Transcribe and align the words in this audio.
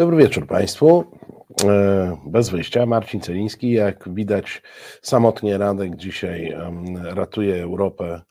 Dobry 0.00 0.16
wieczór 0.16 0.46
Państwu. 0.46 1.04
E, 1.64 2.16
bez 2.26 2.48
wyjścia, 2.48 2.86
Marcin 2.86 3.20
Celiński. 3.20 3.72
Jak 3.72 4.08
widać, 4.14 4.62
samotnie 5.02 5.58
Radek 5.58 5.96
dzisiaj 5.96 6.56
ratuje 7.02 7.62
Europę 7.62 8.22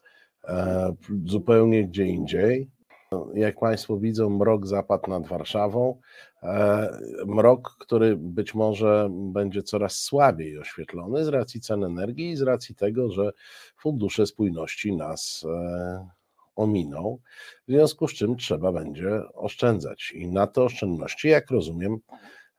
e, 0.47 0.93
zupełnie 1.25 1.87
gdzie 1.87 2.05
indziej. 2.05 2.69
Jak 3.33 3.59
Państwo 3.59 3.97
widzą, 3.97 4.29
mrok 4.29 4.67
zapadł 4.67 5.09
nad 5.09 5.27
Warszawą. 5.27 5.99
E, 6.43 6.89
mrok, 7.25 7.75
który 7.79 8.15
być 8.15 8.55
może 8.55 9.09
będzie 9.11 9.63
coraz 9.63 9.95
słabiej 9.95 10.59
oświetlony 10.59 11.25
z 11.25 11.27
racji 11.27 11.61
cen 11.61 11.83
energii 11.83 12.29
i 12.29 12.35
z 12.35 12.41
racji 12.41 12.75
tego, 12.75 13.11
że 13.11 13.31
fundusze 13.77 14.25
spójności 14.25 14.95
nas 14.95 15.45
ominą, 16.59 17.17
w 17.67 17.71
związku 17.71 18.07
z 18.07 18.13
czym 18.13 18.37
trzeba 18.37 18.71
będzie 18.71 19.21
oszczędzać. 19.33 20.11
I 20.11 20.27
na 20.27 20.47
te 20.47 20.63
oszczędności, 20.63 21.27
jak 21.27 21.51
rozumiem, 21.51 21.97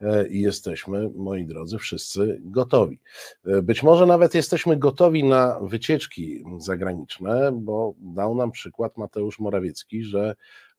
e, 0.01 0.29
jesteśmy, 0.29 1.11
moi 1.15 1.47
drodzy, 1.47 1.79
wszyscy 1.79 2.41
gotowi. 2.41 3.01
E, 3.47 3.63
być 3.63 3.83
może 3.83 4.07
nawet 4.07 4.35
jesteśmy 4.35 4.77
gotowi 4.77 5.25
na 5.25 5.61
wycieczki 5.61 6.45
zagraniczne, 6.59 7.51
bo 7.53 7.95
dał 7.99 8.35
nam 8.35 8.51
przykład 8.51 8.97
Mateusz 8.97 9.39
Morawiecki, 9.39 10.05
że 10.05 10.35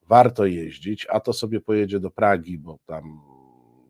warto 0.08 0.46
jeździć, 0.46 1.06
a 1.10 1.20
to 1.20 1.32
sobie 1.32 1.60
pojedzie 1.60 2.00
do 2.00 2.10
Pragi, 2.10 2.58
bo 2.58 2.78
tam 2.86 3.20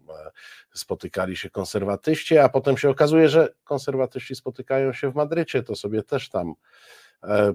e, 0.08 0.30
spotykali 0.74 1.36
się 1.36 1.50
konserwatyści, 1.50 2.38
a 2.38 2.48
potem 2.48 2.78
się 2.78 2.90
okazuje, 2.90 3.28
że 3.28 3.48
konserwatyści 3.64 4.34
spotykają 4.34 4.92
się 4.92 5.12
w 5.12 5.14
Madrycie, 5.14 5.62
to 5.62 5.76
sobie 5.76 6.02
też 6.02 6.28
tam 6.28 6.54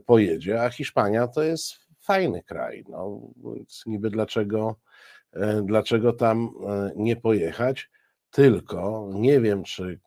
pojedzie, 0.06 0.64
a 0.64 0.70
Hiszpania 0.70 1.28
to 1.28 1.44
jest 1.44 1.88
fajny 2.00 2.44
kraj. 2.44 2.84
No, 2.90 3.22
niby 3.86 4.10
dlaczego, 4.10 4.76
e, 5.34 5.62
dlaczego 5.62 6.14
tam 6.14 6.50
e, 6.68 6.92
nie 6.96 7.16
pojechać? 7.16 7.90
Tylko 8.32 9.10
nie 9.14 9.42
wiem, 9.42 9.64
czy 9.64 10.00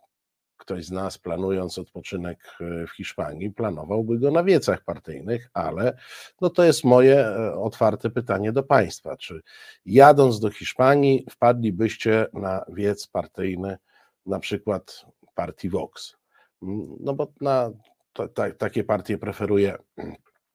ktoś 0.57 0.85
z 0.85 0.91
nas 0.91 1.19
planując 1.19 1.79
odpoczynek 1.79 2.57
w 2.61 2.91
Hiszpanii, 2.97 3.51
planowałby 3.51 4.19
go 4.19 4.31
na 4.31 4.45
wiecach 4.45 4.85
partyjnych, 4.85 5.51
ale 5.55 5.97
no 6.41 6.51
to 6.51 6.65
jest 6.65 6.85
moje 6.85 7.29
otwarte 7.57 8.11
pytanie 8.11 8.53
do 8.53 8.63
Państwa. 8.63 9.17
Czy 9.17 9.41
jadąc 9.85 10.41
do 10.41 10.51
Hiszpanii 10.51 11.27
wpadlibyście 11.31 12.27
na 12.33 12.65
wiec 12.69 13.07
partyjny, 13.07 13.79
na 14.27 14.39
przykład 14.39 15.07
partii 15.35 15.71
Vox? 15.71 16.17
Mm, 16.63 16.97
no 17.01 17.15
bo 17.15 17.33
na 17.41 17.71
to, 18.13 18.29
ta, 18.29 18.51
takie 18.51 18.85
partie 18.85 19.19
preferuje 19.19 19.77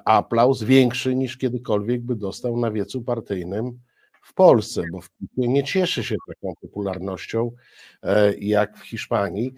aplauz 0.04 0.62
większy 0.62 1.14
niż 1.14 1.36
kiedykolwiek 1.36 2.02
by 2.02 2.16
dostał 2.16 2.56
na 2.56 2.70
wiecu 2.70 3.02
partyjnym 3.02 3.78
w 4.22 4.34
Polsce, 4.34 4.82
bo 4.92 5.00
w 5.00 5.10
nie 5.36 5.64
cieszy 5.64 6.04
się 6.04 6.16
taką 6.28 6.54
popularnością 6.60 7.52
e, 8.02 8.34
jak 8.34 8.78
w 8.78 8.82
Hiszpanii. 8.82 9.54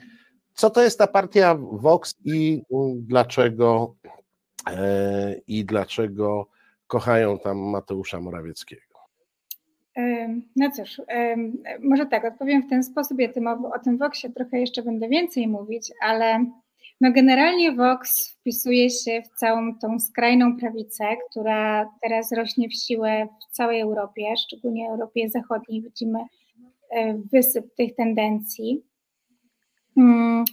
Co 0.54 0.70
to 0.70 0.82
jest 0.82 0.98
ta 0.98 1.06
partia 1.06 1.54
Vox 1.72 2.14
i 2.24 2.62
dlaczego, 2.94 3.94
e, 4.66 5.34
i 5.46 5.64
dlaczego 5.64 6.46
kochają 6.86 7.38
tam 7.38 7.58
Mateusza 7.58 8.20
Morawieckiego? 8.20 8.89
No 10.56 10.70
cóż, 10.70 11.02
może 11.80 12.06
tak, 12.06 12.24
odpowiem 12.24 12.62
w 12.62 12.70
ten 12.70 12.82
sposób. 12.82 13.20
Ja 13.20 13.32
tym, 13.32 13.46
o, 13.46 13.78
tym 13.84 13.98
Voxie 13.98 14.30
trochę 14.30 14.60
jeszcze 14.60 14.82
będę 14.82 15.08
więcej 15.08 15.48
mówić, 15.48 15.92
ale 16.02 16.44
no 17.00 17.12
generalnie 17.12 17.72
Vox 17.72 18.30
wpisuje 18.32 18.90
się 18.90 19.22
w 19.22 19.38
całą 19.38 19.78
tą 19.78 19.98
skrajną 19.98 20.56
prawicę, 20.56 21.04
która 21.30 21.90
teraz 22.02 22.32
rośnie 22.32 22.68
w 22.68 22.74
siłę 22.74 23.28
w 23.50 23.56
całej 23.56 23.80
Europie, 23.80 24.24
szczególnie 24.36 24.88
w 24.88 24.90
Europie 24.90 25.30
Zachodniej. 25.30 25.82
Widzimy 25.82 26.18
e, 26.90 27.18
wysyp 27.32 27.74
tych 27.74 27.94
tendencji. 27.94 28.82
Mm, 29.96 30.44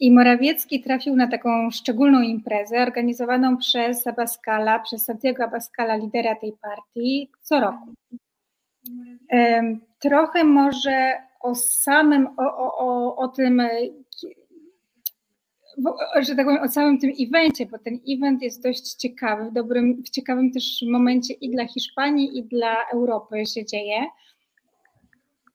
I 0.00 0.12
Morawiecki 0.12 0.82
trafił 0.82 1.16
na 1.16 1.28
taką 1.28 1.70
szczególną 1.70 2.22
imprezę 2.22 2.82
organizowaną 2.82 3.56
przez 3.56 4.06
Abascala, 4.06 4.78
przez 4.78 5.04
Santiago 5.04 5.44
Abascala, 5.44 5.96
lidera 5.96 6.36
tej 6.36 6.52
partii, 6.62 7.30
co 7.42 7.60
roku. 7.60 7.94
Trochę 9.98 10.44
może 10.44 11.12
o 11.40 11.54
samym, 11.54 12.26
o, 12.26 12.42
o, 12.42 12.78
o, 12.78 13.16
o 13.16 13.28
tym, 13.28 13.62
że 16.20 16.36
tak 16.36 16.46
powiem, 16.46 16.62
o 16.62 16.68
całym 16.68 16.98
tym 16.98 17.12
evencie, 17.20 17.66
bo 17.66 17.78
ten 17.78 17.98
event 18.08 18.42
jest 18.42 18.62
dość 18.62 18.94
ciekawy, 18.94 19.50
w 19.50 19.52
dobrym, 19.52 20.02
w 20.02 20.10
ciekawym 20.10 20.52
też 20.52 20.84
momencie 20.92 21.34
i 21.34 21.50
dla 21.50 21.66
Hiszpanii, 21.66 22.38
i 22.38 22.42
dla 22.42 22.76
Europy 22.92 23.46
się 23.46 23.64
dzieje. 23.64 24.04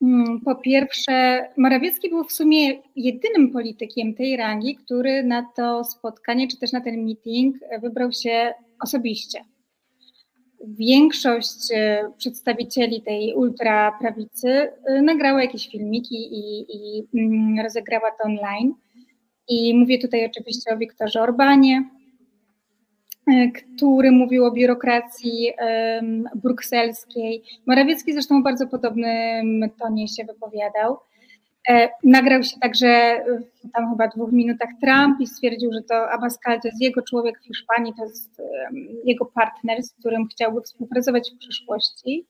Mm, 0.01 0.41
po 0.45 0.55
pierwsze, 0.55 1.47
Morawiecki 1.57 2.09
był 2.09 2.23
w 2.23 2.31
sumie 2.31 2.81
jedynym 2.95 3.51
politykiem 3.51 4.13
tej 4.13 4.37
rangi, 4.37 4.75
który 4.75 5.23
na 5.23 5.45
to 5.55 5.83
spotkanie, 5.83 6.47
czy 6.47 6.57
też 6.57 6.71
na 6.71 6.81
ten 6.81 7.05
meeting 7.05 7.55
wybrał 7.81 8.11
się 8.11 8.53
osobiście 8.83 9.39
większość 10.67 11.71
e, 11.73 12.11
przedstawicieli 12.17 13.01
tej 13.01 13.33
ultraprawicy 13.33 14.49
e, 14.49 15.01
nagrała 15.01 15.41
jakieś 15.41 15.69
filmiki 15.69 16.15
i, 16.15 16.65
i 16.69 17.07
mm, 17.13 17.59
rozegrała 17.63 18.11
to 18.11 18.23
online. 18.23 18.73
I 19.47 19.77
mówię 19.77 19.99
tutaj 19.99 20.25
oczywiście 20.25 20.73
o 20.73 20.77
Wiktorze 20.77 21.21
Orbanie, 21.21 21.89
e, 23.27 23.51
który 23.51 24.11
mówił 24.11 24.45
o 24.45 24.51
biurokracji 24.51 25.53
brukselskiej. 26.35 27.43
Morawiecki 27.65 28.13
zresztą 28.13 28.41
w 28.41 28.43
bardzo 28.43 28.67
podobnym 28.67 29.69
tonie 29.79 30.07
się 30.07 30.25
wypowiadał. 30.25 30.97
E, 31.69 31.89
nagrał 32.03 32.43
się 32.43 32.59
także 32.59 33.21
w 33.63 33.71
tam 33.71 33.89
chyba 33.89 34.07
dwóch 34.07 34.31
minutach 34.31 34.69
Trump 34.81 35.21
i 35.21 35.27
stwierdził, 35.27 35.73
że 35.73 35.81
to 35.81 36.11
Abascal 36.11 36.61
to 36.61 36.67
jest 36.67 36.81
jego 36.81 37.01
człowiek 37.01 37.39
w 37.39 37.45
Hiszpanii, 37.45 37.93
to 37.93 38.03
jest 38.03 38.41
jego 39.05 39.25
partner, 39.25 39.83
z 39.83 39.93
którym 39.93 40.27
chciałby 40.27 40.61
współpracować 40.61 41.31
w 41.31 41.37
przyszłości. 41.37 42.25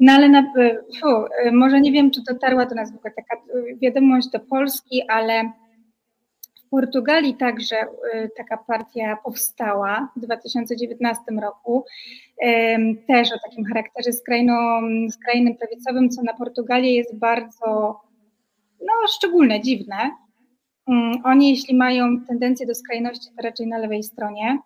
No 0.00 0.12
ale 0.12 0.28
na, 0.28 0.38
e, 0.38 0.78
fu, 1.00 1.08
e, 1.08 1.52
może 1.52 1.80
nie 1.80 1.92
wiem, 1.92 2.10
czy 2.10 2.22
dotarła 2.22 2.66
do 2.66 2.74
nas 2.74 2.92
w 2.92 2.96
ogóle 2.96 3.14
taka 3.14 3.42
wiadomość 3.80 4.28
do 4.28 4.40
Polski, 4.40 5.02
ale 5.08 5.52
w 6.66 6.70
Portugalii 6.70 7.34
także 7.34 7.76
taka 8.36 8.56
partia 8.56 9.18
powstała 9.24 10.08
w 10.16 10.20
2019 10.20 11.22
roku, 11.42 11.84
też 13.06 13.32
o 13.32 13.38
takim 13.48 13.64
charakterze 13.64 14.12
skrajno, 14.12 14.80
skrajnym 15.10 15.56
prawicowym, 15.56 16.10
co 16.10 16.22
na 16.22 16.34
Portugalię 16.34 16.94
jest 16.94 17.16
bardzo 17.16 18.00
no, 18.80 18.92
szczególne, 19.08 19.60
dziwne. 19.60 20.10
Mm, 20.88 21.12
oni, 21.24 21.50
jeśli 21.50 21.76
mają 21.76 22.20
tendencję 22.20 22.66
do 22.66 22.74
skrajności, 22.74 23.28
to 23.36 23.42
raczej 23.42 23.66
na 23.66 23.78
lewej 23.78 24.02
stronie. 24.02 24.58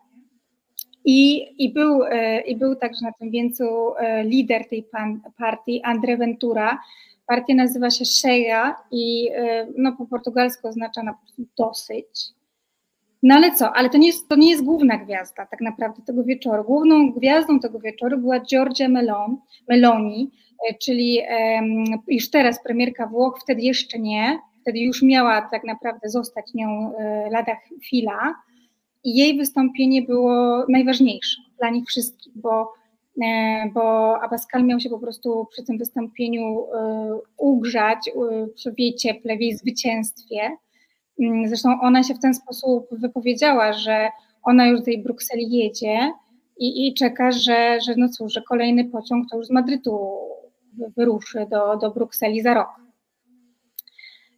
I, 1.05 1.47
i, 1.65 1.73
był, 1.73 2.03
e, 2.05 2.41
I 2.41 2.56
był 2.56 2.77
także 2.77 3.06
na 3.06 3.12
tym 3.12 3.31
wieńcu 3.31 3.65
e, 3.97 4.25
lider 4.25 4.69
tej 4.69 4.82
pan, 4.82 5.20
partii, 5.38 5.82
André 5.85 6.19
Ventura. 6.19 6.79
Partia 7.26 7.55
nazywa 7.55 7.91
się 7.91 8.05
Cheia 8.23 8.76
i 8.91 9.31
e, 9.35 9.67
no, 9.76 9.93
po 9.93 10.06
portugalsku 10.06 10.69
oznacza 10.69 11.03
na 11.03 11.14
prostu 11.14 11.43
dosyć. 11.59 12.06
No 13.23 13.35
ale 13.35 13.53
co, 13.55 13.73
ale 13.73 13.91
to 13.91 13.99
nie, 13.99 14.07
jest, 14.07 14.29
to 14.29 14.37
nie 14.37 14.51
jest 14.51 14.65
główna 14.65 14.97
gwiazda 14.97 15.47
tak 15.47 15.61
naprawdę 15.61 16.03
tego 16.03 16.25
wieczoru. 16.25 16.65
Główną 16.65 17.13
gwiazdą 17.13 17.61
tego 17.61 17.81
wieczoru 17.81 18.19
była 18.19 18.41
Giorgia 18.41 18.89
Melon, 18.89 19.37
Meloni, 19.69 20.31
E, 20.69 20.75
czyli 20.75 21.21
już 22.09 22.31
teraz 22.31 22.63
premierka 22.63 23.07
Włoch, 23.07 23.39
wtedy 23.43 23.63
jeszcze 23.63 23.99
nie, 23.99 24.39
wtedy 24.61 24.79
już 24.79 25.03
miała 25.03 25.49
tak 25.51 25.65
naprawdę 25.65 26.09
zostać 26.09 26.55
nią 26.55 26.97
e, 26.99 27.31
lada 27.31 27.57
chwila 27.85 28.35
i 29.05 29.15
jej 29.15 29.37
wystąpienie 29.37 30.03
było 30.03 30.65
najważniejsze 30.69 31.43
dla 31.59 31.71
nich 31.71 31.85
wszystkich, 31.87 32.33
bo, 32.37 32.73
e, 33.25 33.71
bo 33.75 34.15
Abascal 34.23 34.65
miał 34.65 34.81
się 34.81 34.91
po 34.91 34.99
prostu 34.99 35.47
przy 35.51 35.63
tym 35.65 35.79
wystąpieniu 35.79 36.67
ugrzać 37.37 38.11
w 38.77 38.79
jej 38.79 38.95
cieple, 38.95 39.37
w 39.37 39.41
jej 39.41 39.57
zwycięstwie. 39.57 40.51
Mm, 41.20 41.49
zresztą 41.49 41.81
ona 41.81 42.03
się 42.03 42.14
w 42.14 42.20
ten 42.20 42.35
sposób 42.35 42.87
wypowiedziała, 42.91 43.73
że 43.73 44.09
ona 44.43 44.67
już 44.67 44.79
do 44.79 44.85
tej 44.85 45.03
Brukseli 45.03 45.50
jedzie, 45.50 46.12
i, 46.59 46.88
i 46.88 46.94
czeka, 46.94 47.32
że, 47.32 47.79
że 47.87 47.94
no 47.97 48.09
cóż, 48.09 48.32
że 48.32 48.43
kolejny 48.43 48.85
pociąg 48.85 49.26
to 49.31 49.37
już 49.37 49.47
z 49.47 49.50
Madrytu 49.50 49.99
wyruszy 50.97 51.47
do, 51.50 51.76
do 51.76 51.91
Brukseli 51.91 52.43
za 52.43 52.55
rok. 52.55 52.69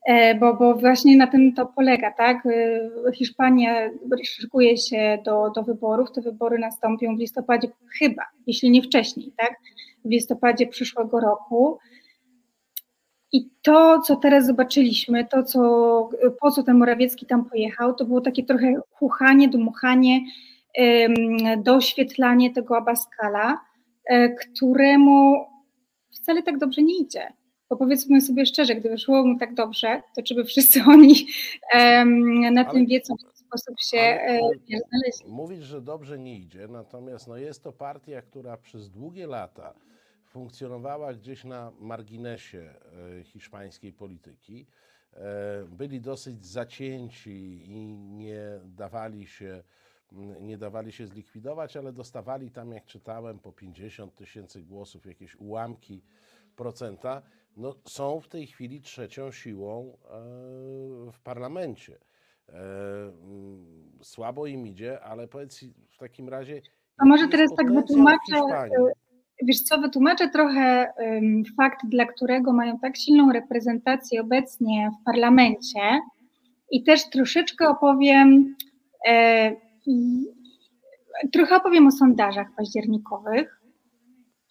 E, 0.07 0.35
bo, 0.35 0.55
bo 0.55 0.75
właśnie 0.75 1.17
na 1.17 1.27
tym 1.27 1.55
to 1.55 1.67
polega, 1.67 2.13
tak? 2.13 2.47
E, 2.47 3.13
Hiszpania 3.13 3.91
szykuje 4.25 4.77
się 4.77 5.19
do, 5.25 5.51
do 5.51 5.63
wyborów, 5.63 6.13
te 6.13 6.21
wybory 6.21 6.59
nastąpią 6.59 7.17
w 7.17 7.19
listopadzie 7.19 7.69
chyba, 7.99 8.23
jeśli 8.47 8.71
nie 8.71 8.83
wcześniej, 8.83 9.33
tak? 9.37 9.57
W 10.05 10.11
listopadzie 10.11 10.67
przyszłego 10.67 11.21
roku. 11.21 11.79
I 13.35 13.51
to, 13.63 14.01
co 14.01 14.17
teraz 14.17 14.47
zobaczyliśmy, 14.47 15.27
to, 15.27 15.43
co, 15.43 15.61
po 16.41 16.51
co 16.51 16.63
ten 16.63 16.77
Morawiecki 16.77 17.27
tam 17.27 17.45
pojechał, 17.45 17.95
to 17.95 18.05
było 18.05 18.21
takie 18.21 18.45
trochę 18.45 18.75
chuchanie, 18.91 19.49
dmuchanie, 19.49 20.21
doświetlanie 21.63 22.53
tego 22.53 22.77
Abaskala, 22.77 23.61
e, 24.05 24.29
któremu 24.29 25.47
wcale 26.13 26.43
tak 26.43 26.59
dobrze 26.59 26.83
nie 26.83 26.99
idzie. 26.99 27.33
Bo 27.71 27.77
powiedzmy 27.77 28.21
sobie 28.21 28.47
szczerze, 28.47 28.75
gdyby 28.75 28.99
szło 28.99 29.27
mu 29.27 29.39
tak 29.39 29.55
dobrze, 29.55 30.03
to 30.17 30.23
czy 30.23 30.35
by 30.35 30.45
wszyscy 30.45 30.81
oni 30.95 31.27
na 32.53 32.61
ale, 32.61 32.71
tym 32.73 32.87
wiedzą, 32.87 33.15
w 33.17 33.23
jaki 33.23 33.39
sposób 33.39 33.75
się 33.81 33.99
ale, 33.99 34.39
e, 34.39 34.39
znaleźli. 34.69 35.29
Mówisz, 35.29 35.65
że 35.65 35.81
dobrze 35.81 36.19
nie 36.19 36.39
idzie, 36.39 36.69
natomiast 36.69 37.29
no 37.29 37.37
jest 37.37 37.63
to 37.63 37.73
partia, 37.73 38.23
która 38.23 38.57
przez 38.57 38.91
długie 38.91 39.27
lata 39.27 39.75
funkcjonowała 40.35 41.15
gdzieś 41.15 41.45
na 41.45 41.73
marginesie 41.81 42.75
e, 43.19 43.25
hiszpańskiej 43.25 43.93
polityki. 43.93 44.67
Byli 45.69 46.01
dosyć 46.01 46.47
zacięci 46.47 47.63
i 47.67 47.97
nie 47.97 48.61
dawali 48.65 49.27
się 49.27 49.63
nie 50.41 50.59
dawali 50.59 50.93
się 50.93 51.07
zlikwidować, 51.07 51.77
ale 51.77 51.93
dostawali 51.93 52.51
tam, 52.51 52.73
jak 52.73 52.85
czytałem, 52.85 53.39
po 53.39 53.53
50 53.53 54.15
tysięcy 54.15 54.63
głosów, 54.63 55.07
jakieś 55.07 55.37
ułamki 55.37 56.03
procenta, 56.57 57.23
no, 57.57 57.75
są 57.89 58.21
w 58.21 58.29
tej 58.29 58.47
chwili 58.47 58.81
trzecią 58.81 59.33
siłą 59.33 59.97
e, 60.05 60.09
w 61.13 61.21
parlamencie. 61.25 61.99
E, 62.49 62.55
słabo 64.03 64.47
im 64.47 64.67
idzie, 64.67 65.01
ale 65.01 65.29
powiedz 65.29 65.65
w 65.91 65.99
takim 65.99 66.29
razie. 66.29 66.63
A 66.99 67.05
może 67.05 67.29
teraz 67.29 67.51
tak 67.57 67.75
wytłumaczę. 67.75 68.41
Wiesz 69.43 69.61
co, 69.61 69.79
wytłumaczę 69.79 70.29
trochę 70.29 70.93
um, 70.99 71.43
fakt, 71.57 71.81
dla 71.85 72.07
którego 72.07 72.53
mają 72.53 72.79
tak 72.79 72.97
silną 72.97 73.33
reprezentację 73.33 74.21
obecnie 74.21 74.91
w 75.01 75.05
parlamencie 75.05 76.01
i 76.71 76.83
też 76.83 77.11
troszeczkę 77.11 77.69
opowiem, 77.69 78.55
e, 79.09 79.53
trochę 81.33 81.57
opowiem 81.57 81.87
o 81.87 81.91
sondażach 81.91 82.47
październikowych 82.57 83.61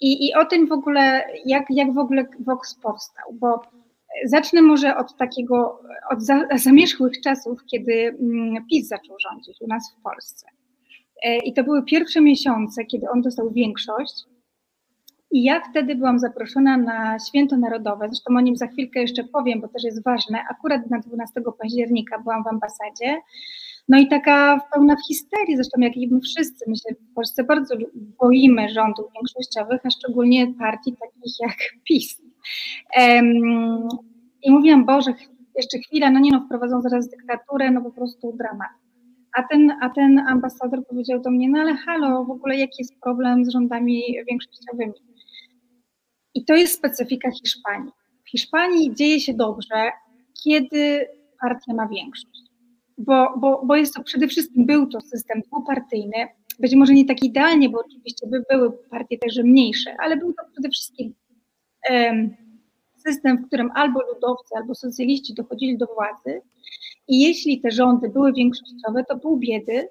i, 0.01 0.27
i 0.27 0.33
o 0.33 0.45
tym 0.45 0.67
w 0.67 0.71
ogóle, 0.71 1.27
jak, 1.45 1.65
jak 1.69 1.93
w 1.93 1.97
ogóle 1.97 2.25
Vox 2.39 2.75
powstał, 2.75 3.33
bo 3.33 3.61
zacznę 4.25 4.61
może 4.61 4.97
od 4.97 5.17
takiego, 5.17 5.79
od 6.11 6.21
za, 6.21 6.47
zamierzchłych 6.55 7.21
czasów, 7.21 7.65
kiedy 7.71 7.93
mm, 7.93 8.65
PiS 8.71 8.87
zaczął 8.87 9.15
rządzić 9.19 9.61
u 9.61 9.67
nas 9.67 9.95
w 9.99 10.03
Polsce. 10.03 10.47
E, 11.23 11.37
I 11.37 11.53
to 11.53 11.63
były 11.63 11.83
pierwsze 11.85 12.21
miesiące, 12.21 12.85
kiedy 12.85 13.09
on 13.09 13.21
dostał 13.21 13.51
większość. 13.51 14.32
I 15.33 15.43
ja 15.43 15.61
wtedy 15.69 15.95
byłam 15.95 16.19
zaproszona 16.19 16.77
na 16.77 17.19
Święto 17.19 17.57
Narodowe, 17.57 18.07
zresztą 18.07 18.37
o 18.37 18.41
nim 18.41 18.55
za 18.55 18.67
chwilkę 18.67 19.01
jeszcze 19.01 19.23
powiem, 19.23 19.61
bo 19.61 19.67
też 19.67 19.83
jest 19.83 20.03
ważne. 20.03 20.39
Akurat 20.51 20.89
na 20.89 20.99
12 20.99 21.41
października 21.59 22.19
byłam 22.19 22.43
w 22.43 22.47
ambasadzie 22.47 23.21
no 23.89 23.99
i 23.99 24.07
taka 24.07 24.59
pełna 24.73 24.95
w 24.95 25.07
histerii, 25.07 25.55
zresztą 25.55 25.81
jak 25.81 25.97
i 25.97 26.07
my 26.07 26.19
wszyscy, 26.21 26.65
my 26.67 26.75
się 26.75 26.95
w 27.11 27.13
Polsce 27.13 27.43
bardzo 27.43 27.75
boimy 28.19 28.69
rządów 28.69 29.05
większościowych, 29.13 29.81
a 29.85 29.89
szczególnie 29.89 30.53
partii 30.59 30.91
takich 30.91 31.33
jak 31.39 31.57
PiS. 31.83 32.21
Um, 32.97 33.87
I 34.43 34.51
mówiłam, 34.51 34.85
Boże, 34.85 35.13
jeszcze 35.57 35.79
chwila, 35.79 36.11
no 36.11 36.19
nie 36.19 36.31
no, 36.31 36.45
wprowadzą 36.45 36.81
zaraz 36.81 37.09
dyktaturę, 37.09 37.71
no 37.71 37.81
po 37.81 37.91
prostu 37.91 38.33
dramat. 38.37 38.71
A 39.37 39.43
ten, 39.43 39.71
a 39.81 39.89
ten 39.89 40.19
ambasador 40.19 40.85
powiedział 40.87 41.21
do 41.21 41.31
mnie, 41.31 41.49
no 41.49 41.59
ale 41.59 41.73
halo, 41.73 42.25
w 42.25 42.31
ogóle 42.31 42.57
jaki 42.57 42.75
jest 42.79 42.93
problem 43.01 43.45
z 43.45 43.49
rządami 43.49 44.03
większościowymi? 44.29 44.93
I 46.35 46.45
to 46.45 46.55
jest 46.55 46.73
specyfika 46.73 47.31
Hiszpanii. 47.31 47.91
W 48.25 48.29
Hiszpanii 48.29 48.95
dzieje 48.95 49.19
się 49.19 49.33
dobrze, 49.33 49.91
kiedy 50.43 51.07
partia 51.41 51.73
ma 51.73 51.87
większość. 51.87 52.43
Bo, 52.97 53.33
bo, 53.37 53.61
bo 53.65 53.75
jest 53.75 53.93
to 53.93 54.03
przede 54.03 54.27
wszystkim 54.27 54.65
był 54.65 54.87
to 54.87 55.01
system 55.01 55.41
dwupartyjny, 55.41 56.27
być 56.59 56.75
może 56.75 56.93
nie 56.93 57.05
tak 57.05 57.23
idealnie, 57.23 57.69
bo 57.69 57.79
oczywiście 57.79 58.27
by 58.27 58.43
były 58.49 58.71
partie 58.71 59.17
także 59.17 59.43
mniejsze, 59.43 59.95
ale 59.99 60.17
był 60.17 60.33
to 60.33 60.43
przede 60.51 60.69
wszystkim 60.69 61.13
um, 61.89 62.35
system, 63.07 63.37
w 63.37 63.47
którym 63.47 63.71
albo 63.75 63.99
ludowcy, 64.13 64.55
albo 64.55 64.75
socjaliści 64.75 65.33
dochodzili 65.33 65.77
do 65.77 65.85
władzy. 65.85 66.41
I 67.07 67.21
jeśli 67.21 67.61
te 67.61 67.71
rządy 67.71 68.09
były 68.09 68.33
większościowe, 68.33 69.03
to 69.09 69.19
pół 69.19 69.37
biedy, 69.37 69.87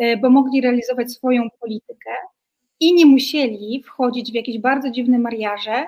e, 0.00 0.16
bo 0.16 0.30
mogli 0.30 0.60
realizować 0.60 1.12
swoją 1.12 1.48
politykę 1.60 2.10
i 2.84 2.94
nie 2.94 3.06
musieli 3.06 3.82
wchodzić 3.82 4.32
w 4.32 4.34
jakieś 4.34 4.58
bardzo 4.58 4.90
dziwne 4.90 5.18
mariaże 5.18 5.86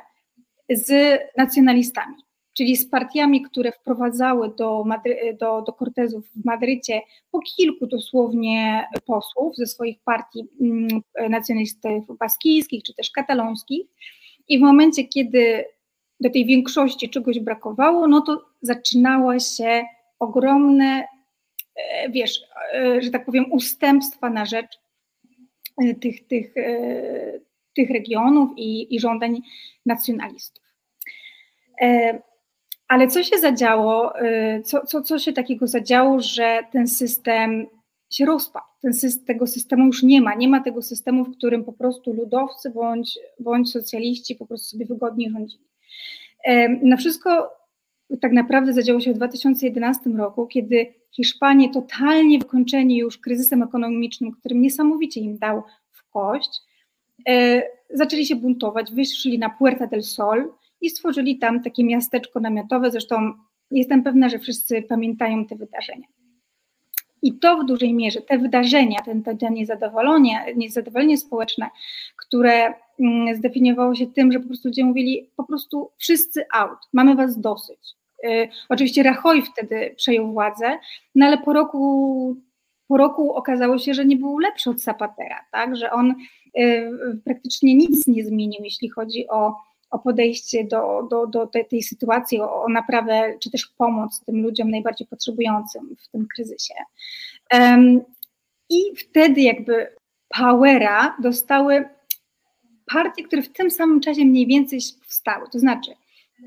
z 0.68 1.18
nacjonalistami 1.36 2.26
czyli 2.56 2.76
z 2.76 2.90
partiami, 2.90 3.42
które 3.42 3.72
wprowadzały 3.72 4.52
do, 4.58 4.84
Madry, 4.84 5.36
do, 5.40 5.62
do 5.62 5.72
Cortezów 5.72 6.24
w 6.36 6.44
Madrycie 6.44 7.00
po 7.30 7.40
kilku 7.40 7.86
dosłownie 7.86 8.88
posłów 9.06 9.56
ze 9.56 9.66
swoich 9.66 9.98
partii 10.04 10.44
mm, 10.60 10.88
nacjonalistów 11.30 12.18
baskijskich 12.18 12.82
czy 12.82 12.94
też 12.94 13.10
katalońskich. 13.10 13.86
I 14.48 14.58
w 14.58 14.62
momencie, 14.62 15.04
kiedy 15.04 15.64
do 16.20 16.30
tej 16.30 16.46
większości 16.46 17.10
czegoś 17.10 17.40
brakowało, 17.40 18.08
no 18.08 18.20
to 18.20 18.44
zaczynała 18.62 19.40
się 19.40 19.84
ogromne, 20.18 21.04
e, 21.76 22.10
wiesz, 22.10 22.40
e, 22.74 23.02
że 23.02 23.10
tak 23.10 23.26
powiem, 23.26 23.52
ustępstwa 23.52 24.30
na 24.30 24.46
rzecz 24.46 24.85
tych, 26.00 26.26
tych, 26.26 26.54
tych 27.76 27.90
regionów 27.90 28.50
i, 28.56 28.94
i 28.94 29.00
żądań 29.00 29.40
nacjonalistów. 29.86 30.64
Ale 32.88 33.08
co 33.08 33.22
się 33.22 33.38
zadziało, 33.38 34.12
co, 34.64 34.86
co, 34.86 35.02
co 35.02 35.18
się 35.18 35.32
takiego 35.32 35.66
zadziało, 35.66 36.20
że 36.20 36.60
ten 36.72 36.88
system 36.88 37.66
się 38.10 38.24
rozpadł? 38.24 38.66
Ten 38.82 38.94
system, 38.94 39.24
tego 39.24 39.46
systemu 39.46 39.86
już 39.86 40.02
nie 40.02 40.20
ma. 40.20 40.34
Nie 40.34 40.48
ma 40.48 40.60
tego 40.60 40.82
systemu, 40.82 41.24
w 41.24 41.36
którym 41.36 41.64
po 41.64 41.72
prostu 41.72 42.12
ludowcy 42.12 42.70
bądź, 42.70 43.18
bądź 43.40 43.70
socjaliści 43.70 44.34
po 44.34 44.46
prostu 44.46 44.66
sobie 44.66 44.86
wygodnie 44.86 45.30
rządzili. 45.30 45.64
Na 46.82 46.96
wszystko 46.96 47.50
tak 48.20 48.32
naprawdę 48.32 48.72
zadziało 48.72 49.00
się 49.00 49.12
w 49.12 49.16
2011 49.16 50.10
roku, 50.10 50.46
kiedy 50.46 50.94
Hiszpanie, 51.16 51.70
totalnie 51.70 52.38
wykończeni 52.38 52.96
już 52.96 53.18
kryzysem 53.18 53.62
ekonomicznym, 53.62 54.32
którym 54.32 54.60
niesamowicie 54.60 55.20
im 55.20 55.38
dał 55.38 55.62
w 55.90 56.10
kość, 56.10 56.60
e, 57.28 57.62
zaczęli 57.90 58.26
się 58.26 58.36
buntować, 58.36 58.92
wyszli 58.92 59.38
na 59.38 59.50
Puerta 59.50 59.86
del 59.86 60.02
Sol, 60.02 60.52
i 60.80 60.90
stworzyli 60.90 61.38
tam 61.38 61.62
takie 61.62 61.84
miasteczko 61.84 62.40
namiotowe. 62.40 62.90
Zresztą 62.90 63.32
jestem 63.70 64.02
pewna, 64.02 64.28
że 64.28 64.38
wszyscy 64.38 64.82
pamiętają 64.82 65.46
te 65.46 65.56
wydarzenia. 65.56 66.06
I 67.22 67.38
to 67.38 67.58
w 67.58 67.66
dużej 67.66 67.94
mierze, 67.94 68.20
te 68.20 68.38
wydarzenia, 68.38 68.98
ten, 69.04 69.22
to 69.22 69.48
niezadowolenie, 69.50 70.44
niezadowolenie 70.56 71.18
społeczne, 71.18 71.70
które 72.16 72.74
mm, 73.00 73.36
zdefiniowało 73.36 73.94
się 73.94 74.06
tym, 74.06 74.32
że 74.32 74.40
po 74.40 74.46
prostu 74.46 74.68
ludzie 74.68 74.84
mówili, 74.84 75.30
po 75.36 75.44
prostu 75.44 75.90
wszyscy 75.96 76.44
out, 76.54 76.78
mamy 76.92 77.14
was 77.14 77.40
dosyć. 77.40 77.94
Y, 78.24 78.48
oczywiście 78.68 79.02
Rajoy 79.02 79.42
wtedy 79.42 79.94
przejął 79.96 80.32
władzę, 80.32 80.78
no 81.14 81.26
ale 81.26 81.38
po 81.38 81.52
roku, 81.52 82.36
po 82.88 82.96
roku 82.96 83.34
okazało 83.34 83.78
się, 83.78 83.94
że 83.94 84.04
nie 84.04 84.16
był 84.16 84.38
lepszy 84.38 84.70
od 84.70 84.80
Zapatera, 84.80 85.40
tak? 85.52 85.76
że 85.76 85.90
on 85.90 86.14
y, 86.58 86.90
praktycznie 87.24 87.74
nic 87.74 88.06
nie 88.06 88.24
zmienił, 88.24 88.64
jeśli 88.64 88.88
chodzi 88.88 89.28
o 89.28 89.54
o 89.90 89.98
podejście 89.98 90.64
do, 90.64 91.08
do, 91.10 91.26
do 91.26 91.46
tej, 91.46 91.68
tej 91.68 91.82
sytuacji, 91.82 92.40
o, 92.40 92.62
o 92.62 92.68
naprawę 92.68 93.34
czy 93.42 93.50
też 93.50 93.66
pomoc 93.66 94.20
tym 94.24 94.42
ludziom 94.42 94.70
najbardziej 94.70 95.06
potrzebującym 95.06 95.96
w 95.98 96.08
tym 96.08 96.26
kryzysie. 96.34 96.74
I 98.70 98.96
wtedy 98.96 99.40
jakby 99.40 99.96
powera 100.28 101.16
dostały 101.22 101.88
partie, 102.92 103.24
które 103.24 103.42
w 103.42 103.52
tym 103.52 103.70
samym 103.70 104.00
czasie 104.00 104.24
mniej 104.24 104.46
więcej 104.46 104.80
powstały. 105.00 105.46
To 105.52 105.58
znaczy, 105.58 105.90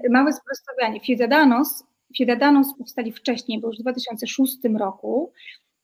małe 0.10 0.34
sprostowanie, 0.34 1.02
Ciudadanos, 1.02 1.84
Ciudadanos 2.16 2.78
powstali 2.78 3.12
wcześniej, 3.12 3.60
bo 3.60 3.68
już 3.68 3.78
w 3.78 3.82
2006 3.82 4.58
roku. 4.80 5.32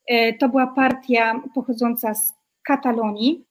E, 0.07 0.33
to 0.33 0.49
była 0.49 0.67
partia 0.67 1.41
pochodząca 1.55 2.13
z 2.13 2.33
Katalonii, 2.63 3.45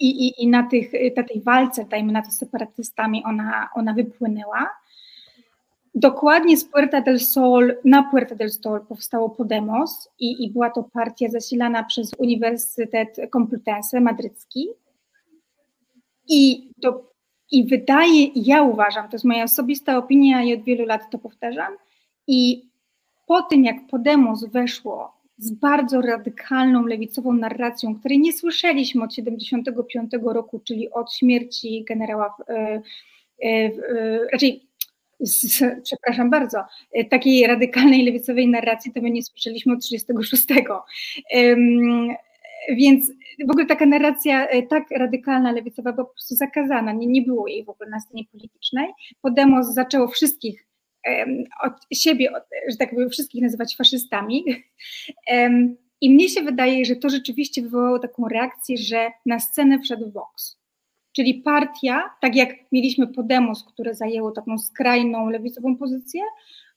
i, 0.00 0.26
i, 0.26 0.42
i 0.42 0.48
na, 0.48 0.62
tych, 0.62 0.92
na 1.16 1.22
tej 1.22 1.40
walce, 1.40 1.84
dajmy 1.84 2.12
na 2.12 2.22
to, 2.22 2.30
z 2.30 2.38
separatystami 2.38 3.24
ona, 3.24 3.68
ona 3.74 3.94
wypłynęła. 3.94 4.70
Dokładnie 5.94 6.56
z 6.56 6.64
Puerta 6.64 7.00
del 7.00 7.20
Sol, 7.20 7.76
na 7.84 8.02
Puerta 8.02 8.34
del 8.34 8.50
Sol 8.50 8.86
powstało 8.86 9.30
Podemos 9.30 10.08
i, 10.18 10.44
i 10.44 10.50
była 10.50 10.70
to 10.70 10.82
partia 10.82 11.28
zasilana 11.28 11.84
przez 11.84 12.10
Uniwersytet 12.18 13.16
Complutense 13.32 14.00
madrycki. 14.00 14.68
I, 16.28 16.70
to, 16.82 17.09
I 17.50 17.66
wydaje, 17.66 18.26
ja 18.34 18.62
uważam, 18.62 19.08
to 19.08 19.14
jest 19.14 19.24
moja 19.24 19.44
osobista 19.44 19.96
opinia 19.96 20.42
i 20.42 20.54
od 20.54 20.64
wielu 20.64 20.86
lat 20.86 21.10
to 21.10 21.18
powtarzam, 21.18 21.72
i 22.26 22.70
po 23.26 23.42
tym 23.42 23.64
jak 23.64 23.86
Podemos 23.86 24.44
weszło 24.44 25.20
z 25.38 25.50
bardzo 25.50 26.00
radykalną 26.00 26.86
lewicową 26.86 27.32
narracją, 27.32 27.94
której 27.94 28.18
nie 28.18 28.32
słyszeliśmy 28.32 29.04
od 29.04 29.10
1975 29.10 30.24
roku, 30.24 30.60
czyli 30.64 30.90
od 30.90 31.14
śmierci 31.14 31.84
generała, 31.88 32.34
e, 32.48 32.54
e, 32.54 32.82
e, 33.44 33.70
raczej 34.32 34.66
z, 35.20 35.64
przepraszam 35.82 36.30
bardzo, 36.30 36.64
takiej 37.10 37.46
radykalnej 37.46 38.04
lewicowej 38.04 38.48
narracji 38.48 38.92
to 38.92 39.00
my 39.00 39.10
nie 39.10 39.22
słyszeliśmy 39.22 39.72
od 39.72 39.80
1936. 39.82 40.46
Um, 41.34 42.08
więc 42.68 43.12
w 43.48 43.50
ogóle 43.50 43.66
taka 43.66 43.86
narracja 43.86 44.48
tak 44.68 44.90
radykalna, 44.90 45.52
lewicowa 45.52 45.92
była 45.92 46.04
po 46.04 46.12
prostu 46.12 46.34
zakazana, 46.34 46.92
nie, 46.92 47.06
nie 47.06 47.22
było 47.22 47.48
jej 47.48 47.64
w 47.64 47.68
ogóle 47.68 47.90
na 47.90 48.00
scenie 48.00 48.24
politycznej. 48.32 48.88
Podemos 49.22 49.74
zaczęło 49.74 50.08
wszystkich 50.08 50.66
od 51.62 51.72
siebie, 51.92 52.30
że 52.70 52.76
tak 52.76 52.90
powiem, 52.90 53.10
wszystkich 53.10 53.42
nazywać 53.42 53.76
faszystami. 53.76 54.44
I 56.00 56.10
mnie 56.10 56.28
się 56.28 56.42
wydaje, 56.42 56.84
że 56.84 56.96
to 56.96 57.10
rzeczywiście 57.10 57.62
wywołało 57.62 57.98
taką 57.98 58.28
reakcję, 58.28 58.76
że 58.76 59.10
na 59.26 59.40
scenę 59.40 59.78
wszedł 59.78 60.10
Vox. 60.10 60.60
Czyli 61.12 61.34
partia, 61.34 62.10
tak 62.20 62.36
jak 62.36 62.54
mieliśmy 62.72 63.06
Podemos, 63.06 63.64
które 63.64 63.94
zajęło 63.94 64.30
taką 64.30 64.58
skrajną 64.58 65.30
lewicową 65.30 65.76
pozycję, 65.76 66.22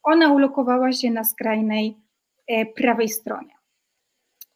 ona 0.04 0.34
ulokowała 0.34 0.92
się 0.92 1.12
na 1.12 1.24
skrajnej 1.24 1.98
e, 2.48 2.66
prawej 2.66 3.10
stronie. 3.10 3.54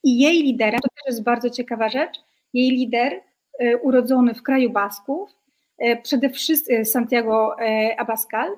I 0.08 0.18
jej 0.18 0.44
liderem, 0.44 0.80
to 0.80 0.90
też 0.90 1.06
jest 1.06 1.24
bardzo 1.24 1.50
ciekawa 1.50 1.90
rzecz, 1.90 2.20
jej 2.54 2.70
lider, 2.70 3.22
e, 3.60 3.78
urodzony 3.78 4.34
w 4.34 4.44
kraju 4.44 4.70
Basków, 4.70 5.30
e, 5.78 6.02
przede 6.02 6.30
wszystkim 6.30 6.86
Santiago 6.86 7.56
Abascal, 7.98 8.50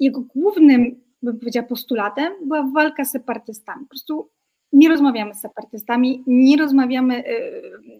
jego 0.00 0.20
głównym, 0.20 1.00
bym 1.22 1.38
powiedziała, 1.38 1.66
postulatem 1.66 2.32
była 2.42 2.70
walka 2.74 3.04
z 3.04 3.10
separatystami. 3.10 3.84
Po 3.84 3.88
prostu 3.88 4.30
nie 4.72 4.88
rozmawiamy 4.88 5.34
z 5.34 5.40
separatystami, 5.40 6.24
nie 6.26 6.56
rozmawiamy 6.56 7.24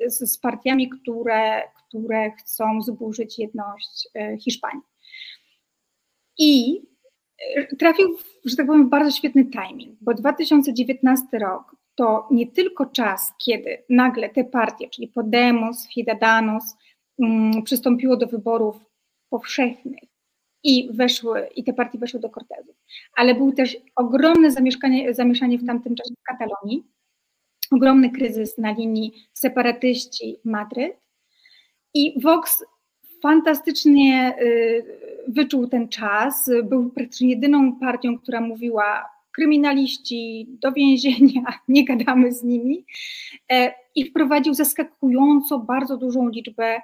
z, 0.06 0.38
partiami, 0.38 0.88
które, 0.88 1.62
które 1.74 2.30
chcą 2.30 2.82
zburzyć 2.82 3.38
jedność 3.38 4.08
Hiszpanii. 4.40 4.82
I 6.38 6.82
trafił, 7.78 8.16
że 8.44 8.56
tak 8.56 8.66
powiem, 8.66 8.86
w 8.86 8.90
bardzo 8.90 9.10
świetny 9.10 9.44
timing, 9.44 9.98
bo 10.00 10.14
2019 10.14 11.38
rok 11.38 11.75
to 11.96 12.28
nie 12.30 12.46
tylko 12.46 12.86
czas, 12.86 13.32
kiedy 13.38 13.82
nagle 13.90 14.28
te 14.28 14.44
partie, 14.44 14.90
czyli 14.90 15.08
Podemos, 15.08 15.88
Ciudadanos, 15.88 16.76
mm, 17.22 17.62
przystąpiło 17.62 18.16
do 18.16 18.26
wyborów 18.26 18.76
powszechnych 19.30 20.00
i 20.62 20.88
weszły, 20.92 21.48
i 21.56 21.64
te 21.64 21.72
partie 21.72 21.98
weszły 21.98 22.20
do 22.20 22.28
Cortezów. 22.28 22.76
Ale 23.16 23.34
był 23.34 23.52
też 23.52 23.76
ogromne 23.96 24.50
zamieszanie, 24.50 25.14
zamieszanie 25.14 25.58
w 25.58 25.66
tamtym 25.66 25.94
czasie 25.94 26.14
w 26.20 26.22
Katalonii, 26.22 26.84
ogromny 27.70 28.10
kryzys 28.10 28.58
na 28.58 28.72
linii 28.72 29.28
separatyści-Madryt 29.34 30.96
i 31.94 32.20
Vox 32.22 32.64
fantastycznie 33.22 34.36
y, 34.40 34.84
wyczuł 35.28 35.68
ten 35.68 35.88
czas, 35.88 36.50
był 36.64 36.90
praktycznie 36.90 37.30
jedyną 37.30 37.78
partią, 37.78 38.18
która 38.18 38.40
mówiła 38.40 39.15
kryminaliści 39.36 40.46
do 40.48 40.72
więzienia, 40.72 41.42
nie 41.68 41.84
gadamy 41.84 42.32
z 42.32 42.42
nimi 42.42 42.84
e, 43.52 43.74
i 43.94 44.10
wprowadził 44.10 44.54
zaskakująco 44.54 45.58
bardzo 45.58 45.96
dużą 45.96 46.28
liczbę 46.28 46.80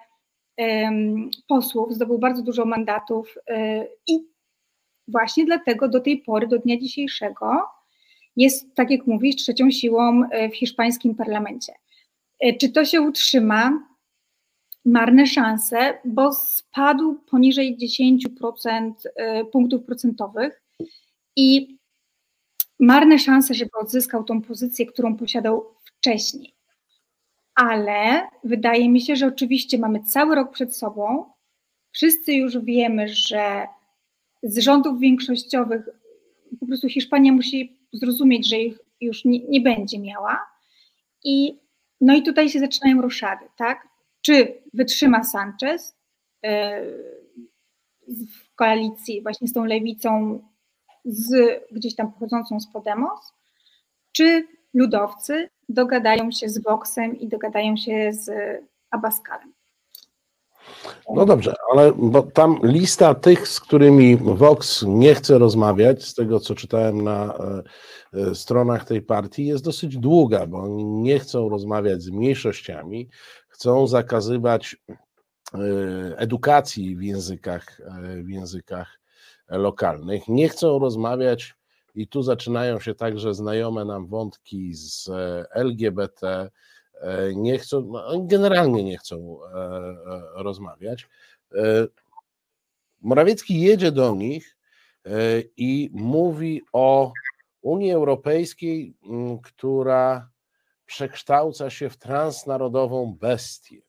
posłów, 1.49 1.95
zdobył 1.95 2.19
bardzo 2.19 2.43
dużo 2.43 2.65
mandatów 2.65 3.35
e, 3.47 3.87
i 4.07 4.19
właśnie 5.09 5.45
dlatego 5.45 5.89
do 5.89 6.01
tej 6.01 6.19
pory, 6.19 6.47
do 6.47 6.59
dnia 6.59 6.81
dzisiejszego 6.81 7.63
jest, 8.37 8.75
tak 8.75 8.91
jak 8.91 9.07
mówisz, 9.07 9.37
trzecią 9.37 9.71
siłą 9.71 10.23
e, 10.31 10.49
w 10.49 10.57
hiszpańskim 10.57 11.15
parlamencie. 11.15 11.73
Czy 12.61 12.73
to 12.73 12.85
się 12.85 13.01
utrzyma? 13.01 13.89
Marne 14.85 15.27
szanse, 15.27 15.99
bo 16.05 16.33
spadł 16.33 17.15
poniżej 17.15 17.79
10% 17.79 18.93
punktów 19.53 19.85
procentowych 19.85 20.63
i 21.37 21.79
marne 22.83 23.19
szanse, 23.19 23.55
żeby 23.55 23.71
odzyskał 23.81 24.25
tą 24.25 24.43
pozycję, 24.43 24.87
którą 24.87 25.17
posiadał 25.17 25.75
wcześniej 25.85 26.55
ale 27.55 28.29
wydaje 28.45 28.89
mi 28.89 29.01
się, 29.01 29.17
że 29.17 29.27
oczywiście 29.27 29.79
mamy 29.79 30.03
cały 30.03 30.35
rok 30.35 30.53
przed 30.53 30.77
sobą. 30.77 31.25
Wszyscy 31.93 32.33
już 32.33 32.59
wiemy, 32.59 33.09
że 33.09 33.67
z 34.43 34.59
rządów 34.59 35.01
większościowych 35.01 35.89
po 36.61 36.67
prostu 36.67 36.89
Hiszpania 36.89 37.33
musi 37.33 37.79
zrozumieć, 37.93 38.49
że 38.49 38.57
ich 38.57 38.79
już 39.01 39.25
nie, 39.25 39.39
nie 39.39 39.61
będzie 39.61 39.99
miała. 39.99 40.47
I, 41.25 41.59
no 42.01 42.15
i 42.15 42.23
tutaj 42.23 42.49
się 42.49 42.59
zaczynają 42.59 43.03
roszady, 43.03 43.45
tak? 43.57 43.89
Czy 44.21 44.63
wytrzyma 44.75 45.25
Sanchez 45.25 45.97
yy, 46.43 46.51
w 48.09 48.55
koalicji 48.55 49.23
właśnie 49.23 49.49
z 49.49 49.53
tą 49.53 49.65
lewicą, 49.65 50.43
z, 51.05 51.61
gdzieś 51.73 51.95
tam 51.95 52.13
pochodzącą 52.13 52.61
z 52.61 52.73
Podemos, 52.73 53.33
czy 54.13 54.47
ludowcy 54.75 55.49
dogadają 55.69 56.31
się 56.31 56.49
z 56.49 56.63
Voxem 56.63 57.19
i 57.19 57.29
dogadają 57.29 57.77
się 57.77 58.13
z 58.13 58.31
Abaskalem. 58.91 59.53
No 61.15 61.27
dobrze, 61.27 61.55
ale 61.73 61.93
bo 61.93 62.23
tam 62.23 62.59
lista 62.63 63.15
tych, 63.15 63.49
z 63.49 63.61
którymi 63.61 64.17
Vox 64.17 64.85
nie 64.89 65.15
chce 65.15 65.39
rozmawiać, 65.39 66.05
z 66.05 66.15
tego 66.15 66.41
co 66.41 66.55
czytałem 66.55 67.03
na 67.03 67.35
e, 67.35 67.63
e, 68.31 68.35
stronach 68.35 68.85
tej 68.85 69.03
partii, 69.03 69.47
jest 69.47 69.65
dosyć 69.65 69.99
długa, 69.99 70.47
bo 70.47 70.59
oni 70.59 70.85
nie 70.85 71.19
chcą 71.19 71.49
rozmawiać 71.49 72.03
z 72.03 72.11
mniejszościami, 72.11 73.09
chcą 73.49 73.87
zakazywać 73.87 74.77
e, 74.89 75.59
edukacji 76.17 76.97
w 76.97 77.03
językach, 77.03 77.81
w 78.25 78.29
językach 78.29 79.02
lokalnych, 79.49 80.29
nie 80.29 80.49
chcą 80.49 80.79
rozmawiać 80.79 81.55
i 81.95 82.09
tu 82.09 82.23
zaczynają 82.23 82.81
się 82.81 82.95
także 82.95 83.35
znajome 83.35 83.85
nam 83.85 84.07
wątki 84.07 84.75
z 84.75 85.09
e, 85.09 85.47
LGBT. 85.51 86.51
E, 87.01 87.35
nie 87.35 87.59
chcą, 87.59 87.81
no, 87.81 88.21
generalnie 88.21 88.85
nie 88.85 88.99
chcą 88.99 89.39
e, 89.45 89.53
rozmawiać. 90.35 91.09
Morawiecki 93.01 93.61
jedzie 93.61 93.93
do 93.93 94.15
nich 94.15 94.57
i 95.57 95.91
mówi 95.93 96.63
o 96.73 97.13
Unii 97.63 97.93
Europejskiej, 97.93 98.97
która 99.43 100.31
przekształca 100.87 101.71
się 101.71 101.91
w 101.91 101.97
transnarodową 101.97 103.17
bestię. 103.21 103.83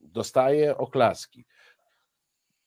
Dostaje 0.00 0.76
oklaski. 0.76 1.44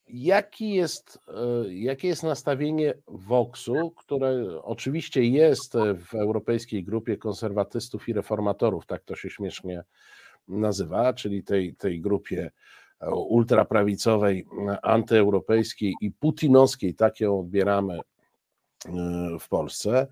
Jaki 0.08 0.70
jest, 0.70 1.18
e, 1.28 1.74
jakie 1.74 2.08
jest 2.08 2.22
nastawienie 2.22 2.94
Voxu, 3.08 3.90
które 3.90 4.62
oczywiście 4.62 5.24
jest 5.24 5.72
w 6.10 6.14
europejskiej 6.14 6.84
grupie 6.84 7.16
konserwatystów 7.16 8.08
i 8.08 8.12
reformatorów, 8.12 8.86
tak 8.86 9.02
to 9.04 9.16
się 9.16 9.30
śmiesznie 9.30 9.84
nazywa, 10.48 11.12
czyli 11.12 11.44
tej, 11.44 11.74
tej 11.74 12.00
grupie 12.00 12.50
e, 13.00 13.10
ultraprawicowej, 13.10 14.46
antyeuropejskiej 14.82 15.94
i 16.00 16.10
putinowskiej, 16.10 16.94
tak 16.94 17.20
ją 17.20 17.40
odbieramy 17.40 17.94
e, 17.94 18.00
w 19.40 19.48
Polsce. 19.48 20.06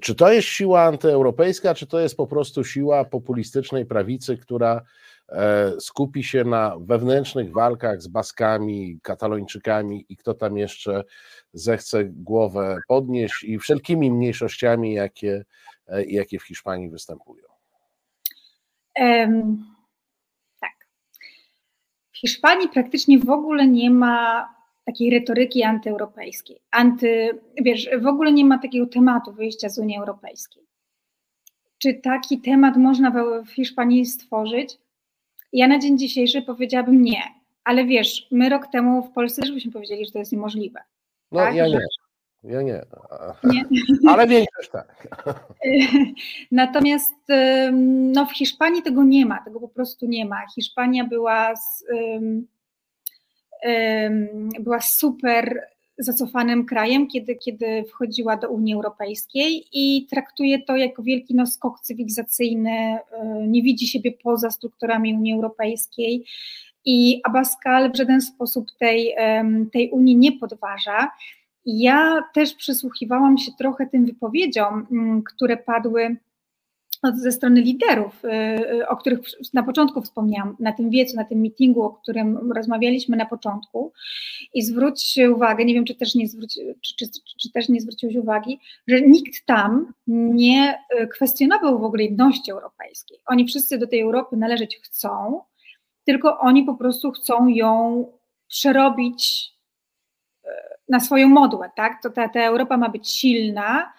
Czy 0.00 0.14
to 0.14 0.32
jest 0.32 0.48
siła 0.48 0.82
antyeuropejska, 0.82 1.74
czy 1.74 1.86
to 1.86 2.00
jest 2.00 2.16
po 2.16 2.26
prostu 2.26 2.64
siła 2.64 3.04
populistycznej 3.04 3.86
prawicy, 3.86 4.36
która 4.36 4.82
E, 4.82 4.84
skupi 5.80 6.24
się 6.24 6.44
na 6.44 6.76
wewnętrznych 6.80 7.52
walkach 7.52 8.02
z 8.02 8.08
Baskami, 8.08 8.98
Katalończykami 9.02 10.06
i 10.08 10.16
kto 10.16 10.34
tam 10.34 10.56
jeszcze 10.56 11.04
zechce 11.52 12.04
głowę 12.04 12.78
podnieść 12.88 13.44
i 13.44 13.58
wszelkimi 13.58 14.10
mniejszościami, 14.10 14.94
jakie, 14.94 15.44
e, 15.86 16.04
jakie 16.04 16.38
w 16.38 16.42
Hiszpanii 16.42 16.90
występują. 16.90 17.44
Um, 19.00 19.64
tak. 20.60 20.88
W 22.12 22.18
Hiszpanii 22.18 22.68
praktycznie 22.68 23.18
w 23.18 23.30
ogóle 23.30 23.66
nie 23.66 23.90
ma 23.90 24.48
takiej 24.84 25.10
retoryki 25.10 25.62
antyeuropejskiej. 25.62 26.60
Anty, 26.70 27.40
wiesz, 27.62 27.88
w 28.02 28.06
ogóle 28.06 28.32
nie 28.32 28.44
ma 28.44 28.58
takiego 28.58 28.86
tematu 28.86 29.32
wyjścia 29.32 29.68
z 29.68 29.78
Unii 29.78 29.98
Europejskiej. 29.98 30.62
Czy 31.78 31.94
taki 31.94 32.40
temat 32.40 32.76
można 32.76 33.12
w 33.44 33.50
Hiszpanii 33.50 34.06
stworzyć? 34.06 34.78
Ja 35.56 35.68
na 35.68 35.78
dzień 35.78 35.98
dzisiejszy 35.98 36.42
powiedziałabym 36.42 37.02
nie, 37.02 37.22
ale 37.64 37.84
wiesz, 37.84 38.26
my 38.30 38.48
rok 38.48 38.66
temu 38.66 39.02
w 39.02 39.10
Polsce 39.10 39.42
też 39.42 39.52
byśmy 39.52 39.72
powiedzieli, 39.72 40.06
że 40.06 40.12
to 40.12 40.18
jest 40.18 40.32
niemożliwe. 40.32 40.80
No 41.32 41.40
tak? 41.40 41.54
ja 41.54 41.66
nie. 41.68 41.80
Ja 42.44 42.62
nie. 42.62 42.82
nie. 43.44 43.64
Ale 44.12 44.26
większość 44.26 44.70
tak. 44.70 45.08
Natomiast 46.50 47.14
no, 48.12 48.26
w 48.26 48.32
Hiszpanii 48.32 48.82
tego 48.82 49.04
nie 49.04 49.26
ma, 49.26 49.44
tego 49.44 49.60
po 49.60 49.68
prostu 49.68 50.06
nie 50.06 50.24
ma. 50.24 50.36
Hiszpania 50.54 51.04
była, 51.04 51.56
z, 51.56 51.84
um, 51.92 52.46
um, 53.64 54.50
była 54.60 54.78
super 54.80 55.68
zacofanym 55.98 56.66
krajem, 56.66 57.06
kiedy, 57.06 57.36
kiedy 57.36 57.84
wchodziła 57.84 58.36
do 58.36 58.48
Unii 58.48 58.74
Europejskiej 58.74 59.64
i 59.72 60.06
traktuje 60.10 60.62
to 60.62 60.76
jako 60.76 61.02
wielki 61.02 61.34
no, 61.34 61.46
skok 61.46 61.80
cywilizacyjny, 61.80 62.98
nie 63.46 63.62
widzi 63.62 63.86
siebie 63.86 64.12
poza 64.12 64.50
strukturami 64.50 65.14
Unii 65.14 65.34
Europejskiej 65.34 66.24
i 66.84 67.20
Abascal 67.24 67.92
w 67.92 67.96
żaden 67.96 68.20
sposób 68.20 68.66
tej, 68.78 69.14
tej 69.72 69.90
Unii 69.90 70.16
nie 70.16 70.32
podważa. 70.32 71.10
Ja 71.66 72.22
też 72.34 72.54
przysłuchiwałam 72.54 73.38
się 73.38 73.52
trochę 73.58 73.86
tym 73.86 74.06
wypowiedziom, 74.06 74.86
które 75.34 75.56
padły 75.56 76.16
ze 77.14 77.32
strony 77.32 77.60
liderów, 77.60 78.24
y, 78.24 78.28
y, 78.74 78.88
o 78.88 78.96
których 78.96 79.20
na 79.54 79.62
początku 79.62 80.02
wspomniałam, 80.02 80.56
na 80.60 80.72
tym 80.72 80.90
wiecu, 80.90 81.16
na 81.16 81.24
tym 81.24 81.40
meetingu, 81.40 81.82
o 81.82 81.90
którym 81.90 82.52
rozmawialiśmy 82.52 83.16
na 83.16 83.26
początku. 83.26 83.92
I 84.54 84.62
zwróć 84.62 85.18
uwagę, 85.34 85.64
nie 85.64 85.74
wiem, 85.74 85.84
czy 85.84 85.94
też 85.94 86.14
nie, 86.14 86.28
zwróci, 86.28 86.60
czy, 86.80 86.94
czy, 86.96 87.20
czy 87.42 87.52
też 87.52 87.68
nie 87.68 87.80
zwróciłeś 87.80 88.16
uwagi, 88.16 88.60
że 88.86 89.00
nikt 89.00 89.46
tam 89.46 89.92
nie 90.06 90.78
y, 91.00 91.06
kwestionował 91.08 91.78
w 91.78 91.84
ogóle 91.84 92.02
jedności 92.02 92.50
europejskiej. 92.50 93.18
Oni 93.26 93.46
wszyscy 93.46 93.78
do 93.78 93.86
tej 93.86 94.00
Europy 94.00 94.36
należeć 94.36 94.80
chcą, 94.82 95.40
tylko 96.04 96.38
oni 96.38 96.64
po 96.64 96.74
prostu 96.74 97.12
chcą 97.12 97.48
ją 97.48 98.04
przerobić 98.48 99.52
na 100.88 101.00
swoją 101.00 101.28
modłę, 101.28 101.70
tak? 101.76 102.02
To 102.02 102.10
ta, 102.10 102.28
ta 102.28 102.40
Europa 102.40 102.76
ma 102.76 102.88
być 102.88 103.10
silna, 103.10 103.92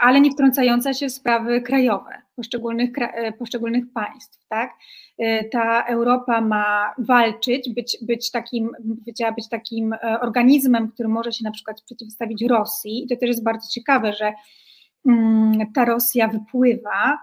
ale 0.00 0.20
nie 0.20 0.30
wtrącająca 0.30 0.94
się 0.94 1.06
w 1.06 1.12
sprawy 1.12 1.60
krajowe 1.60 2.22
poszczególnych, 2.36 2.90
e, 2.98 3.32
poszczególnych 3.32 3.84
państw, 3.94 4.46
tak? 4.48 4.70
E, 5.18 5.44
ta 5.44 5.84
Europa 5.84 6.40
ma 6.40 6.94
walczyć, 6.98 7.74
być, 7.74 7.98
być 8.02 8.30
takim, 8.30 8.70
być 9.36 9.48
takim 9.50 9.92
e, 9.92 10.20
organizmem, 10.20 10.90
który 10.90 11.08
może 11.08 11.32
się 11.32 11.44
na 11.44 11.50
przykład 11.50 11.82
przeciwstawić 11.82 12.44
Rosji. 12.44 13.04
I 13.04 13.08
to 13.08 13.16
też 13.16 13.28
jest 13.28 13.44
bardzo 13.44 13.68
ciekawe, 13.68 14.12
że 14.12 14.32
mm, 15.06 15.72
ta 15.74 15.84
Rosja 15.84 16.28
wypływa. 16.28 17.18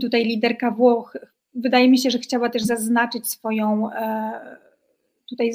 Tutaj 0.00 0.24
liderka 0.24 0.70
Włoch, 0.70 1.16
wydaje 1.54 1.90
mi 1.90 1.98
się, 1.98 2.10
że 2.10 2.18
chciała 2.18 2.48
też 2.48 2.62
zaznaczyć 2.62 3.28
swoją 3.28 3.90
tutaj 5.28 5.52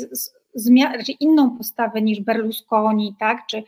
raczej 0.97 1.17
inną 1.19 1.57
postawę 1.57 2.01
niż 2.01 2.21
Berlusconi, 2.21 3.15
tak, 3.19 3.47
czy 3.47 3.63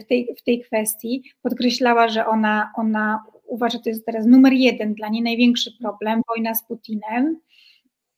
w 0.00 0.04
tej, 0.04 0.28
w 0.38 0.42
tej 0.42 0.60
kwestii, 0.60 1.22
podkreślała, 1.42 2.08
że 2.08 2.26
ona, 2.26 2.72
ona 2.76 3.24
uważa, 3.46 3.78
że 3.78 3.82
to 3.82 3.88
jest 3.88 4.06
teraz 4.06 4.26
numer 4.26 4.52
jeden 4.52 4.94
dla 4.94 5.08
niej, 5.08 5.22
największy 5.22 5.70
problem, 5.80 6.22
wojna 6.28 6.54
z 6.54 6.66
Putinem. 6.66 7.40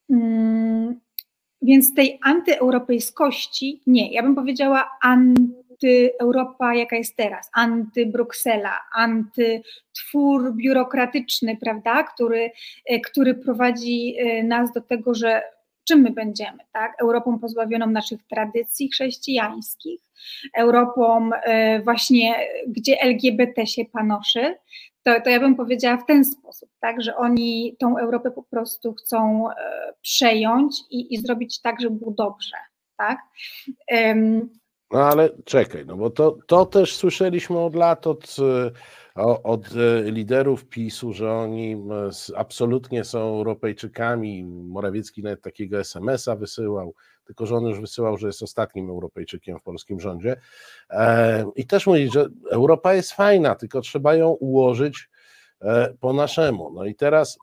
Hmm, 0.07 0.99
więc 1.61 1.93
tej 1.93 2.19
antyeuropejskości 2.23 3.81
nie. 3.87 4.11
Ja 4.11 4.23
bym 4.23 4.35
powiedziała 4.35 4.89
antyeuropa, 5.01 6.75
jaka 6.75 6.95
jest 6.95 7.15
teraz, 7.15 7.49
antybruksela, 7.53 8.79
antytwór 8.95 10.55
biurokratyczny, 10.55 11.57
prawda, 11.57 12.03
który, 12.03 12.51
który 13.05 13.33
prowadzi 13.33 14.15
e, 14.17 14.43
nas 14.43 14.73
do 14.73 14.81
tego, 14.81 15.13
że 15.13 15.41
czym 15.87 16.01
my 16.01 16.11
będziemy, 16.11 16.57
tak? 16.71 16.93
Europą 17.01 17.39
pozbawioną 17.39 17.87
naszych 17.87 18.19
tradycji 18.27 18.89
chrześcijańskich, 18.89 20.01
Europą 20.57 21.29
e, 21.33 21.81
właśnie, 21.81 22.35
gdzie 22.67 23.01
LGBT 23.01 23.67
się 23.67 23.85
panoszy, 23.85 24.55
to, 25.03 25.21
to 25.21 25.29
ja 25.29 25.39
bym 25.39 25.55
powiedziała 25.55 25.97
w 25.97 26.05
ten 26.05 26.25
sposób, 26.25 26.69
tak, 26.79 27.03
że 27.03 27.15
oni 27.15 27.75
tą 27.79 27.97
Europę 27.97 28.31
po 28.31 28.43
prostu 28.43 28.93
chcą 28.93 29.49
e, 29.51 29.53
przejąć 30.01 30.75
i, 30.91 31.13
i 31.13 31.17
zrobić 31.17 31.61
tak, 31.61 31.81
żeby 31.81 31.95
było 31.95 32.11
dobrze, 32.11 32.57
tak? 32.97 33.19
No 34.91 34.99
ale 34.99 35.29
czekaj, 35.45 35.85
no 35.85 35.97
bo 35.97 36.09
to, 36.09 36.37
to 36.47 36.65
też 36.65 36.95
słyszeliśmy 36.95 37.59
od 37.59 37.75
lat 37.75 38.07
od 38.07 38.35
od 39.25 39.67
e, 39.75 40.11
liderów 40.11 40.65
PiSu, 40.65 41.13
że 41.13 41.31
oni 41.31 41.83
absolutnie 42.35 43.03
są 43.03 43.19
Europejczykami. 43.19 44.43
Morawiecki 44.43 45.23
nawet 45.23 45.41
takiego 45.41 45.79
SMS-a 45.79 46.35
wysyłał, 46.35 46.93
tylko 47.25 47.45
że 47.45 47.55
on 47.55 47.63
już 47.63 47.79
wysyłał, 47.79 48.17
że 48.17 48.27
jest 48.27 48.43
ostatnim 48.43 48.89
Europejczykiem 48.89 49.59
w 49.59 49.63
polskim 49.63 49.99
rządzie. 49.99 50.35
E, 50.89 51.45
I 51.55 51.67
też 51.67 51.87
mówi, 51.87 52.09
że 52.09 52.27
Europa 52.51 52.93
jest 52.93 53.13
fajna, 53.13 53.55
tylko 53.55 53.81
trzeba 53.81 54.15
ją 54.15 54.29
ułożyć 54.29 55.09
e, 55.61 55.93
po 55.99 56.13
naszemu. 56.13 56.71
No 56.73 56.85
i 56.85 56.95
teraz 56.95 57.37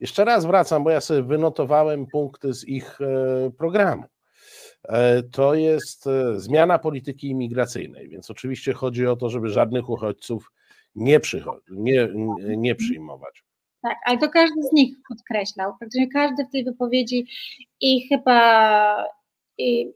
jeszcze 0.00 0.24
raz 0.24 0.46
wracam, 0.46 0.84
bo 0.84 0.90
ja 0.90 1.00
sobie 1.00 1.22
wynotowałem 1.22 2.06
punkty 2.06 2.54
z 2.54 2.68
ich 2.68 2.98
programu 3.58 4.04
to 5.32 5.54
jest 5.54 6.08
zmiana 6.36 6.78
polityki 6.78 7.28
imigracyjnej, 7.28 8.08
więc 8.08 8.30
oczywiście 8.30 8.72
chodzi 8.72 9.06
o 9.06 9.16
to, 9.16 9.30
żeby 9.30 9.48
żadnych 9.48 9.90
uchodźców 9.90 10.50
nie, 10.96 11.20
nie, 11.70 12.08
nie 12.56 12.74
przyjmować. 12.74 13.44
Tak, 13.82 13.96
ale 14.04 14.18
to 14.18 14.28
każdy 14.28 14.62
z 14.62 14.72
nich 14.72 14.96
podkreślał. 15.08 15.72
Praktycznie 15.78 16.08
każdy 16.08 16.44
w 16.44 16.50
tej 16.50 16.64
wypowiedzi 16.64 17.26
i 17.80 18.08
chyba 18.08 19.04
i, 19.58 19.92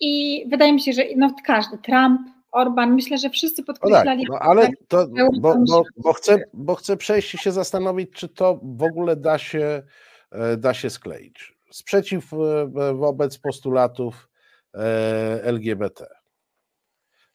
i 0.00 0.44
wydaje 0.50 0.72
mi 0.72 0.80
się, 0.80 0.92
że 0.92 1.02
no, 1.16 1.34
każdy, 1.46 1.78
Trump, 1.78 2.20
Orban, 2.52 2.94
myślę, 2.94 3.18
że 3.18 3.30
wszyscy 3.30 3.64
podkreślali. 3.64 4.24
No, 4.28 4.34
tak, 4.34 4.42
no 4.44 4.50
ale 4.50 4.68
to, 4.88 5.06
bo, 5.40 5.54
bo, 5.68 5.82
bo, 5.96 6.12
chcę, 6.12 6.38
bo 6.52 6.74
chcę 6.74 6.96
przejść 6.96 7.34
i 7.34 7.38
się 7.38 7.52
zastanowić, 7.52 8.10
czy 8.10 8.28
to 8.28 8.60
w 8.62 8.82
ogóle 8.82 9.16
da 9.16 9.38
się, 9.38 9.82
e, 10.30 10.56
da 10.56 10.74
się 10.74 10.90
skleić. 10.90 11.54
Sprzeciw 11.70 12.32
e, 12.32 12.94
wobec 12.94 13.38
postulatów 13.38 14.28
e, 14.74 14.80
LGBT. 15.42 16.06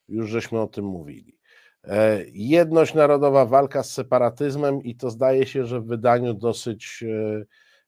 Już 0.08 0.30
żeśmy 0.30 0.60
o 0.60 0.66
tym 0.66 0.84
mówili. 0.84 1.39
E, 1.84 2.24
jedność 2.32 2.94
narodowa, 2.94 3.46
walka 3.46 3.82
z 3.82 3.92
separatyzmem 3.92 4.82
i 4.82 4.96
to 4.96 5.10
zdaje 5.10 5.46
się, 5.46 5.66
że 5.66 5.80
w 5.80 5.86
wydaniu 5.86 6.34
dosyć, 6.34 7.04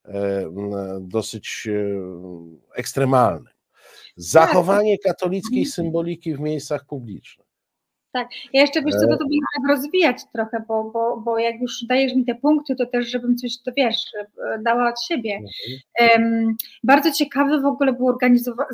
e, 0.04 0.14
e, 0.14 0.50
dosyć 1.00 1.68
ekstremalnym. 2.74 3.52
Zachowanie 4.16 4.98
katolickiej 4.98 5.66
symboliki 5.66 6.34
w 6.34 6.40
miejscach 6.40 6.84
publicznych. 6.84 7.46
Tak, 8.12 8.28
ja 8.52 8.60
jeszcze 8.60 8.82
wiesz 8.82 8.94
co, 8.94 9.06
to, 9.06 9.16
to 9.16 9.24
tak 9.24 9.70
rozwijać 9.76 10.16
trochę, 10.32 10.64
bo, 10.68 10.84
bo, 10.84 11.16
bo 11.16 11.38
jak 11.38 11.60
już 11.60 11.84
dajesz 11.88 12.14
mi 12.14 12.24
te 12.24 12.34
punkty, 12.34 12.76
to 12.76 12.86
też 12.86 13.06
żebym 13.10 13.36
coś, 13.36 13.62
to 13.64 13.72
wiesz, 13.76 13.96
dała 14.64 14.88
od 14.88 15.02
siebie. 15.02 15.40
Um, 16.00 16.56
bardzo 16.84 17.12
ciekawy 17.12 17.60
w 17.60 17.66
ogóle 17.66 17.92
był 17.92 18.08
organizowany, 18.08 18.68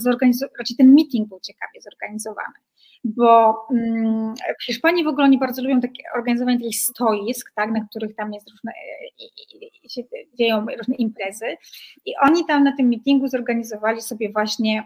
raczej 0.59 0.77
ten 0.77 0.95
meeting 0.95 1.29
był 1.29 1.41
ciekawie 1.41 1.81
zorganizowany 1.81 2.55
bo 3.05 3.57
mm, 3.71 4.35
w 4.61 4.65
Hiszpanii 4.65 5.05
w 5.05 5.09
ogóle 5.09 5.25
oni 5.25 5.39
bardzo 5.39 5.63
lubią 5.63 5.81
takie 5.81 6.03
organizowanie 6.17 6.59
takich 6.59 6.81
stoisk, 6.81 7.53
tak, 7.55 7.71
na 7.71 7.87
których 7.91 8.17
tam 8.17 8.33
jest 8.33 8.51
różne, 8.51 8.73
i, 9.85 9.91
się 9.91 10.03
dzieją 10.35 10.67
różne 10.79 10.95
imprezy. 10.95 11.57
I 12.05 12.13
oni 12.23 12.47
tam 12.47 12.65
na 12.65 12.77
tym 12.77 12.89
meetingu 12.89 13.29
zorganizowali 13.29 14.03
sobie 14.03 14.33
właśnie 14.33 14.85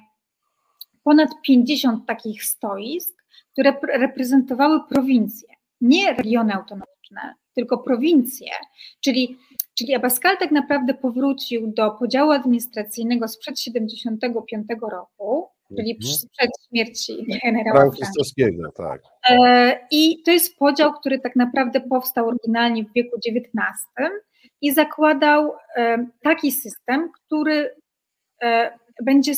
ponad 1.05 1.29
50 1.43 2.07
takich 2.07 2.45
stoisk, 2.45 3.25
które 3.53 3.75
reprezentowały 3.83 4.81
prowincje, 4.89 5.49
nie 5.81 6.15
regiony 6.15 6.55
autonomiczne, 6.55 7.35
tylko 7.55 7.79
prowincje, 7.79 8.51
czyli 9.01 9.39
Czyli 9.75 9.95
Abascal 9.95 10.39
tak 10.39 10.51
naprawdę 10.51 10.95
powrócił 10.95 11.73
do 11.73 11.91
podziału 11.91 12.31
administracyjnego 12.31 13.29
sprzed 13.29 13.61
75 13.61 14.67
roku, 14.91 15.49
czyli 15.77 15.91
mhm. 15.91 16.31
przed 16.33 16.51
śmierci 16.69 17.27
generała 17.45 17.81
Frankistowskiego, 17.81 18.73
tak. 18.77 19.03
E, 19.31 19.87
I 19.91 20.23
to 20.23 20.31
jest 20.31 20.57
podział, 20.57 20.93
który 20.93 21.19
tak 21.19 21.37
naprawdę 21.37 21.81
powstał 21.81 22.29
oryginalnie 22.29 22.85
w 22.85 22.93
wieku 22.93 23.17
XIX 23.27 23.59
i 24.61 24.73
zakładał 24.73 25.55
e, 25.77 26.07
taki 26.23 26.53
system, 26.53 27.11
który 27.13 27.75
e, 28.43 28.79
będzie, 29.03 29.33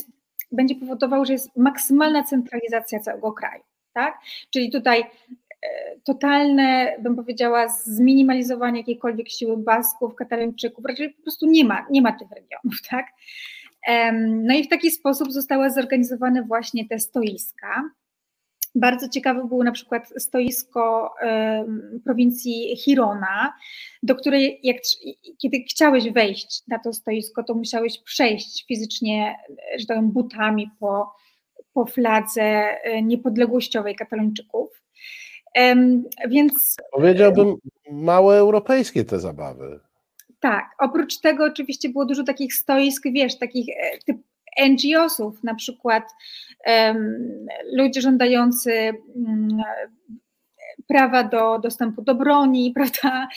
będzie 0.53 0.75
powodował, 0.75 1.25
że 1.25 1.33
jest 1.33 1.57
maksymalna 1.57 2.25
centralizacja 2.25 3.01
całego 3.01 3.33
kraju. 3.33 3.63
Tak? 3.93 4.19
Czyli 4.51 4.71
tutaj 4.71 5.05
totalne, 6.05 6.97
bym 6.99 7.17
powiedziała, 7.17 7.69
zminimalizowanie 7.69 8.81
jakiejkolwiek 8.81 9.29
siły 9.29 9.57
Basków, 9.57 10.15
Katalończyków, 10.15 10.85
raczej 10.85 11.11
po 11.11 11.23
prostu 11.23 11.47
nie 11.47 11.65
ma, 11.65 11.87
nie 11.91 12.03
ma 12.03 12.13
tych 12.13 12.31
regionów, 12.31 12.75
tak? 12.91 13.07
No 14.23 14.55
i 14.55 14.65
w 14.65 14.69
taki 14.69 14.91
sposób 14.91 15.33
zostały 15.33 15.71
zorganizowane 15.71 16.43
właśnie 16.43 16.89
te 16.89 16.99
stoiska. 16.99 17.91
Bardzo 18.75 19.09
ciekawe 19.09 19.45
było 19.49 19.65
na 19.65 19.73
przykład 19.73 20.13
stoisko 20.17 21.15
prowincji 22.05 22.77
Hirona, 22.77 23.55
do 24.03 24.15
której 24.15 24.61
jak, 24.63 24.77
kiedy 25.39 25.59
chciałeś 25.59 26.11
wejść 26.11 26.63
na 26.69 26.79
to 26.79 26.93
stoisko, 26.93 27.43
to 27.43 27.55
musiałeś 27.55 28.03
przejść 28.03 28.67
fizycznie, 28.67 29.37
że 29.79 29.87
tak 29.87 30.03
butami 30.03 30.71
po, 30.81 31.13
po 31.73 31.87
fladze 31.87 32.43
e, 32.43 33.03
niepodległościowej 33.03 33.97
Katalończyków. 33.97 34.85
Więc 36.29 36.77
powiedziałbym 36.93 37.57
małe 37.91 38.37
europejskie 38.37 39.05
te 39.05 39.21
zabawy. 39.21 39.81
Tak, 40.45 40.71
oprócz 40.79 41.21
tego 41.21 41.45
oczywiście 41.45 41.89
było 41.89 42.05
dużo 42.05 42.25
takich 42.25 42.55
stoisk, 42.55 43.03
wiesz, 43.13 43.39
takich 43.39 43.67
e, 43.69 43.99
typ 44.07 44.17
NGO-sów, 44.69 45.45
na 45.45 45.55
przykład 45.55 46.03
um, 46.67 47.47
ludzie 47.73 48.01
żądający 48.01 48.93
um, 49.15 49.63
prawa 50.89 51.25
do 51.25 51.59
dostępu 51.59 52.03
do 52.03 52.15
broni, 52.15 52.73
prawda, 52.77 53.29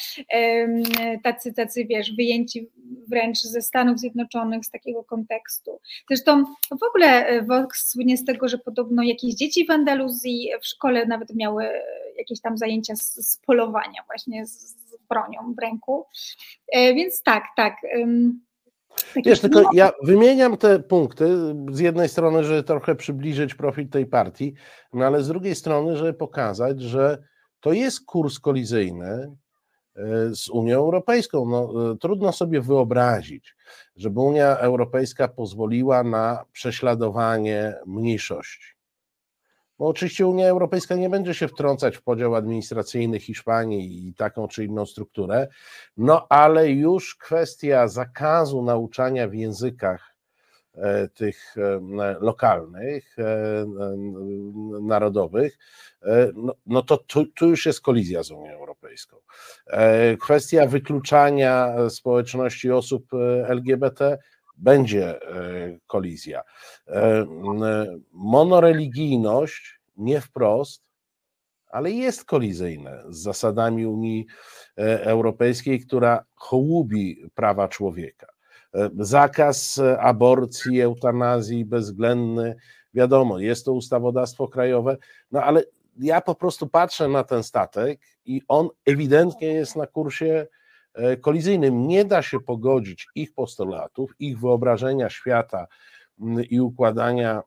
tacy, 1.24 1.54
tacy, 1.54 1.86
wiesz, 1.86 2.16
wyjęci 2.16 2.70
wręcz 3.08 3.42
ze 3.42 3.62
Stanów 3.62 4.00
Zjednoczonych 4.00 4.66
z 4.66 4.72
takiego 4.72 5.04
kontekstu. 5.04 5.80
Zresztą 6.08 6.46
w 6.72 6.84
ogóle 6.90 7.42
Vox 7.44 7.90
słynie 7.90 8.18
z 8.18 8.26
tego, 8.26 8.48
że 8.48 8.58
podobno 8.58 9.04
jakieś 9.04 9.34
dzieci 9.36 9.66
w 9.66 9.72
Andaluzji 9.72 10.50
w 10.62 10.68
szkole 10.68 11.06
nawet 11.06 11.36
miały 11.36 11.70
jakieś 12.18 12.42
tam 12.42 12.58
zajęcia 12.58 12.96
z, 12.96 13.32
z 13.32 13.38
polowania 13.38 14.04
właśnie 14.08 14.46
z 14.46 14.87
bronią 15.10 15.54
w 15.58 15.62
ręku, 15.62 16.06
e, 16.74 16.94
więc 16.94 17.24
tak, 17.24 17.44
tak. 17.56 17.76
Wiesz, 19.26 19.40
tylko 19.40 19.70
ja 19.74 19.92
wymieniam 20.04 20.58
te 20.58 20.80
punkty 20.80 21.56
z 21.72 21.80
jednej 21.80 22.10
strony, 22.10 22.44
żeby 22.44 22.64
trochę 22.64 22.96
przybliżyć 22.96 23.56
profil 23.56 23.90
tej 23.90 24.06
partii, 24.06 24.54
no 24.94 25.06
ale 25.06 25.24
z 25.24 25.28
drugiej 25.28 25.56
strony, 25.56 25.98
żeby 25.98 26.14
pokazać, 26.14 26.82
że 26.82 27.24
to 27.60 27.74
jest 27.74 28.06
kurs 28.06 28.40
kolizyjny 28.40 29.36
e, 29.96 30.36
z 30.36 30.50
Unią 30.50 30.78
Europejską. 30.78 31.46
No, 31.50 31.92
e, 31.92 31.98
trudno 31.98 32.32
sobie 32.32 32.62
wyobrazić, 32.62 33.56
żeby 33.96 34.20
Unia 34.20 34.58
Europejska 34.58 35.28
pozwoliła 35.28 36.04
na 36.04 36.46
prześladowanie 36.52 37.74
mniejszości. 37.86 38.77
Bo 39.80 39.88
oczywiście 39.88 40.28
Unia 40.28 40.48
Europejska 40.48 40.96
nie 40.96 41.10
będzie 41.10 41.34
się 41.34 41.48
wtrącać 41.48 41.98
w 41.98 42.02
podział 42.02 42.36
administracyjny 42.36 43.20
Hiszpanii 43.20 44.08
i 44.08 44.14
taką 44.14 44.48
czy 44.48 44.66
inną 44.66 44.86
strukturę, 44.86 45.48
no 45.98 46.28
ale 46.30 46.70
już 46.70 47.16
kwestia 47.16 47.88
zakazu 47.88 48.62
nauczania 48.62 49.28
w 49.28 49.34
językach 49.34 50.16
e, 50.74 51.08
tych 51.08 51.56
e, 51.58 51.80
lokalnych, 52.20 53.20
e, 53.20 53.66
narodowych, 54.82 55.58
no, 56.36 56.54
no 56.66 56.82
to 56.82 56.98
tu, 56.98 57.26
tu, 57.26 57.50
już 57.50 57.66
jest 57.66 57.82
kolizja 57.82 58.24
z 58.24 58.32
Unią 58.32 58.52
Europejską. 58.52 59.18
Kwestia 60.22 60.68
wykluczania 60.68 61.76
społeczności 61.90 62.72
osób 62.72 63.08
LGBT 63.48 64.18
będzie 64.58 65.22
e, 65.22 65.80
kolizja. 65.88 66.44
E, 66.88 67.26
monoreligijność 68.12 69.80
nie 69.98 70.22
wprost, 70.22 70.84
ale 71.70 71.92
jest 71.92 72.26
kolizyjne 72.26 73.04
z 73.10 73.18
zasadami 73.18 73.86
Unii 73.86 74.26
e, 74.78 75.04
Europejskiej, 75.04 75.80
która 75.80 76.26
hołubi 76.36 77.30
prawa 77.36 77.68
człowieka. 77.68 78.28
Zakaz 79.00 79.82
aborcji, 80.00 80.82
eutanazji 80.82 81.66
bezwzględny, 81.66 82.56
wiadomo, 82.94 83.40
jest 83.40 83.66
to 83.66 83.74
ustawodawstwo 83.74 84.48
krajowe, 84.48 84.98
no 85.32 85.44
ale 85.44 85.64
ja 86.00 86.22
po 86.22 86.36
prostu 86.36 86.68
patrzę 86.68 87.08
na 87.08 87.24
ten 87.24 87.44
statek 87.44 88.00
i 88.26 88.42
on 88.48 88.70
ewidentnie 88.86 89.48
jest 89.48 89.76
na 89.76 89.88
kursie 89.88 90.48
E, 90.52 90.57
kolizyjnym. 91.22 91.88
Nie 91.88 92.06
da 92.06 92.22
się 92.22 92.40
pogodzić 92.40 93.08
ich 93.16 93.34
postulatów, 93.34 94.12
ich 94.20 94.40
wyobrażenia 94.40 95.10
świata 95.10 95.68
i 96.50 96.62
układania 96.62 97.42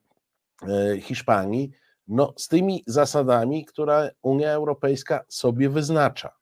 e, 0.63 1.01
Hiszpanii 1.01 1.71
no, 2.09 2.35
z 2.37 2.49
tymi 2.49 2.83
zasadami, 2.87 3.65
które 3.65 4.11
Unia 4.23 4.51
Europejska 4.51 5.25
sobie 5.29 5.71
wyznacza. 5.71 6.41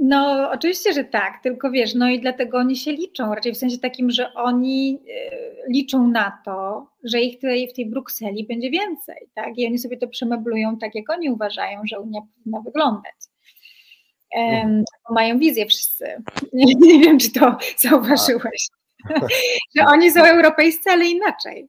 No, 0.00 0.50
oczywiście, 0.52 0.92
że 0.92 1.04
tak, 1.04 1.42
tylko 1.42 1.70
wiesz, 1.70 1.94
no 1.94 2.10
i 2.10 2.20
dlatego 2.20 2.58
oni 2.58 2.76
się 2.76 2.92
liczą, 2.92 3.34
raczej 3.34 3.52
w 3.54 3.56
sensie 3.56 3.78
takim, 3.78 4.10
że 4.10 4.34
oni 4.34 5.00
e, 5.08 5.72
liczą 5.72 6.08
na 6.08 6.38
to, 6.44 6.86
że 7.04 7.20
ich 7.20 7.34
tutaj 7.34 7.68
w 7.68 7.72
tej 7.72 7.86
Brukseli 7.86 8.46
będzie 8.46 8.70
więcej, 8.70 9.28
tak? 9.34 9.58
I 9.58 9.66
oni 9.66 9.78
sobie 9.78 9.96
to 9.96 10.08
przemeblują 10.08 10.78
tak, 10.78 10.94
jak 10.94 11.10
oni 11.10 11.30
uważają, 11.30 11.80
że 11.84 12.00
Unia 12.00 12.20
powinna 12.20 12.60
wyglądać. 12.60 13.14
Um, 14.36 14.84
mają 15.10 15.38
wizję 15.38 15.66
wszyscy. 15.66 16.04
Nie, 16.52 16.74
nie, 16.74 17.00
wiem, 17.00 17.18
czy 17.18 17.32
to 17.32 17.56
zauważyłeś. 17.88 18.68
że 19.76 19.84
oni 19.86 20.10
są 20.10 20.24
europejscy, 20.24 20.90
ale 20.90 21.06
inaczej. 21.06 21.68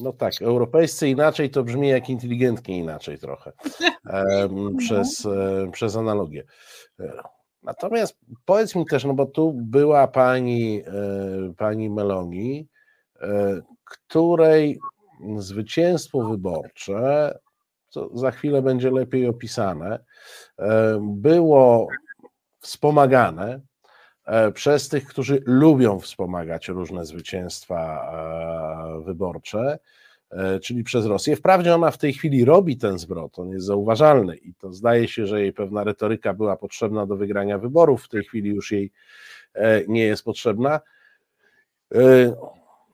No 0.00 0.12
tak, 0.12 0.42
europejscy 0.42 1.08
inaczej 1.08 1.50
to 1.50 1.62
brzmi 1.62 1.88
jak 1.88 2.10
inteligentnie 2.10 2.78
inaczej 2.78 3.18
trochę 3.18 3.52
um, 4.12 4.76
przez, 4.76 5.24
um, 5.24 5.70
przez 5.70 5.96
analogię. 5.96 6.44
Natomiast 7.62 8.16
powiedz 8.44 8.74
mi 8.74 8.86
też, 8.86 9.04
no 9.04 9.14
bo 9.14 9.26
tu 9.26 9.52
była 9.52 10.08
pani, 10.08 10.82
e, 10.86 11.54
pani 11.56 11.90
Meloni, 11.90 12.68
e, 13.20 13.60
której 13.84 14.78
zwycięstwo 15.36 16.22
wyborcze 16.22 17.38
co 17.90 18.18
za 18.18 18.30
chwilę 18.30 18.62
będzie 18.62 18.90
lepiej 18.90 19.26
opisane, 19.26 19.98
e, 20.58 20.98
było 21.02 21.88
wspomagane 22.60 23.60
e, 24.24 24.52
przez 24.52 24.88
tych, 24.88 25.06
którzy 25.06 25.42
lubią 25.46 26.00
wspomagać 26.00 26.68
różne 26.68 27.04
zwycięstwa 27.04 28.10
e, 28.98 29.04
wyborcze, 29.04 29.78
czyli 30.62 30.84
przez 30.84 31.06
Rosję. 31.06 31.36
Wprawdzie 31.36 31.74
ona 31.74 31.90
w 31.90 31.98
tej 31.98 32.12
chwili 32.12 32.44
robi 32.44 32.76
ten 32.76 32.98
zwrot, 32.98 33.38
on 33.38 33.48
jest 33.48 33.66
zauważalny 33.66 34.36
i 34.36 34.54
to 34.54 34.72
zdaje 34.72 35.08
się, 35.08 35.26
że 35.26 35.40
jej 35.40 35.52
pewna 35.52 35.84
retoryka 35.84 36.34
była 36.34 36.56
potrzebna 36.56 37.06
do 37.06 37.16
wygrania 37.16 37.58
wyborów, 37.58 38.04
w 38.04 38.08
tej 38.08 38.24
chwili 38.24 38.50
już 38.50 38.72
jej 38.72 38.92
nie 39.88 40.02
jest 40.02 40.24
potrzebna. 40.24 40.80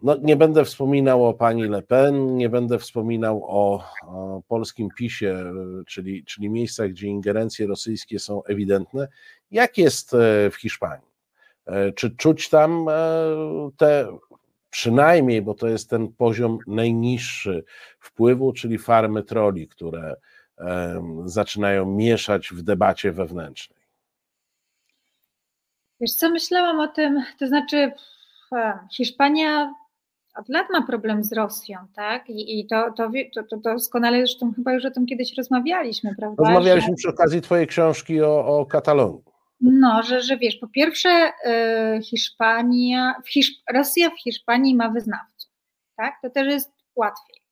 No, 0.02 0.16
nie 0.22 0.36
będę 0.36 0.64
wspominał 0.64 1.26
o 1.26 1.34
pani 1.34 1.62
Le 1.62 1.82
Pen, 1.82 2.36
nie 2.36 2.48
będę 2.48 2.78
wspominał 2.78 3.44
o, 3.44 3.84
o, 4.02 4.42
polskim 4.48 4.88
PiSie, 4.96 5.44
czyli, 5.86 6.24
czyli 6.24 6.50
miejscach, 6.50 6.90
gdzie 6.90 7.06
ingerencje 7.06 7.66
rosyjskie 7.66 8.18
są 8.18 8.44
ewidentne. 8.44 9.08
Jak 9.50 9.78
jest 9.78 10.14
e, 10.14 10.50
w 10.50 10.54
Hiszpanii? 10.56 11.06
E, 11.66 11.92
czy 11.92 12.16
czuć 12.16 12.48
tam 12.48 12.88
e, 12.88 12.92
te 13.76 14.18
przynajmniej, 14.70 15.42
bo 15.42 15.54
to 15.54 15.68
jest 15.68 15.90
ten 15.90 16.12
poziom 16.12 16.58
najniższy 16.66 17.64
wpływu, 18.00 18.52
czyli 18.52 18.78
farmy 18.78 19.22
troli, 19.22 19.68
które 19.68 20.16
zaczynają 21.24 21.86
mieszać 21.86 22.48
w 22.48 22.62
debacie 22.62 23.12
wewnętrznej? 23.12 23.78
Wiesz 26.00 26.14
co, 26.14 26.30
myślałam 26.30 26.80
o 26.80 26.88
tym, 26.88 27.22
to 27.38 27.46
znaczy 27.46 27.92
Hiszpania 28.92 29.74
od 30.36 30.48
lat 30.48 30.66
ma 30.70 30.86
problem 30.86 31.24
z 31.24 31.32
Rosją, 31.32 31.78
tak? 31.94 32.30
I, 32.30 32.60
i 32.60 32.66
to, 32.66 32.92
to, 32.96 33.10
to, 33.34 33.42
to 33.42 33.56
doskonale 33.56 34.18
zresztą 34.18 34.52
chyba 34.52 34.72
już 34.72 34.84
o 34.84 34.90
tym 34.90 35.06
kiedyś 35.06 35.36
rozmawialiśmy, 35.36 36.14
prawda? 36.18 36.44
Rozmawialiśmy 36.44 36.90
że... 36.90 36.96
przy 36.96 37.08
okazji 37.08 37.40
Twojej 37.40 37.66
książki 37.66 38.22
o, 38.22 38.46
o 38.46 38.66
Katalonii. 38.66 39.22
No, 39.60 40.02
że, 40.02 40.22
że 40.22 40.36
wiesz, 40.36 40.56
po 40.56 40.68
pierwsze 40.68 41.32
y, 41.98 42.02
Hiszpania, 42.02 43.14
w 43.24 43.28
Hiszp 43.28 43.62
Rosja 43.72 44.10
w 44.10 44.20
Hiszpanii 44.20 44.74
ma 44.74 44.90
wyznawców, 44.90 45.50
tak? 45.96 46.14
To 46.22 46.30
też 46.30 46.46
jest 46.46 46.72
łatwiej, 46.96 47.42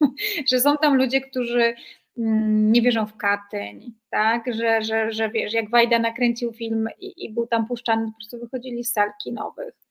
że 0.50 0.60
są 0.60 0.76
tam 0.76 0.96
ludzie, 0.96 1.20
którzy 1.20 1.74
mm, 2.18 2.72
nie 2.72 2.82
wierzą 2.82 3.06
w 3.06 3.16
Katyń, 3.16 3.94
tak, 4.10 4.54
że, 4.54 4.82
że, 4.82 5.12
że 5.12 5.30
wiesz, 5.30 5.52
jak 5.52 5.70
Wajda 5.70 5.98
nakręcił 5.98 6.52
film 6.52 6.88
i, 7.00 7.24
i 7.24 7.32
był 7.32 7.46
tam 7.46 7.66
puszczany, 7.66 8.06
po 8.06 8.12
prostu 8.12 8.38
wychodzili 8.38 8.84
z 8.84 8.92
sal 8.92 9.10
kinowych 9.24 9.85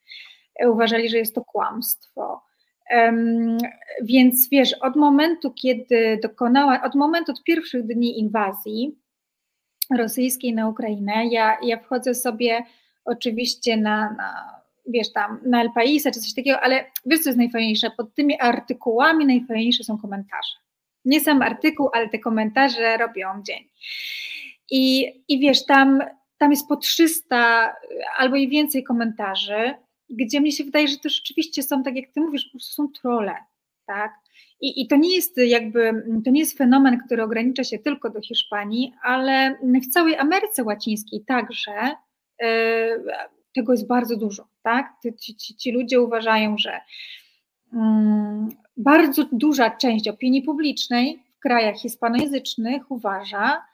uważali, 0.68 1.10
że 1.10 1.18
jest 1.18 1.36
to 1.36 1.46
kłamstwo. 1.46 2.42
Więc 4.02 4.50
wiesz, 4.50 4.74
od 4.74 4.96
momentu, 4.96 5.52
kiedy 5.52 6.20
dokonała, 6.24 6.82
od 6.84 6.96
momentu 6.96 7.32
od 7.32 7.44
pierwszych 7.44 7.84
dni 7.84 8.20
inwazji 8.20 8.98
rosyjskiej 9.98 10.54
na 10.54 10.70
Ukrainę, 10.70 11.28
ja, 11.28 11.58
ja 11.64 11.78
wchodzę 11.78 12.16
sobie 12.16 12.64
oczywiście 13.06 13.78
na, 13.78 14.14
na 14.14 14.56
wiesz, 14.88 15.14
tam 15.14 15.40
na 15.46 15.62
El 15.62 15.72
Paisa 15.76 16.12
czy 16.12 16.20
coś 16.20 16.34
takiego, 16.34 16.60
ale 16.60 16.86
wiesz, 17.06 17.20
co 17.20 17.30
jest 17.30 17.38
najfajniejsze? 17.38 17.92
Pod 17.98 18.14
tymi 18.14 18.40
artykułami 18.40 19.26
najfajniejsze 19.26 19.84
są 19.84 19.98
komentarze. 19.98 20.56
Nie 21.06 21.20
sam 21.20 21.42
artykuł, 21.42 21.90
ale 21.94 22.10
te 22.10 22.20
komentarze 22.20 22.98
robią 22.98 23.44
dzień. 23.44 23.70
I, 24.72 25.14
i 25.28 25.40
wiesz, 25.40 25.66
tam, 25.66 26.00
tam 26.38 26.52
jest 26.52 26.68
po 26.68 26.76
300 26.76 27.76
albo 28.18 28.36
i 28.36 28.50
więcej 28.50 28.84
komentarzy, 28.84 29.74
gdzie 30.10 30.42
mnie 30.42 30.52
się 30.52 30.64
wydaje, 30.64 30.88
że 30.88 30.98
to 30.98 31.10
rzeczywiście 31.10 31.64
są, 31.64 31.84
tak 31.84 31.96
jak 31.96 32.12
ty 32.12 32.22
mówisz, 32.22 32.50
po 32.54 32.60
są 32.60 32.88
trole. 33.02 33.34
tak? 33.86 34.14
I, 34.62 34.82
I 34.82 34.88
to 34.88 34.96
nie 34.96 35.16
jest 35.16 35.38
jakby, 35.38 36.04
to 36.26 36.32
nie 36.32 36.40
jest 36.40 36.58
fenomen, 36.58 37.00
który 37.06 37.24
ogranicza 37.24 37.64
się 37.64 37.80
tylko 37.80 38.10
do 38.10 38.22
Hiszpanii, 38.22 38.94
ale 39.04 39.58
w 39.84 39.88
całej 39.88 40.18
Ameryce 40.18 40.64
Łacińskiej 40.64 41.26
także 41.28 41.96
e, 42.42 42.88
tego 43.56 43.72
jest 43.72 43.88
bardzo 43.88 44.18
dużo, 44.18 44.48
tak? 44.64 44.94
Ci, 45.22 45.36
ci, 45.36 45.56
ci 45.56 45.72
ludzie 45.72 46.02
uważają, 46.02 46.58
że 46.58 46.80
mm, 47.74 48.50
bardzo 48.78 49.26
duża 49.32 49.70
część 49.70 50.08
opinii 50.08 50.42
publicznej 50.42 51.24
w 51.38 51.40
krajach 51.40 51.76
hispanojęzycznych 51.76 52.92
uważa, 52.92 53.66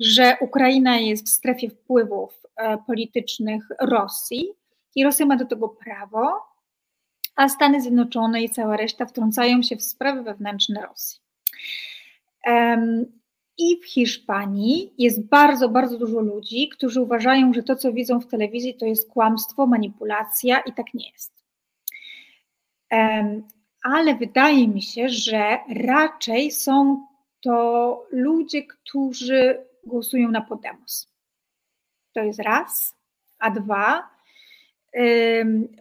że 0.00 0.36
Ukraina 0.40 0.98
jest 0.98 1.26
w 1.26 1.30
strefie 1.30 1.70
wpływów 1.70 2.42
e, 2.56 2.78
politycznych 2.86 3.68
Rosji 3.80 4.48
i 4.96 5.04
Rosja 5.04 5.26
ma 5.26 5.36
do 5.36 5.46
tego 5.46 5.68
prawo, 5.68 6.42
a 7.36 7.48
Stany 7.48 7.80
Zjednoczone 7.80 8.42
i 8.42 8.50
cała 8.50 8.76
reszta 8.76 9.06
wtrącają 9.06 9.62
się 9.62 9.76
w 9.76 9.82
sprawy 9.82 10.22
wewnętrzne 10.22 10.82
Rosji. 10.82 11.20
I 13.58 13.80
w 13.82 13.86
Hiszpanii 13.86 14.94
jest 14.98 15.28
bardzo, 15.28 15.68
bardzo 15.68 15.98
dużo 15.98 16.20
ludzi, 16.20 16.68
którzy 16.68 17.00
uważają, 17.00 17.52
że 17.52 17.62
to, 17.62 17.76
co 17.76 17.92
widzą 17.92 18.20
w 18.20 18.26
telewizji, 18.26 18.74
to 18.74 18.86
jest 18.86 19.10
kłamstwo, 19.10 19.66
manipulacja 19.66 20.60
i 20.60 20.72
tak 20.72 20.94
nie 20.94 21.10
jest. 21.10 21.32
Ale 23.82 24.14
wydaje 24.14 24.68
mi 24.68 24.82
się, 24.82 25.08
że 25.08 25.58
raczej 25.86 26.50
są 26.50 27.06
to 27.40 28.06
ludzie, 28.10 28.62
którzy 28.62 29.66
głosują 29.84 30.30
na 30.30 30.40
Podemos. 30.40 31.08
To 32.12 32.20
jest 32.20 32.40
raz. 32.40 32.96
A 33.38 33.50
dwa, 33.50 34.15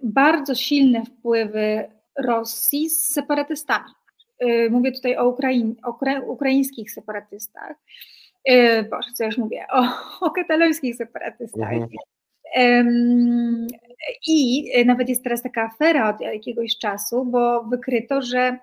bardzo 0.04 0.56
silne 0.56 1.06
wpływy 1.06 1.90
Rosji 2.26 2.90
z 2.90 3.14
separatystami. 3.14 3.92
Mówię 4.70 4.92
tutaj 4.92 5.18
o, 5.18 5.28
Ukraiń, 5.30 5.76
o 5.84 5.98
ukraińskich 6.28 6.92
separatystach. 6.92 7.76
Boże, 8.90 9.10
co 9.14 9.26
już 9.26 9.38
mówię? 9.38 9.66
O, 9.72 9.88
o 10.26 10.32
katalońskich 10.32 10.96
separatystach. 10.96 11.74
Mhm. 11.74 11.90
I 14.28 14.66
nawet 14.86 15.10
jest 15.10 15.24
teraz 15.24 15.42
taka 15.42 15.64
afera 15.64 16.10
od 16.10 16.22
jakiegoś 16.22 16.78
czasu, 16.78 17.26
bo 17.26 17.64
wykryto, 17.64 18.22
że 18.22 18.58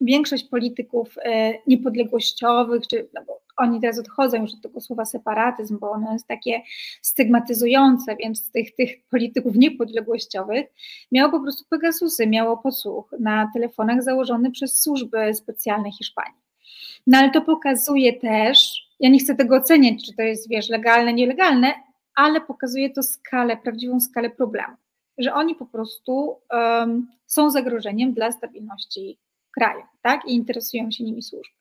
większość 0.00 0.44
polityków 0.48 1.18
e, 1.24 1.54
niepodległościowych, 1.66 2.86
czy 2.86 3.08
no 3.14 3.24
bo 3.26 3.40
oni 3.56 3.80
teraz 3.80 3.98
odchodzą 3.98 4.42
już 4.42 4.54
od 4.54 4.62
tego 4.62 4.80
słowa 4.80 5.04
separatyzm, 5.04 5.78
bo 5.78 5.90
ono 5.90 6.12
jest 6.12 6.26
takie 6.26 6.62
stygmatyzujące, 7.02 8.16
więc 8.16 8.50
tych, 8.50 8.74
tych 8.74 8.90
polityków 9.10 9.56
niepodległościowych 9.56 10.66
miało 11.12 11.32
po 11.32 11.40
prostu 11.40 11.64
Pegasusy, 11.70 12.26
miało 12.26 12.56
podsłuch 12.56 13.14
na 13.20 13.50
telefonach 13.54 14.02
założony 14.02 14.50
przez 14.50 14.82
służby 14.82 15.34
specjalne 15.34 15.92
Hiszpanii. 15.92 16.44
No 17.06 17.18
ale 17.18 17.30
to 17.30 17.40
pokazuje 17.40 18.20
też, 18.20 18.88
ja 19.00 19.10
nie 19.10 19.18
chcę 19.18 19.34
tego 19.34 19.56
oceniać, 19.56 20.06
czy 20.06 20.16
to 20.16 20.22
jest, 20.22 20.48
wiesz, 20.48 20.68
legalne, 20.68 21.12
nielegalne, 21.12 21.74
ale 22.14 22.40
pokazuje 22.40 22.90
to 22.90 23.02
skalę, 23.02 23.56
prawdziwą 23.56 24.00
skalę 24.00 24.30
problemu, 24.30 24.76
że 25.18 25.34
oni 25.34 25.54
po 25.54 25.66
prostu 25.66 26.36
um, 26.52 27.08
są 27.26 27.50
zagrożeniem 27.50 28.12
dla 28.12 28.32
stabilności 28.32 29.18
kraju, 29.58 29.82
tak? 30.02 30.20
I 30.26 30.34
interesują 30.34 30.90
się 30.90 31.04
nimi 31.04 31.22
służby. 31.22 31.53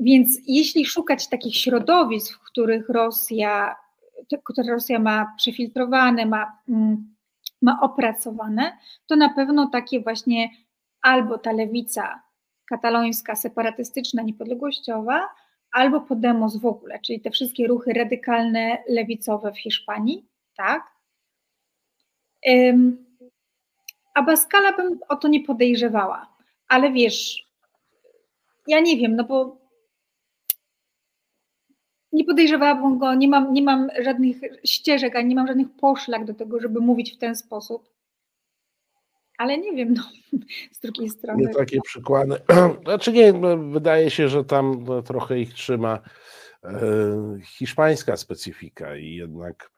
Więc 0.00 0.38
jeśli 0.46 0.86
szukać 0.86 1.28
takich 1.28 1.56
środowisk, 1.56 2.38
w 2.38 2.44
których 2.44 2.88
Rosja, 2.88 3.76
które 4.44 4.72
Rosja 4.72 4.98
ma 4.98 5.34
przefiltrowane, 5.36 6.26
ma, 6.26 6.58
mm, 6.68 7.14
ma 7.62 7.80
opracowane, 7.80 8.78
to 9.06 9.16
na 9.16 9.34
pewno 9.34 9.66
takie 9.72 10.00
właśnie 10.00 10.50
albo 11.02 11.38
ta 11.38 11.52
lewica 11.52 12.22
katalońska, 12.68 13.36
separatystyczna, 13.36 14.22
niepodległościowa, 14.22 15.28
albo 15.72 16.00
Podemos 16.00 16.56
w 16.56 16.66
ogóle, 16.66 16.98
czyli 17.06 17.20
te 17.20 17.30
wszystkie 17.30 17.66
ruchy 17.66 17.92
radykalne, 17.92 18.78
lewicowe 18.88 19.52
w 19.52 19.58
Hiszpanii, 19.58 20.26
tak? 20.56 20.92
A 24.14 24.22
Baskala 24.22 24.72
bym 24.72 24.98
o 25.08 25.16
to 25.16 25.28
nie 25.28 25.40
podejrzewała, 25.44 26.36
ale 26.68 26.92
wiesz, 26.92 27.48
ja 28.66 28.80
nie 28.80 28.96
wiem, 28.96 29.16
no 29.16 29.24
bo 29.24 29.61
nie 32.12 32.24
podejrzewałabym 32.24 32.98
go, 32.98 33.14
nie 33.14 33.28
mam, 33.28 33.52
nie 33.52 33.62
mam 33.62 33.88
żadnych 34.04 34.36
ścieżek, 34.64 35.16
ani 35.16 35.28
nie 35.28 35.34
mam 35.34 35.46
żadnych 35.46 35.76
poszlak 35.80 36.24
do 36.24 36.34
tego, 36.34 36.60
żeby 36.60 36.80
mówić 36.80 37.14
w 37.14 37.18
ten 37.18 37.36
sposób. 37.36 37.92
Ale 39.38 39.58
nie 39.58 39.72
wiem, 39.72 39.94
no, 39.94 40.02
z 40.76 40.80
drugiej 40.80 41.10
strony. 41.10 41.42
Nie 41.42 41.54
takie 41.54 41.80
przykłady. 41.80 42.36
Znaczy 42.84 43.12
nie, 43.12 43.32
no, 43.32 43.56
wydaje 43.56 44.10
się, 44.10 44.28
że 44.28 44.44
tam 44.44 44.84
no, 44.84 45.02
trochę 45.02 45.40
ich 45.40 45.54
trzyma 45.54 45.98
e, 46.64 46.70
hiszpańska 47.44 48.16
specyfika 48.16 48.96
i 48.96 49.14
jednak 49.14 49.70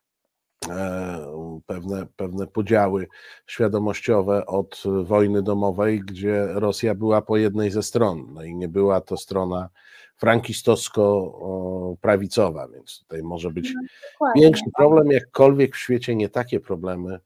e, 0.68 1.60
pewne, 1.66 2.06
pewne 2.16 2.46
podziały 2.46 3.08
świadomościowe 3.46 4.46
od 4.46 4.82
wojny 5.04 5.42
domowej, 5.42 6.00
gdzie 6.00 6.46
Rosja 6.48 6.94
była 6.94 7.22
po 7.22 7.36
jednej 7.36 7.70
ze 7.70 7.82
stron. 7.82 8.26
No 8.34 8.42
i 8.42 8.54
nie 8.54 8.68
była 8.68 9.00
to 9.00 9.16
strona 9.16 9.68
frankistowsko-prawicowa, 10.16 12.68
więc 12.68 12.98
tutaj 12.98 13.22
może 13.22 13.50
być 13.50 13.74
no, 14.20 14.32
większy 14.36 14.64
problem, 14.76 15.10
jakkolwiek 15.10 15.76
w 15.76 15.78
świecie 15.78 16.16
nie 16.16 16.28
takie 16.28 16.60
problemy 16.60 17.20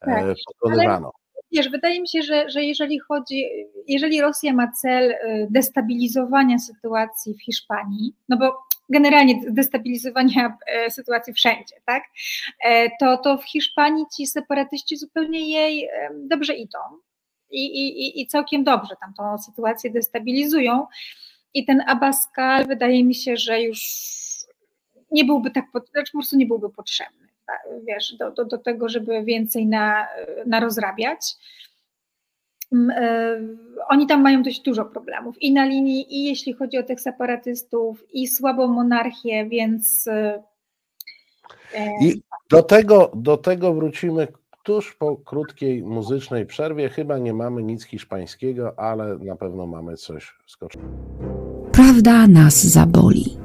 e, 0.00 0.06
tak, 0.06 0.24
pokonywano. 0.46 1.12
Wiesz, 1.52 1.68
wydaje 1.68 2.00
mi 2.00 2.08
się, 2.08 2.22
że, 2.22 2.50
że 2.50 2.64
jeżeli 2.64 2.98
chodzi, 2.98 3.44
jeżeli 3.88 4.20
Rosja 4.20 4.52
ma 4.52 4.72
cel 4.72 5.10
e, 5.10 5.46
destabilizowania 5.50 6.58
sytuacji 6.58 7.34
w 7.34 7.42
Hiszpanii, 7.42 8.14
no 8.28 8.36
bo 8.36 8.58
generalnie 8.88 9.40
destabilizowania 9.50 10.58
e, 10.66 10.90
sytuacji 10.90 11.32
wszędzie, 11.32 11.76
tak, 11.86 12.02
to, 13.00 13.16
to 13.16 13.38
w 13.38 13.44
Hiszpanii 13.44 14.04
ci 14.16 14.26
separatyści 14.26 14.96
zupełnie 14.96 15.50
jej 15.50 15.88
dobrze 16.28 16.54
idą 16.54 16.78
i, 17.50 17.64
i, 17.64 18.20
i 18.20 18.26
całkiem 18.26 18.64
dobrze 18.64 18.94
tam 19.00 19.14
tą 19.14 19.38
sytuację 19.38 19.90
destabilizują. 19.90 20.86
I 21.54 21.64
ten 21.64 21.82
Abascal 21.86 22.66
wydaje 22.66 23.04
mi 23.04 23.14
się, 23.14 23.36
że 23.36 23.62
już 23.62 23.80
nie 25.10 25.24
byłby 25.24 25.50
tak, 25.50 25.64
znaczy 25.90 26.12
po 26.12 26.18
prostu 26.18 26.36
nie 26.36 26.46
byłby 26.46 26.70
potrzebny, 26.70 27.28
tak, 27.46 27.60
wiesz, 27.86 28.14
do, 28.14 28.30
do, 28.30 28.44
do 28.44 28.58
tego, 28.58 28.88
żeby 28.88 29.22
więcej 29.22 29.66
na, 29.66 30.08
na 30.46 30.60
rozrabiać. 30.60 31.20
Mm, 32.72 32.90
e, 32.90 33.38
oni 33.88 34.06
tam 34.06 34.22
mają 34.22 34.42
dość 34.42 34.60
dużo 34.60 34.84
problemów 34.84 35.42
i 35.42 35.52
na 35.52 35.64
linii, 35.64 36.16
i 36.16 36.24
jeśli 36.24 36.52
chodzi 36.52 36.78
o 36.78 36.82
tych 36.82 37.00
separatystów, 37.00 38.04
i 38.12 38.28
słabą 38.28 38.68
monarchię, 38.68 39.46
więc. 39.46 40.06
E, 40.06 40.42
I 42.02 42.22
do 42.50 42.62
tego, 42.62 43.10
do 43.14 43.36
tego 43.36 43.74
wrócimy 43.74 44.28
tuż 44.62 44.94
po 44.94 45.16
krótkiej 45.16 45.82
muzycznej 45.82 46.46
przerwie. 46.46 46.88
Chyba 46.88 47.18
nie 47.18 47.32
mamy 47.32 47.62
nic 47.62 47.84
hiszpańskiego, 47.84 48.78
ale 48.78 49.18
na 49.18 49.36
pewno 49.36 49.66
mamy 49.66 49.96
coś 49.96 50.34
skocznego. 50.46 50.88
Prawda 51.72 52.26
nas 52.26 52.64
zaboli. 52.64 53.36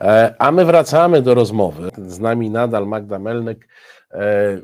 E, 0.00 0.34
a 0.38 0.52
my 0.52 0.64
wracamy 0.64 1.22
do 1.22 1.34
rozmowy. 1.34 1.90
Z 2.06 2.20
nami 2.20 2.50
nadal 2.50 2.86
Magda 2.86 3.18
Melnyk, 3.18 3.68
e, 4.10 4.58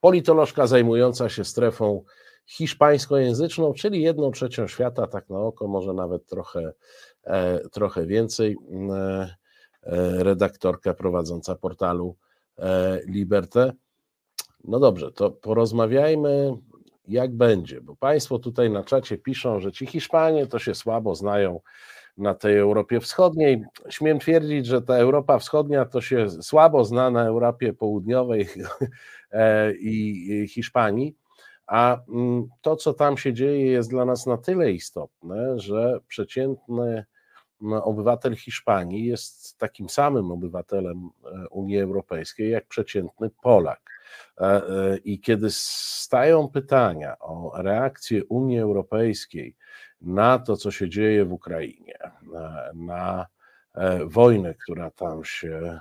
politolożka 0.00 0.66
zajmująca 0.66 1.28
się 1.28 1.44
strefą 1.44 2.04
hiszpańskojęzyczną, 2.46 3.72
czyli 3.72 4.02
jedną 4.02 4.30
trzecią 4.30 4.66
świata, 4.66 5.06
tak 5.06 5.30
na 5.30 5.38
oko, 5.38 5.68
może 5.68 5.92
nawet 5.92 6.26
trochę, 6.26 6.72
e, 7.24 7.68
trochę 7.68 8.06
więcej. 8.06 8.56
Redaktorka 10.18 10.94
prowadząca 10.94 11.54
portalu 11.54 12.16
Liberté. 13.06 13.72
No 14.64 14.78
dobrze, 14.80 15.12
to 15.12 15.30
porozmawiajmy, 15.30 16.56
jak 17.08 17.32
będzie, 17.36 17.80
bo 17.80 17.96
Państwo 17.96 18.38
tutaj 18.38 18.70
na 18.70 18.84
czacie 18.84 19.18
piszą, 19.18 19.60
że 19.60 19.72
ci 19.72 19.86
Hiszpanie 19.86 20.46
to 20.46 20.58
się 20.58 20.74
słabo 20.74 21.14
znają 21.14 21.60
na 22.16 22.34
tej 22.34 22.58
Europie 22.58 23.00
Wschodniej. 23.00 23.64
Śmiem 23.88 24.18
twierdzić, 24.18 24.66
że 24.66 24.82
ta 24.82 24.94
Europa 24.94 25.38
Wschodnia 25.38 25.84
to 25.84 26.00
się 26.00 26.30
słabo 26.30 26.84
zna 26.84 27.10
na 27.10 27.26
Europie 27.26 27.72
Południowej 27.72 28.48
e, 29.30 29.72
i 29.72 30.48
Hiszpanii, 30.48 31.16
a 31.66 31.98
mm, 32.08 32.48
to, 32.60 32.76
co 32.76 32.94
tam 32.94 33.16
się 33.16 33.32
dzieje, 33.32 33.66
jest 33.66 33.90
dla 33.90 34.04
nas 34.04 34.26
na 34.26 34.36
tyle 34.36 34.72
istotne, 34.72 35.58
że 35.58 36.00
przeciętny 36.08 37.04
obywatel 37.82 38.36
Hiszpanii 38.36 39.06
jest 39.06 39.58
takim 39.58 39.88
samym 39.88 40.30
obywatelem 40.30 41.10
e, 41.24 41.48
Unii 41.48 41.80
Europejskiej 41.80 42.50
jak 42.50 42.66
przeciętny 42.66 43.30
Polak. 43.42 43.80
E, 44.38 44.62
I 45.04 45.20
kiedy 45.20 45.46
stają 45.50 46.48
pytania 46.48 47.18
o 47.18 47.52
reakcję 47.62 48.24
Unii 48.24 48.58
Europejskiej 48.58 49.56
na 50.00 50.38
to, 50.38 50.56
co 50.56 50.70
się 50.70 50.88
dzieje 50.88 51.24
w 51.24 51.32
Ukrainie, 51.32 51.98
na, 52.32 52.70
na 52.74 53.26
e, 53.74 54.04
wojnę, 54.04 54.54
która 54.54 54.90
tam 54.90 55.24
się 55.24 55.80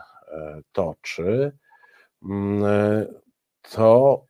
toczy, 0.72 1.58
to, 3.72 4.26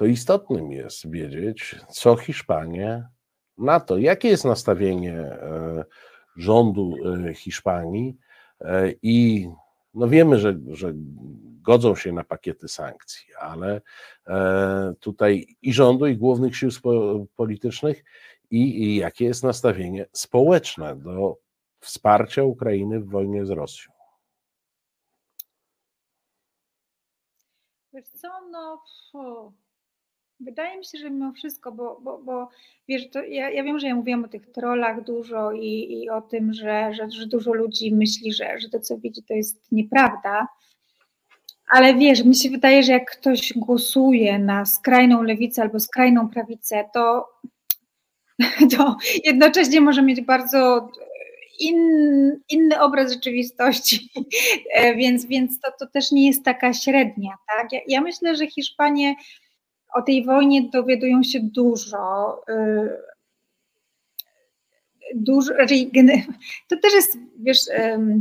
to 0.00 0.06
istotnym 0.06 0.72
jest 0.72 1.10
wiedzieć, 1.10 1.76
co 1.90 2.16
Hiszpania 2.16 3.08
na 3.58 3.80
to, 3.80 3.98
jakie 3.98 4.28
jest 4.28 4.44
nastawienie 4.44 5.38
rządu 6.36 6.94
Hiszpanii 7.34 8.16
i 9.02 9.48
no 9.94 10.08
wiemy, 10.08 10.38
że, 10.38 10.58
że 10.68 10.92
godzą 11.62 11.94
się 11.94 12.12
na 12.12 12.24
pakiety 12.24 12.68
sankcji, 12.68 13.34
ale 13.40 13.80
e, 14.26 14.94
tutaj 15.00 15.56
i 15.62 15.72
rządu, 15.72 16.06
i 16.06 16.16
głównych 16.16 16.56
sił 16.56 16.70
politycznych, 17.36 18.04
i, 18.50 18.82
i 18.82 18.96
jakie 18.96 19.24
jest 19.24 19.42
nastawienie 19.42 20.06
społeczne 20.12 20.96
do 20.96 21.36
wsparcia 21.80 22.44
Ukrainy 22.44 23.00
w 23.00 23.10
wojnie 23.10 23.46
z 23.46 23.50
Rosją. 23.50 23.92
Wiesz 27.92 28.08
co, 28.08 28.28
no 28.50 28.82
wydaje 30.40 30.78
mi 30.78 30.84
się, 30.84 30.98
że 30.98 31.10
mimo 31.10 31.32
wszystko, 31.32 31.72
bo, 31.72 32.00
bo, 32.02 32.18
bo 32.18 32.48
wiesz, 32.88 33.10
to 33.10 33.22
ja, 33.22 33.50
ja 33.50 33.64
wiem, 33.64 33.78
że 33.78 33.86
ja 33.86 33.94
mówiłam 33.94 34.24
o 34.24 34.28
tych 34.28 34.46
trollach 34.52 35.04
dużo 35.04 35.52
i, 35.52 36.02
i 36.02 36.10
o 36.10 36.20
tym, 36.20 36.52
że, 36.54 36.94
że, 36.94 37.10
że 37.10 37.26
dużo 37.26 37.52
ludzi 37.52 37.94
myśli, 37.94 38.32
że, 38.32 38.58
że 38.58 38.68
to 38.68 38.80
co 38.80 38.98
widzi 38.98 39.22
to 39.22 39.34
jest 39.34 39.72
nieprawda, 39.72 40.46
ale 41.70 41.94
wiesz, 41.94 42.24
mi 42.24 42.36
się 42.36 42.50
wydaje, 42.50 42.82
że 42.82 42.92
jak 42.92 43.10
ktoś 43.10 43.52
głosuje 43.56 44.38
na 44.38 44.64
skrajną 44.64 45.22
lewicę 45.22 45.62
albo 45.62 45.80
skrajną 45.80 46.28
prawicę, 46.28 46.84
to, 46.94 47.28
to 48.76 48.96
jednocześnie 49.24 49.80
może 49.80 50.02
mieć 50.02 50.20
bardzo 50.20 50.88
in, 51.60 51.76
inny 52.48 52.80
obraz 52.80 53.12
rzeczywistości, 53.12 54.10
e, 54.74 54.94
więc, 54.94 55.26
więc 55.26 55.60
to, 55.60 55.72
to 55.80 55.86
też 55.86 56.12
nie 56.12 56.26
jest 56.26 56.44
taka 56.44 56.74
średnia. 56.74 57.30
Tak? 57.56 57.72
Ja, 57.72 57.80
ja 57.88 58.00
myślę, 58.00 58.36
że 58.36 58.46
Hiszpanie 58.46 59.14
o 59.94 60.02
tej 60.02 60.24
wojnie 60.24 60.68
dowiadują 60.72 61.22
się 61.22 61.40
dużo. 61.42 62.36
Y, 62.48 63.10
dużo, 65.14 65.52
raczej 65.52 65.90
to 66.68 66.76
też 66.82 66.92
jest, 66.92 67.18
wiesz, 67.38 67.58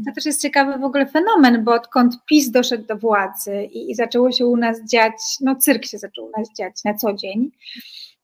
to 0.06 0.12
też 0.16 0.26
jest 0.26 0.42
ciekawy 0.42 0.80
w 0.80 0.84
ogóle 0.84 1.06
fenomen, 1.06 1.64
bo 1.64 1.74
odkąd 1.74 2.26
PiS 2.26 2.52
doszedł 2.52 2.86
do 2.86 2.98
władzy 2.98 3.64
i, 3.64 3.92
i 3.92 3.96
zaczęło 3.96 4.32
się 4.32 4.46
u 4.46 4.58
nas 4.58 4.86
dziać, 4.86 5.14
no 5.42 5.56
cyrk 5.56 5.86
się 5.86 5.98
zaczął 5.98 6.26
u 6.26 6.32
nas 6.38 6.50
dziać 6.58 6.84
na 6.86 6.94
co 6.94 7.14
dzień, 7.14 7.52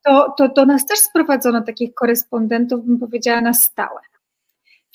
to, 0.05 0.34
to 0.38 0.49
do 0.49 0.65
nas 0.65 0.86
też 0.86 0.99
sprowadzono 0.99 1.62
takich 1.62 1.93
korespondentów, 1.93 2.86
bym 2.86 2.99
powiedziała, 2.99 3.41
na 3.41 3.53
stałe. 3.53 3.99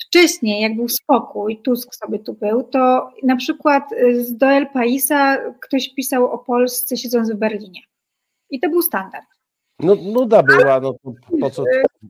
Wcześniej, 0.07 0.61
jak 0.61 0.75
był 0.75 0.89
spokój, 0.89 1.61
Tusk 1.61 1.95
sobie 1.95 2.19
tu 2.19 2.33
był, 2.33 2.63
to 2.63 3.11
na 3.23 3.35
przykład 3.35 3.91
y, 3.91 4.25
z 4.25 4.37
Doel 4.37 4.67
Paisa 4.67 5.37
ktoś 5.59 5.93
pisał 5.93 6.31
o 6.31 6.37
Polsce 6.37 6.97
siedząc 6.97 7.31
w 7.31 7.35
Berlinie. 7.35 7.81
I 8.51 8.59
to 8.59 8.69
był 8.69 8.81
standard. 8.81 9.25
No, 9.83 9.95
nuda 9.95 10.43
była, 10.43 10.79
no 10.79 10.93
to 10.93 11.13
po 11.39 11.49
co 11.49 11.63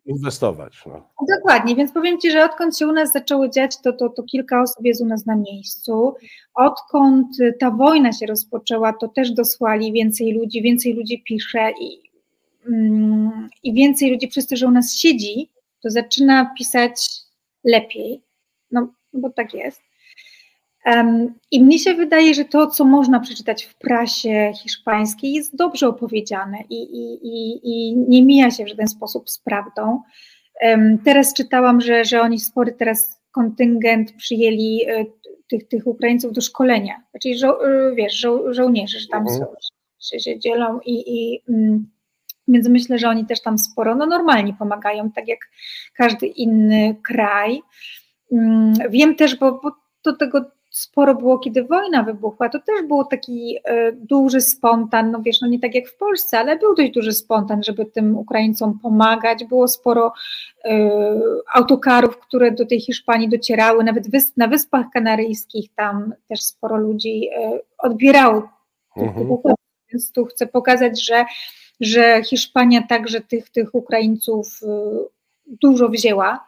inwestować? 0.05 0.83
No. 0.85 1.09
Dokładnie, 1.37 1.75
więc 1.75 1.91
powiem 1.91 2.19
Ci, 2.19 2.31
że 2.31 2.45
odkąd 2.45 2.77
się 2.77 2.87
u 2.87 2.91
nas 2.91 3.11
zaczęło 3.11 3.49
dziać, 3.49 3.81
to, 3.81 3.93
to, 3.93 4.09
to 4.09 4.23
kilka 4.23 4.61
osób 4.61 4.85
jest 4.85 5.01
u 5.01 5.05
nas 5.05 5.25
na 5.25 5.35
miejscu. 5.35 6.15
Odkąd 6.53 7.27
ta 7.59 7.71
wojna 7.71 8.11
się 8.13 8.25
rozpoczęła, 8.25 8.93
to 8.93 9.07
też 9.07 9.31
dosłali 9.31 9.93
więcej 9.93 10.33
ludzi, 10.33 10.61
więcej 10.61 10.93
ludzi 10.93 11.23
pisze 11.23 11.71
i, 11.81 12.11
mm, 12.67 13.49
i 13.63 13.73
więcej 13.73 14.11
ludzi 14.11 14.27
przez 14.27 14.47
to, 14.47 14.55
że 14.55 14.67
u 14.67 14.71
nas 14.71 14.95
siedzi, 14.95 15.49
to 15.81 15.89
zaczyna 15.89 16.53
pisać 16.57 17.11
lepiej. 17.63 18.21
No, 18.71 18.87
bo 19.13 19.29
tak 19.29 19.53
jest. 19.53 19.81
I 21.51 21.63
mnie 21.63 21.79
się 21.79 21.93
wydaje, 21.93 22.33
że 22.33 22.45
to, 22.45 22.67
co 22.67 22.85
można 22.85 23.19
przeczytać 23.19 23.63
w 23.63 23.75
prasie 23.75 24.51
hiszpańskiej, 24.63 25.33
jest 25.33 25.55
dobrze 25.55 25.87
opowiedziane 25.87 26.57
i, 26.69 26.81
i, 26.81 27.13
i, 27.27 27.59
i 27.63 27.97
nie 27.97 28.23
mija 28.23 28.51
się 28.51 28.65
w 28.65 28.67
żaden 28.67 28.87
sposób 28.87 29.29
z 29.29 29.39
prawdą. 29.39 30.01
Teraz 31.05 31.33
czytałam, 31.33 31.81
że, 31.81 32.05
że 32.05 32.21
oni 32.21 32.39
spory 32.39 32.71
teraz 32.71 33.21
kontyngent 33.31 34.13
przyjęli 34.13 34.85
e, 34.87 35.05
tych, 35.49 35.67
tych 35.67 35.87
Ukraińców 35.87 36.33
do 36.33 36.41
szkolenia. 36.41 37.03
Czyli 37.21 37.37
żo, 37.37 37.67
e, 37.67 37.95
wiesz, 37.95 38.13
żo, 38.13 38.53
żołnierze, 38.53 38.99
że 38.99 39.07
tam 39.07 39.21
mhm. 39.21 39.39
są, 39.39 39.45
się, 39.99 40.19
się 40.19 40.39
dzielą 40.39 40.79
i, 40.85 41.03
i 41.07 41.41
mm, 41.49 41.89
więc 42.47 42.67
myślę, 42.67 42.99
że 42.99 43.09
oni 43.09 43.25
też 43.25 43.41
tam 43.41 43.57
sporo, 43.57 43.95
no 43.95 44.05
normalnie 44.05 44.53
pomagają, 44.53 45.11
tak 45.11 45.27
jak 45.27 45.39
każdy 45.93 46.27
inny 46.27 46.95
kraj. 47.03 47.61
Mm, 48.31 48.73
wiem 48.89 49.15
też, 49.15 49.35
bo, 49.35 49.59
bo 49.63 49.71
do 50.03 50.15
tego 50.15 50.45
sporo 50.71 51.15
było, 51.15 51.39
kiedy 51.39 51.63
wojna 51.63 52.03
wybuchła, 52.03 52.49
to 52.49 52.59
też 52.59 52.87
był 52.87 53.05
taki 53.05 53.57
e, 53.63 53.91
duży 53.91 54.41
spontan, 54.41 55.11
no 55.11 55.21
wiesz, 55.21 55.41
no 55.41 55.47
nie 55.47 55.59
tak 55.59 55.75
jak 55.75 55.87
w 55.87 55.97
Polsce, 55.97 56.39
ale 56.39 56.57
był 56.57 56.75
dość 56.75 56.91
duży 56.91 57.13
spontan, 57.13 57.63
żeby 57.63 57.85
tym 57.85 58.17
Ukraińcom 58.17 58.79
pomagać. 58.79 59.43
Było 59.45 59.67
sporo 59.67 60.13
e, 60.65 60.89
autokarów, 61.53 62.17
które 62.19 62.51
do 62.51 62.65
tej 62.65 62.81
Hiszpanii 62.81 63.29
docierały, 63.29 63.83
nawet 63.83 64.07
na 64.37 64.47
Wyspach 64.47 64.85
Kanaryjskich 64.93 65.69
tam 65.75 66.13
też 66.27 66.41
sporo 66.41 66.77
ludzi 66.77 67.29
e, 67.35 67.59
odbierało 67.77 68.49
mhm. 68.97 69.37
Więc 69.93 70.11
tu 70.11 70.25
chcę 70.25 70.47
pokazać, 70.47 71.05
że, 71.05 71.25
że 71.79 72.23
Hiszpania 72.23 72.81
także 72.87 73.21
tych, 73.21 73.49
tych 73.49 73.75
Ukraińców 73.75 74.59
dużo 75.45 75.89
wzięła. 75.89 76.45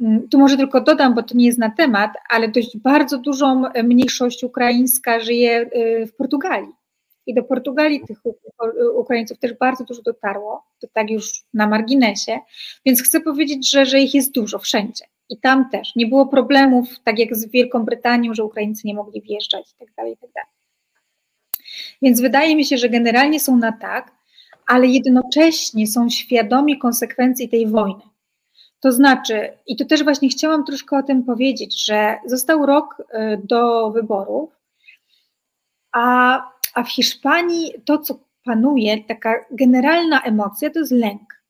Mm, 0.00 0.28
tu 0.28 0.38
może 0.38 0.56
tylko 0.56 0.80
dodam, 0.80 1.14
bo 1.14 1.22
to 1.22 1.34
nie 1.34 1.46
jest 1.46 1.58
na 1.58 1.70
temat, 1.70 2.10
ale 2.30 2.48
dość 2.48 2.78
bardzo 2.78 3.18
dużą 3.18 3.62
mniejszość 3.84 4.44
ukraińska 4.44 5.20
żyje 5.20 5.70
y, 5.76 6.06
w 6.06 6.16
Portugalii. 6.16 6.72
I 7.26 7.34
do 7.34 7.42
Portugalii 7.42 8.00
tych 8.06 8.18
Ukraińców 8.96 9.38
też 9.38 9.54
bardzo 9.54 9.84
dużo 9.84 10.02
dotarło, 10.02 10.64
to 10.80 10.86
tak 10.92 11.10
już 11.10 11.44
na 11.54 11.66
marginesie, 11.66 12.38
więc 12.86 13.02
chcę 13.02 13.20
powiedzieć, 13.20 13.70
że, 13.70 13.86
że 13.86 14.00
ich 14.00 14.14
jest 14.14 14.32
dużo 14.32 14.58
wszędzie. 14.58 15.04
I 15.28 15.40
tam 15.40 15.70
też 15.70 15.96
nie 15.96 16.06
było 16.06 16.26
problemów, 16.26 16.88
tak 17.04 17.18
jak 17.18 17.36
z 17.36 17.50
Wielką 17.50 17.84
Brytanią, 17.84 18.34
że 18.34 18.44
Ukraińcy 18.44 18.82
nie 18.86 18.94
mogli 18.94 19.22
wjeżdżać 19.22 19.72
i 19.72 19.76
tak 19.78 19.88
dalej, 19.96 20.16
tak 20.20 20.30
dalej. 20.34 20.50
Więc 22.02 22.20
wydaje 22.20 22.56
mi 22.56 22.64
się, 22.64 22.78
że 22.78 22.88
generalnie 22.88 23.40
są 23.40 23.56
na 23.56 23.72
tak, 23.72 24.12
ale 24.66 24.86
jednocześnie 24.86 25.86
są 25.86 26.08
świadomi 26.08 26.78
konsekwencji 26.78 27.48
tej 27.48 27.66
wojny. 27.66 28.02
To 28.80 28.92
znaczy, 28.92 29.52
i 29.66 29.76
tu 29.76 29.84
też 29.84 30.04
właśnie 30.04 30.28
chciałam 30.28 30.64
troszkę 30.64 30.98
o 30.98 31.02
tym 31.02 31.24
powiedzieć, 31.24 31.84
że 31.84 32.16
został 32.26 32.66
rok 32.66 32.96
y, 33.00 33.40
do 33.44 33.90
wyborów, 33.90 34.50
a, 35.92 36.42
a 36.74 36.82
w 36.82 36.90
Hiszpanii 36.90 37.72
to, 37.84 37.98
co 37.98 38.18
panuje, 38.44 39.04
taka 39.04 39.44
generalna 39.50 40.22
emocja, 40.22 40.70
to 40.70 40.78
jest 40.78 40.92
lęk. 40.92 41.42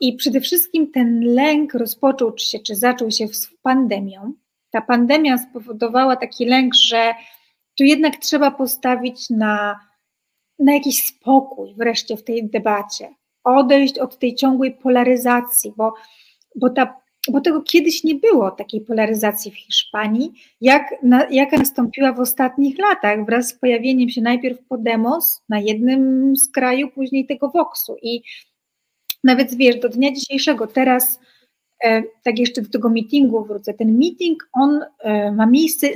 I 0.00 0.16
przede 0.16 0.40
wszystkim 0.40 0.92
ten 0.92 1.20
lęk 1.20 1.74
rozpoczął 1.74 2.38
się, 2.38 2.58
czy 2.58 2.74
zaczął 2.74 3.10
się 3.10 3.28
z 3.28 3.50
pandemią. 3.62 4.32
Ta 4.70 4.80
pandemia 4.80 5.38
spowodowała 5.38 6.16
taki 6.16 6.46
lęk, 6.46 6.74
że 6.74 7.14
tu 7.78 7.84
jednak 7.84 8.16
trzeba 8.16 8.50
postawić 8.50 9.30
na, 9.30 9.80
na 10.58 10.74
jakiś 10.74 11.04
spokój 11.04 11.74
wreszcie 11.74 12.16
w 12.16 12.24
tej 12.24 12.50
debacie, 12.50 13.14
odejść 13.44 13.98
od 13.98 14.18
tej 14.18 14.34
ciągłej 14.34 14.72
polaryzacji, 14.72 15.72
bo 15.76 15.94
bo, 16.54 16.70
ta, 16.70 17.00
bo 17.28 17.40
tego 17.40 17.62
kiedyś 17.62 18.04
nie 18.04 18.14
było, 18.14 18.50
takiej 18.50 18.80
polaryzacji 18.80 19.50
w 19.50 19.56
Hiszpanii, 19.56 20.32
jak, 20.60 20.94
na, 21.02 21.26
jaka 21.30 21.56
nastąpiła 21.56 22.12
w 22.12 22.20
ostatnich 22.20 22.78
latach 22.78 23.24
wraz 23.24 23.48
z 23.48 23.54
pojawieniem 23.58 24.08
się 24.08 24.20
najpierw 24.20 24.58
Podemos 24.68 25.42
na 25.48 25.58
jednym 25.60 26.36
z 26.36 26.52
kraju, 26.52 26.88
później 26.88 27.26
tego 27.26 27.48
Voxu 27.48 27.96
i 28.02 28.22
nawet 29.24 29.54
wiesz, 29.54 29.80
do 29.80 29.88
dnia 29.88 30.12
dzisiejszego, 30.12 30.66
teraz 30.66 31.20
e, 31.84 32.02
tak 32.22 32.38
jeszcze 32.38 32.62
do 32.62 32.70
tego 32.70 32.88
meetingu 32.90 33.44
wrócę, 33.44 33.74
ten 33.74 33.98
meeting, 33.98 34.48
on 34.52 34.80
e, 34.98 35.32
ma 35.32 35.46
miejsce, 35.46 35.86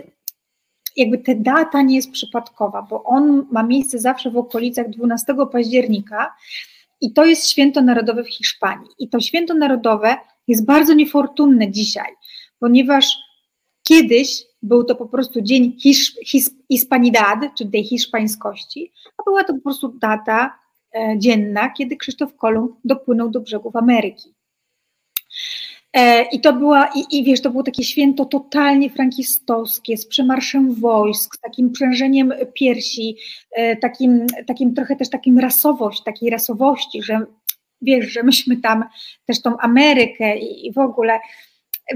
jakby 0.96 1.18
ta 1.18 1.32
data 1.34 1.82
nie 1.82 1.96
jest 1.96 2.10
przypadkowa, 2.10 2.82
bo 2.82 3.04
on 3.04 3.46
ma 3.50 3.62
miejsce 3.62 3.98
zawsze 3.98 4.30
w 4.30 4.36
okolicach 4.36 4.90
12 4.90 5.34
października 5.52 6.34
i 7.00 7.12
to 7.12 7.24
jest 7.24 7.48
święto 7.48 7.82
narodowe 7.82 8.24
w 8.24 8.28
Hiszpanii. 8.28 8.88
I 8.98 9.08
to 9.08 9.20
święto 9.20 9.54
narodowe 9.54 10.16
jest 10.48 10.66
bardzo 10.66 10.94
niefortunne 10.94 11.70
dzisiaj, 11.70 12.12
ponieważ 12.58 13.16
kiedyś 13.82 14.44
był 14.62 14.84
to 14.84 14.94
po 14.94 15.06
prostu 15.06 15.40
dzień 15.40 15.76
Hisz, 15.80 16.14
His, 16.26 16.54
Hispanidad, 16.72 17.38
czyli 17.58 17.70
tej 17.70 17.84
hiszpańskości, 17.84 18.92
a 19.18 19.22
była 19.22 19.44
to 19.44 19.54
po 19.54 19.60
prostu 19.60 19.88
data 19.88 20.58
e, 20.94 21.14
dzienna, 21.18 21.70
kiedy 21.70 21.96
Krzysztof 21.96 22.36
Kolumb 22.36 22.76
dopłynął 22.84 23.30
do 23.30 23.40
brzegów 23.40 23.76
Ameryki. 23.76 24.33
E, 25.94 26.22
I 26.22 26.40
to 26.40 26.52
była, 26.52 26.90
i, 26.94 27.18
i 27.18 27.24
wiesz, 27.24 27.42
to 27.42 27.50
było 27.50 27.62
takie 27.62 27.84
święto 27.84 28.24
totalnie 28.24 28.90
frankistowskie, 28.90 29.96
z 29.96 30.06
przemarszem 30.06 30.74
wojsk, 30.74 31.36
z 31.36 31.40
takim 31.40 31.72
przężeniem 31.72 32.32
piersi, 32.54 33.16
e, 33.52 33.76
takim, 33.76 34.26
takim 34.46 34.74
trochę 34.74 34.96
też 34.96 35.10
takim 35.10 35.38
rasowość, 35.38 36.02
takiej 36.02 36.30
rasowości, 36.30 37.02
że 37.02 37.20
wiesz, 37.82 38.06
że 38.06 38.22
myśmy 38.22 38.56
tam 38.56 38.84
też 39.26 39.42
tą 39.42 39.58
Amerykę 39.58 40.38
i, 40.38 40.66
i 40.66 40.72
w 40.72 40.78
ogóle, 40.78 41.18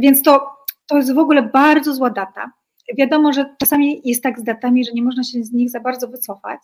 więc 0.01 0.23
to 0.23 0.59
to 0.89 0.97
jest 0.97 1.15
w 1.15 1.19
ogóle 1.19 1.43
bardzo 1.43 1.95
zła 1.95 2.11
data. 2.11 2.53
Wiadomo, 2.99 3.33
że 3.33 3.55
czasami 3.59 4.01
jest 4.05 4.23
tak 4.23 4.41
z 4.41 4.45
datami, 4.45 4.85
że 4.85 4.93
nie 4.93 5.03
można 5.03 5.25
się 5.25 5.45
z 5.45 5.53
nich 5.53 5.71
za 5.71 5.81
bardzo 5.81 6.09
wycofać. 6.09 6.61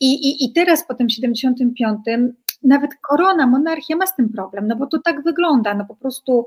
I, 0.00 0.12
i, 0.14 0.44
i 0.44 0.52
teraz 0.52 0.86
po 0.86 0.94
tym 0.94 1.10
75 1.10 1.98
nawet 2.62 2.90
korona, 2.94 3.46
monarchia 3.46 3.96
ma 3.96 4.06
z 4.06 4.16
tym 4.16 4.28
problem, 4.28 4.68
no 4.68 4.76
bo 4.76 4.86
to 4.86 4.98
tak 4.98 5.22
wygląda, 5.22 5.74
no 5.74 5.84
po 5.84 5.96
prostu 5.96 6.46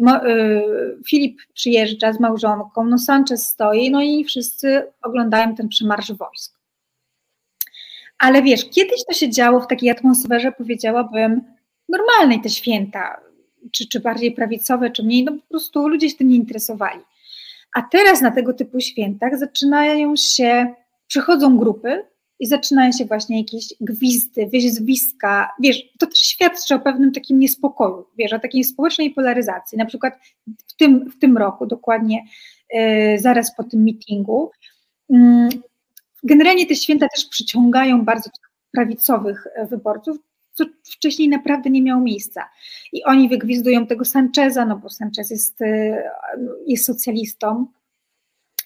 y, 0.00 0.98
Filip 1.08 1.38
przyjeżdża 1.54 2.12
z 2.12 2.20
małżonką, 2.20 2.84
no 2.84 2.98
Sanchez 2.98 3.48
stoi, 3.48 3.90
no 3.90 4.02
i 4.02 4.24
wszyscy 4.24 4.92
oglądają 5.02 5.54
ten 5.54 5.68
przemarsz 5.68 6.12
wojsk. 6.12 6.58
Ale 8.18 8.42
wiesz, 8.42 8.70
kiedyś 8.70 9.04
to 9.08 9.12
się 9.14 9.30
działo 9.30 9.60
w 9.60 9.66
takiej 9.66 9.90
atmosferze, 9.90 10.52
powiedziałabym, 10.52 11.40
normalnej 11.88 12.40
te 12.40 12.50
święta, 12.50 13.20
czy, 13.72 13.88
czy 13.88 14.00
bardziej 14.00 14.32
prawicowe, 14.32 14.90
czy 14.90 15.02
mniej, 15.02 15.24
no 15.24 15.32
po 15.32 15.48
prostu 15.48 15.88
ludzie 15.88 16.10
się 16.10 16.16
tym 16.16 16.28
nie 16.28 16.36
interesowali. 16.36 17.00
A 17.76 17.82
teraz 17.82 18.20
na 18.20 18.30
tego 18.30 18.52
typu 18.52 18.80
świętach 18.80 19.38
zaczynają 19.38 20.16
się, 20.16 20.74
przychodzą 21.06 21.58
grupy 21.58 22.04
i 22.42 22.46
zaczynają 22.46 22.92
się 22.92 23.04
właśnie 23.04 23.38
jakieś 23.38 23.74
gwizdy, 23.80 24.46
wyzwiska, 24.46 25.50
wiesz, 25.60 25.82
to 25.98 26.06
też 26.06 26.18
świadczy 26.18 26.74
o 26.74 26.78
pewnym 26.78 27.12
takim 27.12 27.38
niespokoju, 27.38 28.06
wiesz, 28.18 28.32
o 28.32 28.38
takiej 28.38 28.64
społecznej 28.64 29.10
polaryzacji. 29.10 29.78
Na 29.78 29.86
przykład 29.86 30.14
w 30.66 30.76
tym, 30.76 31.10
w 31.10 31.18
tym 31.18 31.36
roku, 31.36 31.66
dokładnie 31.66 32.24
yy, 32.72 33.18
zaraz 33.18 33.56
po 33.56 33.64
tym 33.64 33.82
meetingu, 33.82 34.50
yy, 35.08 35.18
generalnie 36.22 36.66
te 36.66 36.76
święta 36.76 37.06
też 37.14 37.26
przyciągają 37.26 38.04
bardzo 38.04 38.30
prawicowych 38.72 39.46
e, 39.54 39.66
wyborców, 39.66 40.16
co 40.52 40.64
wcześniej 40.84 41.28
naprawdę 41.28 41.70
nie 41.70 41.82
miało 41.82 42.00
miejsca. 42.00 42.48
I 42.92 43.04
oni 43.04 43.28
wygwizdują 43.28 43.86
tego 43.86 44.04
Sancheza, 44.04 44.64
no 44.64 44.76
bo 44.76 44.90
Sanchez 44.90 45.30
jest, 45.30 45.62
e, 45.62 46.02
jest 46.66 46.84
socjalistą, 46.86 47.66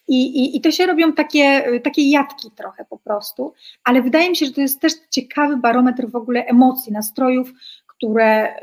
i, 0.09 0.45
i, 0.45 0.57
I 0.57 0.61
to 0.61 0.71
się 0.71 0.87
robią 0.87 1.13
takie, 1.13 1.65
takie 1.85 2.11
jatki 2.11 2.51
trochę 2.51 2.85
po 2.85 2.99
prostu, 2.99 3.53
ale 3.85 4.03
wydaje 4.03 4.31
mi 4.31 4.37
się, 4.37 4.47
że 4.47 4.53
to 4.53 4.61
jest 4.61 4.81
też 4.81 4.93
ciekawy 5.11 5.57
barometr 5.57 6.11
w 6.11 6.17
ogóle 6.17 6.45
emocji, 6.45 6.93
nastrojów, 6.93 7.53
które, 7.87 8.55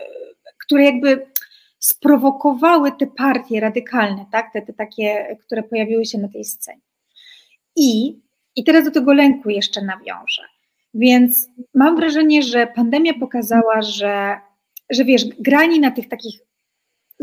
które 0.65 0.83
jakby 0.83 1.25
sprowokowały 1.79 2.91
te 2.91 3.07
partie 3.07 3.59
radykalne, 3.59 4.25
tak? 4.31 4.53
te, 4.53 4.61
te 4.61 4.73
takie, 4.73 5.37
które 5.45 5.63
pojawiły 5.63 6.05
się 6.05 6.17
na 6.17 6.27
tej 6.27 6.45
scenie. 6.45 6.81
I, 7.75 8.19
I 8.55 8.63
teraz 8.63 8.85
do 8.85 8.91
tego 8.91 9.13
lęku 9.13 9.49
jeszcze 9.49 9.81
nawiążę. 9.81 10.41
Więc 10.93 11.49
mam 11.73 11.95
wrażenie, 11.95 12.43
że 12.43 12.67
pandemia 12.67 13.13
pokazała, 13.19 13.81
że, 13.81 14.39
że 14.89 15.05
wiesz, 15.05 15.25
grani 15.39 15.79
na 15.79 15.91
tych 15.91 16.09
takich 16.09 16.39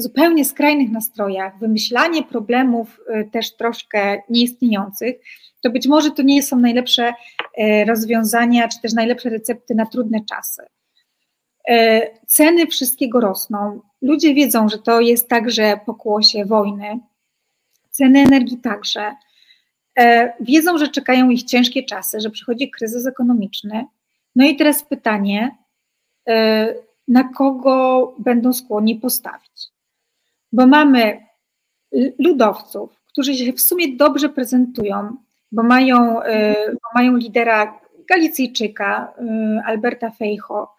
zupełnie 0.00 0.44
skrajnych 0.44 0.90
nastrojach, 0.90 1.58
wymyślanie 1.58 2.22
problemów 2.22 3.00
y, 3.00 3.30
też 3.30 3.56
troszkę 3.56 4.22
nieistniejących, 4.28 5.16
to 5.60 5.70
być 5.70 5.86
może 5.86 6.10
to 6.10 6.22
nie 6.22 6.42
są 6.42 6.58
najlepsze 6.58 7.08
y, 7.08 7.84
rozwiązania, 7.84 8.68
czy 8.68 8.80
też 8.80 8.92
najlepsze 8.92 9.30
recepty 9.30 9.74
na 9.74 9.86
trudne 9.86 10.18
czasy. 10.28 10.62
Y, 11.70 12.00
ceny 12.26 12.66
wszystkiego 12.66 13.20
rosną. 13.20 13.80
Ludzie 14.02 14.34
wiedzą, 14.34 14.68
że 14.68 14.78
to 14.78 15.00
jest 15.00 15.28
także 15.28 15.80
pokłosie 15.86 16.44
wojny. 16.44 16.98
Ceny 17.90 18.20
energii 18.20 18.58
także. 18.58 19.14
Wiedzą, 20.40 20.78
że 20.78 20.88
czekają 20.88 21.30
ich 21.30 21.42
ciężkie 21.42 21.82
czasy, 21.82 22.20
że 22.20 22.30
przychodzi 22.30 22.70
kryzys 22.70 23.06
ekonomiczny. 23.06 23.84
No 24.36 24.46
i 24.46 24.56
teraz 24.56 24.82
pytanie, 24.82 25.56
na 27.08 27.24
kogo 27.24 28.14
będą 28.18 28.52
skłonni 28.52 28.96
postawić? 28.96 29.69
Bo 30.52 30.66
mamy 30.66 31.26
ludowców, 32.18 33.00
którzy 33.06 33.34
się 33.34 33.52
w 33.52 33.60
sumie 33.60 33.96
dobrze 33.96 34.28
prezentują, 34.28 35.16
bo 35.52 35.62
mają, 35.62 36.22
y, 36.22 36.54
bo 36.72 36.88
mają 36.94 37.16
lidera 37.16 37.80
Galicyjczyka, 38.08 39.14
y, 39.18 39.62
Alberta 39.64 40.10
Fejcho, 40.10 40.74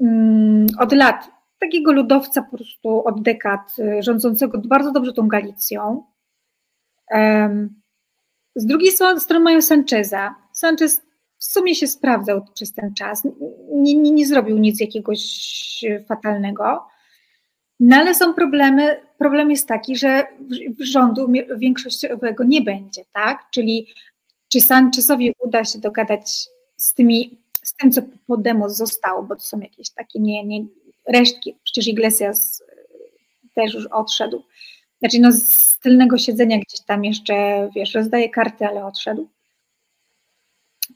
mm, 0.00 0.66
od 0.78 0.92
lat, 0.92 1.30
takiego 1.58 1.92
ludowca 1.92 2.42
po 2.42 2.56
prostu 2.56 3.04
od 3.04 3.22
dekad, 3.22 3.60
y, 3.78 4.02
rządzącego 4.02 4.58
bardzo 4.58 4.92
dobrze 4.92 5.12
tą 5.12 5.28
Galicją. 5.28 6.04
Z 8.56 8.66
drugiej 8.66 8.92
strony 9.18 9.44
mają 9.44 9.62
Sancheza. 9.62 10.34
Sanchez 10.52 11.02
w 11.38 11.44
sumie 11.44 11.74
się 11.74 11.86
sprawdzał 11.86 12.44
przez 12.54 12.74
ten 12.74 12.94
czas, 12.94 13.22
nie, 13.72 13.94
nie, 13.94 14.10
nie 14.10 14.26
zrobił 14.26 14.58
nic 14.58 14.80
jakiegoś 14.80 15.20
fatalnego. 16.08 16.86
No 17.80 17.96
ale 17.96 18.14
są 18.14 18.34
problemy, 18.34 19.00
problem 19.18 19.50
jest 19.50 19.68
taki, 19.68 19.96
że 19.96 20.26
rządu 20.80 21.32
większościowego 21.56 22.44
nie 22.44 22.62
będzie, 22.62 23.04
tak? 23.12 23.46
Czyli 23.50 23.86
czy 24.52 24.60
Sanchezowi 24.60 25.34
uda 25.38 25.64
się 25.64 25.78
dogadać 25.78 26.48
z 26.76 26.94
tymi, 26.94 27.38
z 27.62 27.74
tym, 27.74 27.92
co 27.92 28.00
po 28.26 28.36
demo 28.36 28.70
zostało, 28.70 29.22
bo 29.22 29.36
to 29.36 29.42
są 29.42 29.60
jakieś 29.60 29.90
takie 29.90 30.18
nie, 30.18 30.44
nie 30.44 30.64
resztki, 31.08 31.56
przecież 31.64 31.86
Iglesias 31.86 32.60
y, 32.60 33.48
też 33.54 33.74
już 33.74 33.86
odszedł. 33.86 34.42
Znaczy 34.98 35.18
no 35.20 35.32
z 35.32 35.78
tylnego 35.78 36.18
siedzenia 36.18 36.58
gdzieś 36.58 36.80
tam 36.80 37.04
jeszcze, 37.04 37.34
wiesz, 37.74 37.94
rozdaje 37.94 38.30
karty, 38.30 38.66
ale 38.66 38.86
odszedł. 38.86 39.28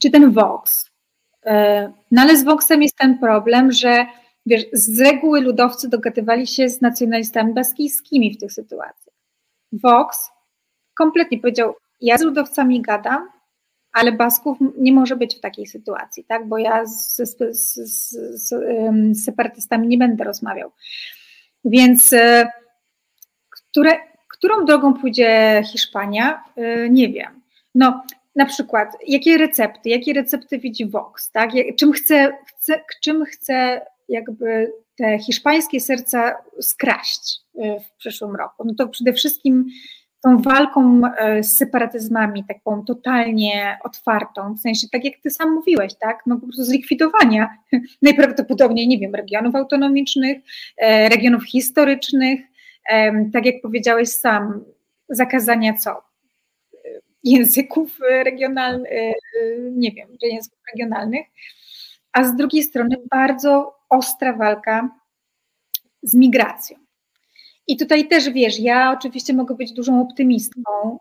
Czy 0.03 0.11
ten 0.11 0.33
Vox? 0.33 0.87
Y, 0.87 1.51
no 2.11 2.23
ale 2.23 2.37
z 2.37 2.45
Voxem 2.45 2.83
jest 2.83 2.97
ten 2.97 3.19
problem, 3.19 3.73
że 3.73 4.07
wiesz, 4.51 4.65
z 4.73 5.01
reguły 5.01 5.41
ludowcy 5.41 5.89
dogadywali 5.89 6.47
się 6.47 6.69
z 6.69 6.81
nacjonalistami 6.81 7.55
baskijskimi 7.55 8.35
w 8.35 8.39
tych 8.39 8.53
sytuacjach. 8.53 9.15
Vox 9.73 10.31
kompletnie 10.95 11.39
powiedział, 11.39 11.75
ja 12.01 12.19
z 12.19 12.23
ludowcami 12.23 12.83
gadam, 12.83 13.29
ale 13.93 14.13
Basków 14.13 14.59
nie 14.79 14.93
może 14.93 15.17
być 15.17 15.37
w 15.37 15.41
takiej 15.41 15.67
sytuacji, 15.67 16.25
tak? 16.25 16.49
bo 16.49 16.59
ja 16.59 16.87
z, 16.87 17.17
z, 17.17 17.37
z, 17.51 18.11
z 18.35 19.25
separatystami 19.25 19.89
nie 19.89 19.99
będę 19.99 20.25
rozmawiał. 20.25 20.73
Więc 21.65 22.13
e, 22.13 22.49
które, 23.51 23.91
którą 24.29 24.65
drogą 24.65 24.95
pójdzie 24.95 25.63
Hiszpania, 25.73 26.45
e, 26.57 26.91
nie 26.91 27.09
wiem. 27.09 27.41
No, 27.75 28.03
na 28.37 28.47
przykład, 28.47 28.97
jakie 29.07 29.39
recepty, 29.39 29.89
jakie 29.89 30.13
recepty 30.13 30.59
widzi 30.59 30.87
Vox, 30.87 31.31
tak? 31.31 31.51
Czym 31.79 31.93
chce, 31.93 32.33
chce, 32.47 32.81
czym 33.03 33.25
chce 33.25 33.81
jakby 34.11 34.73
te 34.97 35.19
hiszpańskie 35.19 35.81
serca 35.81 36.35
skraść 36.61 37.41
y, 37.55 37.81
w 37.81 37.97
przyszłym 37.97 38.37
roku? 38.37 38.65
No 38.65 38.75
to 38.79 38.89
przede 38.89 39.13
wszystkim 39.13 39.67
tą 40.23 40.43
walką 40.43 41.03
y, 41.39 41.43
z 41.43 41.57
separatyzmami, 41.57 42.45
taką 42.49 42.85
totalnie 42.85 43.79
otwartą, 43.85 44.55
w 44.55 44.61
sensie 44.61 44.87
tak 44.93 45.05
jak 45.05 45.15
ty 45.23 45.31
sam 45.31 45.55
mówiłeś, 45.55 45.95
tak, 45.95 46.23
no 46.27 46.37
po 46.37 46.43
prostu 46.47 46.65
zlikwidowania 46.65 47.57
najprawdopodobniej, 48.03 48.89
nie 48.89 48.99
wiem, 48.99 49.15
regionów 49.15 49.55
autonomicznych, 49.55 50.39
e, 50.77 51.09
regionów 51.09 51.45
historycznych, 51.45 52.41
tak 53.33 53.47
jak 53.47 53.55
powiedziałeś 53.63 54.09
sam, 54.09 54.65
zakazania 55.09 55.75
co? 55.75 56.03
Języków 57.25 57.99
regionalnych, 58.25 58.93
e, 58.93 59.13
nie 59.73 59.91
wiem, 59.91 60.09
języków 60.23 60.59
regionalnych, 60.75 61.27
a 62.13 62.25
z 62.25 62.37
drugiej 62.37 62.63
strony 62.63 62.97
bardzo 63.11 63.77
ostra 63.89 64.37
walka 64.37 64.99
z 66.03 66.15
migracją. 66.15 66.79
I 67.67 67.77
tutaj 67.77 68.09
też 68.09 68.31
wiesz, 68.31 68.59
ja 68.59 68.93
oczywiście 68.99 69.33
mogę 69.33 69.55
być 69.55 69.73
dużą 69.73 70.01
optymistką 70.01 70.99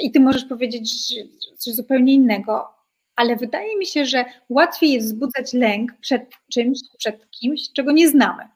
i 0.00 0.12
ty 0.12 0.20
możesz 0.20 0.44
powiedzieć 0.44 1.14
coś 1.58 1.74
zupełnie 1.74 2.14
innego, 2.14 2.68
ale 3.16 3.36
wydaje 3.36 3.78
mi 3.78 3.86
się, 3.86 4.06
że 4.06 4.24
łatwiej 4.48 4.92
jest 4.92 5.06
wzbudzać 5.06 5.52
lęk 5.52 5.92
przed 6.00 6.30
czymś, 6.52 6.78
przed 6.98 7.30
kimś, 7.30 7.72
czego 7.72 7.92
nie 7.92 8.08
znamy. 8.08 8.48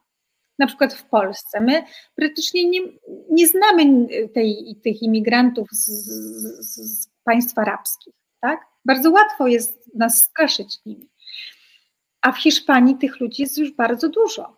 Na 0.58 0.66
przykład 0.66 0.94
w 0.94 1.04
Polsce. 1.04 1.60
My 1.60 1.82
praktycznie 2.14 2.70
nie, 2.70 2.80
nie 3.30 3.48
znamy 3.48 4.06
tej, 4.34 4.76
tych 4.84 5.02
imigrantów 5.02 5.68
z, 5.70 5.86
z, 5.86 6.76
z 6.76 7.10
państw 7.24 7.58
arabskich. 7.58 8.14
Tak? 8.40 8.60
Bardzo 8.84 9.10
łatwo 9.10 9.46
jest 9.46 9.94
nas 9.94 10.22
straszyć 10.22 10.78
nimi 10.86 11.08
a 12.22 12.32
w 12.32 12.38
Hiszpanii 12.38 12.96
tych 12.96 13.20
ludzi 13.20 13.42
jest 13.42 13.58
już 13.58 13.72
bardzo 13.72 14.08
dużo. 14.08 14.56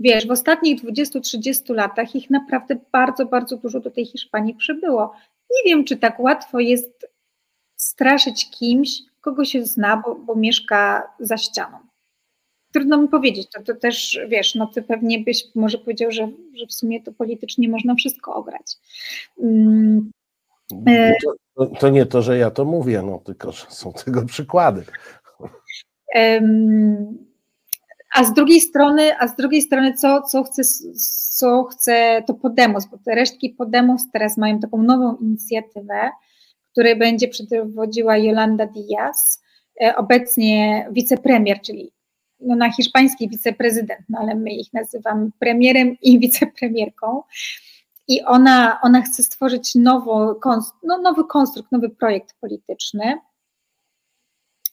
Wiesz, 0.00 0.26
w 0.26 0.30
ostatnich 0.30 0.84
20-30 0.84 1.74
latach 1.74 2.14
ich 2.14 2.30
naprawdę 2.30 2.76
bardzo, 2.92 3.26
bardzo 3.26 3.56
dużo 3.56 3.80
do 3.80 3.90
tej 3.90 4.06
Hiszpanii 4.06 4.54
przybyło. 4.54 5.14
Nie 5.50 5.70
wiem, 5.70 5.84
czy 5.84 5.96
tak 5.96 6.20
łatwo 6.20 6.60
jest 6.60 7.06
straszyć 7.76 8.50
kimś, 8.50 8.98
kogo 9.20 9.44
się 9.44 9.64
zna, 9.64 9.96
bo, 9.96 10.14
bo 10.14 10.34
mieszka 10.34 11.02
za 11.20 11.36
ścianą. 11.36 11.78
Trudno 12.72 12.98
mi 12.98 13.08
powiedzieć, 13.08 13.48
to, 13.50 13.62
to 13.62 13.74
też 13.74 14.20
wiesz, 14.28 14.54
no 14.54 14.66
ty 14.66 14.82
pewnie 14.82 15.18
byś 15.18 15.44
może 15.54 15.78
powiedział, 15.78 16.10
że, 16.10 16.28
że 16.54 16.66
w 16.66 16.72
sumie 16.72 17.02
to 17.02 17.12
politycznie 17.12 17.68
można 17.68 17.94
wszystko 17.94 18.34
ograć. 18.34 18.76
Mm. 19.42 20.10
To, 21.56 21.66
to, 21.66 21.88
nie 21.88 22.06
to, 22.06 22.22
że 22.22 22.38
ja 22.38 22.50
to 22.50 22.64
mówię, 22.64 23.02
no 23.02 23.18
tylko 23.18 23.52
że 23.52 23.66
są 23.68 23.92
tego 23.92 24.24
przykłady. 24.26 24.84
A 28.14 28.24
z 28.24 28.32
drugiej 28.32 28.60
strony, 28.60 29.18
a 29.18 29.28
z 29.28 29.36
drugiej 29.36 29.62
strony 29.62 29.94
co, 29.94 30.22
co 30.22 30.42
chce, 30.42 30.62
co 31.36 31.64
chce 31.64 32.22
to 32.26 32.34
Podemos, 32.34 32.86
bo 32.86 32.98
te 32.98 33.14
resztki 33.14 33.50
Podemos 33.50 34.10
teraz 34.12 34.38
mają 34.38 34.60
taką 34.60 34.82
nową 34.82 35.16
inicjatywę, 35.16 36.10
której 36.72 36.98
będzie 36.98 37.28
przewodziła 37.28 38.16
Yolanda 38.16 38.66
Diaz, 38.66 39.42
e, 39.82 39.96
obecnie 39.96 40.88
wicepremier, 40.90 41.60
czyli 41.60 41.92
no 42.40 42.56
na 42.56 42.72
hiszpański 42.72 43.28
wiceprezydent, 43.28 44.00
no 44.08 44.18
ale 44.18 44.34
my 44.34 44.50
ich 44.50 44.72
nazywamy 44.72 45.30
premierem 45.38 45.96
i 46.02 46.18
wicepremierką. 46.28 47.22
I 48.08 48.22
ona, 48.22 48.78
ona 48.82 49.02
chce 49.02 49.22
stworzyć 49.22 49.74
nowo, 49.74 50.40
no, 50.82 50.98
nowy 50.98 51.24
konstrukt, 51.24 51.72
nowy 51.72 51.90
projekt 51.90 52.34
polityczny 52.40 53.18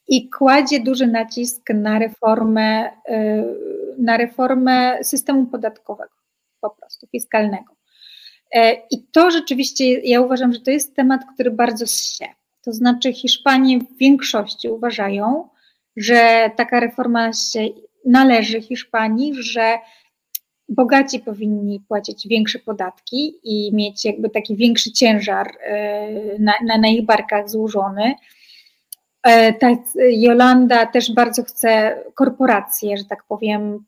i 0.10 0.30
kładzie 0.30 0.80
duży 0.80 1.07
nacisk 1.07 1.70
na 1.74 1.99
reformę, 1.99 2.89
y, 2.89 2.91
na 3.97 4.18
reformę 4.18 5.03
systemu 5.03 5.45
podatkowego, 5.45 6.14
po 6.62 6.70
prostu 6.70 7.07
fiskalnego. 7.07 7.76
E, 8.53 8.74
I 8.91 9.03
to 9.12 9.32
rzeczywiście, 9.32 9.99
ja 9.99 10.22
uważam, 10.22 10.53
że 10.53 10.60
to 10.60 10.72
jest 10.72 10.95
temat, 10.95 11.22
który 11.34 11.51
bardzo 11.51 11.86
się. 11.86 12.26
To 12.62 12.74
znaczy, 12.74 13.14
Hiszpanie 13.14 13.80
w 13.80 13.97
większości 13.97 14.70
uważają, 14.70 15.49
że 15.97 16.51
taka 16.55 16.80
reforma 16.80 17.34
się 17.34 17.68
należy 18.05 18.62
Hiszpanii, 18.62 19.34
że 19.43 19.78
bogaci 20.70 21.20
powinni 21.20 21.80
płacić 21.88 22.28
większe 22.28 22.60
podatki 22.60 23.34
i 23.43 23.76
mieć 23.76 24.05
jakby 24.05 24.30
taki 24.30 24.55
większy 24.55 24.91
ciężar 24.91 25.47
y, 25.47 26.39
na, 26.39 26.53
na, 26.66 26.78
na 26.78 26.88
ich 26.88 27.05
barkach 27.05 27.49
złożony. 27.49 28.16
E, 29.24 29.53
ta 29.53 29.67
Jolanda 29.95 30.86
też 30.86 31.13
bardzo 31.13 31.43
chce 31.43 32.03
korporacje, 32.13 32.97
że 32.97 33.05
tak 33.05 33.24
powiem, 33.24 33.86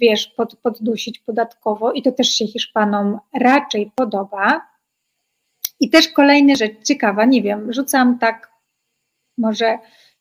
wiesz, 0.00 0.26
pod, 0.26 0.56
poddusić 0.56 1.18
podatkowo 1.18 1.92
i 1.92 2.02
to 2.02 2.12
też 2.12 2.28
się 2.28 2.46
Hiszpanom 2.46 3.18
raczej 3.40 3.90
podoba. 3.94 4.60
I 5.80 5.90
też 5.90 6.08
kolejna 6.08 6.54
rzecz 6.54 6.82
ciekawa, 6.84 7.24
nie 7.24 7.42
wiem, 7.42 7.72
rzucam 7.72 8.18
tak, 8.18 8.50
może 9.38 9.78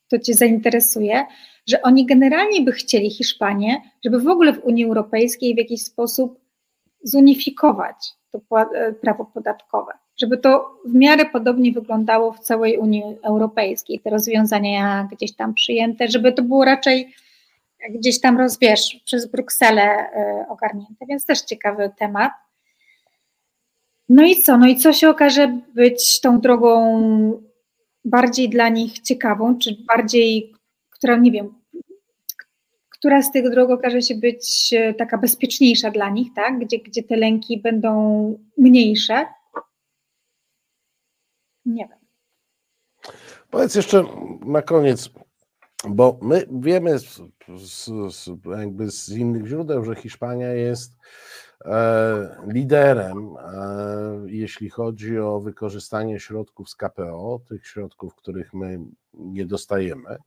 to 0.08 0.20
Cię 0.20 0.34
zainteresuje, 0.34 1.26
że 1.68 1.82
oni 1.82 2.06
generalnie 2.06 2.62
by 2.62 2.72
chcieli 2.72 3.10
Hiszpanię, 3.10 3.82
żeby 4.06 4.20
w 4.20 4.28
ogóle 4.28 4.54
w 4.54 4.66
Unii 4.66 4.86
Europejskiej 4.86 5.56
w 5.56 5.58
jakiś 5.58 5.84
sposób 5.84 6.40
zunifikować 7.04 8.14
to 8.32 8.62
e, 8.62 8.94
prawo 8.94 9.26
podatkowe, 9.26 9.94
żeby 10.18 10.38
to 10.38 10.80
w 10.86 10.96
miarę 10.96 11.26
podobnie 11.26 11.72
wyglądało 11.72 12.32
w 12.32 12.40
całej 12.40 12.78
Unii 12.78 13.04
Europejskiej, 13.24 14.00
te 14.00 14.10
rozwiązania 14.10 15.08
gdzieś 15.12 15.36
tam 15.36 15.54
przyjęte, 15.54 16.08
żeby 16.08 16.34
to 16.34 16.44
było 16.44 16.66
raczej 16.66 17.14
gdzieś 17.90 18.22
tam 18.22 18.38
rozwiesz 18.38 19.02
przez 19.06 19.32
Brukselę 19.32 19.82
e, 19.82 20.46
ogarnięte, 20.50 21.06
więc 21.10 21.26
też 21.26 21.42
ciekawy 21.42 21.92
temat. 21.98 22.32
No 24.10 24.24
i 24.24 24.36
co? 24.36 24.58
No 24.58 24.68
i 24.68 24.76
co 24.76 24.94
się 24.94 25.10
okaże 25.10 25.60
być 25.74 26.22
tą 26.22 26.40
drogą 26.40 27.42
bardziej 28.06 28.50
dla 28.50 28.70
nich 28.70 29.00
ciekawą, 29.00 29.58
czy 29.58 29.78
bardziej, 29.88 30.54
która, 30.90 31.16
nie 31.16 31.32
wiem, 31.32 31.54
która 32.90 33.22
z 33.22 33.32
tych 33.32 33.50
dróg 33.50 33.70
okaże 33.70 34.02
się 34.02 34.16
być 34.16 34.74
e, 34.74 34.94
taka 34.94 35.18
bezpieczniejsza 35.18 35.92
dla 35.92 36.10
nich, 36.10 36.28
tak? 36.36 36.60
Gdzie, 36.60 36.80
gdzie 36.80 37.04
te 37.04 37.16
lęki 37.16 37.62
będą 37.62 38.40
mniejsze? 38.58 39.26
Nie 41.66 41.88
wiem. 41.88 42.00
Powiedz 43.50 43.76
jeszcze 43.76 44.04
na 44.46 44.62
koniec, 44.62 45.10
bo 45.90 46.20
my 46.22 46.46
wiemy 46.52 47.00
z, 47.00 47.22
z, 48.10 48.30
jakby 48.60 48.92
z 48.92 49.10
innych 49.10 49.48
źródeł, 49.48 49.86
że 49.86 49.96
Hiszpania 49.96 50.54
jest 50.54 50.92
e, 51.66 52.44
liderem, 52.48 53.36
e, 53.38 53.56
jeśli 54.26 54.70
chodzi 54.70 55.20
o 55.20 55.40
wykorzystanie 55.40 56.20
środków 56.20 56.70
z 56.70 56.76
KPO, 56.76 57.42
tych 57.50 57.68
środków, 57.68 58.16
których 58.16 58.54
my 58.54 58.80
nie 59.14 59.46
dostajemy. 59.46 60.18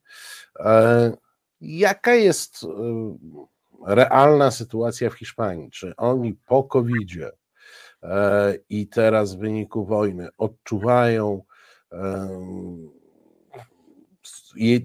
E, 0.60 1.12
jaka 1.60 2.14
jest 2.14 2.64
e, 2.64 2.68
realna 3.86 4.50
sytuacja 4.50 5.10
w 5.10 5.14
Hiszpanii? 5.14 5.70
Czy 5.70 5.96
oni 5.96 6.34
po 6.34 6.62
covid 6.62 7.08
i 8.68 8.88
teraz 8.88 9.34
w 9.34 9.38
wyniku 9.38 9.84
wojny 9.84 10.28
odczuwają 10.38 11.42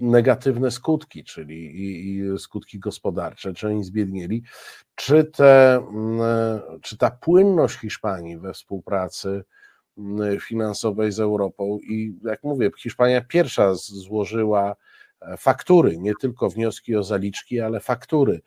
negatywne 0.00 0.70
skutki, 0.70 1.24
czyli 1.24 2.38
skutki 2.38 2.78
gospodarcze, 2.78 3.54
czy 3.54 3.68
oni 3.68 3.84
zbiednieli, 3.84 4.42
czy, 4.94 5.24
te, 5.24 5.86
czy 6.82 6.98
ta 6.98 7.10
płynność 7.10 7.78
Hiszpanii 7.78 8.38
we 8.38 8.52
współpracy 8.52 9.44
finansowej 10.40 11.12
z 11.12 11.20
Europą 11.20 11.78
i 11.82 12.18
jak 12.24 12.42
mówię, 12.42 12.70
Hiszpania 12.78 13.20
pierwsza 13.20 13.74
złożyła 13.74 14.76
e, 15.20 15.36
faktury, 15.36 15.98
nie 15.98 16.12
tylko 16.20 16.50
wnioski 16.50 16.96
o 16.96 17.02
zaliczki, 17.02 17.60
ale 17.60 17.80
faktury. 17.80 18.34
e, 18.34 18.40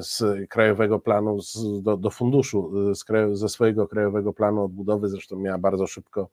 z 0.00 0.22
Krajowego 0.48 0.98
Planu, 0.98 1.40
z, 1.40 1.82
do, 1.82 1.96
do 1.96 2.10
funduszu, 2.10 2.94
z 2.94 3.04
kraju, 3.04 3.36
ze 3.36 3.48
swojego 3.48 3.88
Krajowego 3.88 4.32
Planu 4.32 4.64
Odbudowy, 4.64 5.08
zresztą 5.08 5.36
miała 5.36 5.58
bardzo 5.58 5.86
szybko 5.86 6.28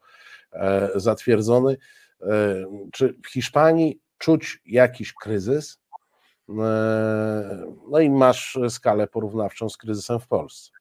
e, 0.51 0.89
zatwierdzony. 0.95 1.77
E, 2.21 2.65
czy 2.91 3.15
w 3.23 3.29
Hiszpanii 3.29 4.01
czuć 4.17 4.61
jakiś 4.65 5.13
kryzys? 5.13 5.79
E, 6.49 6.53
no 7.89 7.99
i 7.99 8.09
masz 8.09 8.59
skalę 8.69 9.07
porównawczą 9.07 9.69
z 9.69 9.77
kryzysem 9.77 10.19
w 10.19 10.27
Polsce. 10.27 10.71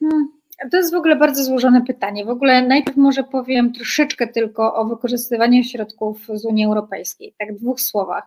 Hmm, 0.00 0.28
to 0.70 0.76
jest 0.76 0.92
w 0.92 0.96
ogóle 0.96 1.16
bardzo 1.16 1.44
złożone 1.44 1.84
pytanie. 1.86 2.24
W 2.24 2.28
ogóle 2.28 2.66
najpierw 2.66 2.96
może 2.96 3.24
powiem 3.24 3.72
troszeczkę 3.72 4.28
tylko 4.28 4.74
o 4.74 4.84
wykorzystywaniu 4.84 5.64
środków 5.64 6.26
z 6.34 6.44
Unii 6.44 6.64
Europejskiej, 6.64 7.34
tak 7.38 7.54
w 7.54 7.60
dwóch 7.60 7.80
słowach. 7.80 8.24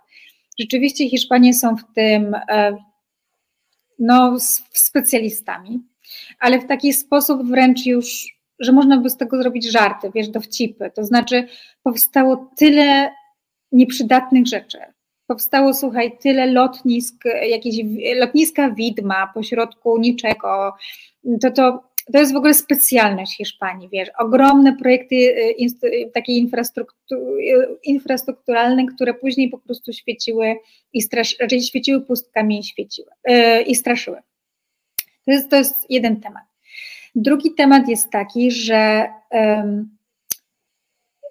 Rzeczywiście 0.59 1.09
Hiszpanie 1.09 1.53
są 1.53 1.75
w 1.75 1.83
tym 1.95 2.35
e, 2.49 2.77
no, 3.99 4.37
specjalistami, 4.73 5.79
ale 6.39 6.59
w 6.59 6.67
taki 6.67 6.93
sposób 6.93 7.47
wręcz 7.47 7.85
już 7.85 8.41
że 8.61 8.71
można 8.71 8.97
by 8.97 9.09
z 9.09 9.17
tego 9.17 9.37
zrobić 9.37 9.71
żarty, 9.71 10.11
wiesz, 10.15 10.29
dowcipy. 10.29 10.91
To 10.95 11.03
znaczy, 11.03 11.47
powstało 11.83 12.51
tyle 12.57 13.11
nieprzydatnych 13.71 14.47
rzeczy. 14.47 14.77
Powstało, 15.27 15.73
słuchaj, 15.73 16.17
tyle 16.17 16.47
lotnisk, 16.47 17.15
jakieś 17.49 17.75
lotniska 18.15 18.69
widma 18.69 19.27
pośrodku 19.33 19.97
niczego. 19.97 20.73
To, 21.41 21.51
to, 21.51 21.90
to 22.11 22.19
jest 22.19 22.33
w 22.33 22.35
ogóle 22.35 22.53
specjalność 22.53 23.37
Hiszpanii, 23.37 23.89
wiesz, 23.89 24.09
ogromne 24.17 24.75
projekty 24.77 25.15
y, 25.15 26.11
takie 26.13 26.33
infrastrukturalne, 27.83 28.85
które 28.85 29.13
później 29.13 29.49
po 29.49 29.57
prostu 29.57 29.93
świeciły 29.93 30.55
i 30.93 31.01
strasz, 31.01 31.35
raczej 31.39 31.61
świeciły 31.61 32.01
pustkami 32.01 32.59
i 32.59 32.63
świeciły 32.63 33.09
i 33.65 33.75
straszyły. 33.75 34.17
To 35.25 35.31
jest, 35.31 35.49
to 35.49 35.55
jest 35.55 35.89
jeden 35.89 36.21
temat. 36.21 36.43
Drugi 37.15 37.53
temat 37.53 37.87
jest 37.87 38.09
taki, 38.09 38.51
że, 38.51 39.09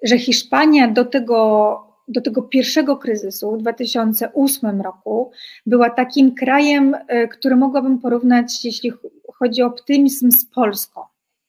że 0.02 0.18
Hiszpania 0.18 0.88
do 0.88 1.04
tego, 1.04 1.89
do 2.10 2.20
tego 2.20 2.42
pierwszego 2.42 2.96
kryzysu 2.96 3.56
w 3.56 3.58
2008 3.58 4.80
roku 4.80 5.32
była 5.66 5.90
takim 5.90 6.34
krajem, 6.34 6.96
e, 7.08 7.28
który 7.28 7.56
mogłabym 7.56 7.98
porównać, 7.98 8.64
jeśli 8.64 8.92
chodzi 9.34 9.62
o 9.62 9.66
optymizm 9.66 10.30
z 10.30 10.44
Polską. 10.44 11.00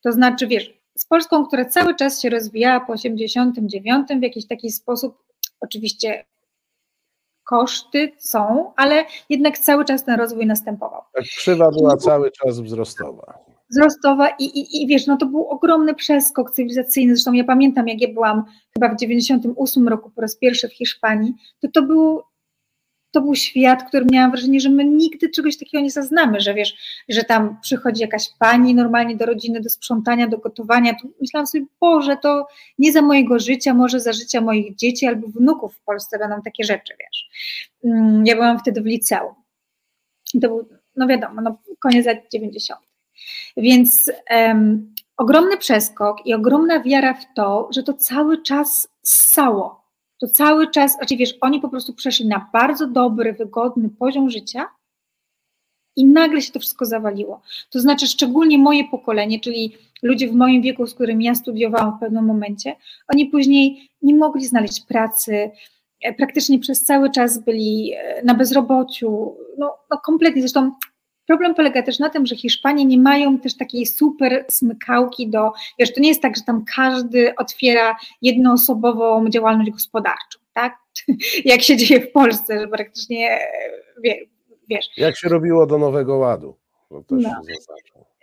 To 0.04 0.12
znaczy, 0.12 0.48
wiesz, 0.48 0.74
z 0.98 1.06
Polską, 1.06 1.46
która 1.46 1.66
cały 1.66 1.96
czas 1.96 2.22
się 2.22 2.30
rozwijała 2.30 2.80
po 2.80 2.94
89 2.94 4.08
w 4.20 4.24
jakiś 4.24 4.48
taki 4.48 4.72
sposób, 4.72 5.18
oczywiście 5.62 6.26
koszty 7.44 8.12
są, 8.18 8.74
ale 8.76 9.06
jednak 9.30 9.58
cały 9.60 9.86
czas 9.86 10.06
ten 10.06 10.16
rozwój 10.16 10.46
następował. 10.46 11.02
Tak, 11.14 11.24
krzywa 11.24 11.72
była 11.72 11.98
cały 11.98 12.32
czas 12.32 12.60
wzrostowa 12.60 13.51
wzrostowa 13.72 14.30
i, 14.30 14.44
i, 14.44 14.84
i 14.84 14.88
wiesz, 14.88 15.08
no 15.08 15.18
to 15.18 15.26
był 15.26 15.48
ogromny 15.48 15.94
przeskok 15.94 16.52
cywilizacyjny. 16.52 17.16
Zresztą 17.16 17.34
ja 17.34 17.44
pamiętam, 17.44 17.88
jak 17.88 18.02
ja 18.02 18.14
byłam 18.14 18.44
chyba 18.74 18.90
w 18.90 18.98
98 18.98 19.88
roku 19.88 20.10
po 20.10 20.22
raz 20.22 20.36
pierwszy 20.36 20.68
w 20.70 20.74
Hiszpanii, 20.74 21.34
to 21.60 21.68
to 21.68 21.82
był, 21.82 22.22
to 23.12 23.22
był 23.22 23.36
świat, 23.36 23.84
który 23.84 24.06
miałam 24.12 24.32
wrażenie, 24.32 24.60
że 24.60 24.70
my 24.70 24.86
nigdy 24.86 25.30
czegoś 25.30 25.58
takiego 25.58 25.84
nie 25.84 25.92
zaznamy, 25.92 26.42
że 26.42 26.54
wiesz, 26.54 27.04
że 27.10 27.24
tam 27.24 27.58
przychodzi 27.62 28.02
jakaś 28.02 28.30
pani 28.40 28.76
normalnie 28.76 29.16
do 29.16 29.26
rodziny, 29.26 29.62
do 29.62 29.70
sprzątania, 29.70 30.28
do 30.28 30.38
gotowania. 30.38 30.94
To 30.94 31.08
myślałam 31.22 31.48
sobie, 31.48 31.66
Boże, 31.82 32.18
to 32.22 32.48
nie 32.80 32.92
za 32.92 33.02
mojego 33.02 33.40
życia, 33.40 33.74
może 33.74 34.00
za 34.00 34.14
życia 34.14 34.42
moich 34.42 34.76
dzieci 34.76 35.06
albo 35.06 35.28
wnuków 35.28 35.76
w 35.76 35.84
Polsce 35.84 36.20
będą 36.20 36.42
takie 36.42 36.64
rzeczy, 36.64 36.94
wiesz. 37.00 37.30
Mm, 37.86 38.26
ja 38.26 38.36
byłam 38.36 38.60
wtedy 38.60 38.82
w 38.82 38.86
liceum. 38.86 39.34
to 40.42 40.48
był, 40.48 40.68
no 40.96 41.08
wiadomo, 41.08 41.42
no, 41.42 41.58
koniec 41.80 42.06
lat 42.06 42.18
90. 42.32 42.91
Więc 43.58 44.12
um, 44.32 44.94
ogromny 45.18 45.58
przeskok 45.58 46.26
i 46.26 46.34
ogromna 46.34 46.84
wiara 46.84 47.14
w 47.14 47.34
to, 47.36 47.68
że 47.72 47.84
to 47.84 47.94
cały 47.94 48.42
czas 48.42 48.88
ssało. 49.04 49.82
to 50.20 50.28
cały 50.28 50.72
czas, 50.72 50.94
znaczy 50.94 51.18
wiesz, 51.18 51.38
oni 51.42 51.60
po 51.62 51.70
prostu 51.70 51.94
przeszli 51.94 52.28
na 52.28 52.50
bardzo 52.54 52.88
dobry, 52.88 53.34
wygodny 53.34 53.90
poziom 53.90 54.30
życia 54.30 54.66
i 55.96 56.06
nagle 56.06 56.42
się 56.42 56.52
to 56.52 56.60
wszystko 56.60 56.86
zawaliło. 56.86 57.42
To 57.70 57.80
znaczy, 57.80 58.08
szczególnie 58.08 58.58
moje 58.58 58.84
pokolenie, 58.84 59.40
czyli 59.40 59.76
ludzie 60.04 60.30
w 60.30 60.36
moim 60.36 60.62
wieku, 60.62 60.88
z 60.88 60.94
którymi 60.94 61.26
ja 61.26 61.36
studiowałam 61.36 61.98
w 61.98 62.00
pewnym 62.00 62.26
momencie, 62.26 62.76
oni 63.08 63.26
później 63.26 63.90
nie 64.02 64.16
mogli 64.16 64.46
znaleźć 64.46 64.86
pracy, 64.86 65.52
e, 66.02 66.14
praktycznie 66.14 66.60
przez 66.60 66.84
cały 66.84 67.12
czas 67.12 67.44
byli 67.44 67.94
e, 67.94 68.24
na 68.24 68.34
bezrobociu, 68.34 69.36
no, 69.58 69.78
no 69.92 69.98
kompletnie. 70.06 70.42
Zresztą 70.42 70.72
problem 71.32 71.56
polega 71.56 71.84
też 71.84 72.00
na 72.00 72.10
tym, 72.10 72.26
że 72.26 72.36
Hiszpanie 72.36 72.86
nie 72.86 72.98
mają 72.98 73.40
też 73.40 73.58
takiej 73.58 73.86
super 73.86 74.46
smykałki 74.50 75.30
do, 75.30 75.52
wiesz, 75.80 75.94
to 75.94 76.02
nie 76.02 76.10
jest 76.10 76.22
tak, 76.22 76.38
że 76.38 76.44
tam 76.44 76.66
każdy 76.76 77.36
otwiera 77.36 77.96
jednoosobową 78.22 79.30
działalność 79.30 79.72
gospodarczą, 79.72 80.40
tak? 80.54 80.78
Jak 81.46 81.62
się 81.62 81.78
dzieje 81.78 82.02
w 82.02 82.12
Polsce, 82.12 82.60
że 82.60 82.68
praktycznie, 82.68 83.40
wie, 84.04 84.16
wiesz. 84.70 84.86
Jak 84.98 85.18
się 85.18 85.30
robiło 85.30 85.66
do 85.66 85.78
Nowego 85.78 86.18
Ładu? 86.18 86.58
No 86.92 87.04
no. 87.10 87.42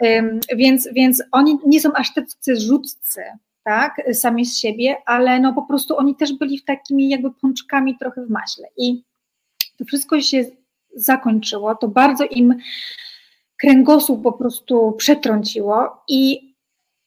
Ym, 0.05 0.41
więc, 0.57 0.89
więc 0.93 1.23
oni 1.33 1.59
nie 1.67 1.81
są 1.81 1.93
aż 1.93 2.15
tacy 2.15 2.57
rzutcy, 2.57 3.21
tak, 3.65 4.03
sami 4.13 4.47
z 4.47 4.59
siebie, 4.59 4.97
ale 5.07 5.41
no 5.41 5.53
po 5.55 5.63
prostu 5.63 5.97
oni 5.97 6.17
też 6.17 6.33
byli 6.33 6.59
w 6.59 6.65
takimi 6.65 7.09
jakby 7.09 7.31
pączkami 7.31 7.99
trochę 7.99 8.27
w 8.27 8.31
maśle 8.31 8.69
i 8.77 9.03
to 9.79 9.85
wszystko 9.85 10.21
się 10.21 10.45
zakończyło, 10.95 11.75
to 11.75 11.89
bardzo 11.89 12.25
im 12.25 12.55
kręgosłup 13.61 14.23
po 14.23 14.33
prostu 14.33 14.93
przetrąciło 14.93 16.03
i, 16.09 16.55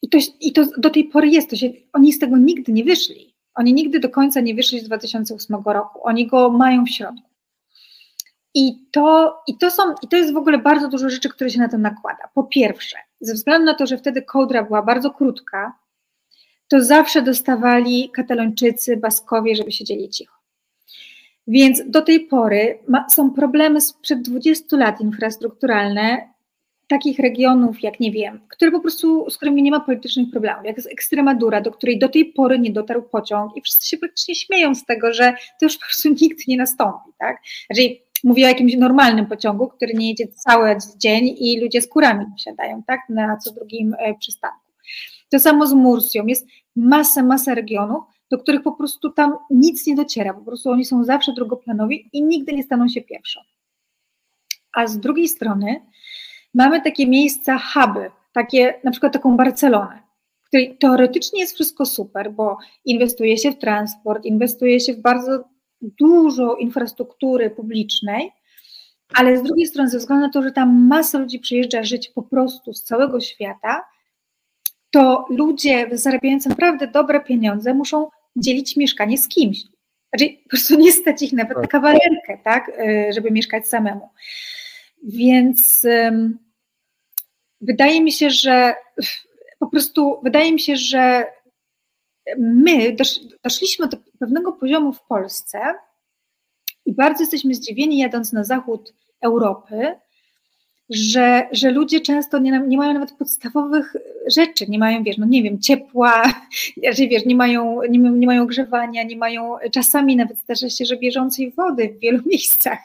i, 0.02 0.08
to, 0.08 0.18
i 0.40 0.52
to 0.52 0.64
do 0.78 0.90
tej 0.90 1.04
pory 1.04 1.28
jest, 1.28 1.50
to 1.50 1.56
się, 1.56 1.70
oni 1.92 2.12
z 2.12 2.18
tego 2.18 2.36
nigdy 2.36 2.72
nie 2.72 2.84
wyszli. 2.84 3.32
Oni 3.54 3.72
nigdy 3.74 4.00
do 4.00 4.08
końca 4.08 4.40
nie 4.40 4.54
wyszli 4.54 4.80
z 4.80 4.84
2008 4.84 5.56
roku. 5.66 6.00
Oni 6.02 6.26
go 6.26 6.50
mają 6.50 6.84
w 6.84 6.90
środku. 6.90 7.30
I 8.54 8.86
to, 8.90 9.38
i, 9.46 9.58
to 9.58 9.70
są, 9.70 9.82
I 10.02 10.08
to 10.08 10.16
jest 10.16 10.32
w 10.32 10.36
ogóle 10.36 10.58
bardzo 10.58 10.88
dużo 10.88 11.10
rzeczy, 11.10 11.28
które 11.28 11.50
się 11.50 11.58
na 11.58 11.68
to 11.68 11.78
nakłada. 11.78 12.28
Po 12.34 12.44
pierwsze, 12.44 12.96
ze 13.20 13.34
względu 13.34 13.66
na 13.66 13.74
to, 13.74 13.86
że 13.86 13.98
wtedy 13.98 14.22
kołdra 14.22 14.62
była 14.62 14.82
bardzo 14.82 15.10
krótka, 15.10 15.78
to 16.68 16.84
zawsze 16.84 17.22
dostawali 17.22 18.10
katalończycy, 18.10 18.96
baskowie, 18.96 19.56
żeby 19.56 19.72
siedzieli 19.72 20.08
cicho. 20.08 20.41
Więc 21.46 21.82
do 21.86 22.02
tej 22.02 22.20
pory 22.20 22.78
ma, 22.88 23.06
są 23.08 23.30
problemy 23.30 23.80
sprzed 23.80 24.22
20 24.22 24.76
lat 24.76 25.00
infrastrukturalne 25.00 26.32
takich 26.88 27.18
regionów, 27.18 27.82
jak 27.82 28.00
nie 28.00 28.12
wiem, 28.12 28.40
które 28.48 28.70
po 28.70 28.80
prostu, 28.80 29.30
z 29.30 29.36
którymi 29.36 29.62
nie 29.62 29.70
ma 29.70 29.80
politycznych 29.80 30.30
problemów, 30.30 30.64
jak 30.64 30.76
jest 30.76 30.92
Ekstremadura, 30.92 31.60
do 31.60 31.70
której 31.70 31.98
do 31.98 32.08
tej 32.08 32.24
pory 32.24 32.58
nie 32.58 32.72
dotarł 32.72 33.02
pociąg 33.02 33.56
i 33.56 33.60
wszyscy 33.60 33.88
się 33.88 33.96
praktycznie 33.96 34.34
śmieją 34.34 34.74
z 34.74 34.84
tego, 34.84 35.12
że 35.12 35.34
to 35.60 35.66
już 35.66 35.78
po 35.78 35.84
prostu 35.84 36.08
nigdy 36.20 36.42
nie 36.48 36.56
nastąpi, 36.56 37.10
tak? 37.18 37.36
Znaczy, 37.70 37.88
mówię 38.24 38.44
o 38.44 38.48
jakimś 38.48 38.76
normalnym 38.76 39.26
pociągu, 39.26 39.68
który 39.68 39.94
nie 39.94 40.08
jedzie 40.08 40.28
cały 40.28 40.76
dzień 40.96 41.36
i 41.38 41.60
ludzie 41.60 41.80
z 41.80 41.88
kurami 41.88 42.24
wsiadają, 42.38 42.82
tak, 42.86 43.00
na 43.08 43.36
co 43.36 43.52
drugim 43.52 43.94
e, 43.98 44.14
przystanku. 44.14 44.58
To 45.30 45.40
samo 45.40 45.66
z 45.66 45.72
Mursją, 45.72 46.26
jest 46.26 46.46
masa, 46.76 47.22
masa 47.22 47.54
regionów, 47.54 48.04
do 48.32 48.38
których 48.38 48.62
po 48.62 48.72
prostu 48.72 49.10
tam 49.10 49.36
nic 49.50 49.86
nie 49.86 49.94
dociera, 49.94 50.34
po 50.34 50.40
prostu 50.40 50.70
oni 50.70 50.84
są 50.84 51.04
zawsze 51.04 51.32
drugoplanowi 51.32 52.08
i 52.12 52.22
nigdy 52.22 52.52
nie 52.52 52.62
staną 52.62 52.88
się 52.88 53.00
pierwszą. 53.00 53.40
A 54.72 54.86
z 54.86 54.98
drugiej 54.98 55.28
strony 55.28 55.86
mamy 56.54 56.80
takie 56.80 57.06
miejsca, 57.06 57.58
huby, 57.58 58.10
takie, 58.32 58.80
na 58.84 58.90
przykład 58.90 59.12
taką 59.12 59.36
Barcelonę, 59.36 60.02
w 60.42 60.46
której 60.46 60.78
teoretycznie 60.78 61.40
jest 61.40 61.54
wszystko 61.54 61.86
super, 61.86 62.32
bo 62.32 62.58
inwestuje 62.84 63.38
się 63.38 63.50
w 63.52 63.58
transport, 63.58 64.24
inwestuje 64.24 64.80
się 64.80 64.94
w 64.94 65.00
bardzo 65.00 65.44
dużo 65.80 66.54
infrastruktury 66.54 67.50
publicznej, 67.50 68.32
ale 69.14 69.38
z 69.38 69.42
drugiej 69.42 69.66
strony, 69.66 69.90
ze 69.90 69.98
względu 69.98 70.26
na 70.26 70.32
to, 70.32 70.42
że 70.42 70.52
tam 70.52 70.86
masa 70.86 71.18
ludzi 71.18 71.38
przyjeżdża 71.38 71.82
żyć 71.82 72.08
po 72.08 72.22
prostu 72.22 72.72
z 72.72 72.82
całego 72.82 73.20
świata, 73.20 73.84
to 74.90 75.24
ludzie 75.30 75.88
zarabiający 75.92 76.48
naprawdę 76.48 76.86
dobre 76.86 77.20
pieniądze 77.20 77.74
muszą 77.74 78.08
dzielić 78.36 78.76
mieszkanie 78.76 79.18
z 79.18 79.28
kimś. 79.28 79.58
Znaczy, 80.14 80.36
po 80.42 80.48
prostu 80.48 80.74
nie 80.74 80.92
stać 80.92 81.22
ich 81.22 81.32
nawet 81.32 81.58
na 81.58 81.66
kawalerkę, 81.66 82.38
tak, 82.44 82.68
y, 82.68 83.12
żeby 83.14 83.30
mieszkać 83.30 83.68
samemu. 83.68 84.08
Więc 85.02 85.84
um, 85.84 86.38
wydaje 87.60 88.02
mi 88.02 88.12
się, 88.12 88.30
że 88.30 88.74
po 89.58 89.66
prostu 89.66 90.20
wydaje 90.22 90.52
mi 90.52 90.60
się, 90.60 90.76
że 90.76 91.26
my 92.38 92.92
dosz, 92.92 93.20
doszliśmy 93.44 93.88
do 93.88 93.96
pewnego 94.18 94.52
poziomu 94.52 94.92
w 94.92 95.02
Polsce 95.02 95.58
i 96.86 96.92
bardzo 96.94 97.22
jesteśmy 97.22 97.54
zdziwieni, 97.54 97.98
jadąc 97.98 98.32
na 98.32 98.44
zachód 98.44 98.94
Europy, 99.20 99.94
że, 100.90 101.48
że 101.52 101.70
ludzie 101.70 102.00
często 102.00 102.38
nie, 102.38 102.62
nie 102.68 102.76
mają 102.76 102.94
nawet 102.94 103.12
podstawowych 103.12 103.96
rzeczy, 104.26 104.66
nie 104.68 104.78
mają, 104.78 105.02
wiesz, 105.02 105.18
no 105.18 105.26
nie 105.26 105.42
wiem, 105.42 105.60
ciepła, 105.60 106.22
że 106.96 107.06
wiesz, 107.06 107.24
nie 107.24 107.36
mają, 107.36 107.80
nie, 107.90 107.98
nie 107.98 108.26
mają 108.26 108.46
grzewania, 108.46 109.02
nie 109.02 109.16
mają, 109.16 109.56
czasami 109.72 110.16
nawet 110.16 110.38
zdarza 110.38 110.70
się, 110.70 110.84
że 110.84 110.96
bieżącej 110.96 111.52
wody 111.52 111.94
w 111.96 112.00
wielu 112.00 112.22
miejscach, 112.30 112.78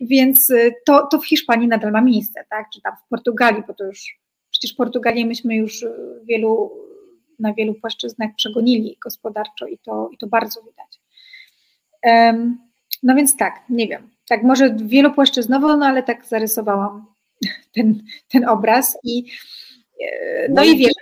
więc 0.00 0.52
to, 0.86 1.06
to 1.06 1.18
w 1.18 1.26
Hiszpanii 1.26 1.68
nadal 1.68 1.92
ma 1.92 2.00
miejsce, 2.00 2.44
tak, 2.50 2.66
czy 2.74 2.80
tam 2.80 2.92
w 3.06 3.08
Portugalii, 3.08 3.62
bo 3.66 3.74
to 3.74 3.84
już, 3.84 4.18
przecież 4.50 4.72
Portugalię 4.72 5.26
myśmy 5.26 5.56
już 5.56 5.84
wielu 6.24 6.70
na 7.38 7.54
wielu 7.54 7.74
płaszczyznach 7.74 8.30
przegonili 8.36 8.98
gospodarczo 9.04 9.66
i 9.66 9.78
to, 9.78 10.08
i 10.12 10.18
to 10.18 10.26
bardzo 10.26 10.60
widać. 10.62 11.00
No 13.02 13.14
więc 13.14 13.36
tak, 13.36 13.62
nie 13.68 13.88
wiem, 13.88 14.10
tak 14.28 14.42
może 14.42 14.76
wielopłaszczyznowo, 14.76 15.76
no 15.76 15.86
ale 15.86 16.02
tak 16.02 16.26
zarysowałam 16.26 17.13
ten, 17.74 18.02
ten 18.28 18.48
obraz 18.48 18.98
i 19.04 19.24
e, 20.00 20.48
no, 20.48 20.54
no 20.54 20.64
i 20.64 20.78
wierzę. 20.78 21.00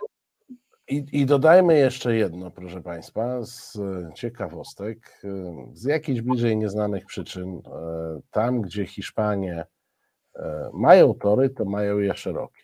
I, 0.89 1.05
I 1.13 1.27
dodajmy 1.27 1.79
jeszcze 1.79 2.17
jedno, 2.17 2.51
proszę 2.51 2.83
Państwa, 2.83 3.43
z 3.43 3.79
ciekawostek. 4.15 5.23
Z 5.73 5.85
jakichś 5.85 6.21
bliżej 6.21 6.57
nieznanych 6.57 7.07
przyczyn, 7.07 7.63
e, 7.67 8.21
tam 8.31 8.63
gdzie 8.63 8.87
Hiszpanie 8.87 9.65
e, 10.37 10.71
mają 10.73 11.15
tory, 11.15 11.51
to 11.51 11.65
mają 11.65 11.99
je 11.99 12.15
szerokie 12.15 12.63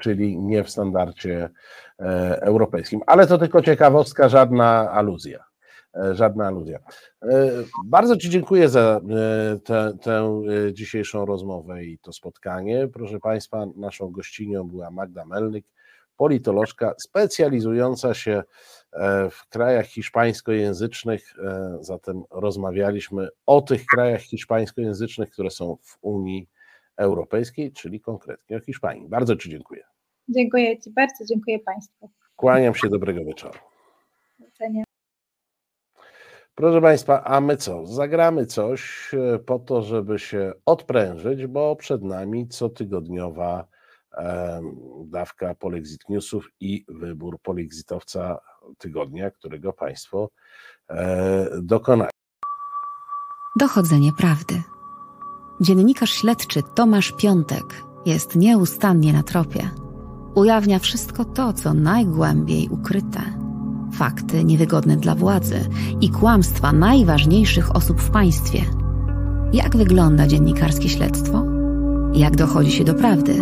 czyli 0.00 0.38
nie 0.38 0.64
w 0.64 0.70
standardzie 0.70 1.50
e, 2.00 2.42
europejskim. 2.42 3.00
Ale 3.06 3.26
to 3.26 3.38
tylko 3.38 3.62
ciekawostka, 3.62 4.28
żadna 4.28 4.90
aluzja. 4.90 5.44
E, 5.96 6.14
żadna 6.14 6.46
aluzja. 6.46 6.78
E, 7.22 7.50
bardzo 7.86 8.16
Ci 8.16 8.30
dziękuję 8.30 8.68
za 8.68 9.00
tę, 9.64 9.92
tę 10.02 10.42
dzisiejszą 10.72 11.26
rozmowę 11.26 11.84
i 11.84 11.98
to 11.98 12.12
spotkanie. 12.12 12.88
Proszę 12.88 13.20
Państwa, 13.20 13.66
naszą 13.76 14.10
gościnią 14.10 14.64
była 14.64 14.90
Magda 14.90 15.24
Melnyk, 15.24 15.66
politolożka 16.16 16.94
specjalizująca 16.98 18.14
się 18.14 18.42
w 19.30 19.48
krajach 19.48 19.86
hiszpańskojęzycznych. 19.86 21.34
Zatem 21.80 22.22
rozmawialiśmy 22.30 23.28
o 23.46 23.62
tych 23.62 23.86
krajach 23.86 24.20
hiszpańskojęzycznych, 24.20 25.30
które 25.30 25.50
są 25.50 25.76
w 25.82 25.98
Unii 26.00 26.48
Europejskiej, 26.96 27.72
czyli 27.72 28.00
konkretnie 28.00 28.56
o 28.56 28.60
Hiszpanii. 28.60 29.08
Bardzo 29.08 29.36
Ci 29.36 29.50
dziękuję. 29.50 29.84
Dziękuję 30.28 30.80
Ci 30.80 30.90
bardzo, 30.90 31.24
dziękuję 31.24 31.58
Państwu. 31.58 32.10
Kłaniam 32.36 32.74
się, 32.74 32.88
dobrego 32.88 33.24
wieczoru. 33.24 33.58
Proszę 36.54 36.80
Państwa, 36.80 37.24
a 37.24 37.40
my 37.40 37.56
co? 37.56 37.86
Zagramy 37.86 38.46
coś 38.46 39.10
e, 39.14 39.38
po 39.38 39.58
to, 39.58 39.82
żeby 39.82 40.18
się 40.18 40.52
odprężyć, 40.66 41.46
bo 41.46 41.76
przed 41.76 42.02
nami 42.02 42.48
cotygodniowa 42.48 43.66
dawka 45.04 45.54
Polexit 45.54 46.08
Newsów 46.08 46.48
i 46.60 46.84
wybór 46.88 47.38
polexitowca 47.42 48.38
tygodnia, 48.78 49.30
którego 49.30 49.72
Państwo 49.72 50.30
e, 50.90 51.48
dokonają. 51.62 52.10
Dochodzenie 53.58 54.10
prawdy. 54.18 54.62
Dziennikarz 55.60 56.10
śledczy 56.10 56.60
Tomasz 56.74 57.12
Piątek 57.12 57.64
jest 58.06 58.36
nieustannie 58.36 59.12
na 59.12 59.22
tropie. 59.22 59.70
Ujawnia 60.34 60.78
wszystko 60.78 61.24
to, 61.24 61.52
co 61.52 61.74
najgłębiej 61.74 62.68
ukryte. 62.68 63.43
Fakty 63.98 64.44
niewygodne 64.44 64.96
dla 64.96 65.14
władzy 65.14 65.60
i 66.00 66.10
kłamstwa 66.10 66.72
najważniejszych 66.72 67.76
osób 67.76 68.00
w 68.00 68.10
państwie. 68.10 68.60
Jak 69.52 69.76
wygląda 69.76 70.26
dziennikarskie 70.26 70.88
śledztwo? 70.88 71.44
Jak 72.14 72.36
dochodzi 72.36 72.72
się 72.72 72.84
do 72.84 72.94
prawdy? 72.94 73.34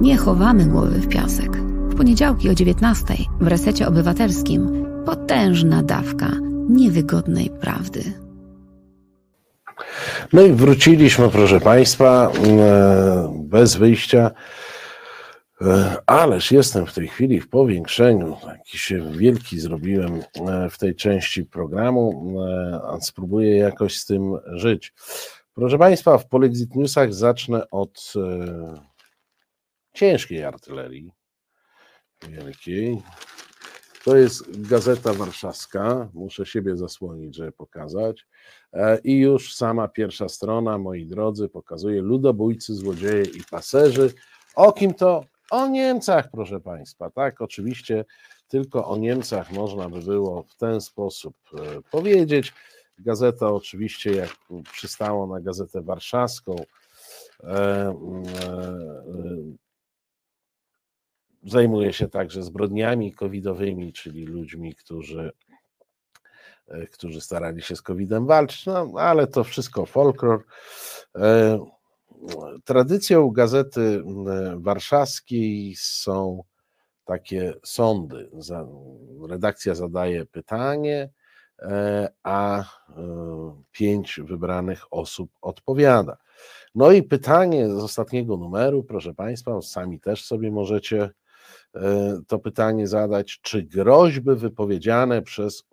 Nie 0.00 0.16
chowamy 0.16 0.66
głowy 0.66 1.00
w 1.00 1.08
piasek. 1.08 1.56
W 1.88 1.96
poniedziałki 1.96 2.50
o 2.50 2.54
19 2.54 3.04
w 3.40 3.46
resecie 3.46 3.88
obywatelskim 3.88 4.86
potężna 5.06 5.82
dawka 5.82 6.30
niewygodnej 6.68 7.50
prawdy. 7.60 8.02
No 10.32 10.42
i 10.42 10.52
wróciliśmy, 10.52 11.28
proszę 11.28 11.60
Państwa, 11.60 12.30
e, 12.46 13.32
bez 13.38 13.76
wyjścia. 13.76 14.30
E, 15.60 15.96
Ależ 16.06 16.52
jestem 16.52 16.86
w 16.86 16.94
tej 16.94 17.08
chwili 17.08 17.40
w 17.40 17.48
powiększeniu. 17.48 18.36
Jakiś 18.46 18.92
wielki 19.10 19.60
zrobiłem 19.60 20.22
e, 20.48 20.70
w 20.70 20.78
tej 20.78 20.94
części 20.94 21.44
programu, 21.44 22.34
e, 22.40 22.80
a 22.84 23.00
spróbuję 23.00 23.56
jakoś 23.56 23.98
z 23.98 24.06
tym 24.06 24.38
żyć. 24.46 24.92
Proszę 25.54 25.78
Państwa, 25.78 26.18
w 26.18 26.28
Polexit 26.28 26.74
Newsach 26.74 27.14
zacznę 27.14 27.70
od 27.70 28.12
ciężkiej 29.92 30.44
artylerii. 30.44 31.12
Wielkiej. 32.28 33.02
To 34.04 34.16
jest 34.16 34.68
Gazeta 34.68 35.12
Warszawska. 35.12 36.08
Muszę 36.14 36.46
siebie 36.46 36.76
zasłonić, 36.76 37.36
żeby 37.36 37.52
pokazać. 37.52 38.26
I 39.04 39.18
już 39.18 39.54
sama 39.54 39.88
pierwsza 39.88 40.28
strona, 40.28 40.78
moi 40.78 41.06
drodzy, 41.06 41.48
pokazuje 41.48 42.02
ludobójcy, 42.02 42.74
złodzieje 42.74 43.22
i 43.22 43.42
paserzy. 43.50 44.12
O 44.54 44.72
kim 44.72 44.94
to? 44.94 45.24
O 45.50 45.66
Niemcach, 45.66 46.30
proszę 46.30 46.60
Państwa. 46.60 47.10
Tak, 47.10 47.40
oczywiście 47.40 48.04
tylko 48.48 48.88
o 48.88 48.96
Niemcach 48.96 49.52
można 49.52 49.88
by 49.88 50.00
było 50.00 50.42
w 50.42 50.56
ten 50.56 50.80
sposób 50.80 51.36
e, 51.54 51.82
powiedzieć. 51.90 52.52
Gazeta 52.98 53.52
oczywiście, 53.52 54.12
jak 54.12 54.30
przystało 54.72 55.26
na 55.26 55.40
Gazetę 55.40 55.82
Warszawską, 55.82 56.56
e, 57.44 57.46
e, 57.46 57.94
zajmuje 61.42 61.92
się 61.92 62.08
także 62.08 62.42
zbrodniami 62.42 63.12
covidowymi, 63.12 63.92
czyli 63.92 64.24
ludźmi, 64.26 64.74
którzy, 64.74 65.32
którzy 66.92 67.20
starali 67.20 67.62
się 67.62 67.76
z 67.76 67.82
covidem 67.82 68.26
walczyć, 68.26 68.66
no 68.66 68.92
ale 68.96 69.26
to 69.26 69.44
wszystko 69.44 69.86
folklor. 69.86 70.44
Tradycją 72.64 73.30
Gazety 73.30 74.02
m, 74.06 74.62
Warszawskiej 74.62 75.74
są 75.76 76.42
takie 77.04 77.54
sądy. 77.64 78.30
Redakcja 79.28 79.74
zadaje 79.74 80.26
pytanie, 80.26 81.10
e, 81.58 82.08
a 82.22 82.60
e, 82.60 82.64
pięć 83.72 84.20
wybranych 84.24 84.84
osób 84.90 85.30
odpowiada. 85.42 86.16
No 86.74 86.92
i 86.92 87.02
pytanie 87.02 87.68
z 87.68 87.72
ostatniego 87.72 88.36
numeru, 88.36 88.84
proszę 88.84 89.14
Państwa, 89.14 89.62
sami 89.62 90.00
też 90.00 90.24
sobie 90.24 90.50
możecie 90.50 91.10
e, 91.74 92.18
to 92.26 92.38
pytanie 92.38 92.86
zadać, 92.86 93.40
czy 93.42 93.62
groźby 93.62 94.34
wypowiedziane 94.34 95.22
przez 95.22 95.64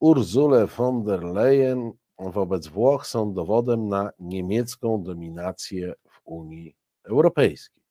Urzulę 0.00 0.66
von 0.66 1.04
der 1.04 1.22
Leyen 1.22 1.92
wobec 2.18 2.66
Włoch 2.66 3.06
są 3.06 3.32
dowodem 3.32 3.88
na 3.88 4.10
niemiecką 4.18 5.02
dominację 5.02 5.94
w 6.08 6.20
Unii 6.24 6.76
Europejskiej? 7.04 7.84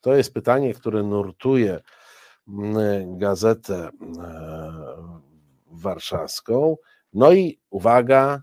To 0.00 0.14
jest 0.14 0.34
pytanie, 0.34 0.74
które 0.74 1.02
nurtuje 1.02 1.80
mm, 2.48 3.18
gazetę 3.18 3.74
e, 3.74 3.90
warszawską. 5.66 6.76
No 7.12 7.32
i 7.32 7.60
uwaga, 7.70 8.42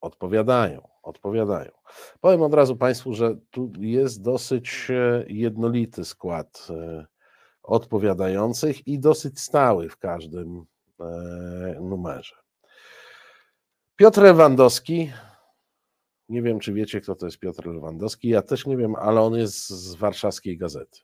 odpowiadają, 0.00 0.88
odpowiadają. 1.02 1.70
Powiem 2.20 2.42
od 2.42 2.54
razu 2.54 2.76
Państwu, 2.76 3.14
że 3.14 3.36
tu 3.50 3.72
jest 3.78 4.22
dosyć 4.22 4.88
e, 4.90 5.24
jednolity 5.28 6.04
skład 6.04 6.66
e, 6.70 7.06
odpowiadających 7.62 8.86
i 8.86 8.98
dosyć 8.98 9.40
stały 9.40 9.88
w 9.88 9.96
każdym 9.96 10.66
numerze. 11.80 12.43
Piotr 13.96 14.22
Lewandowski. 14.22 15.12
Nie 16.28 16.42
wiem, 16.42 16.60
czy 16.60 16.72
wiecie, 16.72 17.00
kto 17.00 17.14
to 17.14 17.26
jest 17.26 17.38
Piotr 17.38 17.66
Lewandowski. 17.66 18.28
Ja 18.28 18.42
też 18.42 18.66
nie 18.66 18.76
wiem, 18.76 18.94
ale 18.94 19.20
on 19.20 19.34
jest 19.34 19.68
z 19.68 19.94
warszawskiej 19.94 20.58
gazety. 20.58 21.00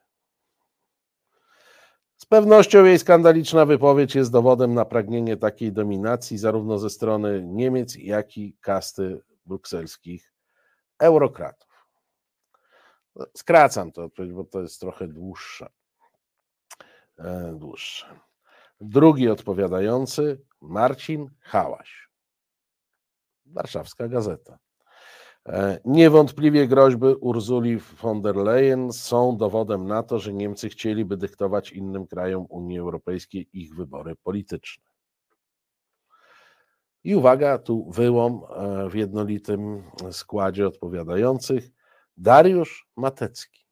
Z 2.17 2.27
pewnością 2.27 2.85
jej 2.85 2.99
skandaliczna 2.99 3.67
wypowiedź 3.67 4.15
jest 4.15 4.33
dowodem 4.33 4.75
na 4.75 4.85
pragnienie 4.85 5.37
takiej 5.37 5.73
dominacji 5.73 6.39
zarówno 6.39 6.79
ze 6.79 6.91
strony 6.91 7.43
Niemiec, 7.45 7.97
jak 7.97 8.37
i 8.37 8.57
kasty 8.61 9.21
brukselskich 9.47 10.33
eurokratów. 10.99 11.87
Skracam 13.37 13.93
to, 13.93 14.11
bo 14.33 14.45
to 14.45 14.61
jest 14.61 14.81
trochę 14.81 15.09
dłuższe. 15.09 15.69
E, 17.19 17.55
dłuższe. 17.59 18.21
Drugi 18.81 19.29
odpowiadający 19.29 20.45
Marcin 20.61 21.31
Hałaś. 21.41 22.10
Warszawska 23.53 24.09
Gazeta. 24.09 24.59
E, 25.49 25.79
Niewątpliwie 25.85 26.69
groźby 26.69 27.07
Urzuli 27.21 27.79
von 27.79 28.23
der 28.23 28.37
Leyen 28.37 28.93
są 28.93 29.37
dowodem 29.37 29.87
na 29.87 30.03
to, 30.03 30.19
że 30.19 30.33
Niemcy 30.33 30.69
chcieliby 30.69 31.17
dyktować 31.17 31.73
innym 31.73 32.07
krajom 32.07 32.47
Unii 32.49 32.79
Europejskiej 32.79 33.49
ich 33.53 33.75
wybory 33.75 34.17
polityczne. 34.17 34.91
I 37.05 37.15
uwaga, 37.15 37.59
tu 37.59 37.91
wyłom 37.91 38.41
e, 38.51 38.89
w 38.91 38.95
jednolitym 38.95 39.83
składzie 40.11 40.67
odpowiadających. 40.67 41.71
Dariusz 42.17 42.89
Matecki, 42.97 43.67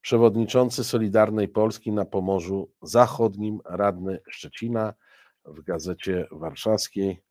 przewodniczący 0.00 0.84
Solidarnej 0.84 1.48
Polski 1.48 1.92
na 1.92 2.04
Pomorzu 2.04 2.70
Zachodnim, 2.82 3.60
radny 3.64 4.18
Szczecina 4.30 4.94
w 5.44 5.62
Gazecie 5.62 6.26
Warszawskiej. 6.30 7.22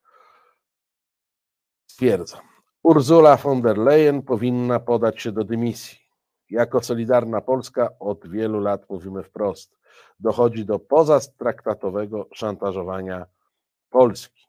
Stwierdzam, 1.92 2.42
Ursula 2.84 3.38
von 3.38 3.62
der 3.62 3.78
Leyen 3.78 4.22
powinna 4.22 4.80
podać 4.80 5.22
się 5.22 5.32
do 5.32 5.44
dymisji. 5.44 6.00
Jako 6.50 6.82
Solidarna 6.82 7.42
Polska 7.42 7.90
od 8.00 8.28
wielu 8.28 8.60
lat 8.60 8.90
mówimy 8.90 9.24
wprost. 9.24 9.78
Dochodzi 10.20 10.66
do 10.66 10.80
pozatraktatowego 10.80 12.28
szantażowania 12.34 13.26
Polski. 13.90 14.48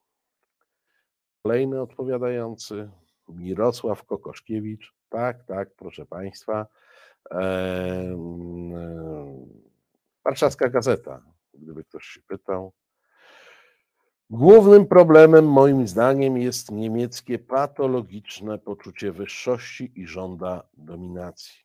Kolejny 1.42 1.80
odpowiadający, 1.80 2.90
Mirosław 3.28 4.04
Kokoszkiewicz. 4.04 4.94
Tak, 5.08 5.44
tak, 5.44 5.74
proszę 5.76 6.06
Państwa. 6.06 6.66
Warszawska 10.24 10.68
Gazeta, 10.68 11.22
gdyby 11.54 11.84
ktoś 11.84 12.04
się 12.04 12.20
pytał. 12.22 12.72
Głównym 14.32 14.86
problemem, 14.86 15.48
moim 15.48 15.88
zdaniem, 15.88 16.36
jest 16.36 16.70
niemieckie 16.70 17.38
patologiczne 17.38 18.58
poczucie 18.58 19.12
wyższości 19.12 19.92
i 20.00 20.06
żąda 20.06 20.68
dominacji. 20.74 21.64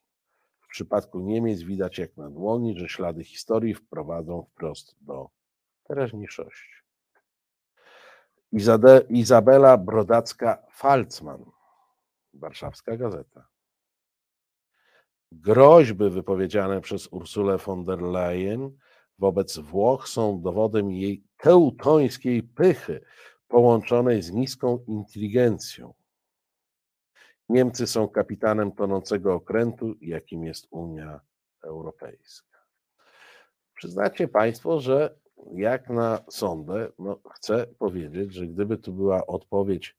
W 0.60 0.68
przypadku 0.68 1.20
Niemiec 1.20 1.62
widać 1.62 1.98
jak 1.98 2.18
na 2.18 2.30
dłoni, 2.30 2.80
że 2.80 2.90
ślady 2.90 3.24
historii 3.24 3.74
wprowadzą 3.74 4.44
wprost 4.44 4.96
do 5.02 5.30
teraźniejszości. 5.84 6.84
Izade- 8.54 9.06
Izabela 9.10 9.78
Brodacka-Falcman, 9.78 11.46
Warszawska 12.34 12.98
Gazeta. 12.98 13.48
Groźby 15.32 16.10
wypowiedziane 16.10 16.82
przez 16.82 17.08
Ursulę 17.08 17.58
von 17.58 17.84
der 17.84 18.02
Leyen 18.02 18.78
wobec 19.20 19.58
Włoch 19.58 20.08
są 20.08 20.42
dowodem 20.42 20.92
jej 20.92 21.27
teutońskiej 21.38 22.44
pychy, 22.44 23.02
połączonej 23.48 24.22
z 24.22 24.32
niską 24.32 24.84
inteligencją. 24.88 25.94
Niemcy 27.50 27.88
są 27.88 28.08
kapitanem 28.08 28.72
tonącego 28.72 29.34
okrętu, 29.34 29.96
jakim 30.02 30.44
jest 30.44 30.68
Unia 30.70 31.20
Europejska. 31.64 32.58
Przyznacie 33.74 34.28
Państwo, 34.28 34.80
że 34.80 35.16
jak 35.54 35.90
na 35.90 36.20
sądę, 36.30 36.92
no 37.00 37.20
chcę 37.34 37.68
powiedzieć, 37.80 38.34
że 38.34 38.48
gdyby 38.48 38.78
tu 38.78 38.94
była 38.94 39.28
odpowiedź 39.28 39.98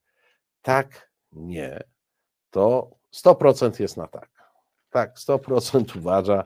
tak, 0.62 1.11
nie, 1.32 1.82
to 2.51 2.91
100% 3.14 3.80
jest 3.80 3.97
na 3.97 4.07
tak. 4.07 4.28
Tak, 4.91 5.16
100% 5.16 5.99
uważa, 5.99 6.45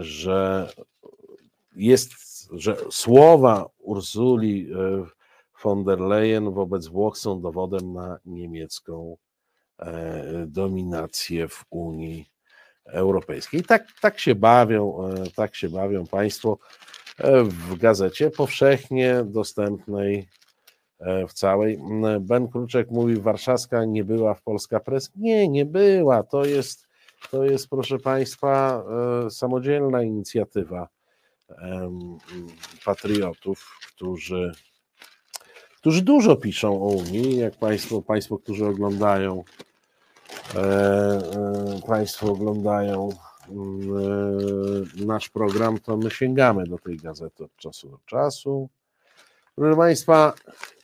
że 0.00 0.68
jest, 1.76 2.12
że 2.52 2.76
słowa 2.90 3.66
Ursuli 3.78 4.72
e, 4.72 5.04
von 5.62 5.84
der 5.84 6.00
Leyen 6.00 6.50
wobec 6.50 6.86
Włoch 6.86 7.18
są 7.18 7.40
dowodem 7.40 7.92
na 7.92 8.18
niemiecką 8.24 9.16
e, 9.78 10.46
dominację 10.46 11.48
w 11.48 11.64
Unii 11.70 12.30
Europejskiej. 12.84 13.60
I 13.60 13.64
tak, 13.64 13.86
tak 14.00 14.18
się 14.18 14.34
bawią, 14.34 15.08
e, 15.08 15.30
tak 15.36 15.54
się 15.54 15.68
bawią 15.68 16.06
Państwo 16.06 16.58
w 17.44 17.76
gazecie 17.76 18.30
powszechnie 18.30 19.24
dostępnej 19.24 20.28
w 21.28 21.32
całej. 21.32 21.74
M, 21.74 22.04
Ben 22.20 22.48
Kruczek 22.48 22.90
mówi, 22.90 23.16
warszawska 23.16 23.84
nie 23.84 24.04
była 24.04 24.34
w 24.34 24.42
Polska 24.42 24.80
Press. 24.80 25.10
Nie, 25.16 25.48
nie 25.48 25.64
była. 25.64 26.22
To 26.22 26.44
jest, 26.44 26.86
to 27.30 27.44
jest 27.44 27.68
proszę 27.68 27.98
Państwa, 27.98 28.84
samodzielna 29.30 30.02
inicjatywa 30.02 30.88
patriotów, 32.84 33.78
którzy, 33.88 34.52
którzy 35.76 36.02
dużo 36.02 36.36
piszą 36.36 36.82
o 36.82 36.86
Unii, 36.86 37.36
jak 37.36 37.56
Państwo, 37.56 38.02
państwo 38.02 38.38
którzy 38.38 38.66
oglądają 38.66 39.44
e, 40.54 40.58
e, 40.58 41.80
Państwo 41.86 42.32
oglądają 42.32 43.08
e, 43.08 45.04
nasz 45.06 45.28
program, 45.28 45.78
to 45.78 45.96
my 45.96 46.10
sięgamy 46.10 46.66
do 46.66 46.78
tej 46.78 46.96
gazety 46.96 47.44
od 47.44 47.56
czasu 47.56 47.88
do 47.88 47.98
czasu. 48.06 48.68
Proszę 49.54 49.76
Państwa, 49.76 50.34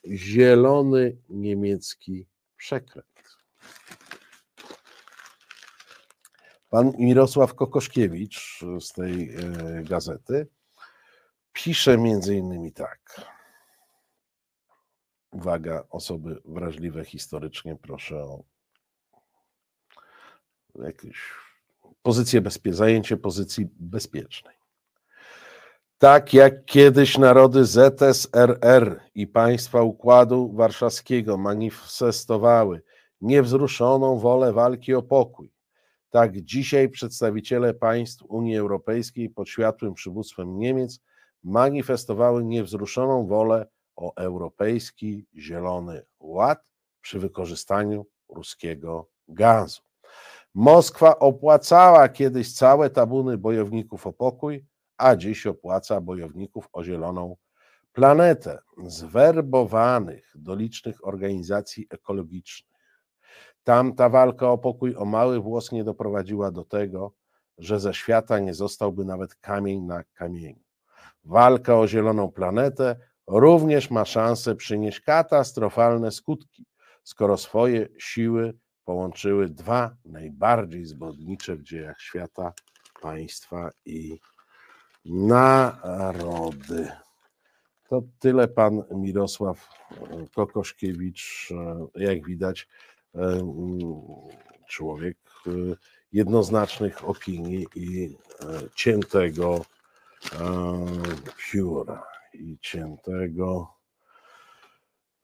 zielony 0.07 1.17
niemiecki 1.29 2.27
przekręt. 2.57 3.07
Pan 6.71 6.93
Mirosław 6.99 7.55
Kokoszkiewicz 7.55 8.61
z 8.81 8.93
tej 8.93 9.37
gazety 9.83 10.47
pisze 11.55 11.99
między 11.99 12.37
innymi 12.37 12.73
tak. 12.73 13.21
Uwaga, 15.33 15.85
osoby 15.91 16.43
wrażliwe 16.45 17.05
historycznie, 17.05 17.77
proszę 17.77 18.17
o 18.23 18.45
jakieś 20.75 21.33
pozycję 22.03 22.43
bezpie- 22.43 22.73
zajęcie 22.73 23.17
pozycji 23.17 23.69
bezpiecznej. 23.81 24.55
Tak 25.99 26.35
jak 26.35 26.65
kiedyś 26.65 27.19
narody 27.19 27.65
ZSRR 27.65 29.01
i 29.15 29.27
państwa 29.27 29.83
Układu 29.83 30.53
Warszawskiego 30.53 31.37
manifestowały 31.37 32.83
niewzruszoną 33.21 34.19
wolę 34.19 34.53
walki 34.53 34.95
o 34.95 35.03
pokój, 35.03 35.53
tak 36.11 36.41
dzisiaj 36.41 36.89
przedstawiciele 36.89 37.75
państw 37.75 38.23
Unii 38.29 38.57
Europejskiej 38.57 39.31
pod 39.31 39.49
światłym 39.49 39.95
przywództwem 39.95 40.59
Niemiec 40.59 41.01
manifestowały 41.45 42.45
niewzruszoną 42.45 43.27
wolę 43.27 43.67
o 43.97 44.17
europejski 44.17 45.27
zielony 45.37 46.03
ład 46.21 46.73
przy 47.01 47.19
wykorzystaniu 47.19 48.07
ruskiego 48.29 49.09
gazu. 49.29 49.83
Moskwa 50.55 51.19
opłacała 51.19 52.09
kiedyś 52.09 52.55
całe 52.55 52.91
tabuny 52.91 53.39
bojowników 53.39 54.07
o 54.07 54.13
pokój, 54.13 54.65
a 54.97 55.17
dziś 55.17 55.47
opłaca 55.47 56.01
bojowników 56.01 56.69
o 56.73 56.85
zieloną 56.85 57.37
planetę, 57.93 58.59
zwerbowanych 58.87 60.33
do 60.35 60.55
licznych 60.55 61.07
organizacji 61.07 61.87
ekologicznych. 61.91 62.75
Tamta 63.65 64.09
walka 64.09 64.51
o 64.51 64.59
pokój 64.59 64.97
o 64.97 65.05
mały 65.05 65.41
włos 65.41 65.73
nie 65.73 65.85
doprowadziła 65.85 66.51
do 66.51 66.65
tego, 66.65 67.13
że 67.59 67.81
ze 67.81 67.95
świata 67.95 68.39
nie 68.39 68.55
zostałby 68.55 69.05
nawet 69.05 69.35
kamień 69.35 69.81
na 69.83 70.05
kamieniu. 70.05 70.64
Walka 71.25 71.79
o 71.79 71.89
zieloną 71.89 72.33
planetę 72.33 72.97
również 73.27 73.91
ma 73.91 74.05
szansę 74.05 74.55
przynieść 74.55 75.01
katastrofalne 75.01 76.13
skutki, 76.13 76.67
skoro 77.03 77.37
swoje 77.37 77.89
siły 77.99 78.55
połączyły 78.85 79.49
dwa 79.49 79.97
najbardziej 80.05 80.87
zbrodnicze 80.87 81.57
w 81.57 81.63
dziejach 81.63 82.01
świata 82.01 82.53
państwa 83.03 83.71
i 83.85 84.21
narody. 85.05 86.89
To 87.89 88.03
tyle 88.19 88.49
pan 88.49 88.83
Mirosław 88.91 89.69
Kokoszkiewicz, 90.35 91.49
jak 91.95 92.27
widać, 92.27 92.69
człowiek 94.69 95.19
jednoznacznych 96.13 97.09
opinii 97.09 97.67
i 97.75 98.17
ciętego 98.75 99.65
pióra 101.51 102.03
i 102.33 102.59
ciętego, 102.61 103.75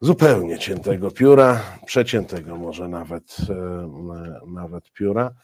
zupełnie 0.01 0.59
ciętego 0.59 1.11
pióra, 1.11 1.61
przeciętego 1.87 2.57
może 2.57 2.89
nawet, 2.89 3.37
nawet 4.47 4.93
pióra. 4.93 5.35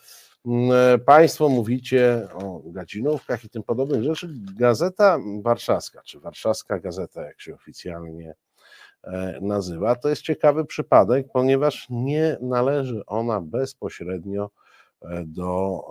Państwo 1.07 1.49
mówicie 1.49 2.29
o 2.35 2.61
gadzinówkach 2.65 3.45
i 3.45 3.49
tym 3.49 3.63
podobnych 3.63 4.03
rzeczy. 4.03 4.29
Gazeta 4.59 5.19
Warszawska, 5.43 6.03
czy 6.05 6.21
Warszawska 6.21 6.79
Gazeta, 6.79 7.23
jak 7.23 7.41
się 7.41 7.55
oficjalnie 7.55 8.35
nazywa, 9.41 9.95
to 9.95 10.09
jest 10.09 10.23
ciekawy 10.23 10.65
przypadek, 10.65 11.27
ponieważ 11.33 11.87
nie 11.91 12.37
należy 12.41 13.07
ona 13.07 13.41
bezpośrednio 13.41 14.51
do 15.25 15.83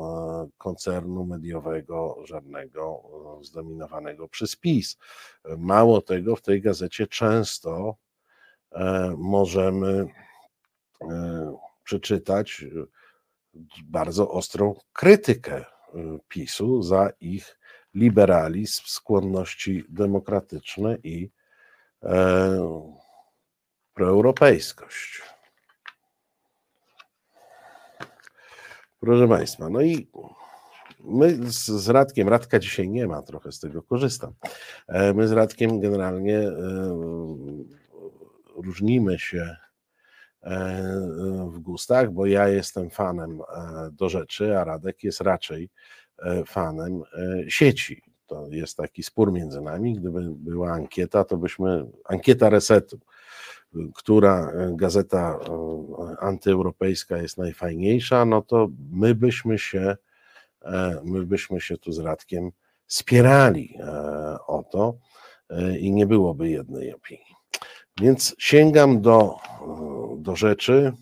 koncernu 0.58 1.26
mediowego, 1.26 2.18
żadnego 2.24 3.04
zdominowanego 3.42 4.28
przez 4.28 4.56
PiS. 4.56 4.98
Mało 5.58 6.02
tego, 6.02 6.36
w 6.36 6.42
tej 6.42 6.62
gazecie 6.62 7.08
często 7.08 7.96
możemy 9.18 10.08
przeczytać 11.84 12.66
bardzo 13.84 14.32
ostrą 14.32 14.76
krytykę 14.94 15.66
PiSu 16.28 16.84
za 16.84 17.10
ich 17.20 17.60
liberalizm, 17.94 18.84
skłonności 18.86 19.84
demokratyczne 19.90 20.98
i 21.04 21.32
proeuropejskość. 23.94 25.22
Proszę 29.06 29.28
Państwa, 29.28 29.70
no 29.70 29.82
i 29.82 30.08
my 31.00 31.38
z, 31.52 31.90
Radkiem, 31.90 32.30
Radka 32.30 32.60
dzisiaj 32.60 32.90
nie 32.90 33.08
ma, 33.08 33.22
trochę 33.22 33.52
z 33.52 33.60
tego 33.60 33.84
korzystam. 33.84 34.34
My 35.16 35.28
z 35.28 35.32
Radkiem 35.32 35.80
generalnie 35.80 36.52
różnimy 38.56 39.20
się 39.20 39.56
w 41.52 41.60
gustach, 41.60 42.12
bo 42.12 42.26
ja 42.26 42.48
jestem 42.48 42.90
fanem 42.90 43.42
do 43.92 44.10
rzeczy, 44.10 44.60
a 44.60 44.64
Radek 44.64 45.04
jest 45.04 45.22
raczej 45.22 45.70
fanem 46.48 47.02
sieci. 47.48 48.15
To 48.28 48.48
jest 48.52 48.78
taki 48.78 49.04
spór 49.04 49.32
między 49.32 49.62
nami. 49.62 49.94
Gdyby 49.94 50.22
była 50.30 50.72
ankieta, 50.72 51.24
to 51.24 51.38
byśmy 51.38 51.86
ankieta 52.06 52.50
resetu, 52.50 53.00
która 53.96 54.52
gazeta 54.72 55.40
antyeuropejska 56.20 57.18
jest 57.18 57.38
najfajniejsza, 57.38 58.26
no 58.26 58.42
to 58.42 58.68
my 58.92 59.16
byśmy 59.16 59.60
się, 59.60 59.98
my 61.04 61.26
byśmy 61.26 61.62
się 61.62 61.78
tu 61.78 61.92
z 61.92 62.00
Radkiem 62.00 62.52
spierali 62.88 63.78
o 64.48 64.64
to 64.72 64.98
i 65.80 65.92
nie 65.92 66.06
byłoby 66.06 66.50
jednej 66.50 66.94
opinii. 66.94 67.36
Więc 68.02 68.36
sięgam 68.40 69.02
do, 69.02 69.36
do 70.18 70.36
rzeczy. 70.36 70.94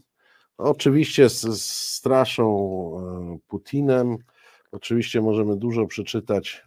Oczywiście 0.57 1.29
z, 1.29 1.61
straszą 1.91 3.39
Putinem. 3.47 4.17
Oczywiście 4.71 5.21
możemy 5.21 5.57
dużo 5.57 5.87
przeczytać 5.87 6.63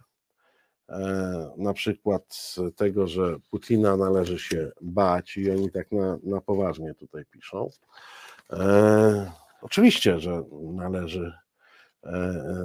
na 1.57 1.73
przykład 1.73 2.55
tego, 2.75 3.07
że 3.07 3.35
Putina 3.51 3.97
należy 3.97 4.39
się 4.39 4.71
bać 4.81 5.37
i 5.37 5.51
oni 5.51 5.71
tak 5.71 5.91
na, 5.91 6.17
na 6.23 6.41
poważnie 6.41 6.93
tutaj 6.93 7.25
piszą. 7.25 7.69
E, 8.53 9.31
oczywiście, 9.61 10.19
że 10.19 10.43
należy, 10.51 11.33
e, 12.03 12.11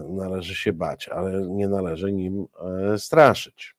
należy 0.09 0.55
się 0.55 0.73
bać, 0.73 1.09
ale 1.09 1.43
nie 1.43 1.69
należy 1.69 2.13
nim 2.13 2.47
e, 2.93 2.99
straszyć. 2.99 3.75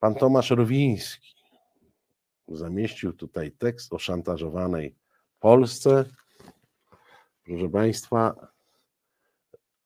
Pan 0.00 0.14
Tomasz 0.14 0.50
Rowiński 0.50 1.34
zamieścił 2.48 3.12
tutaj 3.12 3.52
tekst 3.52 3.92
o 3.92 3.98
szantażowanej 3.98 4.96
Polsce. 5.40 6.04
Proszę 7.44 7.68
Państwa, 7.68 8.34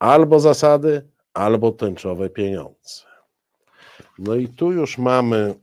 albo 0.01 0.41
zasady, 0.41 1.09
albo 1.35 1.73
tęczowe 1.73 2.31
pieniądze. 2.31 3.03
No 4.19 4.35
i 4.35 4.49
tu 4.49 4.73
już 4.73 4.99
mamy, 4.99 5.55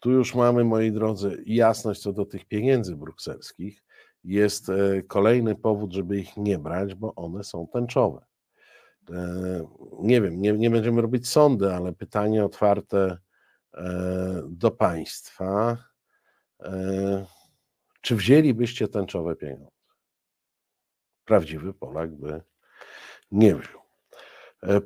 tu 0.00 0.10
już 0.10 0.34
mamy, 0.34 0.64
moi 0.64 0.92
drodzy, 0.92 1.42
jasność 1.46 2.02
co 2.02 2.12
do 2.12 2.26
tych 2.26 2.44
pieniędzy 2.44 2.96
brukselskich. 2.96 3.84
Jest 4.24 4.66
kolejny 5.08 5.54
powód, 5.56 5.92
żeby 5.92 6.18
ich 6.18 6.36
nie 6.36 6.58
brać, 6.58 6.94
bo 6.94 7.14
one 7.14 7.44
są 7.44 7.66
tęczowe. 7.66 8.24
Nie 9.98 10.20
wiem, 10.20 10.40
nie, 10.40 10.52
nie 10.52 10.70
będziemy 10.70 11.02
robić 11.02 11.28
sądy, 11.28 11.74
ale 11.74 11.92
pytanie 11.92 12.44
otwarte 12.44 13.18
do 14.48 14.70
Państwa. 14.70 15.76
Czy 18.00 18.16
wzięlibyście 18.16 18.88
tęczowe 18.88 19.36
pieniądze? 19.36 19.70
Prawdziwy 21.24 21.74
Polak 21.74 22.16
by 22.16 22.42
nie 23.32 23.54
wziął. 23.54 23.80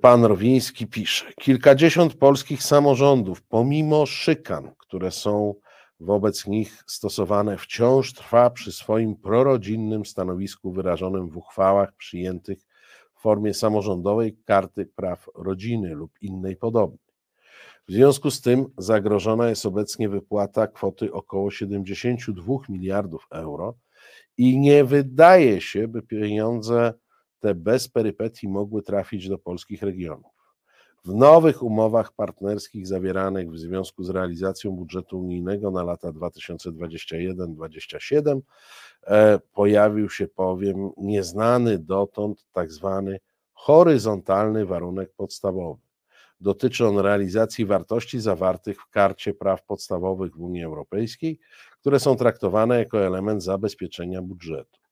Pan 0.01 0.25
Rowiński 0.25 0.87
pisze: 0.87 1.33
Kilkadziesiąt 1.41 2.15
polskich 2.15 2.63
samorządów, 2.63 3.43
pomimo 3.43 4.07
szykan, 4.07 4.71
które 4.79 5.11
są 5.11 5.55
wobec 6.01 6.47
nich 6.47 6.85
stosowane, 6.87 7.59
wciąż 7.59 8.13
trwa 8.13 8.51
przy 8.51 8.73
swoim 8.73 9.17
prorodzinnym 9.17 10.07
stanowisku 10.07 10.73
wyrażonym 10.73 11.29
w 11.29 11.37
uchwałach 11.37 11.93
przyjętych 11.93 12.59
w 13.15 13.21
formie 13.21 13.55
samorządowej 13.55 14.37
karty 14.45 14.87
praw 14.87 15.29
rodziny 15.35 15.95
lub 15.95 16.11
innej 16.21 16.57
podobnej. 16.57 16.99
W 17.89 17.93
związku 17.93 18.31
z 18.31 18.41
tym 18.41 18.67
zagrożona 18.79 19.49
jest 19.49 19.67
obecnie 19.67 20.09
wypłata 20.09 20.67
kwoty 20.67 21.13
około 21.13 21.51
72 21.51 22.55
miliardów 22.69 23.27
euro 23.31 23.75
i 24.37 24.59
nie 24.59 24.85
wydaje 24.85 25.61
się, 25.61 25.89
by 25.89 26.03
pieniądze 26.03 26.95
te 27.45 27.55
bez 27.55 27.89
perypetii 27.89 28.49
mogły 28.49 28.83
trafić 28.83 29.29
do 29.29 29.39
polskich 29.39 29.83
regionów. 29.83 30.33
W 31.05 31.15
nowych 31.15 31.63
umowach 31.63 32.13
partnerskich 32.13 32.87
zawieranych 32.87 33.51
w 33.51 33.59
związku 33.59 34.05
z 34.05 34.11
realizacją 34.11 34.71
budżetu 34.71 35.21
unijnego 35.21 35.71
na 35.71 35.83
lata 35.83 36.13
2021-2027 36.13 38.41
e, 39.07 39.39
pojawił 39.53 40.11
się 40.11 40.29
powiem 40.29 40.91
nieznany 40.97 41.79
dotąd 41.79 42.47
tak 42.53 42.73
zwany 42.73 43.21
horyzontalny 43.53 44.67
warunek 44.67 45.13
podstawowy. 45.17 45.81
Dotyczy 46.41 46.87
on 46.87 46.99
realizacji 46.99 47.67
wartości 47.67 48.21
zawartych 48.21 48.83
w 48.83 48.91
Karcie 48.91 49.35
Praw 49.35 49.65
Podstawowych 49.65 50.37
w 50.37 50.41
Unii 50.41 50.65
Europejskiej, 50.65 51.41
które 51.81 52.01
są 52.01 52.17
traktowane 52.17 52.79
jako 52.79 53.07
element 53.07 53.43
zabezpieczenia 53.43 54.23
budżetu. 54.23 54.84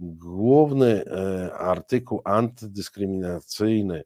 Główny 0.00 1.04
e, 1.04 1.52
artykuł 1.54 2.20
antydyskryminacyjny 2.24 4.04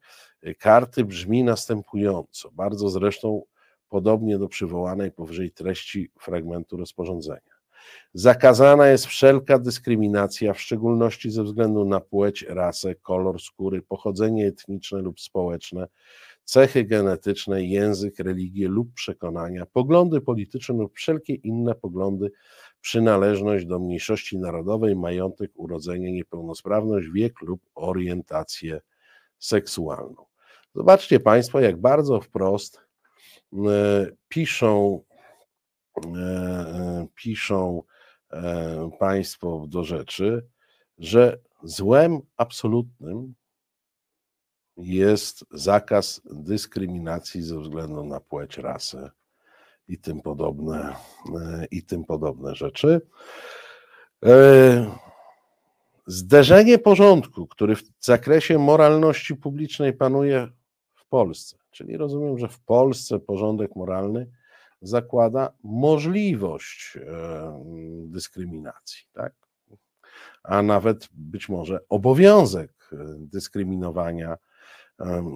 karty 0.59 1.05
brzmi 1.05 1.45
następująco, 1.45 2.51
bardzo 2.51 2.89
zresztą 2.89 3.43
podobnie 3.89 4.39
do 4.39 4.49
przywołanej 4.49 5.13
powyżej 5.13 5.51
treści 5.51 6.11
fragmentu 6.21 6.77
rozporządzenia. 6.77 7.55
Zakazana 8.15 8.89
jest 8.89 9.07
wszelka 9.07 9.59
dyskryminacja, 9.59 10.53
w 10.53 10.61
szczególności 10.61 11.31
ze 11.31 11.45
względu 11.45 11.85
na 11.85 12.01
płeć, 12.01 12.45
rasę, 12.49 12.95
kolor 12.95 13.41
skóry, 13.41 13.83
pochodzenie 13.83 14.47
etniczne 14.47 14.99
lub 14.99 15.21
społeczne, 15.21 15.87
cechy 16.45 16.85
genetyczne, 16.85 17.65
język, 17.65 18.19
religię 18.19 18.69
lub 18.69 18.95
przekonania, 18.95 19.67
poglądy 19.67 20.21
polityczne 20.21 20.75
lub 20.75 20.95
wszelkie 20.97 21.35
inne 21.35 21.75
poglądy, 21.75 22.31
przynależność 22.85 23.67
do 23.67 23.79
mniejszości 23.79 24.39
narodowej, 24.39 24.97
majątek, 24.97 25.51
urodzenie, 25.55 26.13
niepełnosprawność, 26.13 27.09
wiek 27.15 27.41
lub 27.41 27.61
orientację 27.75 28.81
seksualną. 29.39 30.27
Zobaczcie 30.75 31.21
Państwo, 31.21 31.61
jak 31.61 31.81
bardzo 31.81 32.21
wprost 32.21 32.81
e, 33.53 34.07
piszą, 34.29 35.03
e, 35.97 36.11
e, 36.19 37.07
piszą 37.15 37.83
Państwo 38.99 39.67
do 39.69 39.85
rzeczy, 39.85 40.47
że 40.99 41.39
złem 41.63 42.21
absolutnym 42.37 43.35
jest 44.77 45.45
zakaz 45.51 46.21
dyskryminacji 46.25 47.43
ze 47.43 47.61
względu 47.61 48.05
na 48.05 48.21
płeć, 48.21 48.59
rasę 48.59 49.11
i 49.89 49.99
tym 49.99 50.21
podobne, 50.21 50.97
i 51.71 51.83
tym 51.83 52.05
podobne 52.05 52.55
rzeczy. 52.55 53.01
Zderzenie 56.07 56.79
porządku, 56.79 57.47
który 57.47 57.77
w 57.77 57.83
zakresie 58.01 58.59
moralności 58.59 59.37
publicznej 59.37 59.93
panuje 59.93 60.49
w 60.95 61.07
Polsce, 61.07 61.57
czyli 61.71 61.97
rozumiem, 61.97 62.39
że 62.39 62.49
w 62.49 62.61
Polsce 62.61 63.19
porządek 63.19 63.77
moralny 63.77 64.31
zakłada 64.83 65.53
możliwość 65.63 66.99
dyskryminacji, 68.07 69.07
tak? 69.13 69.35
a 70.43 70.63
nawet 70.63 71.09
być 71.13 71.49
może 71.49 71.81
obowiązek 71.89 72.91
dyskryminowania 73.19 74.37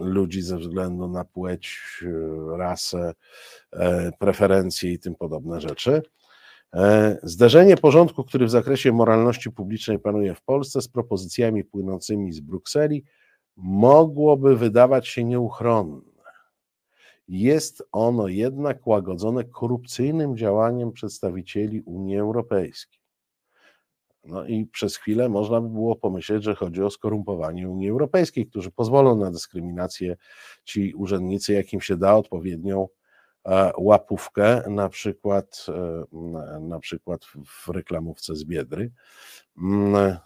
ludzi 0.01 0.43
ze 0.43 0.59
względu 0.59 1.09
na 1.09 1.25
płeć, 1.25 1.81
rasę, 2.57 3.15
e, 3.73 4.13
preferencje 4.19 4.93
i 4.93 4.99
tym 4.99 5.15
podobne 5.15 5.61
rzeczy. 5.61 6.03
E, 6.75 7.19
zderzenie 7.23 7.77
porządku, 7.77 8.25
który 8.25 8.47
w 8.47 8.51
zakresie 8.51 8.93
moralności 8.93 9.51
publicznej 9.51 9.99
panuje 9.99 10.35
w 10.35 10.43
Polsce, 10.43 10.83
z 10.83 10.89
propozycjami 10.89 11.65
płynącymi 11.65 12.33
z 12.33 12.41
Brukseli, 12.41 13.05
mogłoby 13.57 14.57
wydawać 14.57 15.09
się 15.09 15.25
nieuchronne. 15.25 16.01
Jest 17.29 17.83
ono 17.93 18.29
jednak 18.29 18.87
łagodzone 18.87 19.45
korupcyjnym 19.45 20.37
działaniem 20.37 20.93
przedstawicieli 20.93 21.81
Unii 21.81 22.19
Europejskiej. 22.19 22.98
No 24.25 24.45
i 24.45 24.67
przez 24.67 24.97
chwilę 24.97 25.29
można 25.29 25.61
by 25.61 25.69
było 25.69 25.97
pomyśleć, 25.97 26.45
że 26.45 26.55
chodzi 26.55 26.83
o 26.83 26.91
skorumpowanie 26.91 27.69
Unii 27.69 27.91
Europejskiej, 27.91 28.47
którzy 28.47 28.71
pozwolą 28.71 29.17
na 29.17 29.31
dyskryminację 29.31 30.17
ci 30.65 30.95
urzędnicy, 30.95 31.53
jakim 31.53 31.81
się 31.81 31.97
da 31.97 32.15
odpowiednią 32.17 32.89
e, 33.47 33.73
łapówkę, 33.79 34.63
na 34.71 34.89
przykład, 34.89 35.67
e, 35.69 36.61
na 36.61 36.79
przykład 36.79 37.25
w 37.47 37.69
reklamówce 37.69 38.37
z 38.37 38.45
Biedry. 38.45 38.91
Mm, 39.63 40.17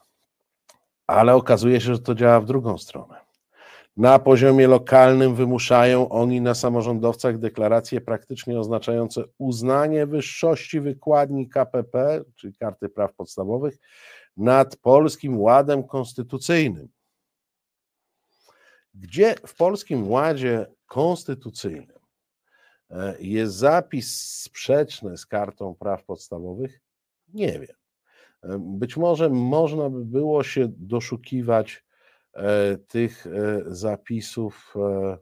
ale 1.07 1.35
okazuje 1.35 1.81
się, 1.81 1.95
że 1.95 1.99
to 1.99 2.15
działa 2.15 2.41
w 2.41 2.47
drugą 2.47 2.79
stronę. 2.79 3.22
Na 3.97 4.19
poziomie 4.19 4.69
lokalnym 4.69 5.35
wymuszają 5.35 6.09
oni 6.09 6.41
na 6.41 6.55
samorządowcach 6.55 7.39
deklaracje 7.39 8.01
praktycznie 8.01 8.61
oznaczające 8.61 9.25
uznanie 9.39 10.07
wyższości 10.07 10.81
wykładni 10.81 11.49
KPP, 11.49 12.25
czyli 12.35 12.55
Karty 12.55 12.89
Praw 12.89 13.15
Podstawowych, 13.15 13.79
nad 14.37 14.77
polskim 14.77 15.41
ładem 15.41 15.85
konstytucyjnym. 15.85 16.89
Gdzie 18.95 19.35
w 19.47 19.55
polskim 19.55 20.11
ładzie 20.11 20.67
konstytucyjnym 20.87 21.99
e, 22.91 23.17
jest 23.21 23.55
zapis 23.55 24.21
sprzeczny 24.21 25.17
z 25.17 25.27
Kartą 25.27 25.75
Praw 25.75 26.05
Podstawowych? 26.05 26.81
Nie 27.29 27.53
wiem. 27.53 27.77
E, 28.43 28.59
być 28.59 28.97
może 28.97 29.29
można 29.29 29.91
by 29.91 30.05
było 30.05 30.43
się 30.43 30.69
doszukiwać 30.69 31.85
tych 32.89 33.27
e, 33.27 33.31
zapisów 33.67 34.75
e, 34.77 35.19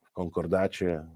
w 0.00 0.12
konkordacie, 0.12 1.06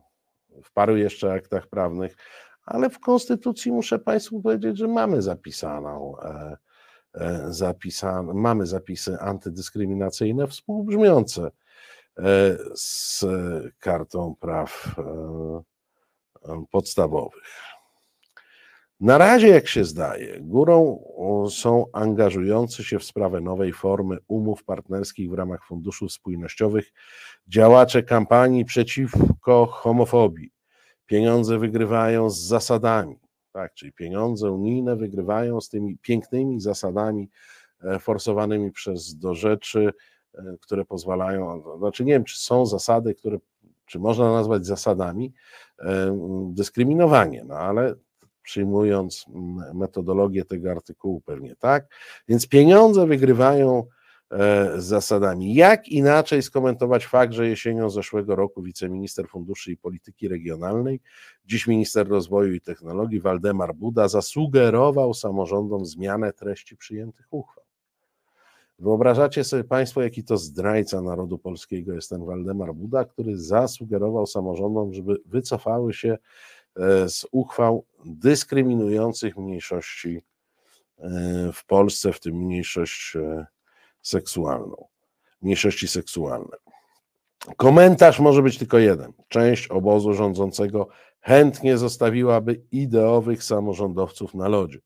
w 0.64 0.72
paru 0.72 0.96
jeszcze 0.96 1.32
aktach 1.32 1.66
prawnych, 1.66 2.16
ale 2.64 2.90
w 2.90 3.00
Konstytucji 3.00 3.72
muszę 3.72 3.98
Państwu 3.98 4.42
powiedzieć, 4.42 4.78
że 4.78 4.88
mamy 4.88 5.22
zapisaną, 5.22 6.16
mamy 8.34 8.66
zapisy 8.66 9.18
antydyskryminacyjne 9.20 10.46
współbrzmiące 10.46 11.50
z 12.74 13.24
kartą 13.78 14.34
praw 14.40 14.96
podstawowych. 16.70 17.73
Na 19.04 19.18
razie, 19.18 19.48
jak 19.48 19.68
się 19.68 19.84
zdaje, 19.84 20.40
górą 20.40 21.04
są 21.50 21.84
angażujący 21.92 22.84
się 22.84 22.98
w 22.98 23.04
sprawę 23.04 23.40
nowej 23.40 23.72
formy 23.72 24.18
umów 24.28 24.64
partnerskich 24.64 25.30
w 25.30 25.34
ramach 25.34 25.64
funduszów 25.66 26.12
spójnościowych 26.12 26.92
działacze 27.48 28.02
kampanii 28.02 28.64
przeciwko 28.64 29.66
homofobii. 29.66 30.52
Pieniądze 31.06 31.58
wygrywają 31.58 32.30
z 32.30 32.38
zasadami, 32.38 33.18
tak, 33.52 33.74
czyli 33.74 33.92
pieniądze 33.92 34.50
unijne 34.50 34.96
wygrywają 34.96 35.60
z 35.60 35.68
tymi 35.68 35.98
pięknymi 35.98 36.60
zasadami 36.60 37.30
e, 37.82 37.98
forsowanymi 37.98 38.72
przez 38.72 39.14
do 39.14 39.34
rzeczy, 39.34 39.92
e, 40.34 40.56
które 40.60 40.84
pozwalają, 40.84 41.62
znaczy 41.78 42.04
nie 42.04 42.12
wiem, 42.12 42.24
czy 42.24 42.38
są 42.38 42.66
zasady, 42.66 43.14
które, 43.14 43.38
czy 43.86 43.98
można 43.98 44.32
nazwać 44.32 44.66
zasadami, 44.66 45.32
e, 45.78 46.18
dyskryminowanie, 46.52 47.44
no 47.44 47.54
ale 47.54 47.94
przyjmując 48.44 49.26
metodologię 49.74 50.44
tego 50.44 50.70
artykułu, 50.70 51.20
pewnie 51.20 51.56
tak. 51.56 51.86
Więc 52.28 52.48
pieniądze 52.48 53.06
wygrywają 53.06 53.84
e, 54.30 54.80
z 54.80 54.84
zasadami. 54.84 55.54
Jak 55.54 55.88
inaczej 55.88 56.42
skomentować 56.42 57.06
fakt, 57.06 57.32
że 57.32 57.48
jesienią 57.48 57.90
zeszłego 57.90 58.36
roku 58.36 58.62
wiceminister 58.62 59.28
funduszy 59.28 59.72
i 59.72 59.76
polityki 59.76 60.28
regionalnej, 60.28 61.00
dziś 61.44 61.66
minister 61.66 62.08
rozwoju 62.08 62.54
i 62.54 62.60
technologii 62.60 63.20
Waldemar 63.20 63.74
Buda 63.74 64.08
zasugerował 64.08 65.14
samorządom 65.14 65.86
zmianę 65.86 66.32
treści 66.32 66.76
przyjętych 66.76 67.26
uchwał. 67.30 67.64
Wyobrażacie 68.78 69.44
sobie 69.44 69.64
Państwo, 69.64 70.02
jaki 70.02 70.24
to 70.24 70.36
zdrajca 70.36 71.02
narodu 71.02 71.38
polskiego 71.38 71.92
jest 71.92 72.10
ten 72.10 72.24
Waldemar 72.24 72.74
Buda, 72.74 73.04
który 73.04 73.38
zasugerował 73.38 74.26
samorządom, 74.26 74.94
żeby 74.94 75.16
wycofały 75.26 75.92
się 75.92 76.18
z 77.08 77.26
uchwał 77.32 77.84
dyskryminujących 78.04 79.36
mniejszości 79.36 80.22
e, 80.98 81.10
w 81.52 81.66
Polsce, 81.66 82.12
w 82.12 82.20
tym 82.20 82.36
mniejszość 82.36 83.16
e, 83.16 83.46
seksualną, 84.02 84.88
mniejszości 85.42 85.88
seksualne. 85.88 86.56
Komentarz 87.56 88.20
może 88.20 88.42
być 88.42 88.58
tylko 88.58 88.78
jeden. 88.78 89.12
Część 89.28 89.68
obozu 89.68 90.14
rządzącego 90.14 90.88
chętnie 91.20 91.78
zostawiłaby 91.78 92.62
ideowych 92.72 93.44
samorządowców 93.44 94.34
na 94.34 94.48
lodzie. 94.48 94.78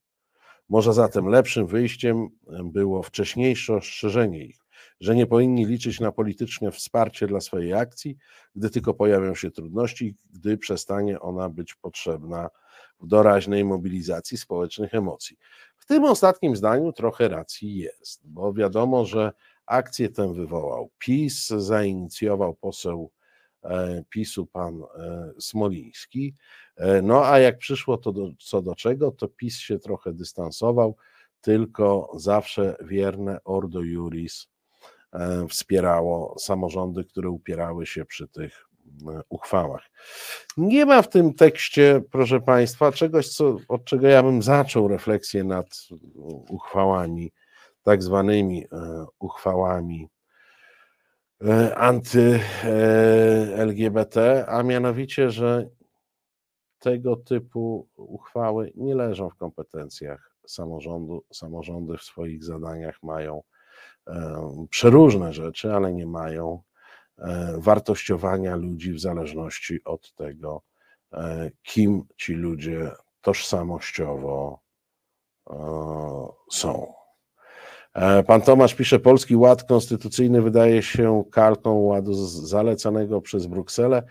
Może 0.68 0.92
zatem 0.92 1.26
lepszym 1.26 1.66
wyjściem 1.66 2.28
było 2.64 3.02
wcześniejsze 3.02 3.74
ostrzeżenie 3.74 4.44
ich. 4.44 4.67
Że 5.00 5.16
nie 5.16 5.26
powinni 5.26 5.66
liczyć 5.66 6.00
na 6.00 6.12
polityczne 6.12 6.70
wsparcie 6.70 7.26
dla 7.26 7.40
swojej 7.40 7.74
akcji, 7.74 8.16
gdy 8.56 8.70
tylko 8.70 8.94
pojawią 8.94 9.34
się 9.34 9.50
trudności, 9.50 10.16
gdy 10.30 10.58
przestanie 10.58 11.20
ona 11.20 11.48
być 11.48 11.74
potrzebna 11.74 12.48
w 13.00 13.06
doraźnej 13.06 13.64
mobilizacji 13.64 14.38
społecznych 14.38 14.94
emocji. 14.94 15.36
W 15.76 15.86
tym 15.86 16.04
ostatnim 16.04 16.56
zdaniu 16.56 16.92
trochę 16.92 17.28
racji 17.28 17.76
jest, 17.76 18.28
bo 18.28 18.52
wiadomo, 18.52 19.04
że 19.04 19.32
akcję 19.66 20.08
tę 20.08 20.34
wywołał 20.34 20.90
PiS, 20.98 21.46
zainicjował 21.48 22.54
poseł 22.54 23.10
e, 23.64 24.04
PiSu 24.10 24.46
pan 24.46 24.82
e, 24.82 25.32
Smoliński. 25.40 26.34
E, 26.76 27.02
no 27.02 27.26
a 27.26 27.38
jak 27.38 27.58
przyszło 27.58 27.96
to 27.96 28.12
do, 28.12 28.30
co 28.38 28.62
do 28.62 28.74
czego, 28.74 29.10
to 29.10 29.28
PiS 29.28 29.56
się 29.56 29.78
trochę 29.78 30.12
dystansował, 30.12 30.96
tylko 31.40 32.12
zawsze 32.16 32.76
wierne 32.80 33.38
Ordo 33.44 33.80
Juris 33.80 34.48
wspierało 35.48 36.34
samorządy, 36.38 37.04
które 37.04 37.30
upierały 37.30 37.86
się 37.86 38.04
przy 38.04 38.28
tych 38.28 38.68
uchwałach. 39.28 39.82
Nie 40.56 40.86
ma 40.86 41.02
w 41.02 41.08
tym 41.08 41.34
tekście, 41.34 42.02
proszę 42.10 42.40
Państwa, 42.40 42.92
czegoś, 42.92 43.28
co, 43.28 43.56
od 43.68 43.84
czego 43.84 44.06
ja 44.06 44.22
bym 44.22 44.42
zaczął 44.42 44.88
refleksję 44.88 45.44
nad 45.44 45.66
uchwałami, 46.48 47.32
tak 47.82 48.02
zwanymi 48.02 48.66
e, 48.72 49.06
uchwałami 49.18 50.08
e, 51.44 51.76
anty-LGBT, 51.76 54.44
a 54.48 54.62
mianowicie, 54.62 55.30
że 55.30 55.68
tego 56.78 57.16
typu 57.16 57.88
uchwały 57.96 58.72
nie 58.74 58.94
leżą 58.94 59.30
w 59.30 59.34
kompetencjach 59.34 60.36
samorządu. 60.46 61.24
Samorządy 61.32 61.98
w 61.98 62.02
swoich 62.02 62.44
zadaniach 62.44 63.02
mają 63.02 63.38
e, 63.38 63.57
przeróżne 64.70 65.32
rzeczy, 65.32 65.74
ale 65.74 65.94
nie 65.94 66.06
mają 66.06 66.62
E, 67.18 67.54
wartościowania 67.58 68.56
ludzi 68.56 68.92
w 68.92 69.00
zależności 69.00 69.84
od 69.84 70.14
tego, 70.14 70.62
e, 71.12 71.50
kim 71.62 72.04
ci 72.16 72.34
ludzie 72.34 72.90
tożsamościowo 73.20 74.60
e, 75.50 75.54
są. 76.52 76.92
Pan 78.26 78.42
Tomasz 78.42 78.74
pisze, 78.74 78.98
Polski 78.98 79.36
Ład 79.36 79.64
Konstytucyjny 79.64 80.42
wydaje 80.42 80.82
się 80.82 81.24
kalką 81.32 81.72
ładu 81.72 82.14
zalecanego 82.26 83.20
przez 83.20 83.46
Brukselę. 83.46 84.02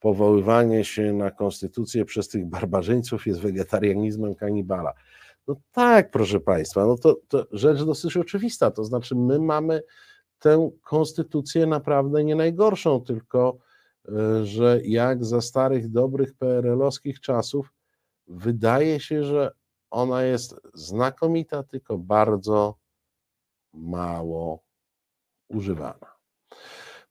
Powoływanie 0.00 0.84
się 0.84 1.12
na 1.12 1.30
konstytucję 1.30 2.04
przez 2.04 2.28
tych 2.28 2.46
barbarzyńców 2.46 3.26
jest 3.26 3.40
wegetarianizmem 3.40 4.34
kanibala. 4.34 4.92
No 5.48 5.56
tak, 5.72 6.10
proszę 6.10 6.40
Państwa, 6.40 6.86
no 6.86 6.96
to, 6.96 7.16
to 7.28 7.46
rzecz 7.52 7.84
dosyć 7.84 8.16
oczywista. 8.16 8.70
To 8.70 8.84
znaczy, 8.84 9.14
my 9.14 9.38
mamy 9.38 9.82
tę 10.38 10.70
konstytucję 10.82 11.66
naprawdę 11.66 12.24
nie 12.24 12.36
najgorszą, 12.36 13.00
tylko 13.00 13.58
e, 14.08 14.46
że 14.46 14.80
jak 14.84 15.24
za 15.24 15.40
starych, 15.40 15.90
dobrych 15.90 16.34
PRL-owskich 16.34 17.20
czasów, 17.20 17.72
wydaje 18.26 19.00
się, 19.00 19.24
że 19.24 19.50
ona 19.90 20.22
jest 20.22 20.60
znakomita, 20.74 21.62
tylko 21.62 21.98
bardzo 21.98 22.78
mało 23.72 24.62
używana. 25.48 26.16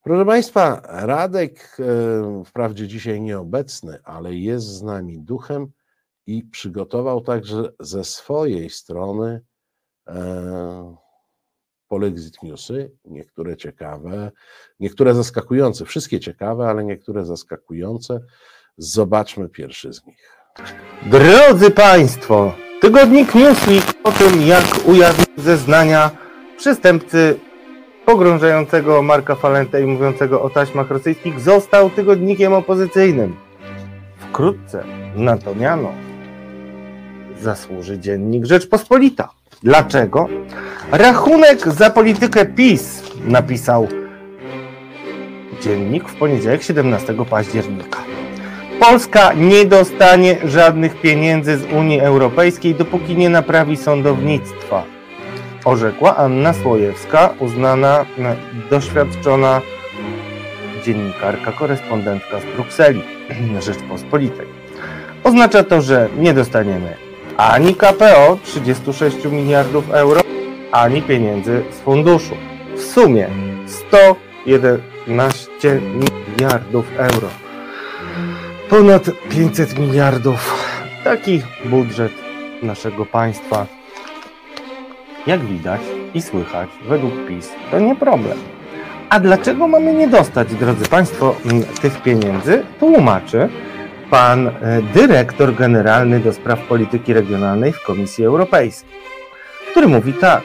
Proszę 0.03 0.25
Państwa, 0.25 0.81
Radek, 0.83 1.77
e, 1.79 2.43
wprawdzie 2.45 2.87
dzisiaj 2.87 3.21
nieobecny, 3.21 3.99
ale 4.03 4.35
jest 4.35 4.65
z 4.65 4.81
nami 4.81 5.19
duchem 5.19 5.71
i 6.27 6.43
przygotował 6.43 7.21
także 7.21 7.69
ze 7.79 8.03
swojej 8.03 8.69
strony 8.69 9.41
e, 10.07 10.95
Polexit 11.87 12.43
Newsy, 12.43 12.91
niektóre 13.05 13.57
ciekawe, 13.57 14.31
niektóre 14.79 15.13
zaskakujące, 15.13 15.85
wszystkie 15.85 16.19
ciekawe, 16.19 16.67
ale 16.67 16.83
niektóre 16.83 17.25
zaskakujące. 17.25 18.19
Zobaczmy 18.77 19.49
pierwszy 19.49 19.93
z 19.93 20.05
nich. 20.05 20.37
Drodzy 21.05 21.71
Państwo, 21.71 22.53
tygodnik 22.81 23.35
Newsweek 23.35 23.83
o 24.03 24.11
tym, 24.11 24.41
jak 24.41 24.65
ujawnił 24.87 25.25
zeznania 25.37 26.11
przestępcy 26.57 27.39
pogrążającego 28.05 29.01
Marka 29.01 29.35
Falenta 29.35 29.79
i 29.79 29.85
mówiącego 29.85 30.41
o 30.41 30.49
taśmach 30.49 30.89
rosyjskich 30.89 31.39
został 31.39 31.89
tygodnikiem 31.89 32.53
opozycyjnym. 32.53 33.35
Wkrótce 34.17 34.83
na 35.15 35.37
to 35.37 35.55
miano 35.55 36.04
zasłuży 37.41 37.99
dziennik 37.99 38.45
Rzeczpospolita. 38.45 39.29
Dlaczego? 39.63 40.27
Rachunek 40.91 41.73
za 41.73 41.89
politykę 41.89 42.45
PiS 42.45 43.03
napisał 43.27 43.87
dziennik 45.61 46.09
w 46.09 46.15
poniedziałek 46.15 46.63
17 46.63 47.15
października. 47.29 47.99
Polska 48.79 49.33
nie 49.33 49.65
dostanie 49.65 50.37
żadnych 50.43 51.01
pieniędzy 51.01 51.57
z 51.57 51.63
Unii 51.73 51.99
Europejskiej, 51.99 52.75
dopóki 52.75 53.15
nie 53.15 53.29
naprawi 53.29 53.77
sądownictwa, 53.77 54.83
orzekła 55.65 56.15
Anna 56.15 56.53
Słojewska, 56.53 57.33
uznana 57.39 58.05
doświadczona 58.69 59.61
dziennikarka, 60.85 61.51
korespondentka 61.51 62.39
z 62.39 62.55
Brukseli, 62.55 63.01
Rzeczpospolitej. 63.65 64.47
Oznacza 65.23 65.63
to, 65.63 65.81
że 65.81 66.09
nie 66.17 66.33
dostaniemy 66.33 67.04
ani 67.37 67.75
KPO 67.75 68.37
36 68.43 69.25
miliardów 69.25 69.91
euro, 69.91 70.21
ani 70.71 71.01
pieniędzy 71.01 71.63
z 71.71 71.79
funduszu. 71.79 72.35
W 72.75 72.81
sumie 72.81 73.29
111 73.65 75.81
miliardów 75.93 76.85
euro. 76.97 77.27
Ponad 78.69 79.03
500 79.29 79.79
miliardów. 79.79 80.65
Taki 81.03 81.41
budżet 81.65 82.11
naszego 82.63 83.05
państwa. 83.05 83.65
Jak 85.27 85.45
widać 85.45 85.81
i 86.13 86.21
słychać, 86.21 86.69
według 86.87 87.13
PiS 87.27 87.49
to 87.71 87.79
nie 87.79 87.95
problem. 87.95 88.37
A 89.09 89.19
dlaczego 89.19 89.67
mamy 89.67 89.93
nie 89.93 90.07
dostać, 90.07 90.55
drodzy 90.55 90.85
Państwo, 90.85 91.35
tych 91.81 92.01
pieniędzy? 92.01 92.63
Tłumaczy 92.79 93.49
pan 94.09 94.47
e, 94.47 94.51
dyrektor 94.93 95.55
generalny 95.55 96.19
do 96.19 96.33
spraw 96.33 96.59
polityki 96.59 97.13
regionalnej 97.13 97.73
w 97.73 97.83
Komisji 97.83 98.25
Europejskiej, 98.25 98.99
który 99.71 99.87
mówi 99.87 100.13
tak. 100.13 100.43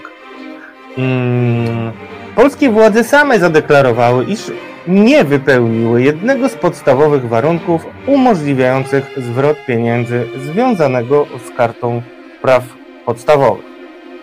Mm, 0.99 1.93
polskie 2.35 2.71
władze 2.71 3.05
same 3.05 3.39
zadeklarowały, 3.39 4.25
iż 4.25 4.53
nie 4.89 5.25
wypełniły 5.25 6.03
jednego 6.03 6.49
z 6.49 6.55
podstawowych 6.55 7.29
warunków 7.29 7.87
umożliwiających 8.07 9.11
zwrot 9.17 9.57
pieniędzy 9.67 10.27
związanego 10.37 11.27
z 11.47 11.57
kartą 11.57 12.03
praw 12.43 12.65
podstawowych. 13.07 13.65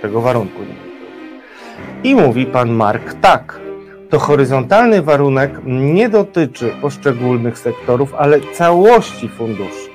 Tego 0.02 0.22
warunku 0.22 0.62
nie 0.62 0.88
I 2.12 2.16
mówi 2.16 2.46
pan 2.46 2.70
Mark 2.70 3.14
tak 3.22 3.67
to 4.10 4.20
horyzontalny 4.20 5.02
warunek 5.02 5.52
nie 5.66 6.10
dotyczy 6.10 6.74
poszczególnych 6.82 7.60
sektorów, 7.60 8.14
ale 8.16 8.42
całości 8.54 9.30
funduszy. 9.30 9.90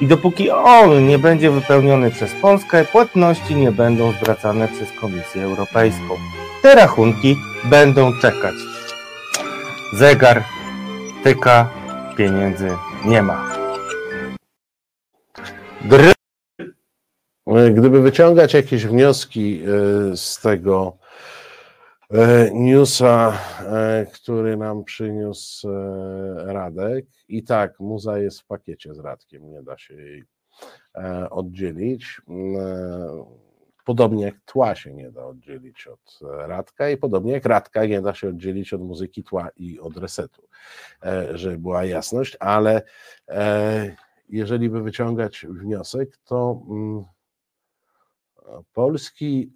I 0.00 0.06
dopóki 0.06 0.50
on 0.50 1.06
nie 1.06 1.18
będzie 1.18 1.50
wypełniony 1.50 2.10
przez 2.10 2.34
Polskę, 2.34 2.84
płatności 2.84 3.54
nie 3.54 3.72
będą 3.72 4.12
zwracane 4.12 4.68
przez 4.68 4.88
Komisję 5.00 5.44
Europejską. 5.44 6.14
Te 6.62 6.74
rachunki 6.74 7.36
będą 7.64 8.12
czekać. 8.20 8.54
Zegar 9.92 10.44
tyka, 11.24 11.70
pieniędzy 12.16 12.70
nie 13.04 13.22
ma. 13.22 13.48
Gdyby 17.74 18.02
wyciągać 18.02 18.54
jakieś 18.54 18.86
wnioski 18.86 19.62
e, 19.62 20.16
z 20.16 20.40
tego, 20.40 20.97
newsa, 22.52 23.38
e, 23.60 24.06
który 24.06 24.56
nam 24.56 24.84
przyniósł 24.84 25.68
e, 25.70 26.52
Radek. 26.52 27.06
I 27.28 27.44
tak, 27.44 27.80
muza 27.80 28.18
jest 28.18 28.40
w 28.40 28.46
pakiecie 28.46 28.94
z 28.94 28.98
Radkiem, 28.98 29.50
nie 29.50 29.62
da 29.62 29.78
się 29.78 29.94
jej 29.94 30.24
oddzielić. 31.30 32.20
Podobnie 33.84 34.24
jak 34.24 34.34
tła 34.44 34.74
się 34.74 34.94
nie 34.94 35.10
da 35.10 35.26
oddzielić 35.26 35.86
od 35.86 36.18
Radka 36.22 36.90
i 36.90 36.96
podobnie 36.96 37.32
jak 37.32 37.44
Radka 37.44 37.86
nie 37.86 38.02
da 38.02 38.14
się 38.14 38.28
oddzielić 38.28 38.72
od 38.72 38.80
muzyki 38.80 39.24
tła 39.24 39.48
i 39.56 39.80
od 39.80 39.96
resetu, 39.96 40.42
żeby 41.30 41.58
była 41.58 41.84
jasność, 41.84 42.36
ale 42.40 42.82
jeżeli 44.28 44.70
by 44.70 44.82
wyciągać 44.82 45.46
wniosek, 45.48 46.16
to 46.24 46.62
mm, 46.70 47.04
polski 48.72 49.52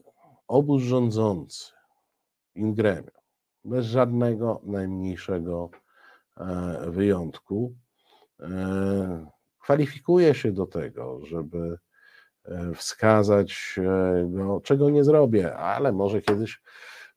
obóz 0.49 0.83
rządzący 0.83 1.73
in 2.55 2.75
gremio, 2.75 3.11
bez 3.65 3.87
żadnego 3.87 4.61
najmniejszego 4.65 5.71
e, 6.37 6.91
wyjątku, 6.91 7.75
e, 8.41 9.27
kwalifikuje 9.59 10.35
się 10.35 10.53
do 10.53 10.67
tego, 10.67 11.21
żeby 11.27 11.79
e, 12.45 12.75
wskazać 12.75 13.77
go, 14.27 14.61
czego 14.61 14.91
nie 14.91 15.05
zrobię, 15.05 15.57
ale 15.57 15.93
może 15.93 16.23
kiedyś 16.23 16.61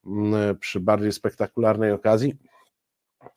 mm, 0.05 0.57
przy 0.57 0.79
bardziej 0.79 1.11
spektakularnej 1.11 1.91
okazji, 1.91 2.37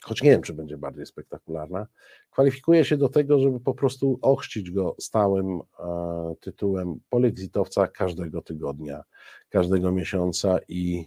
choć 0.04 0.22
nie 0.22 0.30
wiem, 0.30 0.42
czy 0.42 0.54
będzie 0.54 0.76
bardziej 0.76 1.06
spektakularna, 1.06 1.86
kwalifikuje 2.30 2.84
się 2.84 2.96
do 2.96 3.08
tego, 3.08 3.38
żeby 3.38 3.60
po 3.60 3.74
prostu 3.74 4.18
ochrzcić 4.22 4.70
go 4.70 4.96
stałym 5.00 5.60
tytułem 6.40 7.00
polexitowca 7.10 7.86
każdego 7.86 8.42
tygodnia, 8.42 9.02
każdego 9.48 9.92
miesiąca 9.92 10.58
i 10.68 11.06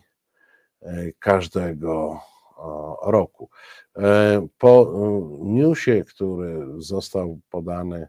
każdego 1.20 2.20
e, 2.58 3.12
roku. 3.12 3.50
E, 3.98 4.48
po 4.58 4.94
e, 4.94 5.46
newsie, 5.46 6.04
który 6.04 6.66
został 6.78 7.40
podany 7.50 8.08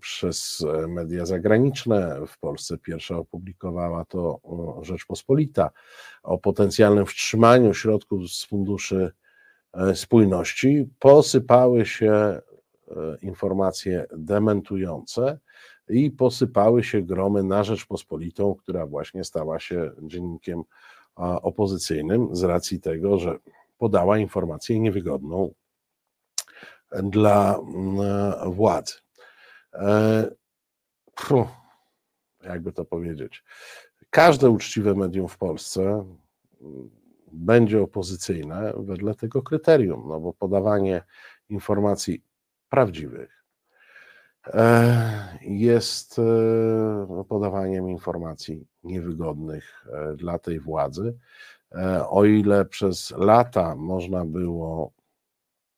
przez 0.00 0.64
media 0.88 1.26
zagraniczne, 1.26 2.20
w 2.26 2.38
Polsce 2.38 2.78
pierwsza 2.78 3.16
opublikowała 3.16 4.04
to 4.04 4.40
Rzeczpospolita, 4.82 5.70
o 6.22 6.38
potencjalnym 6.38 7.06
wstrzymaniu 7.06 7.74
środków 7.74 8.30
z 8.30 8.44
funduszy 8.44 9.12
spójności, 9.94 10.88
posypały 10.98 11.86
się 11.86 12.40
informacje 13.22 14.06
dementujące 14.16 15.38
i 15.88 16.10
posypały 16.10 16.84
się 16.84 17.02
gromy 17.02 17.42
na 17.42 17.64
Rzeczpospolitą, 17.64 18.54
która 18.54 18.86
właśnie 18.86 19.24
stała 19.24 19.60
się 19.60 19.90
dziennikiem 20.02 20.62
opozycyjnym 21.18 22.36
z 22.36 22.42
racji 22.42 22.80
tego, 22.80 23.18
że 23.18 23.38
podała 23.78 24.18
informację 24.18 24.80
niewygodną 24.80 25.54
dla 27.02 27.58
władzy. 28.46 28.94
E, 29.74 30.30
jakby 32.44 32.72
to 32.72 32.84
powiedzieć. 32.84 33.44
Każde 34.10 34.50
uczciwe 34.50 34.94
medium 34.94 35.28
w 35.28 35.38
Polsce 35.38 36.04
będzie 37.32 37.82
opozycyjne 37.82 38.72
wedle 38.76 39.14
tego 39.14 39.42
kryterium, 39.42 40.08
no 40.08 40.20
bo 40.20 40.32
podawanie 40.32 41.02
informacji 41.48 42.22
prawdziwych 42.68 43.37
jest 45.40 46.18
e, 46.18 47.24
podawaniem 47.28 47.90
informacji 47.90 48.66
niewygodnych 48.82 49.86
e, 49.92 50.16
dla 50.16 50.38
tej 50.38 50.60
władzy. 50.60 51.18
O 52.08 52.24
ile 52.24 52.64
przez 52.64 53.10
lata 53.10 53.76
można 53.76 54.24
było, 54.24 54.92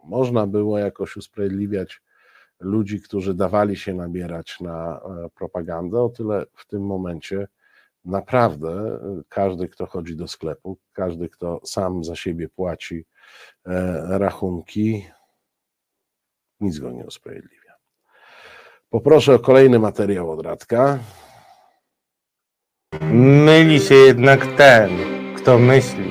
można 0.04 0.46
było 0.46 0.78
jakoś 0.78 1.16
usprawiedliwiać 1.16 2.02
ludzi, 2.60 3.00
którzy 3.00 3.34
dawali 3.34 3.76
się 3.76 3.94
nabierać 3.94 4.60
na 4.60 5.00
propagandę, 5.34 6.02
o 6.02 6.08
tyle 6.08 6.46
w 6.54 6.66
tym 6.66 6.86
momencie 6.86 7.48
naprawdę 8.04 8.98
każdy, 9.28 9.68
kto 9.68 9.86
chodzi 9.86 10.16
do 10.16 10.28
sklepu, 10.28 10.78
każdy, 10.92 11.28
kto 11.28 11.60
sam 11.64 12.04
za 12.04 12.16
siebie 12.16 12.48
płaci 12.48 13.04
e, 13.66 14.18
rachunki, 14.18 15.06
nic 16.60 16.78
go 16.78 16.90
nie 16.90 17.04
usprawiedliwia. 17.04 17.59
Poproszę 18.90 19.34
o 19.34 19.38
kolejny 19.38 19.78
materiał 19.78 20.30
od 20.30 20.40
Radka. 20.40 20.98
Myli 23.12 23.80
się 23.80 23.94
jednak 23.94 24.46
ten, 24.46 24.90
kto 25.36 25.58
myśli, 25.58 26.10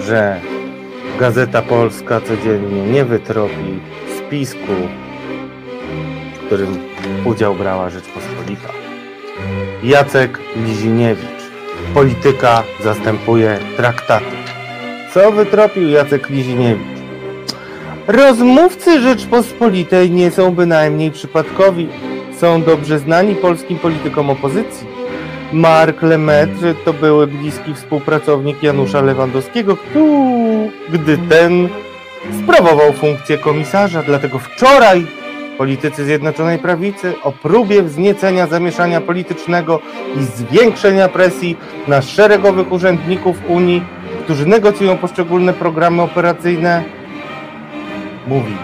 że 0.00 0.40
Gazeta 1.18 1.62
Polska 1.62 2.20
codziennie 2.20 2.82
nie 2.82 3.04
wytropi 3.04 3.80
spisku, 4.18 4.72
w 6.34 6.46
którym 6.46 6.78
udział 7.24 7.54
brała 7.54 7.90
Rzeczpospolita. 7.90 8.68
Jacek 9.82 10.38
Liziniewicz. 10.56 11.42
Polityka 11.94 12.62
zastępuje 12.82 13.58
traktaty. 13.76 14.36
Co 15.14 15.32
wytropił 15.32 15.88
Jacek 15.88 16.28
Liziniewicz? 16.28 17.01
Rozmówcy 18.06 19.00
Rzeczpospolitej 19.00 20.10
nie 20.10 20.30
są 20.30 20.50
bynajmniej 20.50 21.10
przypadkowi. 21.10 21.88
Są 22.38 22.62
dobrze 22.62 22.98
znani 22.98 23.34
polskim 23.34 23.78
politykom 23.78 24.30
opozycji. 24.30 24.86
Mark 25.52 26.02
Lemaitre 26.02 26.74
to 26.84 26.92
były 26.92 27.26
bliski 27.26 27.74
współpracownik 27.74 28.62
Janusza 28.62 29.00
Lewandowskiego, 29.00 29.76
gdy 30.92 31.18
ten 31.18 31.68
sprawował 32.42 32.92
funkcję 32.92 33.38
komisarza. 33.38 34.02
Dlatego 34.02 34.38
wczoraj 34.38 35.06
politycy 35.58 36.04
Zjednoczonej 36.04 36.58
Prawicy 36.58 37.14
o 37.22 37.32
próbie 37.32 37.82
wzniecenia 37.82 38.46
zamieszania 38.46 39.00
politycznego 39.00 39.80
i 40.20 40.24
zwiększenia 40.24 41.08
presji 41.08 41.56
na 41.88 42.02
szeregowych 42.02 42.72
urzędników 42.72 43.36
Unii, 43.48 43.82
którzy 44.24 44.46
negocjują 44.46 44.98
poszczególne 44.98 45.52
programy 45.52 46.02
operacyjne, 46.02 46.84
mówi. 48.26 48.56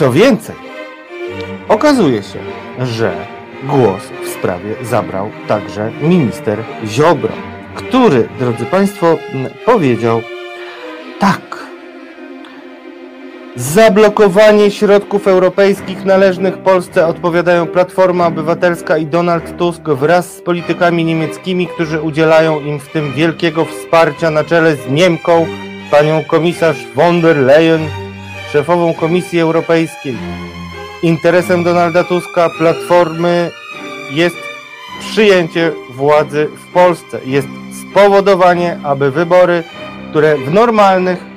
Co 0.00 0.12
więcej, 0.12 0.56
okazuje 1.68 2.22
się, 2.22 2.38
że 2.78 3.26
głos 3.64 4.02
w 4.24 4.28
sprawie 4.28 4.74
zabrał 4.82 5.30
także 5.48 5.92
minister 6.02 6.58
Ziobro, 6.84 7.32
który, 7.74 8.28
drodzy 8.38 8.66
Państwo, 8.66 9.16
powiedział 9.66 10.22
tak, 11.18 11.49
Zablokowanie 13.60 14.70
środków 14.70 15.28
europejskich 15.28 16.04
należnych 16.04 16.58
Polsce 16.58 17.06
odpowiadają 17.06 17.66
Platforma 17.66 18.26
Obywatelska 18.26 18.98
i 18.98 19.06
Donald 19.06 19.56
Tusk 19.56 19.82
wraz 19.82 20.36
z 20.36 20.40
politykami 20.40 21.04
niemieckimi, 21.04 21.66
którzy 21.66 22.00
udzielają 22.00 22.60
im 22.60 22.80
w 22.80 22.88
tym 22.88 23.12
wielkiego 23.12 23.64
wsparcia 23.64 24.30
na 24.30 24.44
czele 24.44 24.76
z 24.76 24.90
Niemką, 24.90 25.46
panią 25.90 26.24
komisarz 26.24 26.86
von 26.94 27.20
der 27.20 27.36
Leyen, 27.36 27.80
szefową 28.52 28.94
Komisji 28.94 29.40
Europejskiej. 29.40 30.16
Interesem 31.02 31.64
Donalda 31.64 32.04
Tuska, 32.04 32.50
Platformy 32.58 33.50
jest 34.10 34.36
przyjęcie 35.00 35.72
władzy 35.90 36.48
w 36.56 36.72
Polsce. 36.72 37.20
Jest 37.24 37.48
spowodowanie, 37.90 38.78
aby 38.84 39.10
wybory, 39.10 39.62
które 40.10 40.36
w 40.36 40.52
normalnych, 40.52 41.29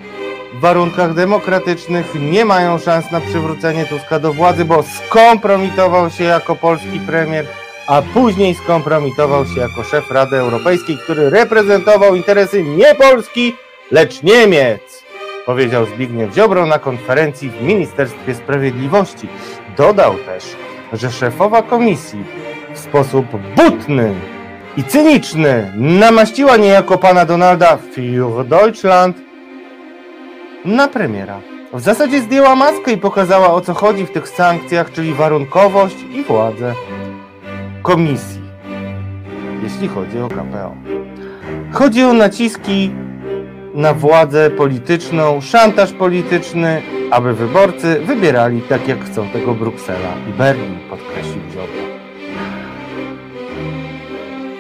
w 0.53 0.59
warunkach 0.59 1.13
demokratycznych 1.13 2.15
nie 2.15 2.45
mają 2.45 2.77
szans 2.77 3.11
na 3.11 3.21
przywrócenie 3.21 3.85
Tuska 3.85 4.19
do 4.19 4.34
władzy, 4.34 4.65
bo 4.65 4.84
skompromitował 4.84 6.09
się 6.09 6.23
jako 6.23 6.55
polski 6.55 6.99
premier, 7.07 7.45
a 7.88 8.01
później 8.01 8.55
skompromitował 8.55 9.45
się 9.45 9.59
jako 9.59 9.84
szef 9.84 10.11
Rady 10.11 10.38
Europejskiej, 10.38 10.97
który 10.97 11.30
reprezentował 11.30 12.15
interesy 12.15 12.63
nie 12.63 12.95
Polski, 12.95 13.55
lecz 13.91 14.23
Niemiec, 14.23 15.03
powiedział 15.45 15.85
Zbigniew 15.85 16.35
Ziobro 16.35 16.65
na 16.65 16.80
konferencji 16.80 17.49
w 17.49 17.61
Ministerstwie 17.61 18.35
Sprawiedliwości. 18.35 19.27
Dodał 19.77 20.15
też, 20.17 20.43
że 20.93 21.11
szefowa 21.11 21.61
komisji 21.61 22.23
w 22.73 22.80
sposób 22.80 23.25
butny 23.55 24.13
i 24.77 24.84
cyniczny 24.84 25.73
namaściła 25.75 26.57
niejako 26.57 26.97
pana 26.97 27.25
Donalda 27.25 27.77
für 27.95 28.45
Deutschland 28.45 29.22
na 30.65 30.88
premiera. 30.88 31.40
W 31.73 31.80
zasadzie 31.80 32.22
zdjęła 32.22 32.56
maskę 32.56 32.91
i 32.91 32.98
pokazała 32.98 33.53
o 33.53 33.61
co 33.61 33.73
chodzi 33.73 34.06
w 34.06 34.11
tych 34.11 34.30
sankcjach, 34.30 34.91
czyli 34.91 35.14
warunkowość 35.14 35.95
i 36.14 36.23
władzę 36.23 36.73
komisji, 37.81 38.41
jeśli 39.64 39.88
chodzi 39.88 40.19
o 40.19 40.27
KPO. 40.27 40.76
Chodzi 41.72 42.03
o 42.03 42.14
naciski 42.14 42.91
na 43.73 43.94
władzę 43.94 44.49
polityczną, 44.49 45.41
szantaż 45.41 45.91
polityczny, 45.91 46.81
aby 47.11 47.34
wyborcy 47.34 47.99
wybierali 48.06 48.61
tak 48.61 48.88
jak 48.88 49.06
chcą 49.06 49.30
tego 49.30 49.53
Bruksela 49.53 50.14
i 50.30 50.34
Berlin, 50.34 50.80
podkreślił 50.90 51.44
Ziobro. 51.52 51.84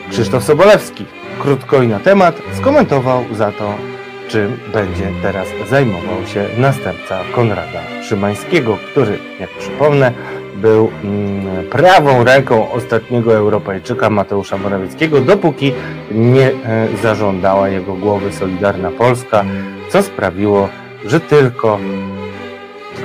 Krzysztof 0.09 0.43
Sobolewski 0.43 1.05
krótko 1.39 1.83
i 1.83 1.87
na 1.87 1.99
temat 1.99 2.35
skomentował 2.53 3.23
za 3.31 3.51
to 3.51 3.92
czym 4.33 4.59
będzie 4.73 5.11
teraz 5.21 5.47
zajmował 5.69 6.27
się 6.27 6.45
następca 6.57 7.19
Konrada 7.35 7.79
Szymańskiego, 8.03 8.77
który, 8.91 9.19
jak 9.39 9.49
przypomnę, 9.49 10.13
był 10.55 10.91
mm, 11.03 11.69
prawą 11.69 12.23
ręką 12.23 12.71
ostatniego 12.71 13.35
Europejczyka 13.35 14.09
Mateusza 14.09 14.57
Morawieckiego, 14.57 15.21
dopóki 15.21 15.73
nie 16.11 16.47
e, 16.47 16.87
zażądała 17.03 17.69
jego 17.69 17.93
głowy 17.93 18.33
Solidarna 18.33 18.91
Polska, 18.91 19.45
co 19.89 20.03
sprawiło, 20.03 20.69
że 21.05 21.19
tylko 21.19 21.79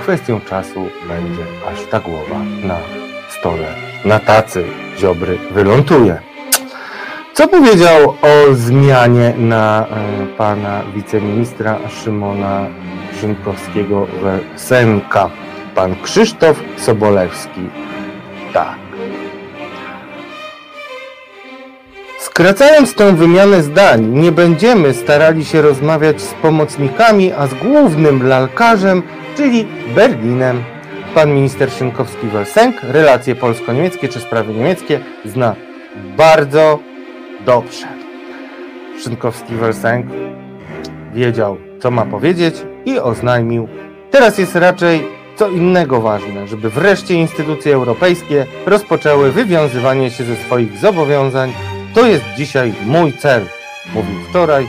kwestią 0.00 0.40
czasu 0.40 0.88
będzie, 1.08 1.42
aż 1.72 1.84
ta 1.90 2.00
głowa 2.00 2.38
na 2.64 2.76
stole, 3.38 3.74
na 4.04 4.18
tacy 4.18 4.64
Ziobry 4.98 5.38
wyląduje. 5.50 6.27
Co 7.38 7.48
powiedział 7.48 8.10
o 8.22 8.54
zmianie 8.54 9.34
na 9.38 9.86
e, 9.86 10.26
pana 10.26 10.82
wiceministra 10.94 11.78
Szymona 11.88 12.66
Szynkowskiego 13.20 14.06
w 14.06 14.60
Semka? 14.60 15.30
Pan 15.74 15.96
Krzysztof 16.02 16.62
Sobolewski. 16.76 17.60
Tak. 18.52 18.76
Skracając 22.18 22.94
tą 22.94 23.16
wymianę 23.16 23.62
zdań, 23.62 24.06
nie 24.06 24.32
będziemy 24.32 24.94
starali 24.94 25.44
się 25.44 25.62
rozmawiać 25.62 26.20
z 26.20 26.34
pomocnikami, 26.34 27.32
a 27.32 27.46
z 27.46 27.54
głównym 27.54 28.28
lalkarzem, 28.28 29.02
czyli 29.36 29.66
Berlinem. 29.94 30.62
Pan 31.14 31.34
minister 31.34 31.68
Szynkowski-Welsenk 31.68 32.72
relacje 32.82 33.34
polsko-niemieckie 33.34 34.08
czy 34.08 34.20
sprawy 34.20 34.54
niemieckie 34.54 35.00
zna 35.24 35.54
bardzo 36.16 36.87
dobrze. 37.46 37.86
Szynkowski-Welsenk 39.02 40.06
wiedział, 41.14 41.56
co 41.80 41.90
ma 41.90 42.04
powiedzieć 42.04 42.54
i 42.84 42.98
oznajmił. 42.98 43.68
Teraz 44.10 44.38
jest 44.38 44.56
raczej 44.56 45.18
co 45.36 45.48
innego 45.48 46.00
ważne, 46.00 46.48
żeby 46.48 46.70
wreszcie 46.70 47.14
instytucje 47.14 47.74
europejskie 47.74 48.46
rozpoczęły 48.66 49.32
wywiązywanie 49.32 50.10
się 50.10 50.24
ze 50.24 50.36
swoich 50.36 50.78
zobowiązań. 50.78 51.52
To 51.94 52.06
jest 52.06 52.24
dzisiaj 52.36 52.72
mój 52.86 53.12
cel, 53.12 53.46
mówił 53.94 54.20
wczoraj, 54.28 54.68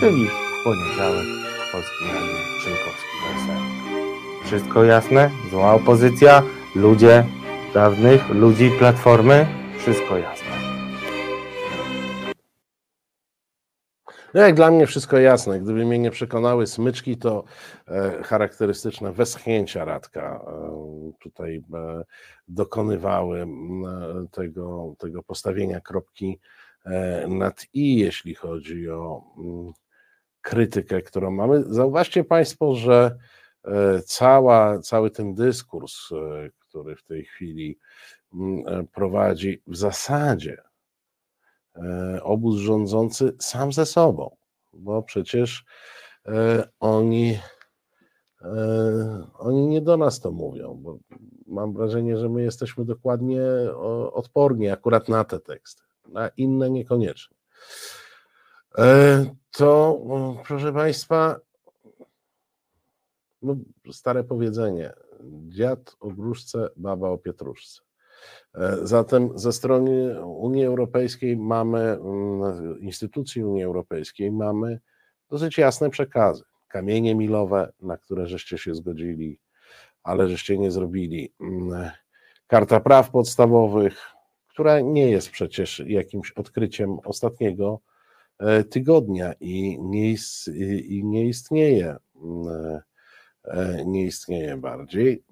czyli 0.00 0.26
w 0.26 0.64
poniedziałek 0.64 1.26
w 1.68 1.72
Polskim 1.72 2.08
Radiu 2.08 2.34
Szynkowski-Welsenk. 2.62 3.64
Wszystko 4.44 4.84
jasne? 4.84 5.30
Zła 5.50 5.74
opozycja, 5.74 6.42
ludzie 6.74 7.24
dawnych, 7.74 8.28
ludzi 8.30 8.70
Platformy, 8.78 9.46
wszystko 9.78 10.16
jasne. 10.18 10.63
No 14.34 14.40
jak 14.40 14.54
dla 14.54 14.70
mnie 14.70 14.86
wszystko 14.86 15.18
jasne. 15.18 15.60
Gdyby 15.60 15.84
mnie 15.84 15.98
nie 15.98 16.10
przekonały 16.10 16.66
smyczki, 16.66 17.16
to 17.16 17.44
e, 17.88 18.22
charakterystyczne 18.22 19.12
westchnięcia 19.12 19.84
Radka 19.84 20.44
e, 20.46 21.12
tutaj 21.20 21.56
e, 21.74 22.04
dokonywały 22.48 23.46
tego, 24.30 24.94
tego 24.98 25.22
postawienia 25.22 25.80
kropki 25.80 26.40
nad 27.28 27.66
i, 27.72 27.98
jeśli 27.98 28.34
chodzi 28.34 28.90
o 28.90 29.22
krytykę, 30.40 31.02
którą 31.02 31.30
mamy. 31.30 31.64
Zauważcie 31.66 32.24
Państwo, 32.24 32.74
że 32.74 33.16
cała, 34.06 34.78
cały 34.78 35.10
ten 35.10 35.34
dyskurs, 35.34 36.08
który 36.58 36.96
w 36.96 37.02
tej 37.02 37.24
chwili 37.24 37.78
prowadzi 38.92 39.62
w 39.66 39.76
zasadzie 39.76 40.62
obóz 42.22 42.56
rządzący 42.56 43.36
sam 43.38 43.72
ze 43.72 43.86
sobą, 43.86 44.36
bo 44.72 45.02
przecież 45.02 45.64
e, 46.26 46.68
oni, 46.80 47.38
e, 48.42 49.26
oni 49.38 49.66
nie 49.66 49.80
do 49.80 49.96
nas 49.96 50.20
to 50.20 50.32
mówią, 50.32 50.74
bo 50.82 50.98
mam 51.46 51.72
wrażenie, 51.72 52.18
że 52.18 52.28
my 52.28 52.42
jesteśmy 52.42 52.84
dokładnie 52.84 53.42
odporni 54.12 54.68
akurat 54.68 55.08
na 55.08 55.24
te 55.24 55.40
teksty, 55.40 55.82
na 56.08 56.28
inne 56.28 56.70
niekoniecznie. 56.70 57.36
E, 58.78 59.26
To, 59.56 60.00
proszę 60.46 60.72
Państwa, 60.72 61.40
no, 63.42 63.56
stare 63.92 64.24
powiedzenie, 64.24 64.92
dziad 65.48 65.96
o 66.00 66.08
gruszce, 66.08 66.68
baba 66.76 67.08
o 67.08 67.18
pietruszce. 67.18 67.82
E, 68.54 68.86
Zatem 68.86 69.38
ze 69.38 69.52
strony 69.52 70.24
Unii 70.26 70.64
Europejskiej 70.64 71.36
mamy, 71.36 71.80
mm, 71.80 72.80
instytucji 72.80 73.44
Unii 73.44 73.64
Europejskiej 73.64 74.32
mamy 74.32 74.80
dosyć 75.30 75.58
jasne 75.58 75.90
przekazy. 75.90 76.44
Kamienie 76.68 77.14
milowe, 77.14 77.72
na 77.80 77.96
które 77.96 78.26
żeście 78.26 78.58
się 78.58 78.74
zgodzili, 78.74 79.38
ale 80.02 80.28
żeście 80.28 80.58
nie 80.58 80.70
zrobili. 80.70 81.32
Mm, 81.40 81.90
Karta 82.46 82.80
praw 82.80 83.10
podstawowych, 83.10 83.98
która 84.48 84.80
nie 84.80 85.10
jest 85.10 85.30
przecież 85.30 85.82
jakimś 85.86 86.30
odkryciem 86.32 86.98
ostatniego 87.04 87.80
e, 88.38 88.64
tygodnia 88.64 89.32
i 89.40 89.78
nie, 89.80 90.14
i 90.80 91.04
nie 91.04 91.26
istnieje. 91.26 91.96
mm, 92.24 92.80
e, 93.44 93.84
Nie 93.86 94.04
istnieje 94.04 94.56
bardziej 94.56 95.24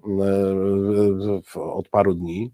od 1.55 1.89
paru 1.89 2.13
dni 2.13 2.51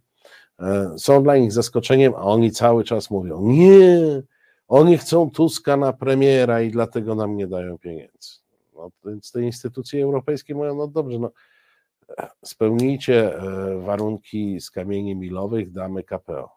są 0.98 1.24
dla 1.24 1.38
nich 1.38 1.52
zaskoczeniem, 1.52 2.14
a 2.16 2.22
oni 2.22 2.52
cały 2.52 2.84
czas 2.84 3.10
mówią: 3.10 3.42
Nie, 3.42 4.22
oni 4.68 4.98
chcą 4.98 5.32
Tuska 5.32 5.78
na 5.78 5.94
premiera 5.94 6.62
i 6.62 6.72
dlatego 6.72 7.16
nam 7.16 7.38
nie 7.38 7.48
dają 7.48 7.78
pieniędzy. 7.78 8.40
No, 8.76 8.90
więc 9.06 9.32
te 9.32 9.42
instytucje 9.42 10.04
europejskie 10.04 10.56
mówią: 10.56 10.76
No 10.76 10.88
dobrze, 10.88 11.20
no, 11.20 11.32
spełnijcie 12.46 13.36
e, 13.36 13.82
warunki 13.82 14.62
z 14.62 14.72
kamieni 14.72 15.16
milowych, 15.16 15.72
damy 15.72 16.04
KPO. 16.04 16.50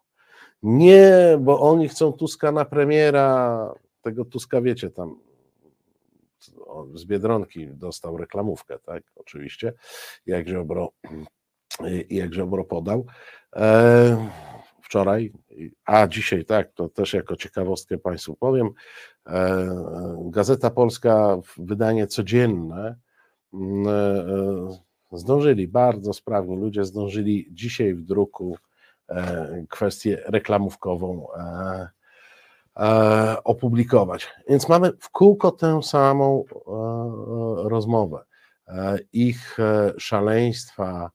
Nie, 0.62 1.38
bo 1.40 1.60
oni 1.60 1.88
chcą 1.88 2.12
Tuska 2.12 2.52
na 2.52 2.64
premiera. 2.64 3.74
Tego 4.02 4.24
Tuska 4.24 4.60
wiecie 4.60 4.90
tam. 4.90 5.18
Z 6.94 7.04
Biedronki 7.04 7.68
dostał 7.68 8.16
reklamówkę, 8.16 8.78
tak? 8.78 9.02
Oczywiście, 9.16 9.72
jak 10.26 10.48
Ziobro, 10.48 10.92
jak 12.10 12.34
Ziobro 12.34 12.64
podał. 12.64 13.06
E, 13.56 14.28
wczoraj, 14.82 15.32
a 15.84 16.06
dzisiaj 16.06 16.44
tak, 16.44 16.72
to 16.72 16.88
też 16.88 17.14
jako 17.14 17.36
ciekawostkę 17.36 17.98
Państwu 17.98 18.36
powiem. 18.36 18.70
E, 19.26 19.68
Gazeta 20.30 20.70
Polska, 20.70 21.38
wydanie 21.56 22.06
codzienne, 22.06 22.96
mm, 23.54 23.86
e, 23.88 25.18
zdążyli 25.18 25.68
bardzo 25.68 26.12
sprawnie, 26.12 26.56
ludzie 26.56 26.84
zdążyli 26.84 27.48
dzisiaj 27.50 27.94
w 27.94 28.02
druku 28.02 28.56
kwestię 29.68 30.22
reklamówkową 30.26 31.26
opublikować. 33.44 34.30
Więc 34.48 34.68
mamy 34.68 34.92
w 35.00 35.10
kółko 35.10 35.50
tę 35.50 35.82
samą 35.82 36.44
rozmowę. 37.56 38.24
Ich 39.12 39.56
szaleństwa 39.98 41.10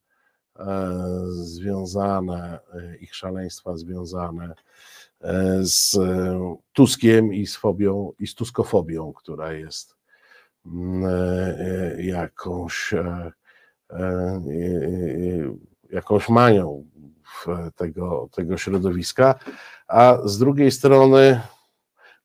związane, 1.29 2.59
e, 2.73 2.97
ich 2.97 3.15
szaleństwa 3.15 3.77
związane 3.77 4.55
e, 5.21 5.59
z 5.61 5.95
e, 5.95 6.55
Tuskiem 6.73 7.33
i 7.33 7.47
z 7.47 7.55
fobią, 7.55 8.11
i 8.19 8.27
z 8.27 8.35
tuskofobią, 8.35 9.13
która 9.13 9.53
jest 9.53 9.95
mm, 10.65 11.05
e, 11.05 11.09
e, 11.59 12.03
jakąś, 12.03 12.93
e, 12.93 13.31
e, 13.89 13.99
e, 13.99 14.41
jakąś 15.91 16.29
manią 16.29 16.85
tego, 17.75 18.29
tego 18.31 18.57
środowiska, 18.57 19.35
a 19.87 20.17
z 20.25 20.37
drugiej 20.37 20.71
strony 20.71 21.41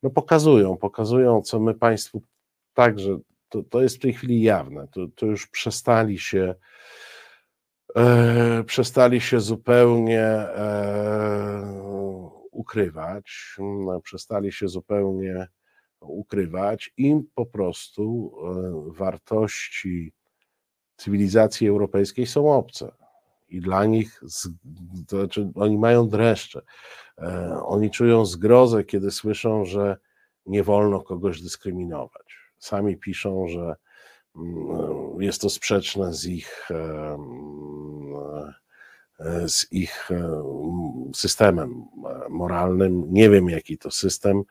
no 0.03 0.09
pokazują, 0.09 0.77
pokazują, 0.77 1.41
co 1.41 1.59
my 1.59 1.73
Państwu 1.73 2.21
także, 2.73 3.19
to, 3.49 3.63
to 3.63 3.81
jest 3.81 3.95
w 3.95 3.99
tej 3.99 4.13
chwili 4.13 4.41
jawne, 4.41 4.87
to, 4.87 5.07
to 5.15 5.25
już 5.25 5.47
przestali 5.47 6.19
się 6.19 6.55
e, 7.95 8.63
przestali 8.63 9.21
się 9.21 9.39
zupełnie 9.39 10.21
e, 10.21 11.83
ukrywać, 12.51 13.57
przestali 14.03 14.51
się 14.51 14.67
zupełnie 14.67 15.47
ukrywać. 15.99 16.93
Im 16.97 17.23
po 17.35 17.45
prostu 17.45 18.33
e, 18.91 18.93
wartości 18.93 20.13
cywilizacji 20.97 21.67
europejskiej 21.67 22.27
są 22.27 22.53
obce. 22.53 22.91
I 23.49 23.61
dla 23.61 23.85
nich, 23.85 24.21
to 25.07 25.17
znaczy, 25.17 25.51
oni 25.55 25.77
mają 25.77 26.09
dreszcze. 26.09 26.61
E, 27.17 27.59
Oni 27.63 27.91
czują 27.91 28.25
zgrozę, 28.25 28.83
kiedy 28.83 29.11
słyszą, 29.11 29.65
że 29.65 29.97
nie 30.45 30.63
wolno 30.63 31.01
kogoś 31.01 31.41
dyskryminować. 31.41 32.37
Sami 32.57 32.97
piszą, 32.97 33.47
że 33.47 33.75
mm, 34.35 35.21
jest 35.21 35.41
to 35.41 35.49
sprzeczne 35.49 36.13
z 36.13 36.25
ich, 36.25 36.71
e, 36.71 37.17
z 39.47 39.67
ich 39.71 40.11
em, 40.11 41.11
systemem 41.15 41.85
e, 42.05 42.29
moralnym. 42.29 43.13
Nie 43.13 43.29
wiem, 43.29 43.49
jaki 43.49 43.77
to 43.77 43.91
system, 43.91 44.43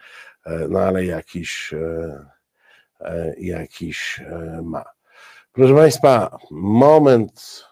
e, 0.47 0.69
no 0.69 0.79
ale 0.79 1.05
jakiś, 1.05 1.73
e, 1.73 2.27
e, 3.01 3.35
jakiś 3.39 4.21
e, 4.21 4.61
ma. 4.63 4.85
Proszę 5.53 5.75
Państwa, 5.75 6.39
moment 6.51 7.65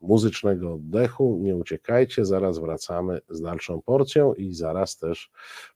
muzycznego 0.00 0.74
oddechu. 0.74 1.38
Nie 1.40 1.56
uciekajcie, 1.56 2.24
zaraz 2.24 2.58
wracamy 2.58 3.20
z 3.28 3.40
dalszą 3.40 3.82
porcją 3.82 4.34
i 4.34 4.54
zaraz 4.54 4.96
też 4.96 5.30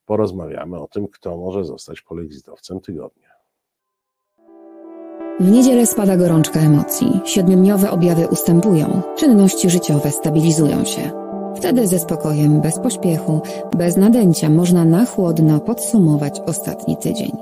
porozmawiamy 0.06 0.80
o 0.80 0.88
tym, 0.88 1.08
kto 1.08 1.36
może 1.36 1.64
zostać 1.64 2.00
polexitowcem 2.00 2.80
tygodnia. 2.80 3.27
W 5.40 5.50
niedzielę 5.50 5.86
spada 5.86 6.16
gorączka 6.16 6.60
emocji, 6.60 7.20
siedmiodniowe 7.24 7.90
objawy 7.90 8.28
ustępują, 8.28 9.02
czynności 9.16 9.70
życiowe 9.70 10.10
stabilizują 10.10 10.84
się. 10.84 11.10
Wtedy 11.56 11.86
ze 11.86 11.98
spokojem, 11.98 12.60
bez 12.60 12.78
pośpiechu, 12.78 13.40
bez 13.76 13.96
nadęcia 13.96 14.50
można 14.50 14.84
na 14.84 15.04
chłodno 15.04 15.60
podsumować 15.60 16.40
ostatni 16.46 16.96
tydzień. 16.96 17.32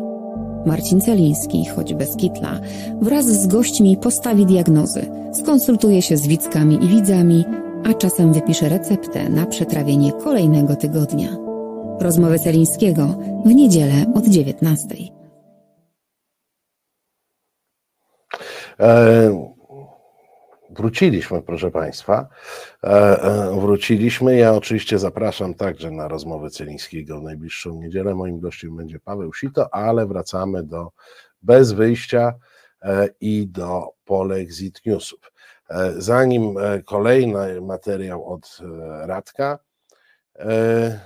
Marcin 0.67 1.01
Celiński, 1.01 1.65
choć 1.67 1.95
bez 1.95 2.17
kitla, 2.17 2.61
wraz 3.01 3.25
z 3.25 3.47
gośćmi 3.47 3.97
postawi 3.97 4.47
diagnozy, 4.47 5.07
skonsultuje 5.33 6.03
się 6.03 6.17
z 6.17 6.27
widzkami 6.27 6.85
i 6.85 6.89
widzami, 6.89 7.45
a 7.85 7.95
czasem 7.95 8.33
wypisze 8.33 8.69
receptę 8.69 9.29
na 9.29 9.47
przetrawienie 9.47 10.13
kolejnego 10.13 10.77
tygodnia. 10.77 11.29
Rozmowy 12.01 12.39
Celińskiego 12.39 13.15
w 13.45 13.55
niedzielę 13.55 14.07
od 14.15 14.27
19. 14.27 15.16
wróciliśmy, 20.71 21.43
proszę 21.43 21.71
Państwa. 21.71 22.29
E, 22.85 22.89
e, 23.23 23.61
wróciliśmy. 23.61 24.37
Ja 24.37 24.55
oczywiście 24.55 24.99
zapraszam 24.99 25.55
także 25.55 25.91
na 25.91 26.09
rozmowę 26.09 26.51
Celińskiego 26.51 27.21
w 27.21 27.23
najbliższą 27.23 27.81
niedzielę. 27.83 28.15
Moim 28.15 28.41
gościem 28.41 28.77
będzie 28.77 29.01
Paweł 29.01 29.35
Sito, 29.35 29.75
ale 29.75 30.07
wracamy 30.07 30.63
do 30.63 30.91
bez 31.43 31.73
wyjścia 31.73 32.35
e, 32.83 33.09
i 33.21 33.47
do 33.49 33.89
Polexit 34.05 34.87
Newsów. 34.87 35.33
E, 35.71 35.93
Zanim 35.97 36.59
e, 36.59 36.83
kolejny 36.83 37.61
materiał 37.61 38.33
od 38.33 38.59
e, 38.61 39.07
Radka, 39.07 39.59
e, 40.39 41.01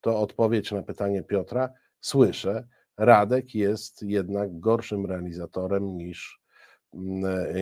to 0.00 0.20
odpowiedź 0.20 0.72
na 0.72 0.82
pytanie 0.82 1.22
Piotra. 1.22 1.68
Słyszę, 2.00 2.64
Radek 2.96 3.54
jest 3.54 4.02
jednak 4.02 4.60
gorszym 4.60 5.06
realizatorem 5.06 5.96
niż, 5.96 6.37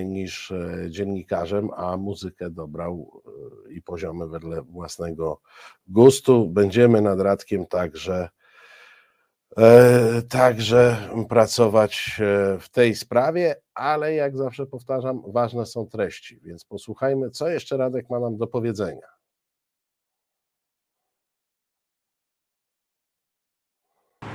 niż 0.04 0.50
e, 0.50 0.86
dziennikarzem, 0.90 1.70
a 1.76 1.96
muzykę 1.96 2.50
dobrał 2.50 3.22
e, 3.66 3.72
i 3.72 3.82
poziomy 3.82 4.28
wedle 4.28 4.62
własnego 4.62 5.40
gustu. 5.86 6.48
Będziemy 6.48 7.00
nad 7.00 7.20
Radkiem 7.20 7.66
także, 7.66 8.28
e, 9.58 10.22
także 10.22 10.96
pracować 11.28 12.20
e, 12.20 12.58
w 12.58 12.68
tej 12.68 12.94
sprawie, 12.94 13.56
ale 13.74 14.14
jak 14.14 14.36
zawsze 14.36 14.66
powtarzam, 14.66 15.22
ważne 15.26 15.66
są 15.66 15.86
treści, 15.86 16.40
więc 16.40 16.64
posłuchajmy, 16.64 17.30
co 17.30 17.48
jeszcze 17.48 17.76
Radek 17.76 18.10
ma 18.10 18.20
nam 18.20 18.36
do 18.36 18.46
powiedzenia. 18.46 19.15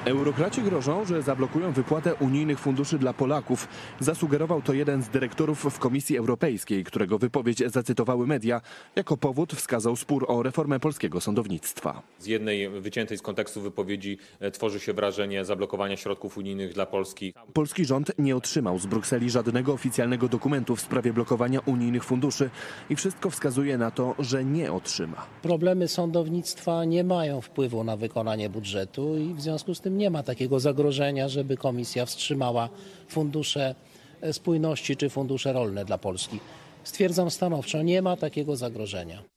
Eurokraci 0.06 0.62
grożą, 0.62 1.06
że 1.06 1.22
zablokują 1.22 1.72
wypłatę 1.72 2.16
unijnych 2.16 2.60
funduszy 2.60 2.98
dla 3.00 3.14
Polaków. 3.14 3.68
Zasugerował 4.00 4.62
to 4.62 4.74
jeden 4.74 5.04
z 5.04 5.10
dyrektorów 5.10 5.60
w 5.60 5.80
Komisji 5.80 6.18
Europejskiej, 6.18 6.84
którego 6.84 7.18
wypowiedź 7.20 7.64
zacytowały 7.66 8.28
media. 8.28 8.62
Jako 8.96 9.18
powód 9.18 9.54
wskazał 9.54 9.96
spór 9.96 10.26
o 10.28 10.44
reformę 10.44 10.80
polskiego 10.80 11.22
sądownictwa. 11.22 12.02
Z 12.20 12.26
jednej 12.26 12.70
wyciętej 12.70 13.18
z 13.18 13.22
kontekstu 13.22 13.62
wypowiedzi 13.62 14.18
e, 14.40 14.52
tworzy 14.52 14.80
się 14.80 14.94
wrażenie 14.94 15.46
zablokowania 15.46 15.98
środków 15.98 16.38
unijnych 16.38 16.74
dla 16.74 16.86
Polski. 16.86 17.34
Polski 17.54 17.86
rząd 17.86 18.12
nie 18.20 18.36
otrzymał 18.36 18.80
z 18.80 18.86
Brukseli 18.86 19.30
żadnego 19.30 19.74
oficjalnego 19.74 20.28
dokumentu 20.28 20.76
w 20.76 20.82
sprawie 20.82 21.14
blokowania 21.14 21.60
unijnych 21.66 22.04
funduszy 22.04 22.50
i 22.90 22.96
wszystko 22.96 23.30
wskazuje 23.30 23.78
na 23.78 23.92
to, 23.92 24.16
że 24.20 24.46
nie 24.46 24.74
otrzyma. 24.74 25.26
Problemy 25.42 25.88
sądownictwa 25.88 26.86
nie 26.86 27.04
mają 27.04 27.42
wpływu 27.42 27.84
na 27.84 27.98
wykonanie 27.98 28.50
budżetu 28.50 29.18
i 29.18 29.34
w 29.34 29.42
związku 29.42 29.76
z 29.76 29.82
tym 29.82 29.91
nie 29.98 30.10
ma 30.10 30.24
takiego 30.24 30.60
zagrożenia, 30.60 31.30
żeby 31.30 31.58
komisja 31.58 32.06
wstrzymała 32.06 32.70
fundusze 33.08 33.76
spójności 34.32 34.98
czy 34.98 35.10
fundusze 35.10 35.54
rolne 35.54 35.86
dla 35.86 35.98
Polski. 35.98 36.40
Stwierdzam 36.84 37.32
stanowczo, 37.32 37.82
nie 37.82 38.02
ma 38.02 38.18
takiego 38.18 38.56
zagrożenia. 38.56 39.31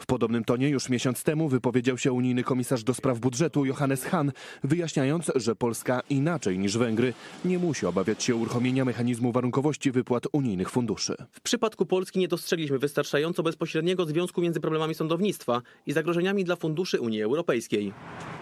W 0.00 0.06
podobnym 0.06 0.44
tonie 0.44 0.68
już 0.68 0.88
miesiąc 0.88 1.24
temu 1.24 1.48
wypowiedział 1.48 1.98
się 1.98 2.12
unijny 2.12 2.44
komisarz 2.44 2.84
do 2.84 2.94
spraw 2.94 3.18
budżetu 3.18 3.64
Johannes 3.64 4.04
Hahn, 4.04 4.30
wyjaśniając, 4.64 5.32
że 5.34 5.56
Polska 5.56 6.00
inaczej 6.10 6.58
niż 6.58 6.78
Węgry 6.78 7.12
nie 7.44 7.58
musi 7.58 7.86
obawiać 7.86 8.22
się 8.22 8.36
uruchomienia 8.36 8.84
mechanizmu 8.84 9.32
warunkowości 9.32 9.90
wypłat 9.90 10.24
unijnych 10.32 10.70
funduszy. 10.70 11.16
W 11.32 11.40
przypadku 11.40 11.86
Polski 11.86 12.18
nie 12.18 12.28
dostrzegliśmy 12.28 12.78
wystarczająco 12.78 13.42
bezpośredniego 13.42 14.06
związku 14.06 14.40
między 14.40 14.60
problemami 14.60 14.94
sądownictwa 14.94 15.62
i 15.86 15.92
zagrożeniami 15.92 16.44
dla 16.44 16.56
funduszy 16.56 17.00
Unii 17.00 17.22
Europejskiej. 17.22 17.92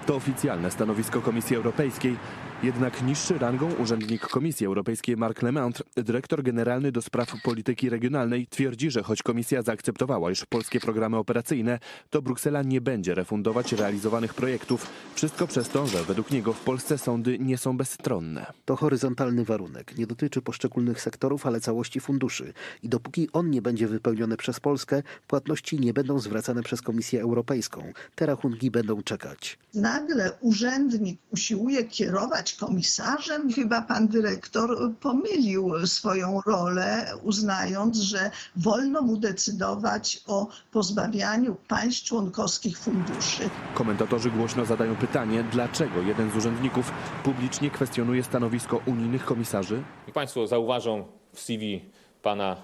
To 0.06 0.16
oficjalne 0.16 0.70
stanowisko 0.70 1.20
Komisji 1.20 1.56
Europejskiej. 1.56 2.16
Jednak 2.62 3.02
niższy 3.02 3.38
rangą 3.38 3.74
urzędnik 3.74 4.26
Komisji 4.26 4.66
Europejskiej 4.66 5.16
Mark 5.16 5.42
Lemaitre, 5.42 5.84
dyrektor 5.96 6.42
generalny 6.42 6.92
do 6.92 7.02
spraw 7.02 7.42
polityki 7.42 7.90
regionalnej, 7.90 8.46
twierdzi, 8.46 8.90
że 8.90 9.02
choć 9.02 9.22
Komisja 9.22 9.62
zaakceptowała, 9.62 10.30
iż 10.30 10.44
polskie 10.44 10.80
programy 10.80 11.16
operacyjne, 11.16 11.78
to 12.10 12.22
Bruksela 12.22 12.62
nie 12.62 12.80
będzie 12.80 13.14
refundować 13.14 13.72
realizowanych 13.72 14.34
projektów. 14.34 14.86
Wszystko 15.14 15.46
przez 15.46 15.68
to, 15.68 15.86
że 15.86 16.04
według 16.04 16.30
niego 16.30 16.52
w 16.52 16.60
Polsce 16.60 16.98
sądy 16.98 17.38
nie 17.38 17.58
są 17.58 17.76
bezstronne. 17.76 18.46
To 18.64 18.76
horyzontalny 18.76 19.44
warunek. 19.44 19.98
Nie 19.98 20.06
dotyczy 20.06 20.42
poszczególnych 20.42 21.00
sektorów, 21.00 21.46
ale 21.46 21.60
całości 21.60 22.00
funduszy. 22.00 22.52
I 22.82 22.88
dopóki 22.88 23.28
on 23.32 23.50
nie 23.50 23.62
będzie 23.62 23.88
wypełniony 23.88 24.36
przez 24.36 24.60
Polskę, 24.60 25.02
płatności 25.26 25.80
nie 25.80 25.92
będą 25.92 26.18
zwracane 26.18 26.62
przez 26.62 26.82
Komisję 26.82 27.22
Europejską. 27.22 27.92
Te 28.14 28.26
rachunki 28.26 28.70
będą 28.70 29.02
czekać. 29.02 29.58
nagle 29.74 30.32
urzędnik 30.40 31.18
usiłuje 31.30 31.84
kierować 31.84 32.45
komisarzem. 32.54 33.52
Chyba 33.52 33.82
pan 33.82 34.08
dyrektor 34.08 34.92
pomylił 35.00 35.86
swoją 35.86 36.40
rolę, 36.46 37.12
uznając, 37.22 37.96
że 37.96 38.30
wolno 38.56 39.02
mu 39.02 39.16
decydować 39.16 40.22
o 40.26 40.48
pozbawianiu 40.72 41.56
państw 41.68 42.04
członkowskich 42.04 42.78
funduszy. 42.78 43.50
Komentatorzy 43.74 44.30
głośno 44.30 44.64
zadają 44.64 44.96
pytanie, 44.96 45.44
dlaczego 45.52 46.00
jeden 46.00 46.30
z 46.30 46.36
urzędników 46.36 46.92
publicznie 47.24 47.70
kwestionuje 47.70 48.24
stanowisko 48.24 48.80
unijnych 48.86 49.24
komisarzy? 49.24 49.82
Niech 50.06 50.14
Państwo 50.14 50.46
zauważą 50.46 51.04
w 51.32 51.40
CV 51.40 51.80
pana, 52.22 52.56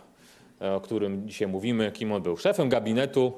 e, 0.60 0.74
o 0.74 0.80
którym 0.80 1.28
dzisiaj 1.28 1.48
mówimy, 1.48 1.92
kim 1.92 2.12
on 2.12 2.22
był. 2.22 2.36
Szefem 2.36 2.68
gabinetu 2.68 3.32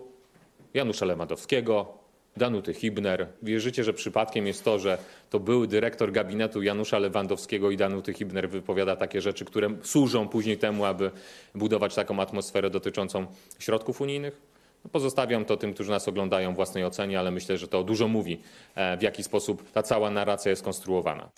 Janusza 0.75 1.07
Lewandowskiego, 1.07 2.04
Danuty 2.37 2.75
Hibner. 2.75 3.27
Wierzycie, 3.43 3.85
że 3.85 3.93
przypadkiem 3.93 4.47
jest 4.47 4.65
to, 4.65 4.79
że 4.79 4.99
to 5.31 5.41
były 5.41 5.67
dyrektor 5.69 6.13
gabinetu 6.13 6.63
Janusza 6.63 6.99
Lewandowskiego 6.99 7.71
i 7.71 7.77
Danuty 7.77 8.13
Hibner 8.13 8.49
wypowiada 8.49 8.97
takie 8.97 9.21
rzeczy, 9.21 9.45
które 9.45 9.71
służą 9.83 10.29
później 10.29 10.59
temu, 10.59 10.85
aby 10.85 11.11
budować 11.55 11.95
taką 11.95 12.21
atmosferę 12.21 12.71
dotyczącą 12.71 13.27
środków 13.59 14.01
unijnych? 14.01 14.41
No, 14.85 14.91
Pozostawiam 14.91 15.45
to 15.45 15.57
tym, 15.57 15.75
którzy 15.75 15.91
nas 15.91 16.09
oglądają 16.09 16.55
własnej 16.55 16.85
ocenie, 16.85 17.19
ale 17.19 17.31
myślę, 17.31 17.59
że 17.59 17.69
to 17.69 17.85
dużo 17.85 18.09
mówi, 18.09 18.41
e, 18.75 18.97
w 18.97 19.03
jaki 19.03 19.23
sposób 19.23 19.73
ta 19.73 19.83
cała 19.83 20.11
narracja 20.11 20.51
jest 20.51 20.63
konstruowana. 20.63 21.29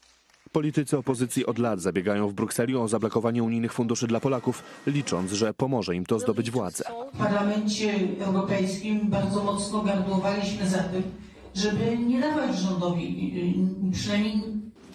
Politycy 0.52 0.98
opozycji 0.98 1.47
od 1.47 1.59
lat 1.59 1.81
zabiegają 1.81 2.28
w 2.28 2.35
Brukseli 2.35 2.77
o 2.77 2.89
zablokowanie 2.89 3.43
unijnych 3.43 3.73
funduszy 3.73 4.06
dla 4.06 4.20
Polaków, 4.20 4.62
licząc, 4.86 5.32
że 5.32 5.55
pomoże 5.55 5.94
im 5.97 6.06
to 6.06 6.18
zdobyć 6.18 6.51
władzę. 6.51 6.85
W 7.14 7.18
Parlamencie 7.18 7.94
Europejskim 8.20 9.01
bardzo 9.10 9.44
mocno 9.44 9.82
gardłowaliśmy 9.82 10.68
za 10.68 10.78
tym, 10.78 11.02
żeby 11.55 11.98
nie 11.98 12.20
dawać 12.20 12.59
rządowi 12.59 13.32
y, 13.89 13.93
przynajmniej 13.93 14.43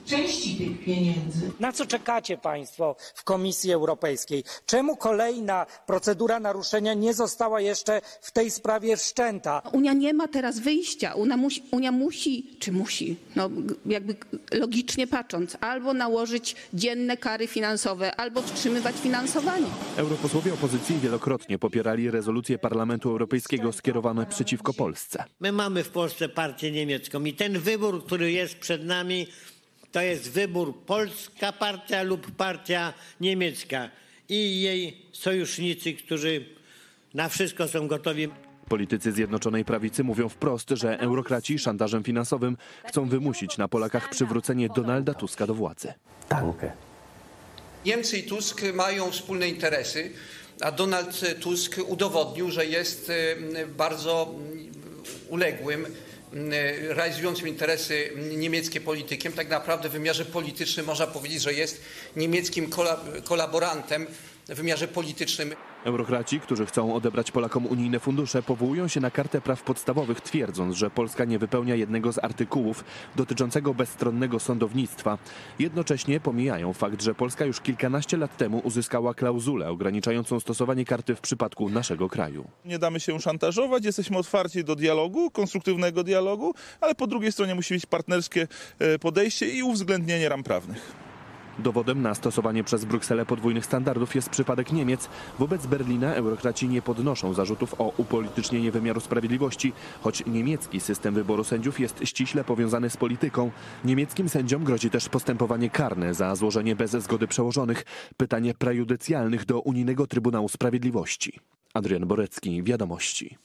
części 0.06 0.56
tych 0.56 0.86
pieniędzy. 0.86 1.52
Na 1.60 1.72
co 1.72 1.86
czekacie 1.86 2.38
Państwo 2.38 2.95
w 3.15 3.23
Komisji 3.23 3.72
Europejskiej? 3.72 4.44
Czemu 4.65 4.95
kolejna 4.98 5.65
procedura 5.86 6.40
naruszenia 6.40 6.94
nie 6.94 7.14
została 7.14 7.61
jeszcze 7.61 8.02
w 8.22 8.32
tej 8.32 8.52
sprawie 8.52 8.98
wszczęta? 8.98 9.61
Unia 9.72 9.94
nie 9.94 10.14
ma 10.14 10.28
teraz 10.28 10.60
wyjścia. 10.60 11.14
Unia 11.14 11.38
musi, 11.38 11.64
Unia 11.72 11.91
musi 11.91 12.57
czy 12.60 12.72
musi, 12.72 13.15
no, 13.36 13.49
jakby 13.86 14.15
logicznie 14.52 15.07
patrząc, 15.07 15.57
albo 15.61 15.94
nałożyć 15.94 16.56
dzienne 16.73 17.18
kary 17.18 17.48
finansowe, 17.48 18.15
albo 18.15 18.41
wstrzymywać 18.41 18.95
finansowanie. 18.95 19.68
Europosłowie 19.98 20.53
opozycji 20.53 20.99
wielokrotnie 20.99 21.60
popierali 21.60 22.11
rezolucje 22.11 22.57
Parlamentu 22.60 23.10
Europejskiego 23.10 23.72
skierowane 23.73 24.26
przeciwko 24.26 24.73
Polsce. 24.73 25.23
My 25.40 25.52
mamy 25.52 25.84
w 25.84 25.90
Polsce 25.90 26.30
partię 26.30 26.72
niemiecką 26.72 27.23
i 27.23 27.34
ten 27.34 27.60
wybór, 27.60 28.06
który 28.06 28.32
jest 28.32 28.56
przed 28.56 28.86
nami, 28.86 29.28
to 29.92 30.02
jest 30.02 30.32
wybór 30.32 30.86
polska 30.86 31.52
partia 31.52 32.04
lub 32.04 32.32
partia 32.32 32.94
niemiecka 33.22 33.90
i 34.30 34.62
jej 34.62 35.06
sojusznicy, 35.12 35.94
którzy 35.94 36.46
na 37.14 37.30
wszystko 37.30 37.68
są 37.68 37.88
gotowi. 37.88 38.30
Politycy 38.70 39.12
Zjednoczonej 39.12 39.66
Prawicy 39.66 40.04
mówią 40.04 40.30
wprost, 40.30 40.70
że 40.70 41.00
eurokraci 41.00 41.60
szantażem 41.60 42.04
finansowym 42.04 42.58
chcą 42.86 43.10
wymusić 43.10 43.58
na 43.58 43.68
Polakach 43.68 44.10
przywrócenie 44.10 44.70
Donalda 44.76 45.14
Tuska 45.14 45.48
do 45.48 45.54
władzy. 45.54 45.94
Tankę. 46.30 46.72
Niemcy 47.86 48.18
i 48.18 48.24
Tusk 48.24 48.62
mają 48.74 49.12
wspólne 49.12 49.50
interesy, 49.50 50.12
a 50.62 50.72
Donald 50.72 51.22
Tusk 51.40 51.76
udowodnił, 51.88 52.52
że 52.52 52.66
jest 52.66 53.12
bardzo 53.78 54.36
uległym, 55.30 55.86
realizującym 56.90 57.48
interesy 57.48 58.12
niemieckie 58.38 58.82
politykiem. 58.82 59.34
Tak 59.34 59.49
naprawdę 59.49 59.90
w 59.90 59.91
wymiarze 59.91 60.26
politycznym 60.26 60.86
można 60.86 61.08
powiedzieć, 61.08 61.41
że 61.41 61.53
jest 61.53 61.82
niemieckim 62.16 62.70
kola- 62.70 62.99
kolaborantem 63.24 64.08
w 64.49 64.56
wymiarze 64.56 64.88
politycznym. 64.88 65.56
Eurokraci, 65.84 66.40
którzy 66.40 66.66
chcą 66.66 66.95
odebrać 66.95 67.32
Polakom 67.32 67.66
unijne 67.66 67.99
fundusze, 67.99 68.44
powołują 68.44 68.88
się 68.88 68.99
na 68.99 69.12
kartę 69.12 69.41
praw 69.41 69.64
podstawowych, 69.64 70.22
twierdząc, 70.22 70.76
że 70.76 70.90
Polska 70.90 71.26
nie 71.26 71.40
wypełnia 71.40 71.76
jednego 71.76 72.14
z 72.14 72.24
artykułów 72.24 72.84
dotyczącego 73.16 73.74
bezstronnego 73.74 74.40
sądownictwa. 74.40 75.18
Jednocześnie 75.60 76.20
pomijają 76.20 76.74
fakt, 76.74 77.02
że 77.02 77.16
Polska 77.16 77.45
już 77.45 77.62
kilkanaście 77.62 78.18
lat 78.18 78.38
temu 78.38 78.62
uzyskała 78.64 79.14
klauzulę 79.14 79.70
ograniczającą 79.70 80.40
stosowanie 80.40 80.86
karty 80.86 81.16
w 81.16 81.22
przypadku 81.22 81.70
naszego 81.70 82.10
kraju. 82.10 82.48
Nie 82.66 82.80
damy 82.80 82.99
się 82.99 83.20
szantażować, 83.20 83.86
jesteśmy 83.86 84.18
otwarci 84.18 84.64
do 84.64 84.76
dialogu, 84.76 85.32
konstruktywnego 85.32 86.03
dialogu, 86.03 86.53
ale 86.82 86.95
po 86.95 87.08
drugiej 87.08 87.32
stronie 87.32 87.56
musi 87.56 87.74
być 87.74 87.86
partnerskie 87.86 88.48
e, 88.80 88.99
podejście 88.99 89.49
i 89.49 89.64
uwzględnienie 89.64 90.30
ram 90.30 90.44
prawnych. 90.44 91.11
Dowodem 91.62 92.02
na 92.02 92.16
stosowanie 92.16 92.64
przez 92.64 92.86
Brukselę 92.86 93.26
podwójnych 93.26 93.66
standardów 93.66 94.16
jest 94.16 94.30
przypadek 94.30 94.72
Niemiec. 94.72 95.10
Wobec 95.40 95.66
Berlina 95.66 96.14
eurokraci 96.14 96.68
nie 96.68 96.82
podnoszą 96.82 97.34
zarzutów 97.34 97.76
o 97.82 97.94
upolitycznienie 97.98 98.72
wymiaru 98.72 99.00
sprawiedliwości, 99.00 99.74
choć 100.02 100.26
niemiecki 100.26 100.80
system 100.80 101.14
wyboru 101.14 101.44
sędziów 101.44 101.80
jest 101.80 102.00
ściśle 102.04 102.44
powiązany 102.44 102.90
z 102.90 102.98
polityką. 102.98 103.52
Niemieckim 103.86 104.30
sędziom 104.30 104.64
grozi 104.64 104.90
też 104.90 105.10
postępowanie 105.10 105.70
karne 105.70 106.14
za 106.14 106.36
złożenie 106.36 106.76
bez 106.76 106.92
zgody 106.92 107.28
przełożonych 107.28 107.86
pytanie 108.18 108.54
prejudycjalnych 108.54 109.46
do 109.46 109.60
Unijnego 109.60 110.08
Trybunału 110.08 110.50
Sprawiedliwości. 110.50 111.40
Adrian 111.74 112.08
Borecki, 112.08 112.64
Wiadomości. 112.64 113.38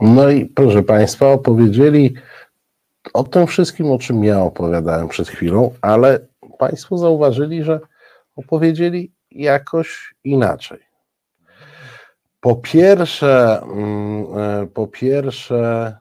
No 0.00 0.30
i 0.30 0.46
proszę 0.46 0.82
Państwa, 0.82 1.26
opowiedzieli 1.32 2.14
o 3.12 3.24
tym 3.24 3.46
wszystkim, 3.46 3.90
o 3.90 3.98
czym 3.98 4.24
ja 4.24 4.42
opowiadałem 4.42 5.08
przed 5.08 5.28
chwilą, 5.28 5.74
ale 5.80 6.26
Państwo 6.58 6.98
zauważyli, 6.98 7.64
że 7.64 7.80
opowiedzieli 8.36 9.12
jakoś 9.30 10.14
inaczej. 10.24 10.78
Po 12.40 12.56
pierwsze, 12.56 13.62
mm, 13.62 14.26
e, 14.38 14.66
po 14.66 14.86
pierwsze, 14.86 15.96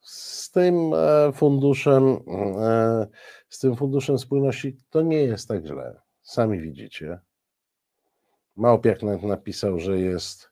z 0.00 0.50
tym 0.50 0.94
e, 0.94 1.32
funduszem, 1.32 2.18
e, 2.60 3.06
z 3.48 3.58
tym 3.58 3.76
funduszem 3.76 4.18
spójności 4.18 4.76
to 4.90 5.02
nie 5.02 5.22
jest 5.22 5.48
tak 5.48 5.66
źle. 5.66 6.00
Sami 6.22 6.60
widzicie. 6.60 7.18
Małpiak 8.56 9.02
napisał, 9.22 9.78
że 9.78 9.98
jest 9.98 10.50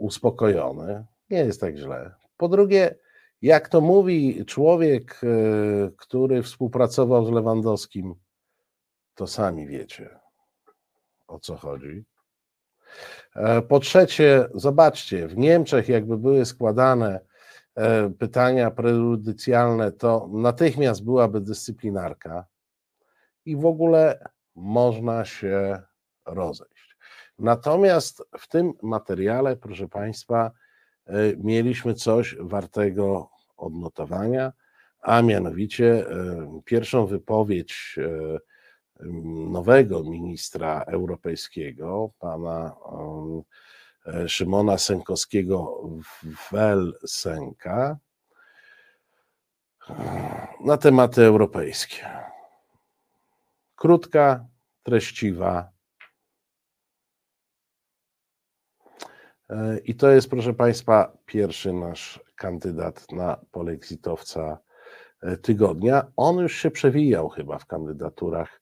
uspokojony. 0.00 1.06
Nie 1.30 1.38
jest 1.38 1.60
tak 1.60 1.76
źle. 1.76 2.14
Po 2.36 2.48
drugie, 2.48 2.94
jak 3.42 3.68
to 3.68 3.80
mówi 3.80 4.44
człowiek, 4.46 5.20
e, 5.24 5.90
który 5.96 6.42
współpracował 6.42 7.26
z 7.26 7.30
Lewandowskim, 7.30 8.14
to 9.14 9.26
sami 9.26 9.66
wiecie, 9.66 10.20
o 11.26 11.38
co 11.38 11.56
chodzi. 11.56 12.04
E, 13.36 13.62
po 13.62 13.80
trzecie, 13.80 14.48
zobaczcie, 14.54 15.28
w 15.28 15.36
Niemczech, 15.36 15.88
jakby 15.88 16.18
były 16.18 16.44
składane 16.44 17.20
e, 17.74 18.10
pytania 18.10 18.70
prejudycjalne, 18.70 19.92
to 19.92 20.28
natychmiast 20.32 21.04
byłaby 21.04 21.40
dyscyplinarka 21.40 22.46
i 23.44 23.56
w 23.56 23.66
ogóle 23.66 24.28
można 24.54 25.24
się 25.24 25.82
rozejść. 26.26 26.96
Natomiast 27.38 28.22
w 28.38 28.48
tym 28.48 28.72
materiale, 28.82 29.56
proszę 29.56 29.88
Państwa, 29.88 30.50
mieliśmy 31.38 31.94
coś 31.94 32.36
wartego 32.40 33.30
odnotowania, 33.56 34.52
a 35.00 35.22
mianowicie 35.22 36.06
e, 36.06 36.60
pierwszą 36.64 37.06
wypowiedź 37.06 37.98
e, 37.98 38.38
nowego 39.50 40.04
ministra 40.04 40.82
europejskiego, 40.86 42.10
pana 42.18 42.76
Szymona 44.26 44.78
Sękowskiego 44.78 45.82
Welsenka 46.52 47.98
na 50.64 50.76
tematy 50.76 51.24
europejskie. 51.24 52.06
Krótka, 53.76 54.46
treściwa, 54.82 55.70
E, 59.39 59.39
I 59.84 59.94
to 59.94 60.10
jest, 60.10 60.30
proszę 60.30 60.54
Państwa, 60.54 61.12
pierwszy 61.26 61.72
nasz 61.72 62.20
kandydat 62.36 63.12
na 63.12 63.40
polexitowca 63.52 64.58
e, 65.22 65.36
tygodnia. 65.36 66.06
On 66.16 66.36
już 66.36 66.56
się 66.56 66.70
przewijał 66.70 67.28
chyba 67.28 67.58
w 67.58 67.66
kandydaturach 67.66 68.60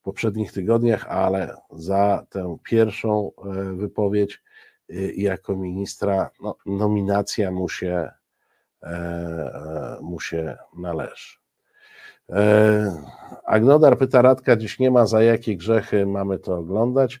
w 0.00 0.02
poprzednich 0.02 0.52
tygodniach, 0.52 1.06
ale 1.08 1.56
za 1.70 2.26
tę 2.30 2.56
pierwszą 2.64 3.32
e, 3.38 3.52
wypowiedź 3.72 4.42
jako 5.16 5.56
ministra 5.56 6.30
no, 6.42 6.56
nominacja 6.66 7.50
mu 7.50 7.68
się, 7.68 8.10
mu 10.00 10.20
się 10.20 10.56
należy. 10.76 11.36
Agnodar 13.44 13.98
pyta 13.98 14.22
Radka, 14.22 14.56
dziś 14.56 14.78
nie 14.78 14.90
ma 14.90 15.06
za 15.06 15.22
jakie 15.22 15.56
grzechy 15.56 16.06
mamy 16.06 16.38
to 16.38 16.56
oglądać. 16.56 17.20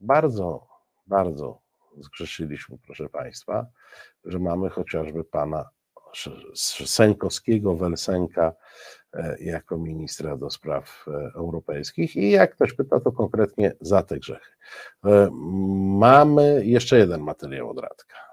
Bardzo, 0.00 0.68
bardzo 1.06 1.60
zgrzeszyliśmy, 1.98 2.78
proszę 2.86 3.08
Państwa, 3.08 3.66
że 4.24 4.38
mamy 4.38 4.70
chociażby 4.70 5.24
pana 5.24 5.70
Sękowskiego, 6.84 7.76
Welsenka 7.76 8.52
e, 9.14 9.36
jako 9.40 9.78
ministra 9.78 10.36
do 10.36 10.50
spraw 10.50 11.04
e, 11.08 11.10
europejskich 11.34 12.16
i 12.16 12.30
jak 12.30 12.54
ktoś 12.54 12.72
pyta, 12.72 13.00
to 13.00 13.12
konkretnie 13.12 13.72
za 13.80 14.02
te 14.02 14.18
grzechy. 14.18 14.50
E, 15.04 15.28
mamy 15.98 16.66
jeszcze 16.66 16.98
jeden 16.98 17.20
materiał 17.20 17.70
od 17.70 17.78
Radka. 17.78 18.25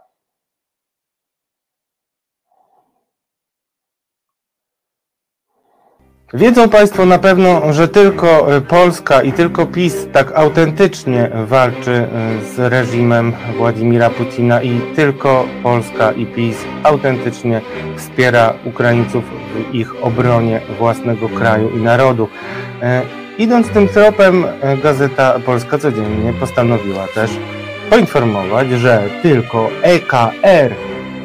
Wiedzą 6.35 6.69
Państwo 6.69 7.05
na 7.05 7.19
pewno, 7.19 7.73
że 7.73 7.87
tylko 7.87 8.55
e, 8.55 8.61
Polska 8.61 9.21
i 9.21 9.31
tylko 9.31 9.65
PiS 9.65 10.07
tak 10.11 10.31
autentycznie 10.35 11.29
walczy 11.47 11.91
e, 11.91 12.07
z 12.55 12.59
reżimem 12.59 13.33
Władimira 13.57 14.09
Putina 14.09 14.61
i 14.61 14.81
tylko 14.95 15.45
Polska 15.63 16.11
i 16.11 16.25
PiS 16.25 16.57
autentycznie 16.83 17.61
wspiera 17.97 18.53
Ukraińców 18.65 19.23
w 19.25 19.75
ich 19.75 20.03
obronie 20.03 20.61
własnego 20.79 21.29
kraju 21.29 21.69
i 21.69 21.81
narodu. 21.81 22.27
E, 22.81 23.01
idąc 23.37 23.69
tym 23.69 23.87
tropem, 23.87 24.45
Gazeta 24.83 25.39
Polska 25.45 25.77
Codziennie 25.77 26.33
postanowiła 26.33 27.07
też 27.15 27.31
poinformować, 27.89 28.69
że 28.69 29.03
tylko 29.21 29.69
EKR 29.81 30.75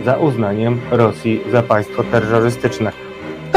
za 0.05 0.17
uznaniem 0.17 0.81
Rosji 0.91 1.41
za 1.53 1.63
państwo 1.63 2.05
terrorystyczne. 2.05 3.08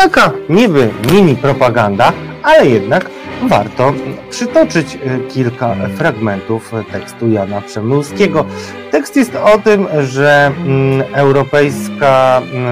Taka 0.02 0.32
niby 0.50 0.90
mini 1.12 1.36
propaganda, 1.36 2.14
ale 2.44 2.70
jednak 2.70 3.10
warto 3.44 3.94
przytoczyć 4.30 4.96
e, 4.96 5.20
kilka 5.20 5.76
fragmentów 5.96 6.72
tekstu 6.92 7.30
Jana 7.30 7.62
Przemylskiego. 7.62 8.46
Tekst 8.92 9.16
jest 9.16 9.36
o 9.36 9.58
tym, 9.58 9.88
że 10.04 10.52
mm, 10.66 11.04
europejska, 11.14 12.42
mm, 12.54 12.68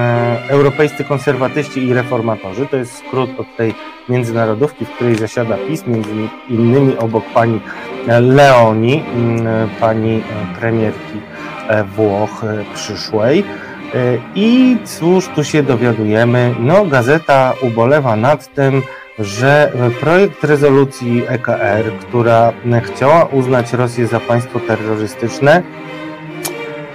europejscy 0.48 1.04
konserwatyści 1.04 1.86
i 1.86 1.94
reformatorzy, 1.94 2.66
to 2.66 2.76
jest 2.76 2.98
skrót 2.98 3.30
od 3.38 3.56
tej 3.56 3.74
międzynarodówki, 4.08 4.84
w 4.84 4.90
której 4.90 5.16
zasiada 5.16 5.56
PiS, 5.56 5.86
między 5.86 6.10
innymi 6.48 6.96
obok 6.96 7.24
pani 7.34 7.60
Leoni, 8.20 9.02
mm, 9.14 9.68
pani 9.80 10.22
premierki 10.60 11.20
e, 11.68 11.84
Włoch 11.84 12.44
e, 12.44 12.64
przyszłej, 12.74 13.44
E, 13.44 13.69
I 14.34 14.76
cóż 14.84 15.28
tu 15.28 15.44
się 15.44 15.62
dowiadujemy? 15.62 16.54
No, 16.60 16.84
gazeta 16.84 17.52
ubolewa 17.62 18.16
nad 18.16 18.54
tym, 18.54 18.82
że 19.18 19.72
projekt 20.00 20.44
rezolucji 20.44 21.22
EKR, 21.28 21.92
która 22.00 22.52
chciała 22.82 23.24
uznać 23.24 23.72
Rosję 23.72 24.06
za 24.06 24.20
państwo 24.20 24.60
terrorystyczne, 24.60 25.62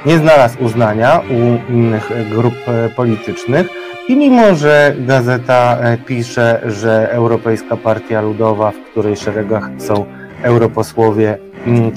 nie 0.06 0.18
znalazł 0.18 0.64
uznania 0.64 1.22
u 1.30 1.72
innych 1.72 2.12
grup 2.30 2.56
politycznych. 2.96 3.68
I 4.08 4.16
mimo, 4.16 4.56
że 4.56 4.96
gazeta 5.00 5.78
pisze, 6.06 6.62
że 6.66 7.12
Europejska 7.12 7.78
Partia 7.78 8.22
Ludowa, 8.22 8.72
w 8.72 8.92
której 8.92 9.16
szeregach 9.16 9.70
są 9.78 10.06
europosłowie 10.44 11.38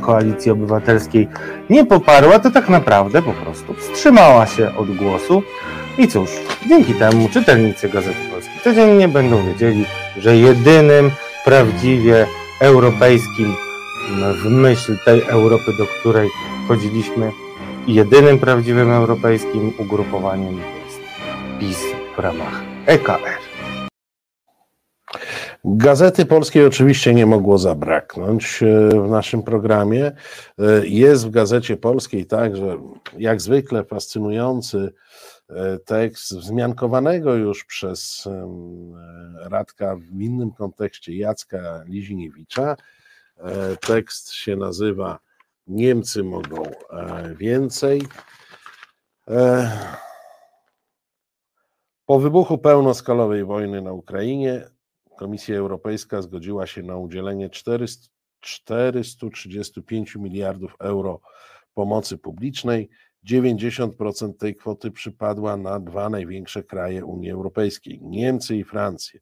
Koalicji 0.00 0.50
Obywatelskiej 0.50 1.28
nie 1.70 1.86
poparła, 1.86 2.38
to 2.38 2.50
tak 2.50 2.68
naprawdę 2.68 3.22
po 3.22 3.32
prostu 3.32 3.74
wstrzymała 3.74 4.46
się 4.46 4.76
od 4.76 4.96
głosu. 4.96 5.42
I 5.98 6.08
cóż, 6.08 6.30
dzięki 6.68 6.94
temu 6.94 7.28
czytelnicy 7.28 7.88
Gazety 7.88 8.30
Polskiej 8.32 8.54
codziennie 8.64 9.08
będą 9.08 9.46
wiedzieli, 9.46 9.84
że 10.18 10.36
jedynym 10.36 11.10
prawdziwie 11.44 12.26
europejskim 12.60 13.54
w 14.42 14.50
myśl 14.50 14.96
tej 15.04 15.22
Europy, 15.22 15.72
do 15.78 15.86
której 15.86 16.28
chodziliśmy, 16.68 17.32
jedynym 17.86 18.38
prawdziwym 18.38 18.90
europejskim 18.90 19.72
ugrupowaniem 19.78 20.56
jest 20.56 21.00
PiS 21.60 21.78
w 22.16 22.18
ramach 22.18 22.62
EKR. 22.86 23.47
Gazety 25.64 26.26
Polskiej 26.26 26.66
oczywiście 26.66 27.14
nie 27.14 27.26
mogło 27.26 27.58
zabraknąć 27.58 28.62
e, 28.62 28.88
w 28.88 29.10
naszym 29.10 29.42
programie. 29.42 30.06
E, 30.06 30.12
Jest 30.86 31.26
w 31.26 31.30
Gazecie 31.30 31.76
Polskiej 31.76 32.26
także, 32.26 32.78
jak 33.18 33.40
zwykle, 33.40 33.84
fascynujący 33.84 34.92
e, 35.48 35.78
tekst 35.78 36.36
wzmiankowanego 36.36 37.34
już 37.34 37.64
przez 37.64 38.28
Radka 39.40 39.96
w 39.96 40.20
innym 40.20 40.52
kontekście 40.52 41.16
Jacka 41.16 41.82
Liziniewicza. 41.86 42.76
Tekst 43.80 44.32
się 44.32 44.56
nazywa 44.56 45.18
Niemcy 45.66 46.24
mogą 46.24 46.62
więcej. 47.36 48.02
Po 52.06 52.20
wybuchu 52.20 52.58
pełnoskalowej 52.58 53.44
wojny 53.44 53.82
na 53.82 53.92
Ukrainie 53.92 54.64
Komisja 55.18 55.56
Europejska 55.56 56.22
zgodziła 56.22 56.66
się 56.66 56.82
na 56.82 56.96
udzielenie 56.96 57.50
400 57.50 58.08
435 58.40 60.16
miliardów 60.16 60.76
euro 60.80 61.20
pomocy 61.74 62.18
publicznej. 62.18 62.88
90% 63.30 64.36
tej 64.36 64.56
kwoty 64.56 64.90
przypadła 64.90 65.56
na 65.56 65.80
dwa 65.80 66.10
największe 66.10 66.62
kraje 66.62 67.04
Unii 67.04 67.30
Europejskiej 67.30 68.00
Niemcy 68.02 68.56
i 68.56 68.64
Francję. 68.64 69.20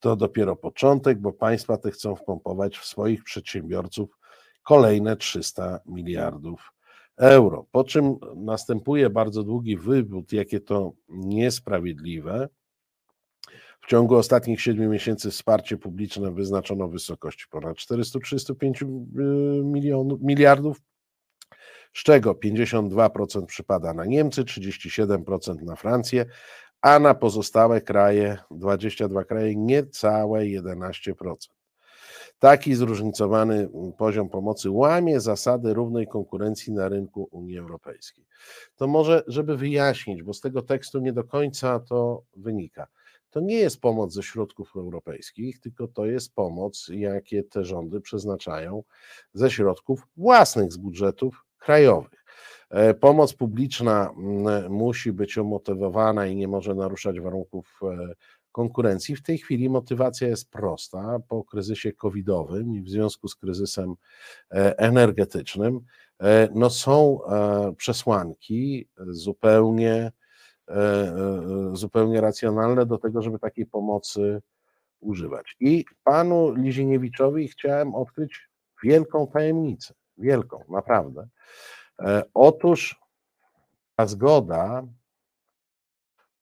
To 0.00 0.16
dopiero 0.16 0.56
początek, 0.56 1.20
bo 1.20 1.32
państwa 1.32 1.76
te 1.76 1.90
chcą 1.90 2.16
wpompować 2.16 2.78
w 2.78 2.84
swoich 2.84 3.24
przedsiębiorców 3.24 4.18
kolejne 4.62 5.16
300 5.16 5.80
miliardów 5.86 6.72
euro. 7.16 7.66
Po 7.72 7.84
czym 7.84 8.16
następuje 8.36 9.10
bardzo 9.10 9.42
długi 9.42 9.76
wywód, 9.76 10.32
jakie 10.32 10.60
to 10.60 10.92
niesprawiedliwe. 11.08 12.48
W 13.90 13.92
ciągu 13.92 14.16
ostatnich 14.16 14.60
7 14.60 14.90
miesięcy 14.90 15.30
wsparcie 15.30 15.76
publiczne 15.76 16.30
wyznaczono 16.30 16.88
w 16.88 16.92
wysokości 16.92 17.44
ponad 17.50 17.76
435 17.76 18.84
milionów, 19.64 20.20
miliardów, 20.22 20.80
z 21.94 22.02
czego 22.02 22.34
52% 22.34 23.46
przypada 23.46 23.94
na 23.94 24.04
Niemcy, 24.04 24.44
37% 24.44 25.62
na 25.62 25.76
Francję, 25.76 26.26
a 26.80 26.98
na 26.98 27.14
pozostałe 27.14 27.80
kraje, 27.80 28.38
22 28.50 29.24
kraje, 29.24 29.56
niecałe 29.56 30.40
11%. 30.40 31.34
Taki 32.38 32.74
zróżnicowany 32.74 33.68
poziom 33.98 34.28
pomocy 34.28 34.70
łamie 34.70 35.20
zasady 35.20 35.74
równej 35.74 36.06
konkurencji 36.06 36.72
na 36.72 36.88
rynku 36.88 37.28
Unii 37.30 37.58
Europejskiej. 37.58 38.26
To 38.76 38.86
może, 38.86 39.22
żeby 39.26 39.56
wyjaśnić, 39.56 40.22
bo 40.22 40.34
z 40.34 40.40
tego 40.40 40.62
tekstu 40.62 41.00
nie 41.00 41.12
do 41.12 41.24
końca 41.24 41.80
to 41.80 42.22
wynika. 42.36 42.86
To 43.30 43.40
nie 43.40 43.56
jest 43.56 43.80
pomoc 43.80 44.12
ze 44.12 44.22
środków 44.22 44.76
europejskich, 44.76 45.60
tylko 45.60 45.88
to 45.88 46.06
jest 46.06 46.34
pomoc, 46.34 46.88
jakie 46.92 47.42
te 47.42 47.64
rządy 47.64 48.00
przeznaczają 48.00 48.82
ze 49.32 49.50
środków 49.50 50.06
własnych, 50.16 50.72
z 50.72 50.76
budżetów 50.76 51.44
krajowych. 51.58 52.24
E, 52.70 52.94
Pomoc 52.94 53.32
publiczna 53.34 54.10
mm, 54.10 54.72
musi 54.72 55.12
być 55.12 55.36
umotywowana 55.36 56.26
i 56.26 56.36
nie 56.36 56.48
może 56.48 56.74
naruszać 56.74 57.20
warunków 57.20 57.80
e, 57.82 58.14
konkurencji. 58.52 59.16
W 59.16 59.22
tej 59.22 59.38
chwili 59.38 59.68
motywacja 59.68 60.28
jest 60.28 60.50
prosta. 60.50 61.18
Po 61.28 61.44
kryzysie 61.44 61.92
covidowym 61.92 62.74
i 62.74 62.82
w 62.82 62.88
związku 62.88 63.28
z 63.28 63.34
kryzysem 63.34 63.94
e, 64.50 64.78
energetycznym, 64.78 65.80
no 66.54 66.70
są 66.70 67.18
przesłanki 67.76 68.88
zupełnie, 69.06 70.12
zupełnie 71.72 72.20
racjonalne 72.20 72.86
do 72.86 72.98
tego, 72.98 73.22
żeby 73.22 73.38
takiej 73.38 73.66
pomocy 73.66 74.42
używać. 75.00 75.56
I 75.60 75.84
panu 76.04 76.54
Liziniewiczowi 76.54 77.48
chciałem 77.48 77.94
odkryć 77.94 78.50
wielką 78.82 79.26
tajemnicę, 79.26 79.94
wielką, 80.18 80.64
naprawdę. 80.68 81.28
E, 82.02 82.22
Otóż 82.34 83.00
ta 83.96 84.06
zgoda 84.06 84.82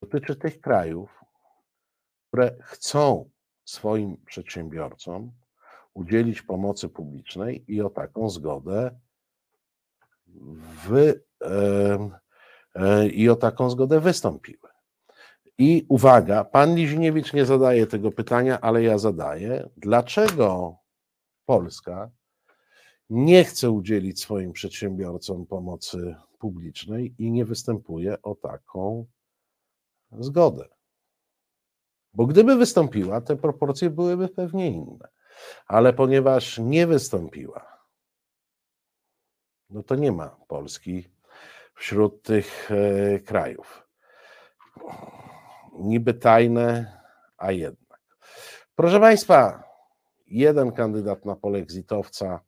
dotyczy 0.02 0.36
tych 0.36 0.60
krajów, 0.60 1.24
które 2.28 2.56
chcą 2.60 3.30
swoim 3.64 4.16
przedsiębiorcom 4.26 5.32
udzielić 5.94 6.42
pomocy 6.42 6.88
publicznej 6.88 7.64
i 7.68 7.82
o 7.82 7.90
taką 7.90 8.30
zgodę 8.30 9.00
wy, 10.88 11.24
e, 11.44 12.10
i 13.12 13.28
o 13.28 13.36
taką 13.36 13.70
zgodę 13.70 14.00
wystąpiły. 14.00 14.68
I 15.58 15.86
uwaga, 15.88 16.44
pan 16.44 16.74
Liziniewicz 16.74 17.32
nie 17.32 17.46
zadaje 17.46 17.86
tego 17.86 18.12
pytania, 18.12 18.60
ale 18.60 18.82
ja 18.82 18.98
zadaję. 18.98 19.68
Dlaczego 19.76 20.76
Polska 21.44 22.10
nie 23.10 23.44
chce 23.44 23.70
udzielić 23.70 24.20
swoim 24.20 24.52
przedsiębiorcom 24.52 25.46
pomocy 25.46 26.16
publicznej 26.38 27.14
i 27.18 27.30
nie 27.30 27.44
występuje 27.44 28.22
o 28.22 28.34
taką 28.34 29.06
zgodę? 30.12 30.68
Bo 32.14 32.26
gdyby 32.26 32.56
wystąpiła, 32.56 33.20
te 33.20 33.36
proporcje 33.36 33.90
byłyby 33.90 34.28
pewnie 34.28 34.70
inne. 34.70 35.08
Ale 35.66 35.92
ponieważ 35.92 36.58
nie 36.58 36.86
wystąpiła, 36.86 37.78
no 39.70 39.82
to 39.82 39.94
nie 39.94 40.12
ma 40.12 40.28
Polski 40.28 41.08
wśród 41.78 42.22
tych 42.22 42.70
e, 42.70 43.18
krajów. 43.18 43.86
Niby 45.78 46.14
tajne, 46.14 46.98
a 47.36 47.52
jednak. 47.52 48.00
Proszę 48.74 49.00
Państwa, 49.00 49.62
jeden 50.26 50.72
kandydat 50.72 51.24
na 51.24 51.36
polexitowca, 51.36 52.40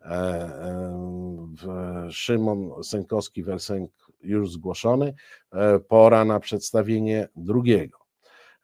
e, 0.00 0.04
e, 0.06 1.48
w- 1.62 2.12
Szymon 2.12 2.70
Sękowski-Welsenk 2.82 3.88
już 4.20 4.52
zgłoszony. 4.52 5.14
E, 5.52 5.78
Pora 5.78 6.24
na 6.24 6.40
przedstawienie 6.40 7.28
drugiego. 7.36 7.98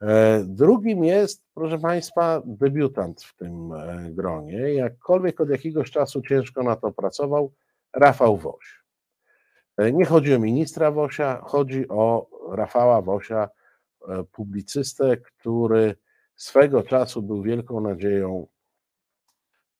E, 0.03 0.43
Drugim 0.45 1.05
jest, 1.05 1.43
proszę 1.55 1.79
Państwa, 1.79 2.43
debiutant 2.45 3.23
w 3.23 3.37
tym 3.37 3.73
e, 3.73 4.11
gronie. 4.11 4.75
Jakkolwiek 4.75 5.41
od 5.41 5.51
jakiegoś 5.51 5.91
czasu 5.91 6.23
ciężko 6.23 6.63
na 6.63 6.77
to 6.77 6.93
pracował, 6.93 7.53
Rafał 7.97 8.37
Woś. 8.37 8.80
E, 9.81 9.93
Nie 9.93 10.05
chodzi 10.05 10.35
o 10.35 10.39
ministra 10.39 10.91
Wosia, 10.91 11.41
chodzi 11.45 11.89
o 11.89 12.27
Rafała 12.53 13.03
Wosia, 13.03 13.49
e, 14.09 14.25
publicystę, 14.25 15.17
który 15.17 15.97
swego 16.37 16.83
czasu 16.83 17.23
był 17.23 17.43
wielką 17.43 17.81
nadzieją 17.81 18.47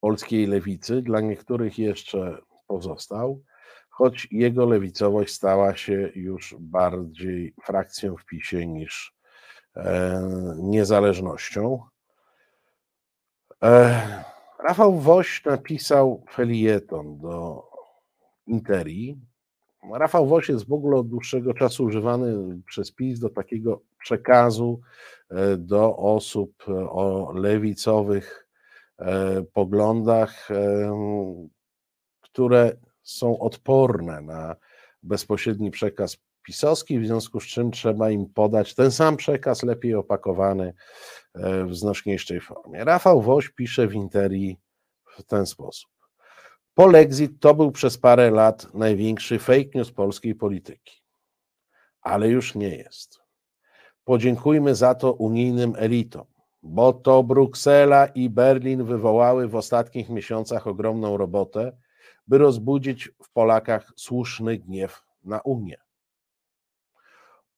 polskiej 0.01 0.47
lewicy, 0.47 1.03
dla 1.03 1.21
niektórych 1.21 1.79
jeszcze 1.79 2.39
pozostał, 2.67 3.43
choć 3.91 4.29
jego 4.31 4.67
lewicowość 4.67 5.35
stała 5.35 5.77
się 5.77 6.11
już 6.15 6.55
bardziej 6.59 7.55
frakcją 7.65 8.17
w 8.17 8.25
PiSie 8.25 8.67
niż 8.67 9.15
e, 9.77 10.23
niezależnością. 10.59 11.83
Rafał 14.65 14.99
Woś 14.99 15.45
napisał 15.45 16.25
felieton 16.31 17.19
do 17.19 17.65
Interi. 18.47 19.30
Rafał 19.83 20.27
Woś 20.27 20.49
jest 20.49 20.69
w 20.69 20.73
ogóle 20.73 20.97
od 20.97 21.09
dłuższego 21.09 21.55
czasu 21.55 21.85
używany 21.85 22.61
przez 22.67 22.93
PiS 22.93 23.21
do 23.21 23.31
takiego 23.31 23.83
przekazu 23.99 24.81
e, 25.31 25.57
do 25.57 25.97
osób 25.97 26.65
e, 26.69 26.73
o 26.73 27.33
lewicowych 27.35 28.49
e, 28.99 29.43
poglądach, 29.43 30.49
które 32.21 32.77
są 33.03 33.39
odporne 33.39 34.21
na 34.21 34.57
bezpośredni 35.03 35.71
przekaz 35.71 36.17
pisowski, 36.43 37.01
w 37.01 37.07
związku 37.07 37.41
z 37.41 37.45
czym 37.45 37.71
trzeba 37.71 38.11
im 38.11 38.27
podać 38.27 38.75
ten 38.75 38.91
sam 38.91 39.17
przekaz, 39.17 39.63
lepiej 39.63 39.95
opakowany 39.95 40.75
w 41.67 41.75
znośniejszej 41.75 42.41
formie. 42.41 42.85
Rafał 42.85 43.23
Woś 43.23 43.49
pisze 43.49 43.87
w 43.87 43.95
Interii 43.95 44.59
w 45.19 45.23
ten 45.23 45.47
sposób. 45.47 46.00
Polexit 46.81 47.41
to 47.41 47.55
był 47.55 47.73
przez 47.73 47.99
parę 47.99 48.31
lat 48.31 48.75
największy 48.75 49.39
fake 49.39 49.71
news 49.75 49.93
polskiej 49.93 50.35
polityki, 50.35 51.03
ale 52.03 52.29
już 52.29 52.55
nie 52.55 52.69
jest. 52.69 53.21
Podziękujmy 54.05 54.75
za 54.75 54.95
to 54.95 55.13
unijnym 55.13 55.75
elitom, 55.77 56.27
bo 56.63 56.93
to 56.93 57.23
Bruksela 57.23 58.07
i 58.07 58.31
Berlin 58.31 58.85
wywołały 58.85 59.49
w 59.49 59.57
ostatnich 59.57 60.09
miesiącach 60.09 60.67
ogromną 60.67 61.17
robotę, 61.17 61.77
by 62.27 62.39
rozbudzić 62.39 63.11
w 63.23 63.33
Polakach 63.33 63.93
słuszny 63.97 64.59
gniew 64.59 65.03
na 65.25 65.41
Unię. 65.41 65.77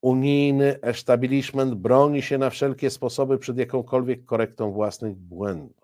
Unijny 0.01 0.81
establishment 0.81 1.75
broni 1.75 2.23
się 2.23 2.39
na 2.39 2.51
wszelkie 2.51 2.91
sposoby 2.91 3.39
przed 3.39 3.59
jakąkolwiek 3.59 4.25
korektą 4.25 4.73
własnych 4.73 5.17
błędów. 5.17 5.82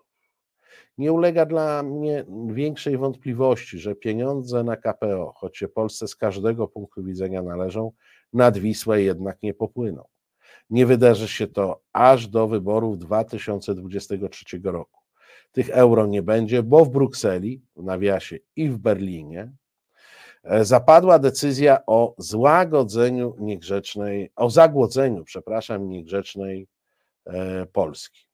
Nie 0.99 1.11
ulega 1.13 1.45
dla 1.45 1.83
mnie 1.83 2.25
większej 2.47 2.97
wątpliwości, 2.97 3.79
że 3.79 3.95
pieniądze 3.95 4.63
na 4.63 4.77
KPO, 4.77 5.33
choć 5.35 5.57
się 5.57 5.67
Polsce 5.67 6.07
z 6.07 6.15
każdego 6.15 6.67
punktu 6.67 7.03
widzenia 7.03 7.41
należą, 7.41 7.91
nad 8.33 8.57
Wisłę 8.57 9.01
jednak 9.01 9.43
nie 9.43 9.53
popłyną. 9.53 10.03
nie 10.69 10.85
wydarzy 10.85 11.27
się 11.27 11.47
to 11.47 11.81
aż 11.93 12.27
do 12.27 12.47
wyborów 12.47 12.99
2023 12.99 14.59
roku. 14.63 14.99
Tych 15.51 15.69
euro 15.69 16.05
nie 16.05 16.21
będzie, 16.21 16.63
bo 16.63 16.85
w 16.85 16.89
Brukseli, 16.89 17.61
w 17.75 17.83
nawiasie 17.83 18.37
i 18.55 18.69
w 18.69 18.77
Berlinie 18.77 19.51
e, 20.43 20.65
zapadła 20.65 21.19
decyzja 21.19 21.85
o 21.87 22.15
złagodzeniu 22.17 23.35
niegrzecznej, 23.39 24.31
o 24.35 24.49
zagłodzeniu, 24.49 25.23
przepraszam, 25.23 25.89
niegrzecznej 25.89 26.67
e, 27.25 27.65
Polski. 27.65 28.28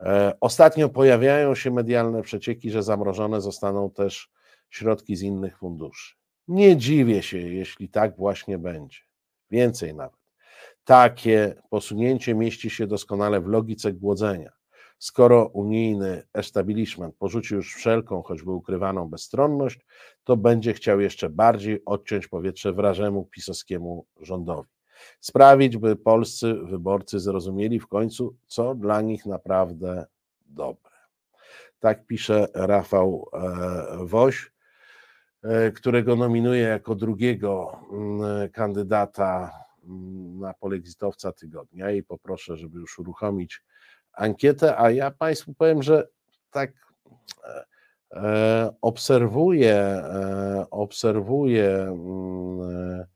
E, 0.00 0.32
Ostatnio 0.40 0.88
pojawiają 0.88 1.54
się 1.54 1.70
medialne 1.70 2.22
przecieki, 2.22 2.70
że 2.70 2.82
zamrożone 2.82 3.40
zostaną 3.40 3.90
też 3.90 4.30
środki 4.70 5.16
z 5.16 5.22
innych 5.22 5.58
funduszy. 5.58 6.14
Nie 6.48 6.76
dziwię 6.76 7.22
się, 7.22 7.38
jeśli 7.38 7.88
tak 7.88 8.16
właśnie 8.16 8.58
będzie. 8.58 8.98
Więcej 9.50 9.94
nawet. 9.94 10.20
Takie 10.84 11.54
posunięcie 11.70 12.34
mieści 12.34 12.70
się 12.70 12.86
doskonale 12.86 13.40
w 13.40 13.46
logice 13.46 13.92
głodzenia. 13.92 14.52
Skoro 14.98 15.46
unijny 15.46 16.22
establishment 16.34 17.16
porzucił 17.16 17.56
już 17.56 17.74
wszelką, 17.74 18.22
choćby 18.22 18.50
ukrywaną 18.50 19.08
bezstronność, 19.08 19.80
to 20.24 20.36
będzie 20.36 20.72
chciał 20.72 21.00
jeszcze 21.00 21.30
bardziej 21.30 21.84
odciąć 21.84 22.28
powietrze 22.28 22.72
wrażemu 22.72 23.24
pisowskiemu 23.24 24.06
rządowi. 24.20 24.75
Sprawić, 25.20 25.76
by 25.76 25.96
polscy 25.96 26.54
wyborcy 26.54 27.20
zrozumieli 27.20 27.80
w 27.80 27.86
końcu, 27.86 28.36
co 28.46 28.74
dla 28.74 29.00
nich 29.00 29.26
naprawdę 29.26 30.06
dobre. 30.46 30.92
Tak 31.78 32.06
pisze 32.06 32.46
Rafał 32.54 33.28
e, 33.32 34.06
Woś, 34.06 34.52
e, 35.42 35.72
którego 35.72 36.16
nominuję 36.16 36.62
jako 36.62 36.94
drugiego 36.94 37.80
mm, 37.92 38.50
kandydata 38.50 39.50
mm, 39.84 40.38
na 40.38 40.54
polexitowca 40.54 41.32
tygodnia 41.32 41.90
i 41.90 42.02
poproszę, 42.02 42.56
żeby 42.56 42.78
już 42.78 42.98
uruchomić 42.98 43.62
ankietę, 44.12 44.78
a 44.78 44.90
ja 44.90 45.10
Państwu 45.10 45.54
powiem, 45.54 45.82
że 45.82 46.08
tak 46.50 46.72
e, 48.12 48.70
obserwuję, 48.80 50.02
obserwuję, 50.70 51.68
mm, 51.82 53.06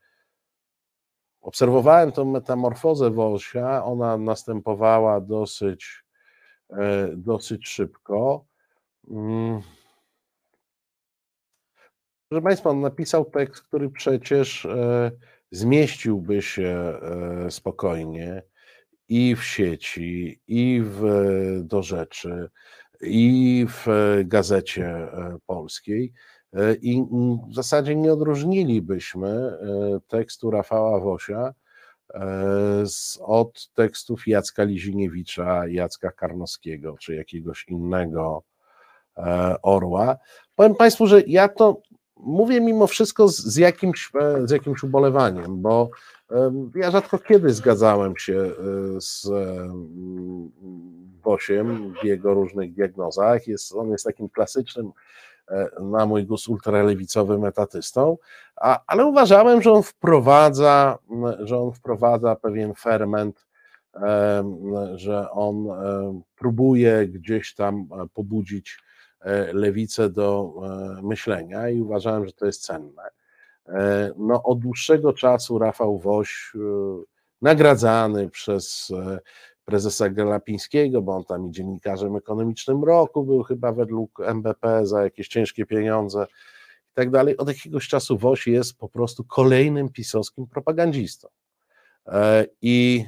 obserwowałem 1.40 2.12
tą 2.12 2.24
metamorfozę 2.24 3.10
Wosia, 3.10 3.84
ona 3.84 4.18
następowała 4.18 5.20
dosyć, 5.20 6.04
e, 6.70 7.08
dosyć 7.16 7.68
szybko. 7.68 8.44
Mm. 9.10 9.60
Proszę 12.28 12.42
Państwa, 12.42 12.70
on 12.70 12.80
napisał 12.80 13.24
tekst, 13.24 13.62
który 13.62 13.90
przecież 13.90 14.66
e, 14.66 15.10
zmieściłby 15.50 16.42
się 16.42 16.68
e, 17.02 17.50
spokojnie 17.50 18.42
i 19.08 19.36
w 19.36 19.44
sieci, 19.44 20.40
i 20.46 20.82
w, 20.84 21.02
do 21.64 21.82
rzeczy, 21.82 22.50
i 23.00 23.66
w 23.68 23.86
gazecie 24.24 25.08
polskiej. 25.46 26.12
E, 26.54 26.74
I 26.74 27.04
w 27.50 27.54
zasadzie 27.54 27.96
nie 27.96 28.12
odróżnilibyśmy 28.12 29.28
e, 29.28 29.56
tekstu 30.08 30.50
Rafała 30.50 31.00
Wosia 31.00 31.54
e, 32.14 32.84
od 33.20 33.70
tekstów 33.74 34.26
Jacka 34.26 34.64
Liziniewicza, 34.64 35.66
Jacka 35.66 36.10
Karnowskiego 36.10 36.96
czy 37.00 37.14
jakiegoś 37.14 37.68
innego 37.68 38.42
orła. 39.62 40.16
Powiem 40.56 40.74
Państwu, 40.74 41.06
że 41.06 41.22
ja 41.26 41.48
to 41.48 41.80
mówię 42.16 42.60
mimo 42.60 42.86
wszystko 42.86 43.28
z, 43.28 43.36
z, 43.36 43.56
jakimś, 43.56 44.10
z 44.44 44.50
jakimś 44.50 44.82
ubolewaniem, 44.82 45.62
bo 45.62 45.90
ja 46.74 46.90
rzadko 46.90 47.18
kiedy 47.18 47.50
zgadzałem 47.50 48.16
się 48.16 48.50
z 49.00 49.26
em, 49.26 50.50
Wosiem 51.22 51.94
w 52.02 52.04
jego 52.04 52.34
różnych 52.34 52.74
diagnozach. 52.74 53.46
Jest, 53.46 53.74
on 53.74 53.90
jest 53.90 54.04
takim 54.04 54.28
klasycznym 54.28 54.92
na 55.80 56.06
mój 56.06 56.26
gust 56.26 56.48
ultralewicowym 56.48 57.44
etatystą, 57.44 58.18
a, 58.56 58.80
ale 58.86 59.06
uważałem, 59.06 59.62
że 59.62 59.72
on 59.72 59.82
wprowadza, 59.82 60.98
że 61.40 61.58
on 61.58 61.72
wprowadza 61.72 62.36
pewien 62.36 62.74
ferment, 62.74 63.46
em, 63.94 64.56
że 64.94 65.30
on 65.30 65.70
em, 65.70 66.22
próbuje 66.36 67.08
gdzieś 67.08 67.54
tam 67.54 67.74
e, 67.92 68.06
pobudzić 68.14 68.78
e, 69.20 69.52
lewicę 69.52 70.10
do 70.10 70.52
e, 70.98 71.02
myślenia 71.02 71.68
i 71.68 71.80
uważałem, 71.80 72.26
że 72.26 72.32
to 72.32 72.46
jest 72.46 72.62
cenne. 72.62 73.02
E, 73.68 74.10
No, 74.16 74.42
od 74.42 74.58
dłuższego 74.58 75.12
czasu 75.12 75.58
Rafał 75.58 75.98
Woś, 75.98 76.52
e, 76.54 76.58
nagradzany 77.42 78.30
przez 78.30 78.92
e, 78.96 79.18
prezesa 79.70 80.08
Gelapińskiego, 80.08 81.02
bo 81.02 81.16
on 81.16 81.24
tam 81.24 81.46
i 81.46 81.50
dziennikarzem 81.50 82.16
ekonomicznym 82.16 82.84
roku 82.84 83.24
był 83.24 83.42
chyba 83.42 83.72
według 83.72 84.20
MBP 84.20 84.86
za 84.86 85.02
jakieś 85.02 85.28
ciężkie 85.28 85.66
pieniądze 85.66 86.26
i 86.90 86.94
tak 86.94 87.10
dalej. 87.10 87.36
Od 87.36 87.48
jakiegoś 87.48 87.88
czasu 87.88 88.18
Woś 88.18 88.46
jest 88.46 88.78
po 88.78 88.88
prostu 88.88 89.24
kolejnym 89.24 89.88
pisowskim 89.88 90.46
propagandzistą. 90.46 91.28
E, 92.06 92.46
I 92.62 93.04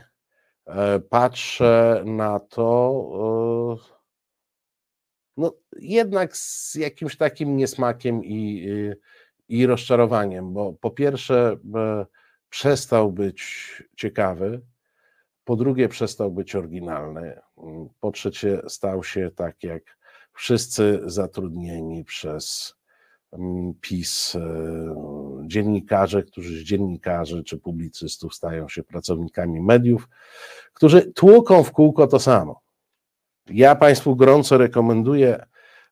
e, 0.66 1.00
patrzę 1.00 2.02
na 2.06 2.40
to 2.40 3.78
e, 3.78 3.92
no, 5.36 5.54
jednak 5.78 6.36
z 6.36 6.74
jakimś 6.74 7.16
takim 7.16 7.56
niesmakiem 7.56 8.24
i, 8.24 8.68
i 9.48 9.66
rozczarowaniem, 9.66 10.52
bo 10.52 10.72
po 10.72 10.90
pierwsze 10.90 11.56
przestał 12.48 13.12
być 13.12 13.42
ciekawy, 13.96 14.60
po 15.44 15.56
drugie 15.56 15.88
przestał 15.88 16.30
być 16.30 16.54
oryginalny, 16.54 17.40
po 18.00 18.10
trzecie 18.10 18.62
stał 18.68 19.04
się 19.04 19.30
tak 19.36 19.64
jak 19.64 19.82
wszyscy 20.32 21.00
zatrudnieni 21.04 22.04
przez 22.04 22.74
mm, 23.32 23.74
PiS 23.80 24.34
e, 24.34 24.40
dziennikarze, 25.46 26.22
którzy 26.22 26.60
z 26.60 26.62
dziennikarzy 26.62 27.44
czy 27.44 27.58
publicystów 27.58 28.34
stają 28.34 28.68
się 28.68 28.82
pracownikami 28.82 29.60
mediów, 29.60 30.08
którzy 30.72 31.12
tłuką 31.12 31.62
w 31.62 31.72
kółko 31.72 32.06
to 32.06 32.20
samo. 32.20 32.60
Ja 33.46 33.74
Państwu 33.74 34.16
gorąco 34.16 34.58
rekomenduję 34.58 35.46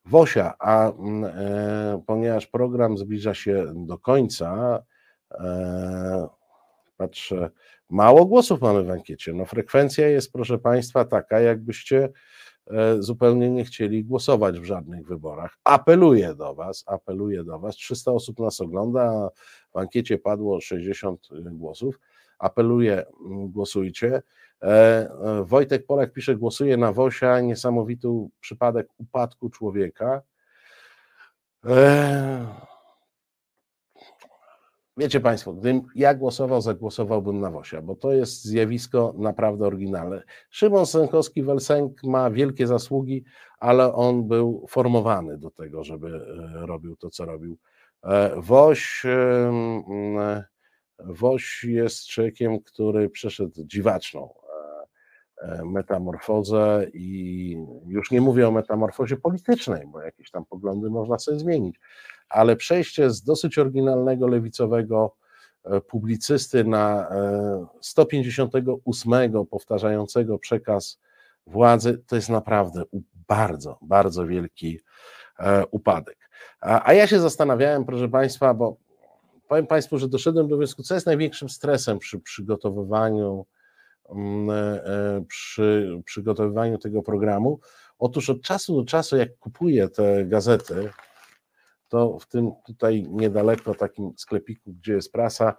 Wosia, 0.04 0.54
a 0.58 0.90
mm, 0.90 1.24
e, 1.24 2.02
ponieważ 2.06 2.46
program 2.46 2.98
zbliża 2.98 3.34
się 3.34 3.72
do 3.74 3.98
końca, 3.98 4.82
e, 5.30 6.28
patrzę, 6.96 7.50
mało 7.90 8.26
głosów 8.26 8.60
mamy 8.60 8.82
w 8.82 8.90
ankiecie. 8.90 9.32
No 9.32 9.44
frekwencja 9.44 10.08
jest, 10.08 10.32
proszę 10.32 10.58
Państwa, 10.58 11.04
taka, 11.04 11.40
jakbyście 11.40 12.08
e, 12.70 13.02
zupełnie 13.02 13.50
nie 13.50 13.64
chcieli 13.64 14.04
głosować 14.04 14.60
w 14.60 14.64
żadnych 14.64 15.06
wyborach. 15.06 15.58
Apeluję 15.64 16.34
do 16.34 16.54
Was, 16.54 16.84
apeluję 16.86 17.44
do 17.44 17.58
Was. 17.58 17.76
300 17.76 18.12
osób 18.12 18.38
nas 18.38 18.60
ogląda, 18.60 19.28
w 19.72 19.76
ankiecie 19.76 20.18
padło 20.18 20.60
60 20.60 21.28
głosów. 21.52 22.00
Apeluję, 22.38 23.06
głosujcie. 23.48 24.22
E, 24.62 24.66
e, 24.68 25.44
Wojtek 25.44 25.86
Polak 25.86 26.12
pisze, 26.12 26.36
głosuje 26.36 26.76
na 26.76 26.92
Wosia, 26.92 27.40
niesamowity 27.40 28.08
przypadek 28.40 28.88
upadku 28.98 29.50
człowieka. 29.50 30.22
E, 31.66 32.69
Wiecie 35.00 35.20
Państwo, 35.20 35.52
gdybym 35.52 35.82
ja 35.94 36.14
głosował, 36.14 36.60
zagłosowałbym 36.60 37.40
na 37.40 37.50
Wosia, 37.50 37.82
bo 37.82 37.96
to 37.96 38.12
jest 38.12 38.44
zjawisko 38.44 39.14
naprawdę 39.18 39.66
oryginalne. 39.66 40.22
Szymon 40.50 40.84
Sękowski-Welsenk 40.84 41.90
ma 42.04 42.30
wielkie 42.30 42.66
zasługi, 42.66 43.24
ale 43.58 43.94
on 43.94 44.28
był 44.28 44.66
formowany 44.68 45.38
do 45.38 45.50
tego, 45.50 45.84
żeby 45.84 46.08
e, 46.08 46.66
robił 46.66 46.96
to, 46.96 47.10
co 47.10 47.24
robił. 47.24 47.58
E, 48.04 48.40
Woś, 48.40 49.02
em, 49.04 49.82
Woś 50.98 51.64
jest 51.64 52.06
człowiekiem, 52.06 52.60
który 52.60 53.10
przeszedł 53.10 53.64
dziwaczną 53.64 54.34
e, 55.42 55.48
e, 55.48 55.64
metamorfozę 55.64 56.86
i 56.94 57.56
już 57.86 58.10
nie 58.10 58.20
mówię 58.20 58.48
o 58.48 58.50
metamorfozie 58.50 59.16
politycznej, 59.16 59.86
bo 59.86 60.02
jakieś 60.02 60.30
tam 60.30 60.44
poglądy 60.44 60.90
można 60.90 61.18
sobie 61.18 61.38
zmienić, 61.38 61.76
ale 62.30 62.56
przejście 62.56 63.10
z 63.10 63.22
dosyć 63.22 63.58
oryginalnego 63.58 64.28
lewicowego 64.28 65.16
e, 65.64 65.80
publicysty 65.80 66.64
na 66.64 67.08
e, 67.10 67.66
158 67.80 69.46
powtarzającego 69.46 70.38
przekaz 70.38 70.98
władzy, 71.46 72.02
to 72.06 72.16
jest 72.16 72.28
naprawdę 72.28 72.82
bardzo, 73.28 73.78
bardzo 73.82 74.26
wielki 74.26 74.80
e, 75.38 75.66
upadek. 75.66 76.30
A, 76.60 76.92
ja 76.92 77.06
się 77.06 77.20
zastanawiałem, 77.20 77.84
proszę 77.84 78.08
Państwa, 78.08 78.54
bo 78.54 78.76
powiem 79.48 79.66
Państwu, 79.66 79.98
że 79.98 80.08
doszedłem 80.08 80.48
do 80.48 80.56
wniosku, 80.56 80.82
co 80.82 80.94
jest 80.94 81.06
największym 81.06 81.48
stresem 81.48 81.98
przy 81.98 82.20
przygotowywaniu, 82.20 83.46
mm, 84.10 84.50
e, 84.50 84.84
e, 84.84 85.24
przy 85.28 85.96
przygotowywaniu 86.04 86.78
tego 86.78 87.02
programu. 87.02 87.60
Otóż 87.98 88.30
od 88.30 88.42
czasu 88.42 88.76
do 88.76 88.84
czasu, 88.84 89.16
jak 89.16 89.38
kupuję 89.38 89.88
te 89.88 90.24
gazety, 90.24 90.90
to 91.90 92.18
w 92.18 92.26
tym 92.26 92.50
tutaj 92.66 93.06
niedaleko 93.10 93.74
takim 93.74 94.12
sklepiku, 94.16 94.72
gdzie 94.72 94.92
jest 94.92 95.12
prasa, 95.12 95.54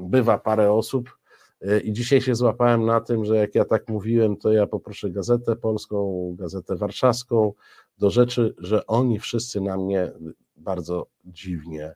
bywa 0.00 0.38
parę 0.38 0.72
osób 0.72 1.20
E, 1.60 1.80
I 1.80 1.92
dzisiaj 1.92 2.20
się 2.20 2.34
złapałem 2.34 2.86
na 2.86 3.00
tym, 3.00 3.24
że 3.24 3.36
jak 3.36 3.54
ja 3.54 3.64
tak 3.64 3.88
mówiłem, 3.88 4.36
to 4.36 4.52
ja 4.52 4.66
poproszę 4.66 5.10
Gazetę 5.10 5.56
Polską, 5.56 6.34
Gazetę 6.38 6.76
Warszawską 6.76 7.52
do 7.98 8.10
rzeczy, 8.10 8.54
że 8.58 8.86
oni 8.86 9.18
wszyscy 9.18 9.60
na 9.60 9.76
mnie 9.76 10.12
bardzo 10.56 11.06
dziwnie 11.24 11.94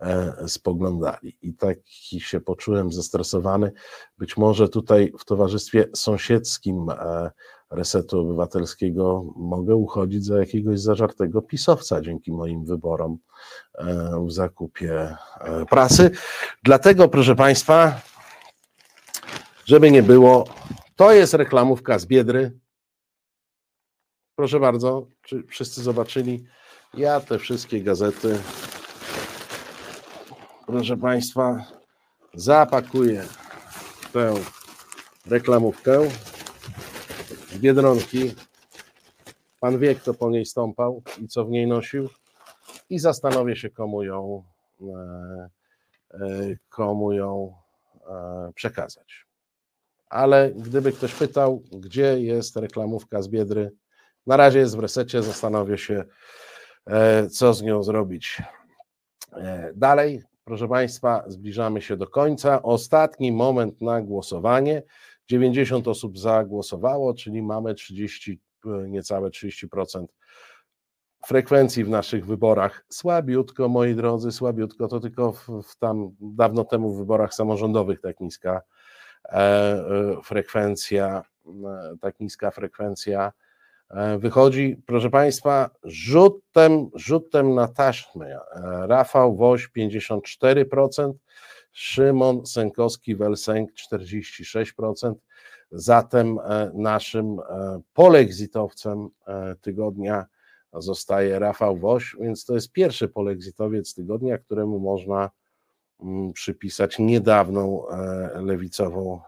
e, 0.00 0.48
spoglądali. 0.48 1.36
I 1.42 1.54
taki 1.54 2.20
się 2.20 2.40
poczułem 2.40 2.92
zestresowany. 2.92 3.72
Być 4.18 4.36
może 4.36 4.68
tutaj 4.68 5.12
w 5.18 5.24
towarzystwie 5.24 5.88
sąsiedzkim 5.94 6.90
e, 6.90 7.30
Resetu 7.74 8.20
Obywatelskiego 8.20 9.24
mogę 9.36 9.76
uchodzić 9.76 10.24
za 10.24 10.38
jakiegoś 10.38 10.80
zażartego 10.80 11.42
pisowca 11.42 12.00
dzięki 12.00 12.32
moim 12.32 12.64
wyborom 12.64 13.18
e, 13.74 14.24
w 14.26 14.32
zakupie 14.32 15.16
e, 15.40 15.66
prasy. 15.66 16.10
Dlatego, 16.62 17.08
proszę 17.08 17.36
Państwa, 17.36 18.00
żeby 19.64 19.90
nie 19.90 20.02
było, 20.02 20.44
to 20.96 21.12
jest 21.12 21.34
reklamówka 21.34 21.98
z 21.98 22.06
Biedry. 22.06 22.58
Proszę 24.36 24.60
bardzo, 24.60 25.06
czy 25.22 25.42
wszyscy 25.42 25.82
zobaczyli? 25.82 26.44
Ja 26.94 27.20
te 27.20 27.38
wszystkie 27.38 27.82
gazety, 27.82 28.40
proszę 30.66 30.96
Państwa, 30.96 31.64
zapakuję 32.34 33.24
tę 34.12 34.34
reklamówkę 35.26 36.08
z 37.54 37.58
Biedronki. 37.58 38.34
Pan 39.60 39.78
wie, 39.78 39.94
kto 39.94 40.14
po 40.14 40.30
niej 40.30 40.46
stąpał 40.46 41.02
i 41.20 41.28
co 41.28 41.44
w 41.44 41.50
niej 41.50 41.66
nosił 41.66 42.08
i 42.90 42.98
zastanowię 42.98 43.56
się, 43.56 43.70
komu 43.70 44.02
ją, 44.02 44.44
e, 44.80 45.48
e, 46.14 46.20
komu 46.68 47.12
ją 47.12 47.54
e, 48.06 48.52
przekazać. 48.54 49.26
Ale 50.08 50.50
gdyby 50.50 50.92
ktoś 50.92 51.14
pytał, 51.14 51.62
gdzie 51.72 52.20
jest 52.20 52.56
reklamówka 52.56 53.22
z 53.22 53.28
Biedry, 53.28 53.72
na 54.26 54.36
razie 54.36 54.58
jest 54.58 54.76
w 54.76 54.80
resecie, 54.80 55.22
zastanowię 55.22 55.78
się, 55.78 56.04
co 57.30 57.54
z 57.54 57.62
nią 57.62 57.82
zrobić. 57.82 58.42
Dalej, 59.74 60.22
proszę 60.44 60.68
Państwa, 60.68 61.24
zbliżamy 61.26 61.82
się 61.82 61.96
do 61.96 62.06
końca. 62.06 62.62
Ostatni 62.62 63.32
moment 63.32 63.80
na 63.80 64.02
głosowanie. 64.02 64.82
90 65.28 65.88
osób 65.88 66.18
zagłosowało, 66.18 67.14
czyli 67.14 67.42
mamy 67.42 67.74
30, 67.74 68.40
e, 68.66 68.88
niecałe 68.88 69.30
30% 69.30 70.06
frekwencji 71.26 71.84
w 71.84 71.88
naszych 71.88 72.26
wyborach. 72.26 72.84
Słabiutko, 72.88 73.68
moi 73.68 73.94
drodzy, 73.94 74.32
słabiutko. 74.32 74.88
To 74.88 75.00
tylko 75.00 75.32
w, 75.32 75.48
w 75.62 75.76
tam 75.78 76.10
dawno 76.20 76.64
temu 76.64 76.94
w 76.94 76.98
wyborach 76.98 77.34
samorządowych 77.34 78.00
tak 78.00 78.20
niska 78.20 78.62
e, 79.24 79.36
e, 79.36 79.82
frekwencja, 80.24 81.22
e, 81.46 81.96
tak 82.00 82.20
niska 82.20 82.50
frekwencja 82.50 83.32
wychodzi. 84.18 84.82
Proszę 84.86 85.10
Państwa, 85.10 85.70
rzutem, 85.82 86.90
rzutem 86.94 87.54
na 87.54 87.68
taśmę. 87.68 88.38
Rafał 88.86 89.36
Woś 89.36 89.68
54%, 89.76 91.12
Szymon 91.74 92.46
Sękowski-Welsenk 92.46 93.66
46%. 93.92 95.14
Zatem 95.70 96.38
e, 96.38 96.70
naszym 96.74 97.38
e, 97.38 97.80
polexitowcem 97.94 99.08
e, 99.26 99.54
tygodnia 99.60 100.26
zostaje 100.72 101.38
Rafał 101.38 101.76
Woś, 101.76 102.16
więc 102.20 102.44
to 102.44 102.54
jest 102.54 102.72
pierwszy 102.72 103.08
polexitowiec 103.08 103.94
tygodnia, 103.94 104.38
któremu 104.38 104.78
można 104.78 105.30
mm, 106.00 106.32
przypisać 106.32 106.98
niedawną 106.98 107.84
lewicową 108.34 109.20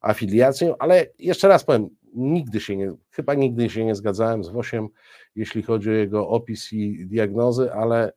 afiliację, 0.00 0.74
ale 0.78 1.06
jeszcze 1.18 1.48
raz 1.48 1.64
powiem, 1.64 1.88
nigdy 2.14 2.60
się 2.60 2.76
nie, 2.76 2.92
chyba 3.10 3.34
nigdy 3.34 3.70
się 3.70 3.84
nie 3.84 3.94
zgadzałem 3.94 4.44
z 4.44 4.48
Wosiem, 4.48 4.88
jeśli 5.36 5.62
chodzi 5.62 5.90
o 5.90 5.92
jego 5.92 6.28
opis 6.28 6.72
i 6.72 7.06
diagnozy, 7.06 7.72
ale 7.72 8.12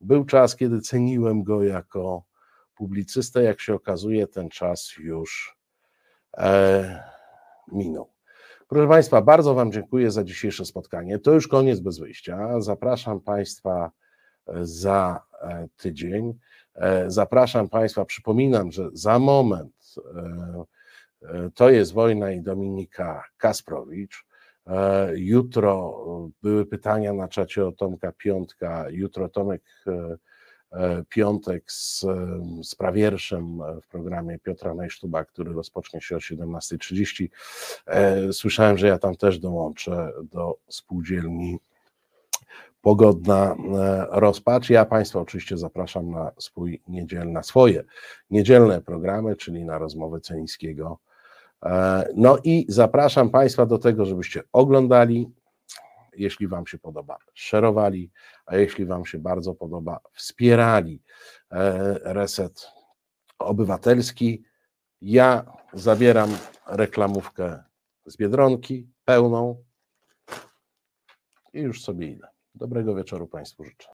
był 0.00 0.24
czas, 0.24 0.56
kiedy 0.56 0.80
ceniłem 0.80 1.42
go 1.42 1.62
jako 1.62 2.27
publicystę, 2.78 3.42
jak 3.42 3.60
się 3.60 3.74
okazuje, 3.74 4.26
ten 4.26 4.48
czas 4.48 4.92
już 4.98 5.56
e, 6.36 7.02
minął. 7.72 8.10
Proszę 8.68 8.88
Państwa, 8.88 9.22
bardzo 9.22 9.54
Wam 9.54 9.72
dziękuję 9.72 10.10
za 10.10 10.24
dzisiejsze 10.24 10.64
spotkanie. 10.64 11.18
To 11.18 11.32
już 11.32 11.48
koniec 11.48 11.80
bez 11.80 11.98
wyjścia. 11.98 12.60
Zapraszam 12.60 13.20
Państwa 13.20 13.90
e, 14.46 14.52
za 14.62 15.22
e, 15.40 15.68
tydzień. 15.76 16.38
E, 16.74 17.10
Zapraszam 17.10 17.68
Państwa, 17.68 18.04
przypominam, 18.04 18.72
że 18.72 18.88
za 18.92 19.18
moment 19.18 19.94
to 21.54 21.70
jest 21.70 21.92
wojna 21.92 22.32
i 22.32 22.40
Dominika 22.42 23.24
Kasprowicz. 23.38 24.24
Jutro 25.14 26.04
były 26.42 26.66
pytania 26.66 27.12
na 27.12 27.28
czacie 27.28 27.66
o 27.66 27.72
Tomka 27.72 28.12
Piątka. 28.12 28.86
Jutro 28.90 29.28
Tomek 29.28 29.62
Piątek 31.08 31.72
z, 31.72 32.04
e, 32.04 32.40
z 32.62 32.74
prawierszem 32.74 33.62
e, 33.62 33.80
w 33.80 33.86
programie 33.86 34.38
Piotra 34.38 34.74
Najsztuba, 34.74 35.24
który 35.24 35.52
rozpocznie 35.52 36.00
się 36.00 36.16
o 36.16 36.18
17.30. 36.18 37.28
E, 37.86 38.32
Słyszałem, 38.32 38.78
że 38.78 38.86
ja 38.86 38.98
tam 38.98 39.16
też 39.16 39.38
dołączę 39.38 40.12
do 40.22 40.58
spółdzielni 40.68 41.58
Pogodna 42.82 43.56
e, 43.74 44.06
rozpacz. 44.10 44.70
Ja 44.70 44.84
Państwa 44.84 45.20
oczywiście 45.20 45.56
zapraszam 45.56 46.10
na 46.10 46.30
swój 46.38 46.82
niedzielny, 46.88 47.32
na 47.32 47.42
swoje 47.42 47.84
niedzielne 48.30 48.82
programy, 48.82 49.36
czyli 49.36 49.64
na 49.64 49.78
rozmowy 49.78 50.20
Ceniskiego. 50.20 50.98
E, 51.62 52.08
No 52.16 52.38
i 52.44 52.66
zapraszam 52.68 53.30
Państwa 53.30 53.66
do 53.66 53.78
tego, 53.78 54.04
żebyście 54.04 54.42
oglądali, 54.52 55.30
jeśli 56.18 56.48
Wam 56.48 56.66
się 56.66 56.78
podoba, 56.78 57.18
szerowali, 57.34 58.10
a 58.46 58.56
jeśli 58.56 58.86
Wam 58.86 59.06
się 59.06 59.18
bardzo 59.18 59.54
podoba, 59.54 60.00
wspierali 60.12 61.02
e, 61.50 61.98
Reset 62.12 62.66
Obywatelski. 63.38 64.44
Ja 65.00 65.52
zabieram 65.72 66.30
reklamówkę 66.66 67.64
z 68.06 68.16
Biedronki, 68.16 68.88
pełną 69.04 69.64
i 71.52 71.60
już 71.60 71.82
sobie 71.82 72.06
idę. 72.06 72.28
Dobrego 72.54 72.94
wieczoru 72.94 73.26
Państwu 73.26 73.64
życzę. 73.64 73.86